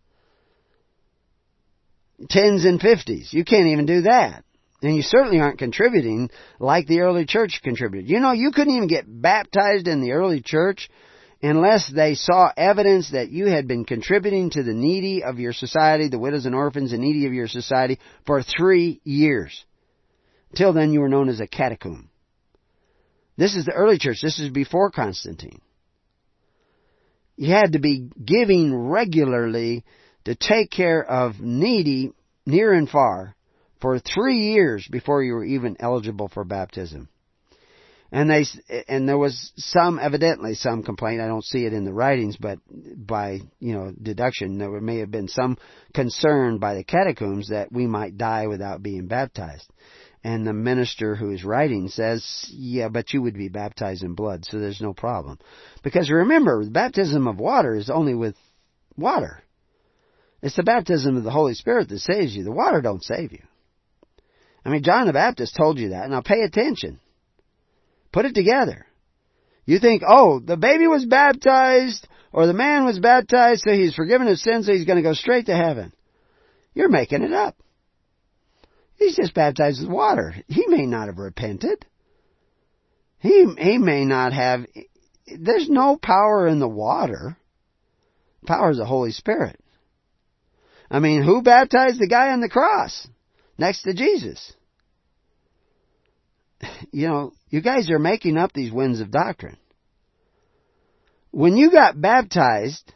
tens 2.29 2.67
and 2.67 2.79
fifties. 2.79 3.33
You 3.33 3.47
can't 3.47 3.69
even 3.69 3.87
do 3.87 4.03
that. 4.03 4.45
And 4.83 4.97
you 4.97 5.03
certainly 5.03 5.39
aren't 5.39 5.59
contributing 5.59 6.29
like 6.59 6.89
the 6.89 7.01
early 7.01 7.25
church 7.25 7.61
contributed. 7.63 8.11
You 8.11 8.19
know, 8.19 8.33
you 8.33 8.51
couldn't 8.51 8.75
even 8.75 8.89
get 8.89 9.05
baptized 9.07 9.87
in 9.87 10.01
the 10.01 10.13
early 10.13 10.43
church 10.45 10.91
unless 11.41 11.91
they 11.93 12.15
saw 12.15 12.51
evidence 12.57 13.13
that 13.13 13.31
you 13.31 13.47
had 13.47 13.69
been 13.69 13.85
contributing 13.85 14.51
to 14.51 14.63
the 14.63 14.75
needy 14.75 15.23
of 15.23 15.39
your 15.39 15.53
society, 15.53 16.09
the 16.09 16.19
widows 16.19 16.47
and 16.47 16.55
orphans 16.55 16.93
and 16.93 17.01
needy 17.01 17.27
of 17.27 17.33
your 17.33 17.49
society, 17.49 17.99
for 18.27 18.43
three 18.43 19.01
years. 19.05 19.65
Till 20.57 20.73
then, 20.73 20.93
you 20.93 21.01
were 21.01 21.09
known 21.09 21.29
as 21.29 21.41
a 21.41 21.47
catechumen. 21.47 22.09
This 23.37 23.55
is 23.55 23.65
the 23.65 23.73
early 23.73 23.99
church. 23.99 24.21
This 24.21 24.39
is 24.39 24.51
before 24.51 24.91
Constantine. 24.91 25.61
You 27.37 27.53
had 27.53 27.73
to 27.73 27.79
be 27.79 28.11
giving 28.23 28.75
regularly 28.75 29.85
to 30.25 30.35
take 30.35 30.71
care 30.71 31.03
of 31.03 31.41
needy 31.41 32.13
near 32.47 32.73
and 32.73 32.89
far 32.89 33.35
for 33.83 33.99
three 33.99 34.39
years 34.39 34.89
before 34.91 35.23
you 35.23 35.35
were 35.35 35.45
even 35.45 35.77
eligible 35.81 36.29
for 36.29 36.45
baptism. 36.45 37.09
And 38.13 38.31
they, 38.31 38.45
and 38.89 39.09
there 39.09 39.19
was 39.19 39.53
some, 39.57 39.99
evidently 39.99 40.55
some 40.55 40.83
complaint, 40.83 41.23
I 41.23 41.27
don't 41.27 41.45
see 41.45 41.65
it 41.65 41.73
in 41.73 41.85
the 41.85 41.95
writings, 41.95 42.37
but 42.39 42.59
by, 42.69 43.41
you 43.59 43.73
know, 43.73 43.93
deduction, 44.01 44.59
there 44.59 44.71
may 44.83 44.99
have 44.99 45.11
been 45.11 45.29
some 45.29 45.57
concern 45.95 46.59
by 46.59 46.75
the 46.75 46.85
catechumens 46.85 47.49
that 47.49 47.73
we 47.73 47.87
might 47.87 48.19
die 48.19 48.47
without 48.47 48.83
being 48.83 49.07
baptized. 49.07 49.67
And 50.23 50.47
the 50.47 50.53
minister 50.53 51.17
who 51.17 51.31
is 51.31 51.43
writing 51.43 51.89
says, 51.89 52.47
yeah, 52.53 52.89
but 52.89 53.13
you 53.13 53.23
would 53.23 53.35
be 53.35 53.49
baptized 53.49 54.05
in 54.05 54.15
blood, 54.15 54.45
so 54.45 54.59
there's 54.59 54.81
no 54.81 54.93
problem. 54.93 55.39
Because 55.83 56.11
remember, 56.11 56.63
the 56.65 56.71
baptism 56.71 57.27
of 57.27 57.41
water 57.41 57.75
is 57.75 57.91
only 57.91 58.15
with 58.15 58.37
water. 58.97 59.43
It's 60.43 60.57
the 60.57 60.63
baptism 60.63 61.17
of 61.17 61.25
the 61.25 61.31
Holy 61.31 61.55
Spirit 61.55 61.89
that 61.89 61.99
saves 62.01 62.37
you. 62.37 62.45
The 62.45 62.53
water 62.53 62.83
don't 62.83 63.03
save 63.03 63.33
you. 63.33 63.43
I 64.65 64.71
mean, 64.71 64.83
John 64.83 65.07
the 65.07 65.13
Baptist 65.13 65.57
told 65.57 65.79
you 65.79 65.91
that. 65.91 66.09
Now 66.09 66.21
pay 66.21 66.41
attention. 66.43 67.01
Put 68.13 68.27
it 68.27 68.35
together. 68.35 68.87
You 69.65 69.79
think, 69.79 70.03
oh, 70.07 70.41
the 70.41 70.57
baby 70.57 70.87
was 70.87 71.05
baptized, 71.05 72.07
or 72.33 72.47
the 72.47 72.53
man 72.53 72.85
was 72.85 72.99
baptized, 72.99 73.63
so 73.63 73.73
he's 73.73 73.95
forgiven 73.95 74.27
his 74.27 74.43
sins, 74.43 74.67
so 74.67 74.73
he's 74.73 74.85
going 74.85 74.97
to 74.97 75.03
go 75.03 75.15
straight 75.15 75.47
to 75.47 75.57
heaven. 75.57 75.93
You're 76.75 76.89
making 76.89 77.23
it 77.23 77.33
up. 77.33 77.57
He's 78.97 79.17
just 79.17 79.35
baptized 79.35 79.81
with 79.81 79.91
water. 79.91 80.35
He 80.47 80.67
may 80.67 80.87
not 80.87 81.07
have 81.09 81.19
repented. 81.19 81.85
He, 83.19 83.47
he 83.59 83.79
may 83.79 84.05
not 84.05 84.33
have, 84.33 84.67
there's 85.27 85.69
no 85.69 85.97
power 85.97 86.47
in 86.47 86.59
the 86.59 86.69
water. 86.69 87.37
Power 88.47 88.71
is 88.71 88.79
the 88.79 88.85
Holy 88.85 89.13
Spirit. 89.13 89.59
I 90.91 90.99
mean, 90.99 91.23
who 91.23 91.43
baptized 91.43 92.01
the 92.01 92.09
guy 92.09 92.31
on 92.31 92.41
the 92.41 92.49
cross? 92.49 93.07
Next 93.59 93.83
to 93.83 93.95
Jesus. 93.95 94.53
You 96.93 97.09
know, 97.09 97.33
you 97.49 97.61
guys 97.61 97.91
are 97.91 97.99
making 97.99 98.37
up 98.37 98.53
these 98.53 98.71
winds 98.71 99.01
of 99.01 99.11
doctrine. 99.11 99.57
When 101.33 101.57
you 101.57 101.73
got 101.73 102.01
baptized, 102.01 102.93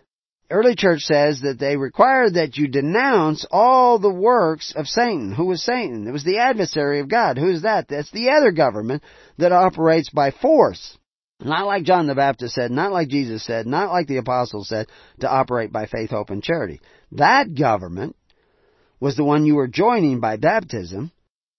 early 0.51 0.77
church 0.77 1.01
says 1.01 1.41
that 1.41 1.59
they 1.59 1.77
required 1.77 2.35
that 2.35 2.57
you 2.57 2.69
denounce 2.69 3.47
all 3.51 3.99
the 3.99 4.13
works 4.13 4.73
of 4.77 4.87
Satan. 4.87 5.33
Who 5.33 5.47
was 5.47 5.65
Satan? 5.65 6.07
It 6.07 6.13
was 6.13 6.25
the 6.25 6.39
adversary 6.39 7.01
of 7.01 7.09
God. 7.09 7.39
Who 7.39 7.51
is 7.51 7.63
that? 7.63 7.89
That's 7.89 8.11
the 8.11 8.31
other 8.31 8.53
government 8.53 9.03
that 9.39 9.53
operates 9.53 10.11
by 10.11 10.31
force. 10.31 10.97
Not 11.41 11.67
like 11.67 11.85
John 11.85 12.07
the 12.07 12.15
Baptist 12.15 12.55
said, 12.55 12.71
not 12.71 12.93
like 12.93 13.09
Jesus 13.09 13.45
said, 13.45 13.67
not 13.67 13.91
like 13.91 14.07
the 14.07 14.17
apostles 14.17 14.69
said, 14.69 14.87
to 15.21 15.31
operate 15.31 15.71
by 15.71 15.87
faith, 15.87 16.11
hope, 16.11 16.31
and 16.31 16.43
charity. 16.43 16.81
That 17.13 17.55
government 17.55 18.17
was 19.07 19.15
the 19.15 19.23
one 19.23 19.47
you 19.47 19.55
were 19.55 19.69
joining 19.69 20.19
by 20.19 20.37
baptism. 20.37 21.13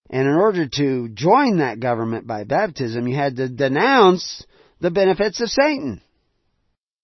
And 0.09 0.27
in 0.27 0.33
order 0.33 0.67
to 0.67 1.07
join 1.07 1.59
that 1.59 1.79
government 1.79 2.27
by 2.27 2.43
baptism, 2.43 3.07
you 3.07 3.15
had 3.15 3.37
to 3.37 3.47
denounce 3.47 4.45
the 4.81 4.91
benefits 4.91 5.39
of 5.39 5.47
Satan. 5.47 6.01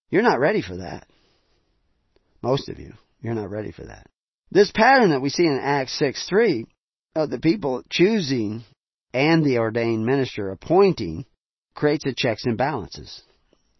You're 0.10 0.22
not 0.22 0.41
ready 0.41 0.61
for 0.61 0.76
that. 0.76 1.07
Most 2.41 2.68
of 2.68 2.78
you, 2.78 2.91
you're 3.22 3.36
not 3.36 3.52
ready 3.52 3.72
for 3.72 3.86
that. 3.86 4.06
This 4.52 4.70
pattern 4.70 5.11
that 5.11 5.22
we 5.22 5.30
see 5.30 5.45
in 5.45 5.57
Acts 5.64 5.98
6 5.98 6.28
3 6.28 6.65
of 7.15 7.30
the 7.30 7.40
people 7.40 7.82
choosing 7.90 8.65
and 9.14 9.45
the 9.45 9.60
ordained 9.60 10.06
minister 10.06 10.49
appointing 10.49 11.26
creates 11.74 12.06
a 12.06 12.14
checks 12.14 12.44
and 12.44 12.57
balances. 12.57 13.22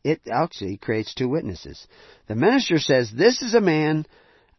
It 0.06 0.22
actually 0.31 0.77
creates 0.77 1.14
two 1.14 1.27
witnesses. 1.27 1.85
The 2.30 2.35
minister 2.35 2.80
says, 2.80 3.11
This 3.11 3.41
is 3.41 3.53
a 3.53 3.60
man 3.60 4.06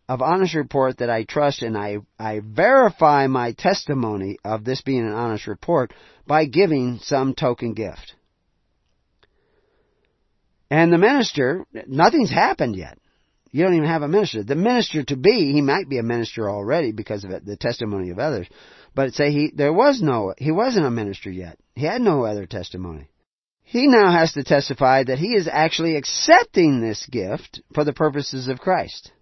of 0.09 0.21
honest 0.21 0.55
report 0.55 0.99
that 0.99 1.11
I 1.11 1.25
trust 1.25 1.63
and 1.63 1.77
I, 1.77 1.99
I 2.19 2.41
verify 2.45 3.27
my 3.27 3.53
testimony 3.53 4.39
of 4.45 4.65
this 4.65 4.83
being 4.83 5.07
an 5.07 5.13
honest 5.13 5.47
report 5.47 5.93
by 6.27 6.45
giving 6.45 6.99
some 7.03 7.35
token 7.35 7.75
gift. 7.75 8.15
And 10.71 10.93
the 10.93 10.99
minister, 10.99 11.67
nothing's 11.87 12.31
happened 12.31 12.77
yet. 12.77 12.99
You 13.51 13.63
don't 13.63 13.77
even 13.77 13.89
have 13.89 14.03
a 14.03 14.09
minister. 14.09 14.43
The 14.43 14.57
minister 14.57 15.05
to 15.05 15.17
be, 15.17 15.53
he 15.53 15.63
might 15.63 15.89
be 15.89 15.99
a 15.99 16.03
minister 16.03 16.51
already 16.51 16.91
because 16.91 17.23
of 17.23 17.31
it, 17.31 17.47
the 17.47 17.57
testimony 17.57 18.11
of 18.11 18.19
others. 18.19 18.49
But 18.95 19.15
say 19.15 19.31
he, 19.31 19.53
there 19.55 19.73
was 19.73 20.03
no, 20.03 20.35
he 20.37 20.51
wasn't 20.51 20.87
a 20.87 20.91
minister 20.91 21.31
yet. 21.31 21.59
He 21.77 21.87
had 21.87 22.01
no 22.01 22.25
other 22.25 22.47
testimony. 22.47 23.09
He 23.63 23.87
now 23.87 24.11
has 24.11 24.33
to 24.33 24.45
testify 24.45 25.05
that 25.05 25.19
he 25.19 25.37
is 25.37 25.49
actually 25.51 25.97
accepting 25.97 26.81
this 26.81 27.07
gift 27.07 27.63
for 27.73 27.85
the 27.85 27.93
purposes 27.93 28.49
of 28.49 28.59
Christ. 28.59 29.13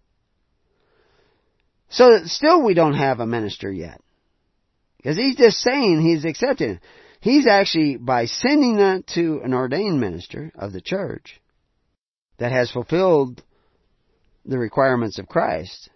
So 1.93 2.25
still 2.25 2.65
we 2.65 2.75
don't 2.75 2.95
have 2.95 3.21
a 3.21 3.27
minister 3.27 3.71
yet. 3.71 4.01
Because 4.97 5.17
he's 5.17 5.37
just 5.37 5.59
saying 5.59 6.01
he's 6.01 6.25
accepting. 6.25 6.81
He's 7.21 7.47
actually, 7.47 7.99
by 7.99 8.25
sending 8.25 8.77
that 8.79 9.07
to 9.09 9.41
an 9.45 9.53
ordained 9.53 10.01
minister 10.01 10.53
of 10.55 10.73
the 10.73 10.81
church 10.81 11.41
that 12.39 12.51
has 12.51 12.71
fulfilled 12.71 13.43
the 14.45 14.59
requirements 14.59 15.19
of 15.19 15.29
Christ, 15.29 15.91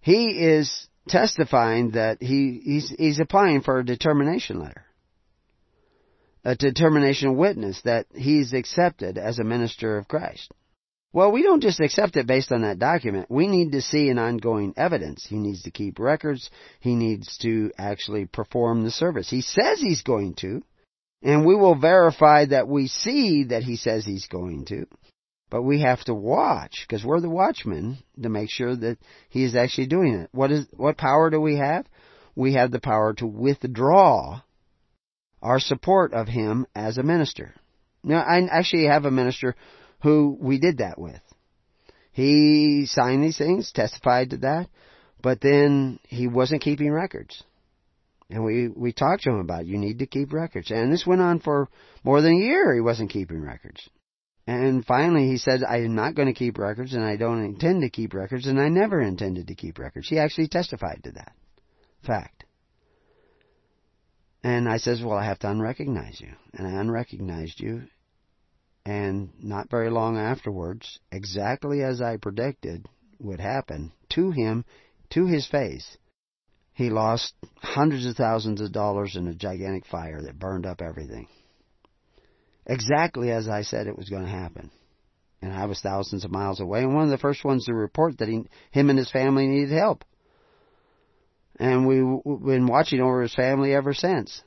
he 0.00 0.26
is 0.26 0.86
testifying 1.08 1.92
that 1.92 2.22
he, 2.22 2.60
he's, 2.62 2.94
he's 2.98 3.18
applying 3.18 3.62
for 3.62 3.78
a 3.78 3.84
determination 3.84 4.60
letter. 4.60 4.84
A 6.44 6.54
determination 6.54 7.36
witness 7.36 7.80
that 7.84 8.06
he's 8.14 8.52
accepted 8.52 9.16
as 9.16 9.38
a 9.38 9.44
minister 9.44 9.96
of 9.96 10.06
Christ. 10.06 10.52
Well, 11.16 11.32
we 11.32 11.42
don't 11.42 11.62
just 11.62 11.80
accept 11.80 12.18
it 12.18 12.26
based 12.26 12.52
on 12.52 12.60
that 12.60 12.78
document. 12.78 13.30
We 13.30 13.46
need 13.46 13.72
to 13.72 13.80
see 13.80 14.10
an 14.10 14.18
ongoing 14.18 14.74
evidence. 14.76 15.24
He 15.26 15.38
needs 15.38 15.62
to 15.62 15.70
keep 15.70 15.98
records. 15.98 16.50
He 16.78 16.94
needs 16.94 17.38
to 17.38 17.72
actually 17.78 18.26
perform 18.26 18.84
the 18.84 18.90
service. 18.90 19.30
He 19.30 19.40
says 19.40 19.80
he's 19.80 20.02
going 20.02 20.34
to, 20.40 20.62
and 21.22 21.46
we 21.46 21.54
will 21.54 21.74
verify 21.74 22.44
that 22.44 22.68
we 22.68 22.88
see 22.88 23.44
that 23.44 23.62
he 23.62 23.76
says 23.76 24.04
he's 24.04 24.26
going 24.26 24.66
to. 24.66 24.84
But 25.48 25.62
we 25.62 25.80
have 25.80 26.04
to 26.04 26.12
watch, 26.12 26.84
because 26.86 27.02
we're 27.02 27.22
the 27.22 27.30
watchmen, 27.30 27.96
to 28.22 28.28
make 28.28 28.50
sure 28.50 28.76
that 28.76 28.98
he 29.30 29.42
is 29.42 29.56
actually 29.56 29.86
doing 29.86 30.16
it. 30.16 30.28
What 30.32 30.52
is, 30.52 30.66
what 30.76 30.98
power 30.98 31.30
do 31.30 31.40
we 31.40 31.56
have? 31.56 31.86
We 32.34 32.52
have 32.56 32.72
the 32.72 32.78
power 32.78 33.14
to 33.14 33.26
withdraw 33.26 34.42
our 35.40 35.60
support 35.60 36.12
of 36.12 36.28
him 36.28 36.66
as 36.74 36.98
a 36.98 37.02
minister. 37.02 37.54
Now, 38.04 38.20
I 38.20 38.46
actually 38.50 38.84
have 38.84 39.06
a 39.06 39.10
minister 39.10 39.56
who 40.02 40.36
we 40.40 40.58
did 40.58 40.78
that 40.78 40.98
with. 40.98 41.20
He 42.12 42.86
signed 42.86 43.22
these 43.22 43.38
things, 43.38 43.72
testified 43.72 44.30
to 44.30 44.36
that, 44.38 44.68
but 45.22 45.40
then 45.40 45.98
he 46.08 46.26
wasn't 46.26 46.62
keeping 46.62 46.90
records. 46.90 47.42
And 48.30 48.44
we, 48.44 48.68
we 48.68 48.92
talked 48.92 49.22
to 49.24 49.30
him 49.30 49.40
about 49.40 49.66
you 49.66 49.78
need 49.78 50.00
to 50.00 50.06
keep 50.06 50.32
records. 50.32 50.70
And 50.70 50.92
this 50.92 51.06
went 51.06 51.20
on 51.20 51.40
for 51.40 51.68
more 52.02 52.20
than 52.20 52.32
a 52.32 52.44
year. 52.44 52.74
He 52.74 52.80
wasn't 52.80 53.10
keeping 53.10 53.40
records. 53.40 53.88
And 54.46 54.84
finally 54.84 55.28
he 55.28 55.38
said, 55.38 55.62
I 55.64 55.78
am 55.78 55.94
not 55.94 56.14
going 56.14 56.28
to 56.28 56.34
keep 56.34 56.58
records 56.58 56.94
and 56.94 57.04
I 57.04 57.16
don't 57.16 57.44
intend 57.44 57.82
to 57.82 57.90
keep 57.90 58.14
records 58.14 58.46
and 58.46 58.60
I 58.60 58.68
never 58.68 59.00
intended 59.00 59.48
to 59.48 59.54
keep 59.54 59.78
records. 59.78 60.08
He 60.08 60.18
actually 60.18 60.48
testified 60.48 61.02
to 61.04 61.12
that 61.12 61.32
fact. 62.04 62.44
And 64.44 64.68
I 64.68 64.76
says, 64.76 65.02
well, 65.02 65.18
I 65.18 65.24
have 65.24 65.40
to 65.40 65.48
unrecognize 65.48 66.20
you. 66.20 66.32
And 66.52 66.66
I 66.66 66.80
unrecognized 66.80 67.58
you. 67.58 67.82
And 68.86 69.30
not 69.42 69.68
very 69.68 69.90
long 69.90 70.16
afterwards, 70.16 71.00
exactly 71.10 71.82
as 71.82 72.00
I 72.00 72.18
predicted 72.18 72.86
would 73.18 73.40
happen 73.40 73.90
to 74.10 74.30
him, 74.30 74.64
to 75.10 75.26
his 75.26 75.44
face, 75.44 75.98
he 76.72 76.88
lost 76.88 77.34
hundreds 77.56 78.06
of 78.06 78.14
thousands 78.14 78.60
of 78.60 78.70
dollars 78.70 79.16
in 79.16 79.26
a 79.26 79.34
gigantic 79.34 79.86
fire 79.86 80.22
that 80.22 80.38
burned 80.38 80.66
up 80.66 80.80
everything. 80.80 81.26
Exactly 82.64 83.32
as 83.32 83.48
I 83.48 83.62
said 83.62 83.88
it 83.88 83.98
was 83.98 84.08
going 84.08 84.22
to 84.22 84.28
happen. 84.28 84.70
And 85.42 85.52
I 85.52 85.66
was 85.66 85.80
thousands 85.80 86.24
of 86.24 86.30
miles 86.30 86.60
away, 86.60 86.84
and 86.84 86.94
one 86.94 87.04
of 87.04 87.10
the 87.10 87.18
first 87.18 87.44
ones 87.44 87.64
to 87.64 87.74
report 87.74 88.18
that 88.18 88.28
he, 88.28 88.44
him 88.70 88.88
and 88.88 88.98
his 88.98 89.10
family 89.10 89.48
needed 89.48 89.76
help. 89.76 90.04
And 91.58 91.88
we've 91.88 92.22
been 92.24 92.68
watching 92.68 93.00
over 93.00 93.22
his 93.22 93.34
family 93.34 93.74
ever 93.74 93.94
since. 93.94 94.42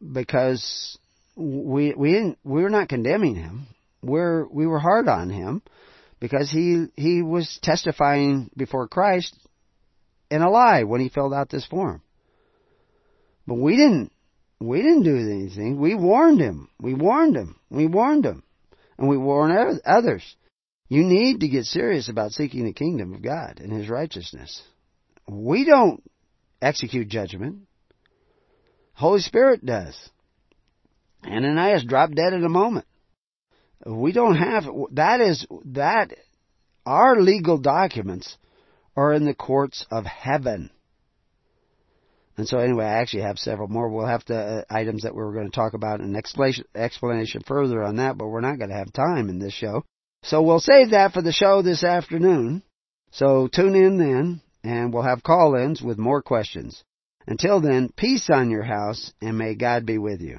Because 0.00 0.98
we 1.38 1.94
we 1.94 2.12
didn't 2.12 2.38
we're 2.44 2.68
not 2.68 2.88
condemning 2.88 3.36
him. 3.36 3.68
We're 4.02 4.46
we 4.48 4.66
were 4.66 4.80
hard 4.80 5.08
on 5.08 5.30
him 5.30 5.62
because 6.20 6.50
he 6.50 6.86
he 6.96 7.22
was 7.22 7.58
testifying 7.62 8.50
before 8.56 8.88
Christ 8.88 9.36
in 10.30 10.42
a 10.42 10.50
lie 10.50 10.82
when 10.82 11.00
he 11.00 11.08
filled 11.08 11.32
out 11.32 11.48
this 11.48 11.64
form. 11.64 12.02
But 13.46 13.54
we 13.54 13.76
didn't 13.76 14.12
we 14.60 14.82
didn't 14.82 15.04
do 15.04 15.16
anything. 15.16 15.78
We 15.78 15.94
warned 15.94 16.40
him. 16.40 16.68
We 16.80 16.94
warned 16.94 17.36
him. 17.36 17.56
We 17.70 17.86
warned 17.86 18.26
him. 18.26 18.42
And 18.98 19.08
we 19.08 19.16
warned 19.16 19.80
others. 19.86 20.36
You 20.88 21.04
need 21.04 21.40
to 21.40 21.48
get 21.48 21.66
serious 21.66 22.08
about 22.08 22.32
seeking 22.32 22.64
the 22.64 22.72
kingdom 22.72 23.14
of 23.14 23.22
God 23.22 23.60
and 23.60 23.72
his 23.72 23.88
righteousness. 23.88 24.60
We 25.28 25.64
don't 25.64 26.02
execute 26.60 27.08
judgment. 27.08 27.68
Holy 28.94 29.20
Spirit 29.20 29.64
does. 29.64 29.94
Ananias 31.24 31.84
dropped 31.84 32.14
dead 32.14 32.32
in 32.32 32.44
a 32.44 32.48
moment. 32.48 32.86
We 33.84 34.12
don't 34.12 34.36
have 34.36 34.64
that 34.92 35.20
is 35.20 35.46
that 35.66 36.12
our 36.84 37.20
legal 37.20 37.58
documents 37.58 38.36
are 38.96 39.12
in 39.12 39.24
the 39.24 39.34
courts 39.34 39.86
of 39.90 40.04
heaven. 40.04 40.70
And 42.36 42.48
so 42.48 42.58
anyway, 42.58 42.84
I 42.84 43.00
actually 43.00 43.22
have 43.22 43.38
several 43.38 43.68
more. 43.68 43.88
We'll 43.88 44.06
have 44.06 44.24
the 44.26 44.38
uh, 44.38 44.62
items 44.70 45.02
that 45.02 45.14
we 45.14 45.22
are 45.22 45.32
going 45.32 45.50
to 45.50 45.54
talk 45.54 45.74
about 45.74 46.00
and 46.00 46.16
explanation, 46.16 46.64
explanation 46.74 47.42
further 47.46 47.82
on 47.82 47.96
that, 47.96 48.16
but 48.16 48.28
we're 48.28 48.40
not 48.40 48.58
going 48.58 48.70
to 48.70 48.76
have 48.76 48.92
time 48.92 49.28
in 49.28 49.40
this 49.40 49.52
show. 49.52 49.84
So 50.22 50.42
we'll 50.42 50.60
save 50.60 50.90
that 50.90 51.12
for 51.12 51.22
the 51.22 51.32
show 51.32 51.62
this 51.62 51.82
afternoon. 51.82 52.62
So 53.10 53.48
tune 53.48 53.74
in 53.74 53.98
then, 53.98 54.40
and 54.62 54.92
we'll 54.92 55.02
have 55.02 55.22
call-ins 55.22 55.82
with 55.82 55.98
more 55.98 56.22
questions. 56.22 56.84
Until 57.26 57.60
then, 57.60 57.90
peace 57.96 58.28
on 58.30 58.50
your 58.50 58.62
house, 58.62 59.12
and 59.20 59.36
may 59.36 59.54
God 59.54 59.84
be 59.84 59.98
with. 59.98 60.20
You 60.20 60.38